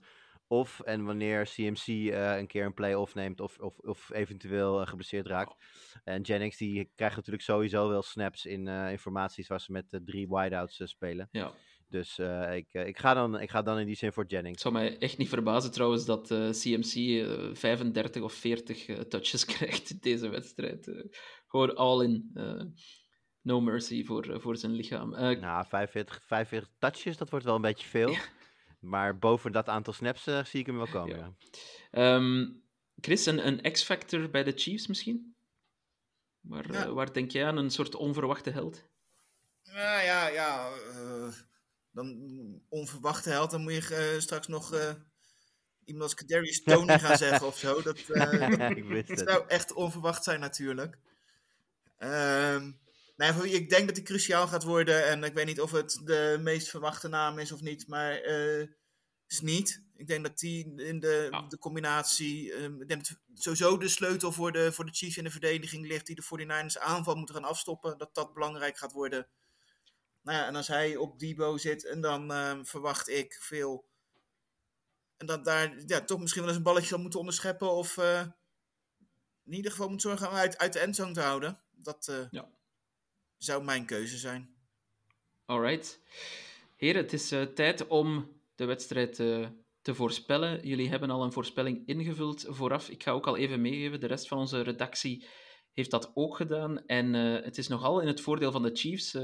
of 0.49 0.81
en 0.81 1.05
wanneer 1.05 1.45
CMC 1.45 1.87
eh, 1.87 2.37
een 2.37 2.47
keer 2.47 2.65
een 2.65 2.75
play-off 2.75 3.15
neemt 3.15 3.41
of, 3.41 3.59
of, 3.59 3.79
of 3.79 4.11
eventueel 4.13 4.81
eh, 4.81 4.87
geblesseerd 4.87 5.27
raakt. 5.27 5.55
En 6.05 6.23
Jennings 6.23 6.57
die 6.57 6.91
krijgt 6.95 7.17
natuurlijk 7.17 7.45
sowieso 7.45 7.89
wel 7.89 8.03
snaps 8.03 8.47
in 8.47 8.69
eh, 8.69 8.91
informaties 8.91 9.49
waar 9.49 9.61
ze 9.61 9.73
met 9.73 9.93
eh, 9.93 10.01
drie 10.05 10.29
wideouts 10.29 10.81
eh, 10.81 10.87
spelen. 10.87 11.29
Ja. 11.31 11.53
Dus 11.89 12.19
eh, 12.19 12.57
ik, 12.57 12.69
eh, 12.73 12.87
ik, 12.87 12.99
ga 12.99 13.15
dan, 13.15 13.41
ik 13.41 13.51
ga 13.51 13.63
dan 13.63 13.79
in 13.79 13.87
die 13.87 13.97
zin 13.97 14.13
voor 14.13 14.23
Het 14.23 14.33
Jennings. 14.33 14.63
zou 14.63 14.75
mij 14.75 14.99
echt 14.99 15.19
niet 15.19 15.29
verbazen 15.29 15.71
trouwens 15.73 16.05
dat 16.05 16.31
eh, 16.31 16.51
CMC 16.51 16.95
eh, 16.95 17.55
35 17.55 18.23
of 18.23 18.33
40 18.33 18.87
eh, 18.87 18.99
touches 19.01 19.45
krijgt 19.55 19.91
in 19.91 19.99
deze 20.01 20.29
wedstrijd. 20.29 20.91
Gewoon 21.47 21.75
all 21.77 22.05
in. 22.05 22.31
eh, 22.35 22.63
no 23.43 23.61
mercy 23.61 24.05
voor, 24.05 24.41
voor 24.41 24.57
zijn 24.57 24.73
lichaam. 24.73 25.15
Eh, 25.15 25.41
Nou, 25.41 25.67
45, 25.67 26.23
45 26.27 26.71
touches, 26.79 27.17
dat 27.17 27.31
wordt 27.31 27.45
wel 27.45 27.55
een 27.55 27.61
beetje 27.61 27.89
veel. 27.89 28.15
Maar 28.81 29.19
boven 29.19 29.53
dat 29.53 29.69
aantal 29.69 29.93
snaps 29.93 30.23
zie 30.23 30.61
ik 30.61 30.67
hem 30.67 30.77
wel 30.77 30.87
komen. 30.89 31.17
Ja. 31.19 31.35
Ehm, 31.91 32.47
Chris, 33.01 33.27
een, 33.27 33.47
een 33.47 33.73
X-factor 33.73 34.31
bij 34.31 34.45
de 34.45 34.53
Chiefs 34.57 34.87
misschien? 34.87 35.37
Waar, 36.41 36.73
Ja. 36.73 36.85
eh, 36.85 36.93
waar 36.93 37.13
denk 37.13 37.31
jij 37.31 37.45
aan 37.47 37.57
een 37.57 37.71
soort 37.71 37.95
onverwachte 37.95 38.51
held? 38.51 38.89
Ja, 39.63 40.01
ja, 40.01 40.29
ja. 40.29 40.69
Dan 41.93 42.63
onverwachte 42.69 43.31
held, 43.31 43.51
dan 43.51 43.63
moet 43.63 43.73
je 43.75 43.95
eh, 43.95 44.21
straks 44.21 44.47
nog 44.47 44.73
eh, 44.75 44.95
iemand 45.85 46.05
als 46.05 46.15
Kadarius 46.15 46.63
Tony 46.65 46.99
gaan 46.99 47.17
zeggen 47.19 47.47
of 47.47 47.59
zo. 47.59 47.83
Dat, 47.83 47.99
eh, 47.99 48.71
ik 48.77 48.85
wist 48.85 49.09
dat 49.09 49.19
het. 49.19 49.29
zou 49.29 49.45
echt 49.49 49.73
onverwacht 49.73 50.25
zijn 50.25 50.41
natuurlijk. 50.41 50.99
Ehm 51.99 52.71
nou, 53.17 53.49
ja, 53.49 53.57
ik 53.57 53.71
denk 53.71 53.87
dat 53.87 53.97
hij 53.97 54.05
cruciaal 54.05 54.47
gaat 54.49 54.63
worden. 54.65 55.07
En 55.07 55.25
ik 55.25 55.35
weet 55.35 55.47
niet 55.47 55.61
of 55.61 55.71
het 55.71 56.01
de 56.05 56.39
meest 56.41 56.69
verwachte 56.69 57.09
naam 57.09 57.39
is 57.39 57.53
of 57.53 57.61
niet. 57.61 57.87
Maar 57.89 58.15
eh 58.15 58.67
is 59.27 59.41
niet. 59.41 59.83
Ik 59.97 60.07
denk 60.07 60.25
dat 60.25 60.39
die 60.39 60.75
in 60.77 61.01
de, 61.01 61.29
Ja. 61.31 61.43
de 61.49 61.59
combinatie. 61.59 62.53
ehm, 62.53 62.83
ik 62.83 62.89
denk 62.89 63.09
dat 63.09 63.19
sowieso 63.35 63.79
de 63.79 63.89
sleutel 63.89 64.33
voor 64.33 64.53
de, 64.53 64.73
voor 64.73 64.85
de 64.85 64.93
Chiefs 64.95 65.17
in 65.17 65.25
de 65.25 65.31
verdediging 65.31 65.87
ligt. 65.87 66.07
Die 66.07 66.15
de 66.17 66.23
49ers 66.23 66.79
aanval 66.79 67.15
moeten 67.15 67.35
gaan 67.35 67.45
afstoppen. 67.45 67.99
Dat 67.99 68.15
dat 68.15 68.33
belangrijk 68.35 68.79
gaat 68.79 68.93
worden. 68.93 69.27
Nou 70.29 70.41
ja, 70.41 70.47
en 70.47 70.57
als 70.57 70.69
hij 70.69 70.97
op 70.97 71.19
Debo 71.19 71.57
zit. 71.57 71.85
En 71.87 72.01
dan 72.01 72.33
ehm, 72.33 72.65
verwacht 72.65 73.09
ik 73.09 73.37
veel. 73.41 73.89
En 75.17 75.27
dat 75.27 75.45
daar 75.45 75.83
ja, 75.87 76.01
toch 76.01 76.21
misschien 76.21 76.41
wel 76.41 76.51
eens 76.51 76.59
een 76.59 76.65
balletje 76.65 76.89
zal 76.89 76.99
moeten 76.99 77.19
onderscheppen. 77.21 77.71
Of 77.71 77.97
eh, 77.97 78.27
in 79.45 79.53
ieder 79.53 79.71
geval 79.71 79.89
moet 79.89 80.03
zorgen 80.03 80.29
om 80.29 80.35
uit, 80.35 80.59
uit 80.59 80.73
de 80.73 80.79
endzone 80.79 81.13
te 81.13 81.21
houden. 81.21 81.61
Dat 81.71 82.09
eh, 82.09 82.27
Ja. 82.31 82.49
zou 83.37 83.65
mijn 83.65 83.87
keuze 83.87 84.19
zijn. 84.19 84.55
Alright. 85.45 86.01
Heren, 86.77 87.03
het 87.03 87.13
is 87.13 87.33
eh, 87.33 87.43
tijd 87.43 87.87
om 87.87 88.41
de 88.55 88.65
wedstrijd 88.65 89.17
te 89.83 89.95
voorspellen. 89.95 90.67
Jullie 90.67 90.89
hebben 90.89 91.11
al 91.11 91.23
een 91.23 91.33
voorspelling 91.33 91.87
ingevuld 91.87 92.45
vooraf. 92.49 92.89
Ik 92.89 93.03
ga 93.03 93.11
ook 93.11 93.27
al 93.27 93.37
even 93.37 93.61
meegeven. 93.61 94.01
De 94.01 94.07
rest 94.07 94.29
van 94.29 94.39
onze 94.39 94.61
redactie 94.61 95.29
heeft 95.73 95.91
dat 95.91 96.11
ook 96.15 96.37
gedaan. 96.37 96.87
En 96.87 97.13
het 97.15 97.59
is 97.59 97.69
nogal 97.69 98.01
in 98.01 98.07
het 98.07 98.21
voordeel 98.21 98.53
van 98.53 98.63
de 98.63 98.77
Chiefs. 98.77 99.17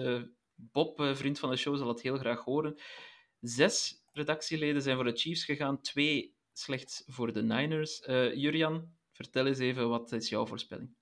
Bob, 0.55 1.01
eh, 1.01 1.15
vriend 1.15 1.39
van 1.39 1.51
de 1.51 1.57
show, 1.57 1.77
zal 1.77 1.89
het 1.89 2.03
heel 2.03 2.17
graag 2.17 2.45
horen. 2.45 2.81
Zes 3.41 4.03
redactieleden 4.13 4.83
zijn 4.83 4.97
voor 4.97 5.05
de 5.05 5.17
Chiefs 5.17 5.45
gegaan, 5.45 5.81
twee 5.81 6.35
slechts 6.53 7.03
voor 7.07 7.33
de 7.33 7.43
Niners. 7.43 8.01
Eh 8.01 8.35
Jurian, 8.35 8.95
vertel 9.13 9.47
eens 9.47 9.59
even, 9.59 9.89
wat 9.89 10.13
is 10.13 10.29
jouw 10.29 10.47
voorspelling? 10.47 10.95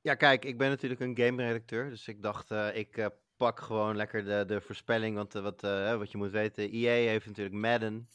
Ja, 0.00 0.14
kijk, 0.14 0.44
ik 0.44 0.58
ben 0.58 0.68
natuurlijk 0.68 1.00
een 1.00 1.16
game-redacteur. 1.16 1.88
Dus 1.88 2.08
ik 2.08 2.22
dacht, 2.22 2.50
eh, 2.50 2.76
ik 2.76 3.10
pak 3.36 3.60
gewoon 3.60 3.96
lekker 3.96 4.24
de, 4.24 4.44
de 4.46 4.60
voorspelling. 4.60 5.16
Want 5.16 5.32
wat, 5.32 5.60
wat 5.98 6.10
je 6.10 6.16
moet 6.16 6.30
weten, 6.30 6.70
EA 6.70 7.10
heeft 7.10 7.26
natuurlijk 7.26 7.56
Madden. 7.56 8.08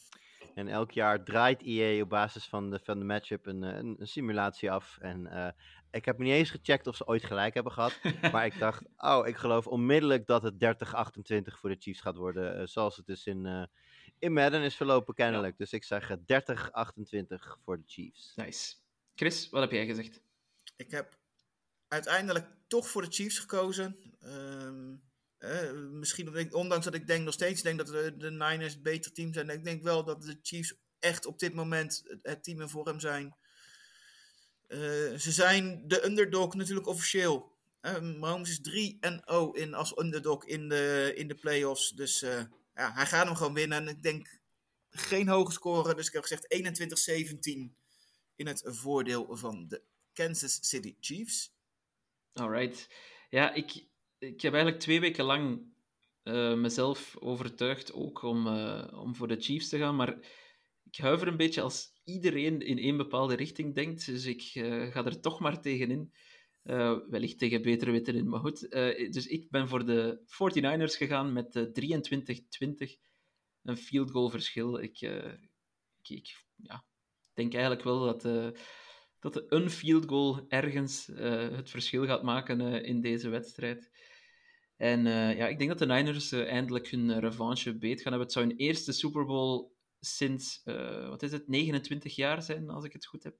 En 0.56 0.68
elk 0.68 0.90
jaar 0.90 1.24
draait 1.24 1.62
EA 1.62 2.02
op 2.02 2.08
basis 2.08 2.44
van 2.44 2.70
de, 2.70 2.80
van 2.82 2.98
de 2.98 3.04
matchup 3.04 3.46
een, 3.46 3.64
eh, 3.64 3.76
een, 3.76 3.96
een 3.98 4.08
simulatie 4.08 4.70
af. 4.70 4.98
En 5.00 5.26
eh, 5.26 5.48
ik 5.90 6.04
heb 6.04 6.18
niet 6.18 6.32
eens 6.32 6.50
gecheckt 6.50 6.86
of 6.86 6.96
ze 6.96 7.06
ooit 7.06 7.24
gelijk 7.24 7.54
hebben 7.54 7.72
gehad. 7.72 7.98
maar 8.32 8.46
ik 8.46 8.58
dacht, 8.58 8.82
oh, 8.96 9.26
ik 9.26 9.36
geloof 9.36 9.66
onmiddellijk 9.66 10.26
dat 10.26 10.42
het 10.42 10.54
30-28 10.54 11.58
voor 11.58 11.68
de 11.70 11.76
Chiefs 11.78 12.00
gaat 12.00 12.16
worden. 12.16 12.58
eh, 12.58 12.66
zoals 12.66 12.96
het 12.96 13.06
dus 13.06 13.26
in, 13.26 13.46
eh, 13.46 13.64
in 14.18 14.32
Madden 14.32 14.62
is 14.62 14.76
verlopen 14.76 15.14
kennelijk. 15.14 15.58
Dus 15.58 15.72
ik 15.72 15.84
zeg 15.84 16.10
eh, 16.10 16.16
30-28 16.16 17.58
voor 17.64 17.76
de 17.76 17.84
Chiefs. 17.86 18.32
Nice. 18.36 18.74
Chris, 19.14 19.48
wat 19.48 19.60
heb 19.60 19.70
jij 19.70 19.86
gezegd? 19.86 20.20
Ik 20.76 20.90
heb 20.90 21.18
uiteindelijk 21.88 22.46
toch 22.66 22.88
voor 22.88 23.02
de 23.02 23.10
Chiefs 23.10 23.38
gekozen. 23.38 23.96
Ehm, 24.20 24.94
eh, 25.46 25.72
misschien 25.72 26.26
omdat 26.26 26.42
ik- 26.42 26.54
ondanks 26.54 26.84
dat 26.84 26.94
ik 26.94 27.06
denk 27.06 27.24
nog 27.24 27.34
steeds 27.34 27.62
denk 27.62 27.78
dat 27.78 27.86
de, 27.86 28.30
Niners 28.30 28.72
het 28.72 28.82
betere 28.82 29.14
team 29.14 29.32
zijn. 29.32 29.50
Ik 29.50 29.64
denk 29.64 29.82
wel 29.82 30.04
dat 30.04 30.22
de 30.22 30.38
Chiefs 30.42 30.74
echt 30.98 31.26
op 31.26 31.38
dit 31.38 31.54
moment 31.54 32.02
het, 32.22 32.44
team 32.44 32.60
in 32.60 32.68
vorm 32.68 33.00
zijn. 33.00 33.36
Eh, 34.66 34.78
ze 35.16 35.32
zijn 35.32 35.88
de 35.88 36.04
underdog 36.04 36.54
natuurlijk 36.54 36.86
officieel. 36.86 37.54
Uh, 37.82 38.00
Mahomes 38.00 38.50
is 38.50 38.60
3 38.60 38.96
en 39.00 39.22
0 39.26 39.54
in, 39.54 39.74
als 39.74 39.98
underdog 39.98 40.44
in 40.44 40.68
de, 40.68 41.12
in 41.14 41.28
de 41.28 41.34
playoffs. 41.34 41.90
Dus 41.90 42.20
ja, 42.20 42.92
hij 42.92 43.06
gaat 43.06 43.26
hem 43.26 43.36
gewoon 43.36 43.54
winnen. 43.54 43.78
En 43.78 43.88
ik 43.88 44.02
denk 44.02 44.38
geen 44.90 45.28
hoge 45.28 45.52
score. 45.52 45.94
Dus 45.94 46.06
ik 46.06 46.12
heb 46.12 46.22
gezegd 46.22 46.46
21-17 46.48 47.76
in 48.36 48.46
het 48.46 48.62
voordeel 48.64 49.36
van 49.36 49.68
de 49.68 49.82
Kansas 50.12 50.58
City 50.60 50.96
Chiefs. 51.00 51.52
Alright. 52.32 52.88
Ja, 53.30 53.52
ik, 53.54 53.86
ik 54.26 54.40
heb 54.40 54.52
eigenlijk 54.52 54.82
twee 54.82 55.00
weken 55.00 55.24
lang 55.24 55.74
eh, 56.26 56.54
mezelf 56.54 57.16
overtuigd 57.18 57.92
ook 57.92 58.22
om, 58.22 58.46
eh, 58.46 59.02
om 59.02 59.14
voor 59.14 59.28
de 59.28 59.40
Chiefs 59.40 59.68
te 59.68 59.78
gaan, 59.78 59.96
maar 59.96 60.18
ik 60.84 60.96
huiver 60.96 61.28
een 61.28 61.36
beetje 61.36 61.60
als 61.60 61.92
iedereen 62.04 62.60
in 62.60 62.78
één 62.78 62.96
bepaalde 62.96 63.34
richting 63.34 63.74
denkt, 63.74 64.06
dus 64.06 64.24
ik 64.24 64.50
eh, 64.54 64.92
ga 64.92 65.04
er 65.04 65.20
toch 65.20 65.40
maar 65.40 65.60
tegenin. 65.60 66.12
Wellicht 67.08 67.38
tegen 67.38 67.62
betere 67.62 67.90
weten 67.90 68.14
in, 68.14 68.28
maar 68.28 68.40
goed. 68.40 68.70
Dus 69.10 69.26
ik 69.26 69.50
ben 69.50 69.68
voor 69.68 69.86
de 69.86 70.20
49ers 70.26 70.96
gegaan 70.96 71.32
met 71.32 71.56
eh 71.56 71.64
23-20. 71.64 72.98
Een 73.62 73.76
field 73.76 74.10
goal 74.10 74.28
verschil. 74.28 74.78
Ik, 74.78 75.00
ik, 76.02 76.44
ja, 76.56 76.84
denk 77.34 77.52
eigenlijk 77.52 77.82
wel 77.82 78.00
dat, 78.00 78.22
dat 79.20 79.44
een 79.48 79.70
field 79.70 80.08
goal 80.08 80.44
ergens 80.48 81.06
het 81.06 81.70
verschil 81.70 82.06
gaat 82.06 82.22
maken 82.22 82.84
in 82.84 83.00
deze 83.00 83.28
wedstrijd. 83.28 83.90
En 84.76 85.06
eh, 85.06 85.36
ja, 85.36 85.46
ik 85.46 85.58
denk 85.58 85.70
dat 85.70 85.78
de 85.78 85.94
Niners 85.94 86.32
eh, 86.32 86.46
eindelijk 86.46 86.88
hun 86.88 87.10
eh, 87.10 87.18
revanche 87.18 87.78
beet 87.78 88.00
gaan 88.00 88.12
hebben. 88.12 88.20
Het 88.20 88.32
zou 88.32 88.46
hun 88.46 88.56
eerste 88.56 88.92
Super 88.92 89.24
Bowl 89.24 89.74
sinds, 90.00 90.62
wat 91.08 91.22
is 91.22 91.32
het, 91.32 91.48
29 91.48 92.16
jaar 92.16 92.42
zijn, 92.42 92.70
als 92.70 92.84
ik 92.84 92.92
het 92.92 93.06
goed 93.06 93.22
heb. 93.22 93.36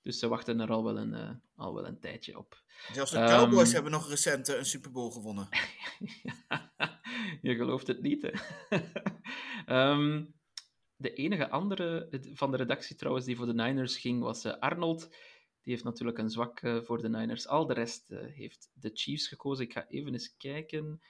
Dus 0.00 0.18
ze 0.18 0.28
wachten 0.28 0.60
er 0.60 0.70
al 0.70 0.84
wel 0.84 0.98
een, 0.98 1.42
al 1.54 1.74
wel 1.74 1.86
een 1.86 2.00
tijdje 2.00 2.38
op. 2.38 2.62
Zelfs 2.92 3.10
de 3.10 3.18
Ehm, 3.18 3.38
Cowboys 3.38 3.72
hebben 3.72 3.92
nog 3.92 4.08
recent 4.08 4.48
een 4.48 4.64
Super 4.64 4.90
Bowl 4.90 5.10
gewonnen. 5.10 5.48
Je 7.42 7.54
gelooft 7.54 7.86
het 7.86 8.02
niet, 8.02 8.22
hè? 8.22 8.30
Ehm, 9.66 10.24
de 10.96 11.12
enige 11.12 11.50
andere 11.50 12.08
van 12.34 12.50
de 12.50 12.56
redactie 12.56 12.96
trouwens 12.96 13.26
die 13.26 13.36
voor 13.36 13.46
de 13.46 13.54
Niners 13.54 13.96
ging, 13.96 14.22
was 14.22 14.46
Arnold. 14.46 15.14
Die 15.62 15.72
heeft 15.72 15.84
natuurlijk 15.84 16.18
een 16.18 16.30
zwak 16.30 16.60
eh, 16.60 16.80
voor 16.80 17.02
de 17.02 17.08
Niners. 17.08 17.46
Al 17.46 17.66
de 17.66 17.74
rest 17.74 18.10
eh, 18.10 18.18
heeft 18.26 18.70
de 18.74 18.90
Chiefs 18.94 19.28
gekozen. 19.28 19.64
Ik 19.64 19.72
ga 19.72 19.88
even 19.88 20.12
eens 20.12 20.36
kijken. 20.36 21.02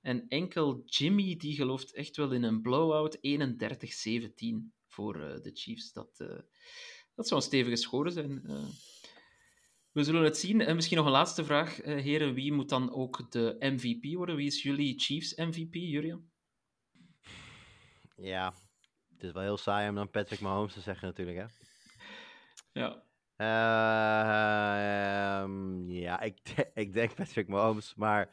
En 0.00 0.28
enkel 0.28 0.82
Jimmy, 0.84 1.36
die 1.36 1.54
gelooft 1.54 1.94
echt 1.94 2.16
wel 2.16 2.32
in 2.32 2.42
een 2.42 2.62
blowout. 2.62 3.16
31-17 3.16 3.20
voor 4.86 5.20
eh, 5.20 5.42
de 5.42 5.50
Chiefs. 5.54 5.92
Dat, 5.92 6.16
dat 7.14 7.28
zou 7.28 7.40
een 7.40 7.46
stevige 7.46 7.76
score 7.76 8.10
zijn. 8.10 8.42
we 9.92 10.04
zullen 10.04 10.24
het 10.24 10.36
zien. 10.36 10.60
En 10.60 10.74
misschien 10.74 10.96
nog 10.96 11.06
een 11.06 11.12
laatste 11.12 11.44
vraag, 11.44 11.76
heren. 11.76 12.34
Wie 12.34 12.52
moet 12.52 12.68
dan 12.68 12.92
ook 12.92 13.30
de 13.30 13.56
MVP 13.58 14.14
worden? 14.14 14.36
Wie 14.36 14.46
is 14.46 14.62
jullie 14.62 14.98
Chiefs 14.98 15.34
MVP, 15.34 15.74
Jurien? 15.74 16.30
Ja, 18.16 18.54
het 19.12 19.22
is 19.22 19.32
wel 19.32 19.42
heel 19.42 19.56
saai 19.56 19.88
om 19.88 19.94
dan 19.94 20.10
Patrick 20.10 20.40
Mahomes 20.40 20.72
te 20.72 20.80
zeggen 20.80 21.06
natuurlijk, 21.08 21.38
hè. 21.38 21.46
Ja. 22.80 23.05
Ehm, 24.56 25.90
ja, 25.90 26.20
ik, 26.20 26.38
ik 26.74 26.92
denk 26.92 27.14
Patrick 27.14 27.48
Mahomes, 27.48 27.94
maar 27.96 28.28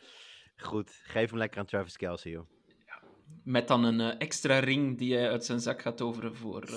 goed, 0.56 1.02
geef 1.04 1.30
hem 1.30 1.38
lekker 1.40 1.60
aan 1.60 1.66
Travis 1.66 1.98
Kelsey, 1.98 2.32
joh. 2.32 2.48
Met 3.44 3.68
dan 3.68 3.84
een 3.84 4.00
eh, 4.02 4.16
extra 4.18 4.60
ring 4.60 4.98
die 4.98 5.16
hij 5.16 5.30
uit 5.30 5.46
zijn 5.46 5.60
zak 5.60 5.82
gaat 5.82 5.98
toveren 5.98 6.36
voor 6.36 6.64
eh, 6.64 6.70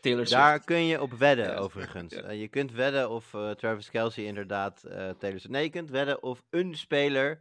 Taylor 0.00 0.26
Swift. 0.26 0.30
Daar 0.30 0.64
kun 0.64 0.84
je 0.84 1.00
op 1.02 1.12
wedden, 1.12 1.46
Ja, 1.50 1.56
overigens. 1.66 2.14
ja. 2.14 2.20
Eh, 2.22 2.40
je 2.40 2.48
kunt 2.48 2.72
wedden 2.72 3.10
of 3.10 3.30
Travis 3.56 3.90
Kelsey 3.90 4.24
inderdaad 4.24 4.80
Taylor 4.80 5.16
Swift... 5.18 5.48
Nee, 5.48 5.62
je 5.62 5.70
kunt 5.70 5.90
wedden 5.90 6.22
of 6.22 6.42
een 6.50 6.74
speler 6.74 7.40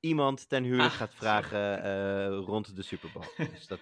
iemand 0.00 0.48
ten 0.48 0.64
huwelijk 0.64 0.90
Ah, 0.92 0.96
gaat 0.96 1.14
vragen 1.14 2.28
rond 2.28 2.76
de 2.76 2.82
Super 2.82 3.10
Bowl. 3.12 3.26
dus 3.54 3.66
dat, 3.66 3.80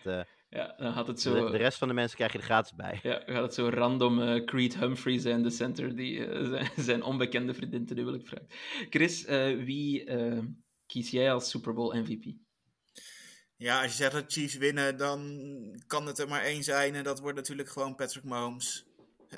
Ja, 0.50 0.74
dan 0.76 0.92
gaat 0.92 1.06
het 1.06 1.16
de, 1.16 1.22
zo... 1.22 1.50
de 1.50 1.56
rest 1.56 1.78
van 1.78 1.88
de 1.88 1.94
mensen 1.94 2.16
krijg 2.16 2.32
je 2.32 2.38
er 2.38 2.44
gratis 2.44 2.74
bij. 2.74 3.00
Ja, 3.02 3.22
gaat 3.26 3.42
het 3.42 3.54
zo 3.54 3.68
random 3.68 4.22
eh, 4.22 4.44
Creed 4.44 4.78
Humphrey 4.78 5.18
zijn, 5.18 5.42
de 5.42 5.50
center, 5.50 5.96
die 5.96 6.26
eh, 6.26 6.48
zijn, 6.50 6.70
zijn 6.76 7.02
onbekende 7.02 7.54
vriendin 7.54 7.86
ten 7.86 7.96
huwelijk 7.96 8.26
vraagt. 8.26 8.54
Chris, 8.90 9.24
eh, 9.24 9.64
wie 9.64 10.04
kies 10.86 11.10
jij 11.10 11.32
als 11.32 11.50
Super 11.50 11.74
Bowl 11.74 11.96
MVP? 11.96 12.24
Ja, 13.56 13.82
als 13.82 13.90
je 13.90 13.96
zegt 13.96 14.12
dat 14.12 14.32
Chiefs 14.32 14.56
winnen, 14.56 14.96
dan 14.96 15.40
kan 15.86 16.06
het 16.06 16.18
er 16.18 16.28
maar 16.28 16.42
één 16.42 16.62
zijn. 16.62 16.94
En 16.94 17.04
dat 17.04 17.20
wordt 17.20 17.36
natuurlijk 17.36 17.68
gewoon 17.68 17.94
Patrick 17.94 18.24
Mahomes. 18.24 18.86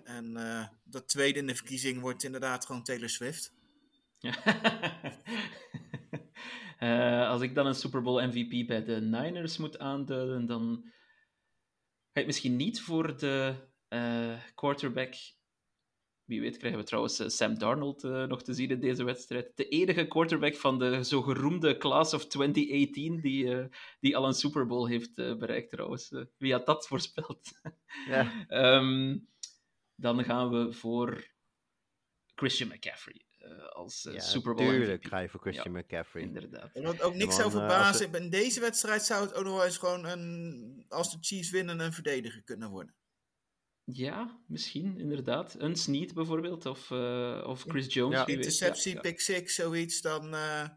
En 0.05 0.37
eh 0.37 0.67
dat 0.85 1.09
tweede 1.09 1.39
in 1.39 1.47
de 1.47 1.55
verkiezing 1.55 2.01
wordt 2.01 2.25
inderdaad 2.25 2.67
gewoon 2.67 2.83
Taylor 2.83 3.09
Swift. 3.09 3.53
Eh, 6.83 7.29
als 7.29 7.41
ik 7.43 7.55
dan 7.55 7.67
een 7.67 7.75
Super 7.75 8.03
Bowl 8.03 8.27
MVP 8.27 8.67
bij 8.67 8.85
de 8.85 9.01
Niners 9.01 9.57
moet 9.57 9.79
aanduiden, 9.79 10.47
dan 10.47 10.85
ga 12.13 12.21
ik 12.21 12.27
misschien 12.27 12.57
niet 12.57 12.81
voor 12.81 13.17
de 13.19 13.55
eh, 13.89 14.43
quarterback. 14.55 15.15
Wie 16.25 16.41
weet 16.41 16.57
krijgen 16.57 16.81
we 16.81 16.87
trouwens 16.87 17.19
eh, 17.19 17.29
Sam 17.29 17.59
Darnold 17.59 18.05
eh, 18.05 18.25
nog 18.25 18.43
te 18.43 18.55
zien 18.55 18.71
in 18.71 18.81
deze 18.81 19.05
wedstrijd. 19.05 19.53
De 19.55 19.69
enige 19.69 20.07
quarterback 20.07 20.57
van 20.57 20.79
de 20.79 21.05
zo 21.05 21.23
geroemde 21.23 21.77
class 21.77 22.15
of 22.15 22.27
2018 22.27 23.21
die, 23.21 23.55
eh, 23.55 23.65
die 24.01 24.17
al 24.17 24.27
een 24.27 24.35
Super 24.35 24.67
Bowl 24.67 24.89
heeft 24.89 25.15
bereikt 25.15 25.71
trouwens. 25.71 26.13
Wie 26.39 26.53
had 26.53 26.67
dat 26.67 26.87
voorspeld? 26.87 27.51
Ja. 28.09 28.47
Ehm, 28.49 29.19
dan 29.95 30.25
gaan 30.25 30.51
we 30.51 30.73
voor 30.73 31.27
Christian 32.35 32.69
McCaffrey 32.69 33.25
eh, 33.43 33.69
als 33.69 34.05
eh, 34.07 34.15
Ja, 34.15 34.21
Super 34.21 34.55
Bowl 34.55 34.69
Tuurlijk 34.69 35.05
ga 35.07 35.19
je 35.19 35.29
voor 35.29 35.41
Christian 35.41 35.73
McCaffrey. 35.77 36.23
Inderdaad. 36.23 36.71
En 36.73 36.83
wat 36.83 37.03
ook 37.03 37.15
niks 37.15 37.35
zou 37.37 37.47
eh, 37.47 37.57
verbazen, 37.57 38.13
in 38.15 38.31
deze 38.31 38.61
wedstrijd 38.61 39.03
zou 39.03 39.23
het 39.27 39.35
ook 39.35 39.45
nog 39.45 39.57
wel 39.57 39.65
eens 39.65 39.79
gewoon 39.79 40.05
een, 40.05 40.85
als 40.89 41.11
de 41.13 41.19
Chiefs 41.21 41.51
winnen, 41.51 41.81
een 41.81 41.93
verdediger 41.93 42.43
kunnen 42.43 42.71
worden. 42.71 42.95
Ja, 43.85 44.41
misschien, 44.47 44.99
inderdaad. 44.99 45.55
Een 45.59 45.77
Snead 45.77 46.15
bijvoorbeeld, 46.15 46.67
of, 46.67 46.91
eh, 46.91 47.45
of 47.47 47.63
Chris 47.69 47.95
Jones. 47.95 48.19
Ja. 48.19 48.27
Interceptie, 48.27 48.95
Ja, 48.95 49.01
pick 49.01 49.21
six, 49.21 49.55
zoiets, 49.55 50.01
dan 50.01 50.35
eh, 50.35 50.69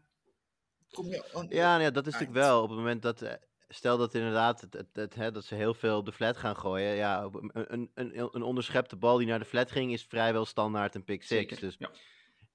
kom 0.90 1.06
je... 1.06 1.46
Ja, 1.48 1.70
nou 1.70 1.82
ja, 1.82 1.90
dat 1.90 2.06
is 2.06 2.12
natuurlijk 2.12 2.38
wel 2.38 2.62
op 2.62 2.68
het 2.68 2.78
moment 2.78 3.02
dat. 3.02 3.22
eh, 3.22 3.32
Stel 3.68 3.98
dat 3.98 4.14
inderdaad 4.14 4.60
het, 4.60 4.72
het, 4.72 4.88
het, 4.92 5.14
hè, 5.14 5.30
dat 5.32 5.44
ze 5.44 5.54
heel 5.54 5.74
veel 5.74 5.98
op 5.98 6.04
de 6.04 6.12
flat 6.12 6.36
gaan 6.36 6.56
gooien. 6.56 6.94
Ja, 6.94 7.30
een, 7.52 7.90
een, 7.94 8.10
een 8.14 8.42
onderschepte 8.42 8.96
bal 8.96 9.16
die 9.18 9.26
naar 9.26 9.38
de 9.38 9.44
flat 9.44 9.70
ging, 9.70 9.92
is 9.92 10.04
vrijwel 10.04 10.44
standaard 10.44 10.94
een 10.94 11.04
pick 11.04 11.22
six. 11.22 11.28
Zeker, 11.28 11.60
Dus 11.60 11.74
ja. 11.78 11.90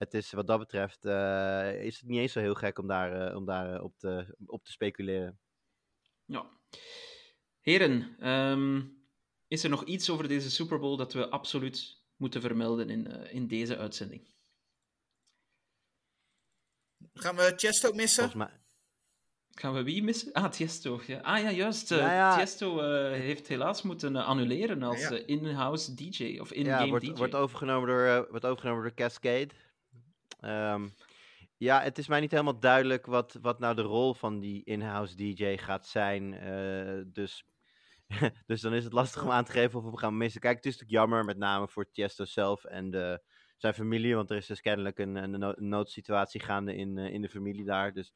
Het 0.01 0.13
is 0.13 0.31
wat 0.31 0.47
dat 0.47 0.59
betreft 0.59 1.05
eh, 1.05 1.83
is 1.83 1.99
het 1.99 2.09
niet 2.09 2.19
eens 2.19 2.31
zo 2.31 2.39
heel 2.39 2.53
gek 2.53 2.77
om 2.79 2.87
daar, 2.87 3.27
eh, 3.27 3.35
om 3.35 3.45
daar 3.45 3.75
eh, 3.75 3.83
op, 3.83 3.97
te, 3.97 4.35
op 4.45 4.63
te 4.63 4.71
speculeren. 4.71 5.39
Ja. 6.25 6.49
Heren, 7.61 8.15
ehm, 8.19 8.83
is 9.47 9.63
er 9.63 9.69
nog 9.69 9.83
iets 9.83 10.09
over 10.09 10.27
deze 10.27 10.51
Super 10.51 10.79
Bowl 10.79 10.97
dat 10.97 11.13
we 11.13 11.29
absoluut 11.29 12.03
moeten 12.15 12.41
vermelden 12.41 12.89
in, 12.89 13.07
eh, 13.07 13.33
in 13.33 13.47
deze 13.47 13.77
uitzending? 13.77 14.29
Gaan 17.13 17.35
we 17.35 17.53
Chesto 17.55 17.93
missen? 17.93 18.23
Volgens 18.29 18.49
mij. 18.49 18.59
Gaan 19.51 19.73
we 19.73 19.83
wie 19.83 20.03
missen? 20.03 20.33
Ah, 20.33 20.51
Tiesto. 20.51 21.01
Ja. 21.07 21.19
Ah 21.19 21.41
ja, 21.41 21.51
juist. 21.51 21.89
ja. 21.89 22.37
Tiesto 22.37 22.79
eh, 22.79 23.11
heeft 23.19 23.47
helaas 23.47 23.81
moeten 23.81 24.15
annuleren 24.15 24.83
als 24.83 24.99
Ja. 25.07 25.19
in-house 25.25 25.93
DJ 25.93 26.37
of 26.39 26.51
in-game 26.51 26.83
Ja, 26.83 26.89
wordt, 26.89 27.05
DJ. 27.05 27.13
wordt, 27.13 27.35
overgenomen 27.35 27.87
door, 27.87 28.05
eh, 28.05 28.29
wordt 28.29 28.45
overgenomen 28.45 28.83
door 28.83 28.93
Cascade. 28.93 29.49
Ehm, 30.41 30.89
ja, 31.57 31.81
het 31.81 31.97
is 31.97 32.07
mij 32.07 32.19
niet 32.19 32.31
helemaal 32.31 32.59
duidelijk 32.59 33.05
wat, 33.05 33.37
wat 33.41 33.59
nou 33.59 33.75
de 33.75 33.81
rol 33.81 34.13
van 34.13 34.39
die 34.39 34.63
in-house 34.63 35.15
DJ 35.15 35.57
gaat 35.57 35.87
zijn. 35.87 36.33
eh, 36.33 37.01
dus, 37.07 37.45
dus 38.47 38.61
dan 38.61 38.73
is 38.73 38.83
het 38.83 38.93
lastig 38.93 39.23
om 39.23 39.31
aan 39.31 39.45
te 39.45 39.51
geven 39.51 39.79
of 39.83 39.91
we 39.91 39.97
gaan 39.97 40.17
missen. 40.17 40.41
Kijk, 40.41 40.55
het 40.55 40.65
is 40.65 40.71
natuurlijk 40.71 40.99
jammer, 40.99 41.25
met 41.25 41.37
name 41.37 41.67
voor 41.67 41.91
Tiesto 41.91 42.25
zelf 42.25 42.63
en 42.63 42.89
de, 42.89 43.23
zijn 43.57 43.73
familie. 43.73 44.15
Want 44.15 44.29
er 44.31 44.37
is 44.37 44.45
dus 44.45 44.61
kennelijk 44.61 44.99
een, 44.99 45.15
een, 45.15 45.39
no- 45.39 45.53
een 45.55 45.67
noodsituatie 45.67 46.41
gaande 46.41 46.75
in, 46.75 46.97
eh, 46.97 47.13
in 47.13 47.21
de 47.21 47.29
familie 47.29 47.65
daar. 47.65 47.93
Dus 47.93 48.13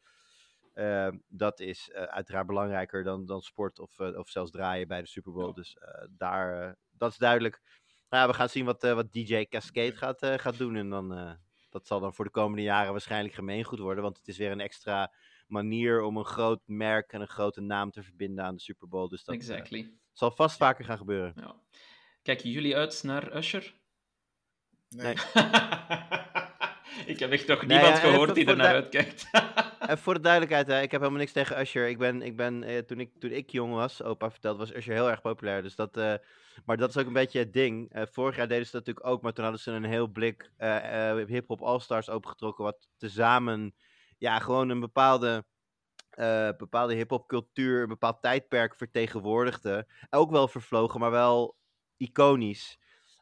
Eh, 0.73 1.09
dat 1.27 1.59
is 1.59 1.89
eh, 1.89 2.03
uiteraard 2.03 2.47
belangrijker 2.47 3.03
dan, 3.03 3.25
dan 3.25 3.41
sport 3.41 3.79
of, 3.79 3.99
of 3.99 4.29
zelfs 4.29 4.51
draaien 4.51 4.87
bij 4.87 5.01
de 5.01 5.07
Super 5.07 5.31
Bowl. 5.33 5.47
Ja. 5.47 5.53
Dus 5.53 5.77
daar, 6.09 6.77
dat 6.91 7.11
is 7.11 7.17
duidelijk. 7.17 7.61
Nou 8.09 8.23
ja, 8.23 8.29
we 8.29 8.35
gaan 8.35 8.49
zien 8.49 8.65
wat, 8.65 8.81
wat 8.81 9.11
DJ 9.13 9.45
Cascade 9.45 9.95
gaat, 9.95 10.25
gaat 10.25 10.57
doen. 10.57 10.75
En 10.75 10.89
dan, 10.89 11.37
dat 11.75 11.87
zal 11.87 11.99
dan 11.99 12.13
voor 12.13 12.25
de 12.25 12.31
komende 12.31 12.61
jaren 12.61 12.91
waarschijnlijk 12.91 13.33
gemeengoed 13.33 13.79
worden. 13.79 14.03
Want 14.03 14.17
het 14.17 14.27
is 14.27 14.37
weer 14.37 14.51
een 14.51 14.59
extra 14.59 15.13
manier 15.47 16.01
om 16.01 16.17
een 16.17 16.25
groot 16.25 16.61
merk 16.65 17.11
en 17.11 17.21
een 17.21 17.27
grote 17.27 17.61
naam 17.61 17.91
te 17.91 18.03
verbinden 18.03 18.45
aan 18.45 18.55
de 18.55 18.61
Super 18.61 18.87
Bowl. 18.87 19.09
Dus 19.09 19.23
dat 19.23 19.35
eh, 19.35 19.41
exactly. 19.41 19.91
zal 20.13 20.31
vast 20.31 20.57
vaker 20.57 20.85
gaan 20.85 20.97
gebeuren. 20.97 21.33
Ja. 21.35 21.55
Kijken 22.21 22.49
jullie 22.49 22.75
uit 22.75 23.03
naar 23.03 23.35
Usher? 23.35 23.73
Nee. 24.89 25.13
ik 27.13 27.19
heb 27.19 27.31
echt 27.31 27.47
nog 27.47 27.65
Nee, 27.65 27.77
niemand 27.77 27.97
ja, 27.97 28.03
en 28.03 28.09
gehoord 28.09 28.35
die 28.35 28.45
er 28.45 28.55
naar 28.55 28.73
uitkijkt. 28.73 29.29
En 29.87 29.97
voor 29.97 30.13
de 30.13 30.19
duidelijkheid, 30.19 30.67
hè, 30.67 30.81
ik 30.81 30.91
heb 30.91 30.99
helemaal 30.99 31.21
niks 31.21 31.31
tegen 31.31 31.59
Usher. 31.59 31.87
Ik 31.87 31.97
ben, 31.97 32.21
ik 32.21 32.35
ben, 32.35 32.63
eh, 32.63 32.77
toen, 32.77 32.99
ik, 32.99 33.19
toen 33.19 33.31
ik 33.31 33.49
jong 33.49 33.73
was, 33.73 34.03
opa 34.03 34.31
verteld, 34.31 34.57
was 34.57 34.73
Usher 34.73 34.93
heel 34.93 35.09
erg 35.09 35.21
populair. 35.21 35.61
Dus 35.61 35.75
dat, 35.75 35.97
eh, 35.97 36.13
maar 36.65 36.77
dat 36.77 36.89
is 36.89 36.97
ook 36.97 37.07
een 37.07 37.13
beetje 37.13 37.39
het 37.39 37.53
ding. 37.53 37.91
Eh, 37.91 38.03
vorig 38.11 38.35
jaar 38.35 38.47
deden 38.47 38.65
ze 38.65 38.71
dat 38.71 38.85
natuurlijk 38.85 39.13
ook, 39.13 39.21
maar 39.21 39.33
toen 39.33 39.43
hadden 39.43 39.61
ze 39.61 39.71
een 39.71 39.83
heel 39.83 40.07
blik 40.07 40.51
eh 40.57 41.09
eh, 41.19 41.27
hip-hop 41.27 41.61
All-Stars 41.61 42.09
opengetrokken. 42.09 42.63
Wat 42.63 42.87
tezamen, 42.97 43.75
ja, 44.17 44.39
gewoon 44.39 44.69
een 44.69 44.79
bepaalde, 44.79 45.45
eh, 46.09 46.49
bepaalde 46.57 46.93
hip-hop 46.93 47.27
cultuur, 47.27 47.81
een 47.81 47.87
bepaald 47.87 48.21
tijdperk 48.21 48.75
vertegenwoordigde. 48.75 49.87
Ook 50.09 50.31
wel 50.31 50.47
vervlogen, 50.47 50.99
maar 50.99 51.11
wel 51.11 51.57
iconisch. 51.97 52.79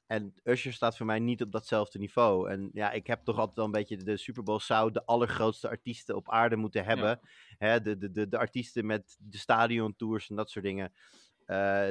En 0.08 0.34
Usher 0.44 0.74
staat 0.74 0.98
voor 0.98 1.06
mij 1.06 1.20
niet 1.20 1.42
op 1.42 1.52
datzelfde 1.52 2.00
niveau. 2.00 2.50
En 2.50 2.70
ja, 2.74 2.92
ik 2.92 3.08
heb 3.08 3.24
toch 3.24 3.38
altijd 3.38 3.56
wel 3.56 3.66
een 3.66 3.72
beetje 3.72 3.98
de 3.98 4.18
Super 4.18 4.44
Bowl 4.44 4.60
zou 4.60 4.92
de 4.92 5.06
allergrootste 5.06 5.70
artiesten 5.70 6.16
op 6.16 6.30
aarde 6.30 6.56
moeten 6.56 6.86
hebben. 6.86 7.20
Hè, 7.58 7.82
de, 7.82 7.98
de, 7.98 8.12
de, 8.12 8.28
de 8.28 8.38
artiesten 8.38 8.86
met 8.86 9.18
de 9.20 9.38
stadiontours 9.38 10.30
en 10.30 10.36
dat 10.36 10.50
soort 10.50 10.66
dingen. 10.66 10.94
Eh, 11.46 11.88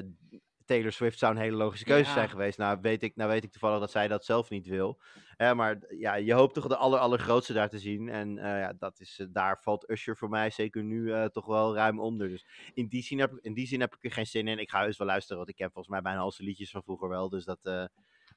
Taylor 0.72 0.92
Swift 0.92 1.18
zou 1.18 1.34
een 1.34 1.40
hele 1.40 1.56
logische 1.56 1.84
keuze 1.84 2.08
Ja. 2.08 2.14
zijn 2.14 2.28
geweest. 2.28 2.58
Nou 2.58 2.78
weet, 2.80 3.02
ik, 3.02 3.16
nou 3.16 3.30
weet 3.30 3.44
ik 3.44 3.50
toevallig 3.50 3.80
dat 3.80 3.90
zij 3.90 4.08
dat 4.08 4.24
zelf 4.24 4.50
niet 4.50 4.66
wil. 4.66 5.00
Hè, 5.36 5.54
maar 5.54 5.78
ja, 5.88 6.14
je 6.14 6.32
hoopt 6.32 6.54
toch 6.54 6.66
de 6.66 6.76
aller, 6.76 6.98
allergrootste 6.98 7.52
daar 7.52 7.68
te 7.68 7.78
zien. 7.78 8.08
En 8.08 8.38
eh, 8.38 8.44
ja, 8.60 8.72
dat 8.78 9.00
is, 9.00 9.18
eh, 9.18 9.26
daar 9.30 9.58
valt 9.62 9.90
Usher 9.90 10.16
voor 10.16 10.28
mij 10.28 10.50
zeker 10.50 10.82
nu 10.84 11.12
eh, 11.12 11.24
toch 11.24 11.46
wel 11.46 11.74
ruim 11.74 12.00
onder. 12.00 12.28
Dus 12.28 12.46
in 12.74 12.88
die, 12.88 13.02
zin 13.02 13.18
heb, 13.18 13.32
ik- 13.32 13.44
in 13.44 13.54
die 13.54 13.66
zin 13.66 13.80
heb 13.80 13.94
ik 13.94 14.04
er 14.04 14.12
geen 14.12 14.26
zin 14.26 14.48
in. 14.48 14.58
Ik 14.58 14.70
ga 14.70 14.80
heus 14.82 14.96
wel 14.98 15.06
luisteren, 15.06 15.36
want 15.36 15.48
ik 15.48 15.56
ken 15.56 15.70
volgens 15.70 15.88
mij 15.94 16.02
bijna 16.02 16.18
al 16.20 16.32
zijn 16.32 16.48
liedjes 16.48 16.70
van 16.70 16.82
vroeger 16.82 17.08
wel. 17.08 17.28
Dus 17.28 17.44
dat, 17.44 17.58
eh, 17.62 17.84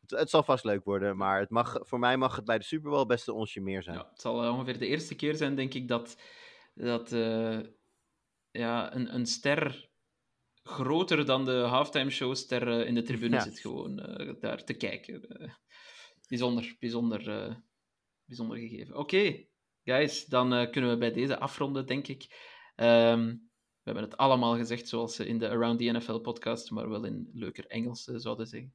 het, 0.01 0.09
het 0.11 0.29
zal 0.29 0.43
vast 0.43 0.63
leuk 0.63 0.83
worden. 0.83 1.17
Maar 1.17 1.39
het 1.39 1.49
mag, 1.49 1.77
voor 1.79 1.99
mij 1.99 2.17
mag 2.17 2.35
het 2.35 2.45
bij 2.45 2.57
de 2.57 2.63
Super 2.63 2.89
Bowl 2.89 3.05
best 3.05 3.27
een 3.27 3.33
onsje 3.33 3.61
meer 3.61 3.83
zijn. 3.83 3.97
Ja, 3.97 4.07
het 4.09 4.21
zal 4.21 4.43
eh, 4.43 4.53
ongeveer 4.53 4.79
de 4.79 4.87
eerste 4.87 5.15
keer 5.15 5.35
zijn, 5.35 5.55
denk 5.55 5.73
ik, 5.73 5.87
dat, 5.87 6.21
dat 6.73 7.11
eh, 7.11 7.59
ja, 8.51 8.95
een, 8.95 9.15
een 9.15 9.25
ster 9.25 9.89
groter 10.67 11.25
dan 11.25 11.45
de 11.45 11.51
halftime 11.51 12.09
showster 12.09 12.67
eh, 12.67 12.87
in 12.87 12.95
de 12.95 13.01
tribune 13.01 13.35
Ja. 13.35 13.41
zit 13.41 13.59
gewoon 13.59 13.99
eh, 13.99 14.33
daar 14.39 14.63
te 14.63 14.73
kijken. 14.73 15.29
Eh, 15.29 15.49
bijzonder, 16.27 16.75
bijzonder, 16.79 17.23
bijzonder 18.25 18.57
gegeven. 18.57 18.97
Oké, 18.97 19.45
guys, 19.83 20.25
dan 20.25 20.71
kunnen 20.71 20.89
we 20.89 20.97
bij 20.97 21.11
deze 21.11 21.39
afronden, 21.39 21.85
denk 21.85 22.07
ik. 22.07 22.27
Ehm, 22.75 23.27
we 23.81 23.91
hebben 23.91 24.03
het 24.03 24.17
allemaal 24.17 24.55
gezegd, 24.55 24.87
zoals 24.87 25.15
ze 25.15 25.27
in 25.27 25.37
de 25.37 25.49
Around 25.49 25.79
the 25.79 25.85
NFL 25.85 26.17
podcast, 26.17 26.71
maar 26.71 26.89
wel 26.89 27.05
in 27.05 27.29
leuker 27.33 27.65
Engels 27.65 28.03
zouden 28.03 28.47
zeggen. 28.47 28.73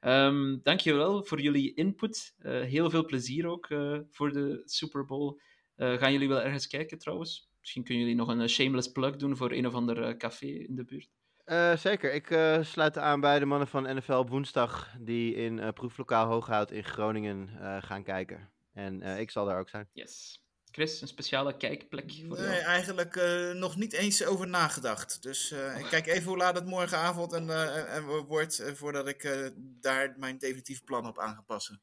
Ehm 0.00 0.58
dankjewel 0.62 1.24
voor 1.24 1.40
jullie 1.40 1.74
input. 1.74 2.34
Heel 2.42 2.90
veel 2.90 3.04
plezier 3.04 3.46
ook 3.46 3.66
voor 4.10 4.32
de 4.32 4.62
Super 4.64 5.04
Bowl. 5.04 5.40
Gaan 5.76 6.12
jullie 6.12 6.28
wel 6.28 6.42
ergens 6.42 6.66
kijken 6.66 6.98
trouwens? 6.98 7.50
Misschien 7.60 7.84
kunnen 7.84 8.02
jullie 8.02 8.18
nog 8.18 8.28
een 8.28 8.48
shameless 8.48 8.92
plug 8.92 9.16
doen 9.16 9.36
voor 9.36 9.52
een 9.52 9.66
of 9.66 9.74
ander 9.74 10.16
café 10.16 10.46
in 10.46 10.74
de 10.74 10.84
buurt. 10.84 11.10
Eh, 11.48 11.76
zeker. 11.76 12.12
Ik 12.12 12.30
eh, 12.30 12.62
sluit 12.62 12.98
aan 12.98 13.20
bij 13.20 13.38
de 13.38 13.44
mannen 13.44 13.68
van 13.68 13.96
NFL 13.96 14.12
op 14.12 14.28
woensdag. 14.28 14.94
Die 15.00 15.34
in 15.34 15.58
eh, 15.58 15.68
proeflokaal 15.72 16.26
Hooghout 16.26 16.70
in 16.70 16.84
Groningen 16.84 17.48
eh, 17.60 17.76
gaan 17.82 18.02
kijken. 18.02 18.50
En 18.72 19.02
eh, 19.02 19.20
ik 19.20 19.30
zal 19.30 19.44
daar 19.44 19.58
ook 19.58 19.68
zijn. 19.68 19.88
Yes. 19.92 20.42
Chris, 20.70 21.00
een 21.00 21.08
speciale 21.08 21.56
kijkplek 21.56 22.12
voor 22.28 22.36
Nee, 22.38 22.46
jou? 22.46 22.62
eigenlijk 22.62 23.16
eh, 23.16 23.50
nog 23.52 23.76
niet 23.76 23.92
eens 23.92 24.24
over 24.24 24.48
nagedacht. 24.48 25.22
Dus 25.22 25.50
eh, 25.50 25.78
ik 25.78 25.84
kijk 25.84 26.06
even 26.06 26.28
hoe 26.28 26.36
laat 26.36 26.54
het 26.54 26.66
morgenavond 26.66 27.32
en, 27.32 27.50
eh, 27.50 27.94
en, 27.96 28.04
wordt 28.04 28.62
voordat 28.74 29.08
ik 29.08 29.24
eh, 29.24 29.48
daar 29.56 30.14
mijn 30.16 30.38
definitieve 30.38 30.82
plan 30.84 31.06
op 31.06 31.18
aan 31.18 31.34
ga 31.34 31.40
passen. 31.46 31.82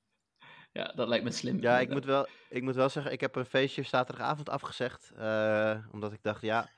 Ja, 0.71 0.93
dat 0.95 1.07
lijkt 1.07 1.23
me 1.23 1.31
slim. 1.31 1.61
Ja, 1.61 1.79
ik 1.79 1.89
moet, 1.89 2.05
wel, 2.05 2.27
ik 2.49 2.63
moet 2.63 2.75
wel 2.75 2.89
zeggen, 2.89 3.11
ik 3.11 3.21
heb 3.21 3.35
een 3.35 3.45
feestje 3.45 3.83
zaterdagavond 3.83 4.49
afgezegd. 4.49 5.11
eh, 5.15 5.77
omdat 5.91 6.13
ik 6.13 6.19
dacht, 6.21 6.41
ja, 6.41 6.69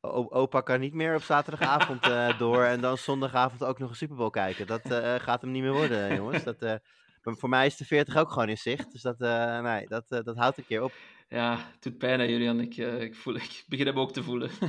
opa 0.00 0.60
kan 0.60 0.80
niet 0.80 0.94
meer 0.94 1.14
op 1.14 1.22
zaterdagavond 1.22 2.02
eh, 2.06 2.38
door. 2.44 2.62
En 2.62 2.80
dan 2.80 2.96
zondagavond 2.98 3.64
ook 3.64 3.78
nog 3.78 3.90
een 3.90 3.96
Super 3.96 4.16
Bowl 4.16 4.30
kijken. 4.30 4.66
Dat 4.66 4.84
eh, 4.90 5.14
gaat 5.14 5.40
hem 5.40 5.50
niet 5.50 5.62
meer 5.62 5.72
worden, 5.72 6.14
jongens. 6.14 6.44
Dat, 6.44 6.62
eh, 6.62 6.74
voor 7.22 7.48
mij 7.48 7.66
is 7.66 7.76
de 7.76 7.84
40 7.84 8.16
ook 8.16 8.30
gewoon 8.32 8.48
in 8.48 8.58
zicht. 8.58 8.92
Dus 8.92 9.02
dat, 9.02 9.20
eh, 9.20 9.60
nee, 9.62 9.86
dat, 9.88 10.04
eh, 10.10 10.22
dat 10.22 10.36
houdt 10.36 10.58
een 10.58 10.66
keer 10.66 10.82
op. 10.82 10.92
Ja, 11.28 11.56
het 11.72 11.82
doet 11.82 11.98
pijn 11.98 12.20
hè, 12.20 12.26
Julian. 12.26 12.60
Ik, 12.60 12.76
eh, 12.76 13.00
ik, 13.00 13.14
voel, 13.14 13.34
ik 13.34 13.64
begin 13.68 13.86
hem 13.86 13.98
ook 13.98 14.12
te 14.12 14.22
voelen. 14.22 14.50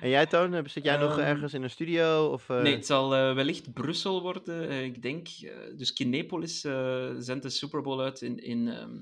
En 0.00 0.08
jij, 0.08 0.26
Toon, 0.26 0.54
eh, 0.54 0.64
zit 0.64 0.84
jij 0.84 0.96
nog 0.96 1.10
Ehm, 1.18 1.26
ergens 1.26 1.54
in 1.54 1.62
een 1.62 1.70
studio? 1.70 2.26
Of, 2.26 2.48
eh, 2.48 2.62
Nee, 2.62 2.74
het 2.74 2.86
zal 2.86 3.14
eh, 3.14 3.34
wellicht 3.34 3.72
Brussel 3.72 4.22
worden. 4.22 4.68
eh, 4.68 4.84
ik 4.84 5.02
denk, 5.02 5.28
eh, 5.28 5.50
dus 5.76 5.92
Kinepolis 5.92 6.64
eh 6.64 7.10
zendt 7.18 7.42
de 7.42 7.50
Super 7.50 7.82
Bowl 7.82 8.00
uit 8.00 8.22
in, 8.22 8.38
in, 8.38 8.68
ehm, 8.68 8.96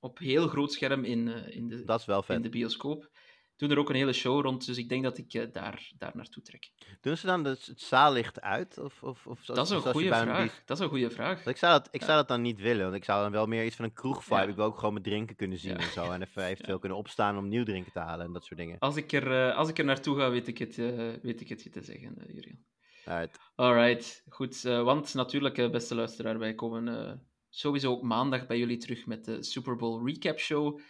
op 0.00 0.18
heel 0.18 0.48
groot 0.48 0.72
scherm 0.72 1.04
in, 1.04 1.28
eh, 1.28 1.56
in, 1.56 1.68
de, 1.68 1.84
Dat 1.84 2.00
is 2.00 2.06
wel 2.06 2.16
in 2.18 2.24
vet. 2.24 2.42
de 2.42 2.48
bioscoop. 2.48 3.10
Doen 3.58 3.70
er 3.70 3.78
ook 3.78 3.88
een 3.88 3.94
hele 3.94 4.12
show 4.12 4.42
rond, 4.42 4.66
dus 4.66 4.76
ik 4.76 4.88
denk 4.88 5.02
dat 5.02 5.18
ik 5.18 5.34
eh, 5.34 5.52
daar, 5.52 5.90
daar 5.98 6.12
naartoe 6.14 6.42
trek. 6.42 6.70
Doen 7.00 7.16
ze 7.16 7.26
dan 7.26 7.44
het, 7.44 7.66
het 7.66 7.80
zaallicht 7.80 8.40
uit? 8.40 8.78
Of, 8.78 9.02
of, 9.02 9.26
of 9.26 9.44
Dat 9.44 9.66
is 9.66 9.70
een 9.70 9.80
goede 9.80 10.08
een 10.08 10.22
vraag. 10.22 10.62
Dat 10.64 10.76
is 10.78 10.82
een 10.82 10.90
goede 10.90 11.10
vraag. 11.10 11.34
Want 11.34 11.46
Ik 11.46 11.56
zou, 11.56 11.72
dat, 11.72 11.88
ik 11.90 12.02
zou 12.02 12.16
dat 12.16 12.28
dan 12.28 12.42
niet 12.42 12.60
willen, 12.60 12.82
want 12.84 12.96
ik 12.96 13.04
zou 13.04 13.22
dan 13.22 13.32
wel 13.32 13.46
meer 13.46 13.64
iets 13.64 13.76
van 13.76 13.84
een 13.84 13.92
kroegvibe. 13.92 14.40
Ja. 14.40 14.46
Ik 14.48 14.54
wil 14.54 14.64
ook 14.64 14.76
gewoon 14.76 14.92
mijn 14.92 15.04
drinken 15.04 15.36
kunnen 15.36 15.58
zien 15.58 15.72
Ja. 15.72 15.78
en 15.78 15.92
zo. 15.92 16.10
En 16.10 16.22
even 16.22 16.44
eventueel 16.52 16.78
kunnen 16.78 16.98
opstaan 16.98 17.38
om 17.38 17.48
nieuw 17.48 17.64
drinken 17.64 17.92
te 17.92 17.98
halen 17.98 18.26
en 18.26 18.32
dat 18.32 18.44
soort 18.44 18.60
dingen. 18.60 18.78
Als 18.78 18.96
ik 18.96 19.12
er, 19.12 19.48
eh, 19.48 19.56
als 19.56 19.68
ik 19.68 19.78
er 19.78 19.84
naartoe 19.84 20.16
ga, 20.18 20.30
weet 20.30 20.48
ik 20.48 20.58
het, 20.58 20.78
eh, 20.78 21.08
weet 21.22 21.40
ik 21.40 21.48
het 21.48 21.62
je 21.62 21.70
te 21.70 21.82
zeggen, 21.82 22.16
Julian. 22.26 22.58
Alright. 23.04 23.38
Alright, 23.54 24.24
goed. 24.28 24.62
want 24.62 25.14
natuurlijk, 25.14 25.70
beste 25.70 25.94
luisteraar, 25.94 26.38
wij 26.38 26.54
komen 26.54 27.20
sowieso 27.48 27.90
ook 27.90 28.02
maandag 28.02 28.46
bij 28.46 28.58
jullie 28.58 28.76
terug 28.76 29.06
met 29.06 29.24
de 29.24 29.42
Super 29.42 29.76
Bowl 29.76 30.06
Recap 30.06 30.38
Show. 30.38 30.80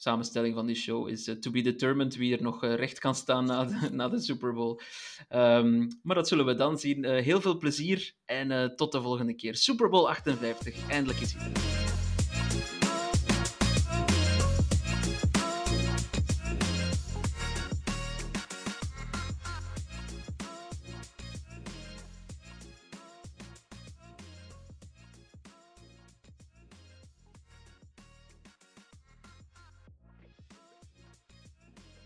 Samenstelling 0.00 0.54
van 0.54 0.66
die 0.66 0.76
show 0.76 1.08
is 1.08 1.26
eh, 1.28 1.34
to 1.34 1.50
be 1.50 1.62
determined 1.62 2.16
wie 2.16 2.36
er 2.36 2.42
nog 2.42 2.62
eh, 2.62 2.74
recht 2.74 2.98
kan 2.98 3.14
staan 3.14 3.44
na 3.44 3.64
de, 3.64 3.88
na 3.92 4.08
de 4.08 4.20
Super 4.20 4.52
Bowl. 4.52 4.80
Ehm, 5.28 5.90
maar 6.02 6.16
dat 6.16 6.28
zullen 6.28 6.46
we 6.46 6.54
dan 6.54 6.78
zien. 6.78 7.04
Eh, 7.04 7.24
heel 7.24 7.40
veel 7.40 7.58
plezier 7.58 8.14
en 8.24 8.76
tot 8.76 8.92
de 8.92 9.02
volgende 9.02 9.34
keer. 9.34 9.54
Super 9.54 9.88
Bowl 9.88 10.08
58, 10.08 10.88
eindelijk 10.88 11.20
is 11.20 11.32
hij. 11.32 11.87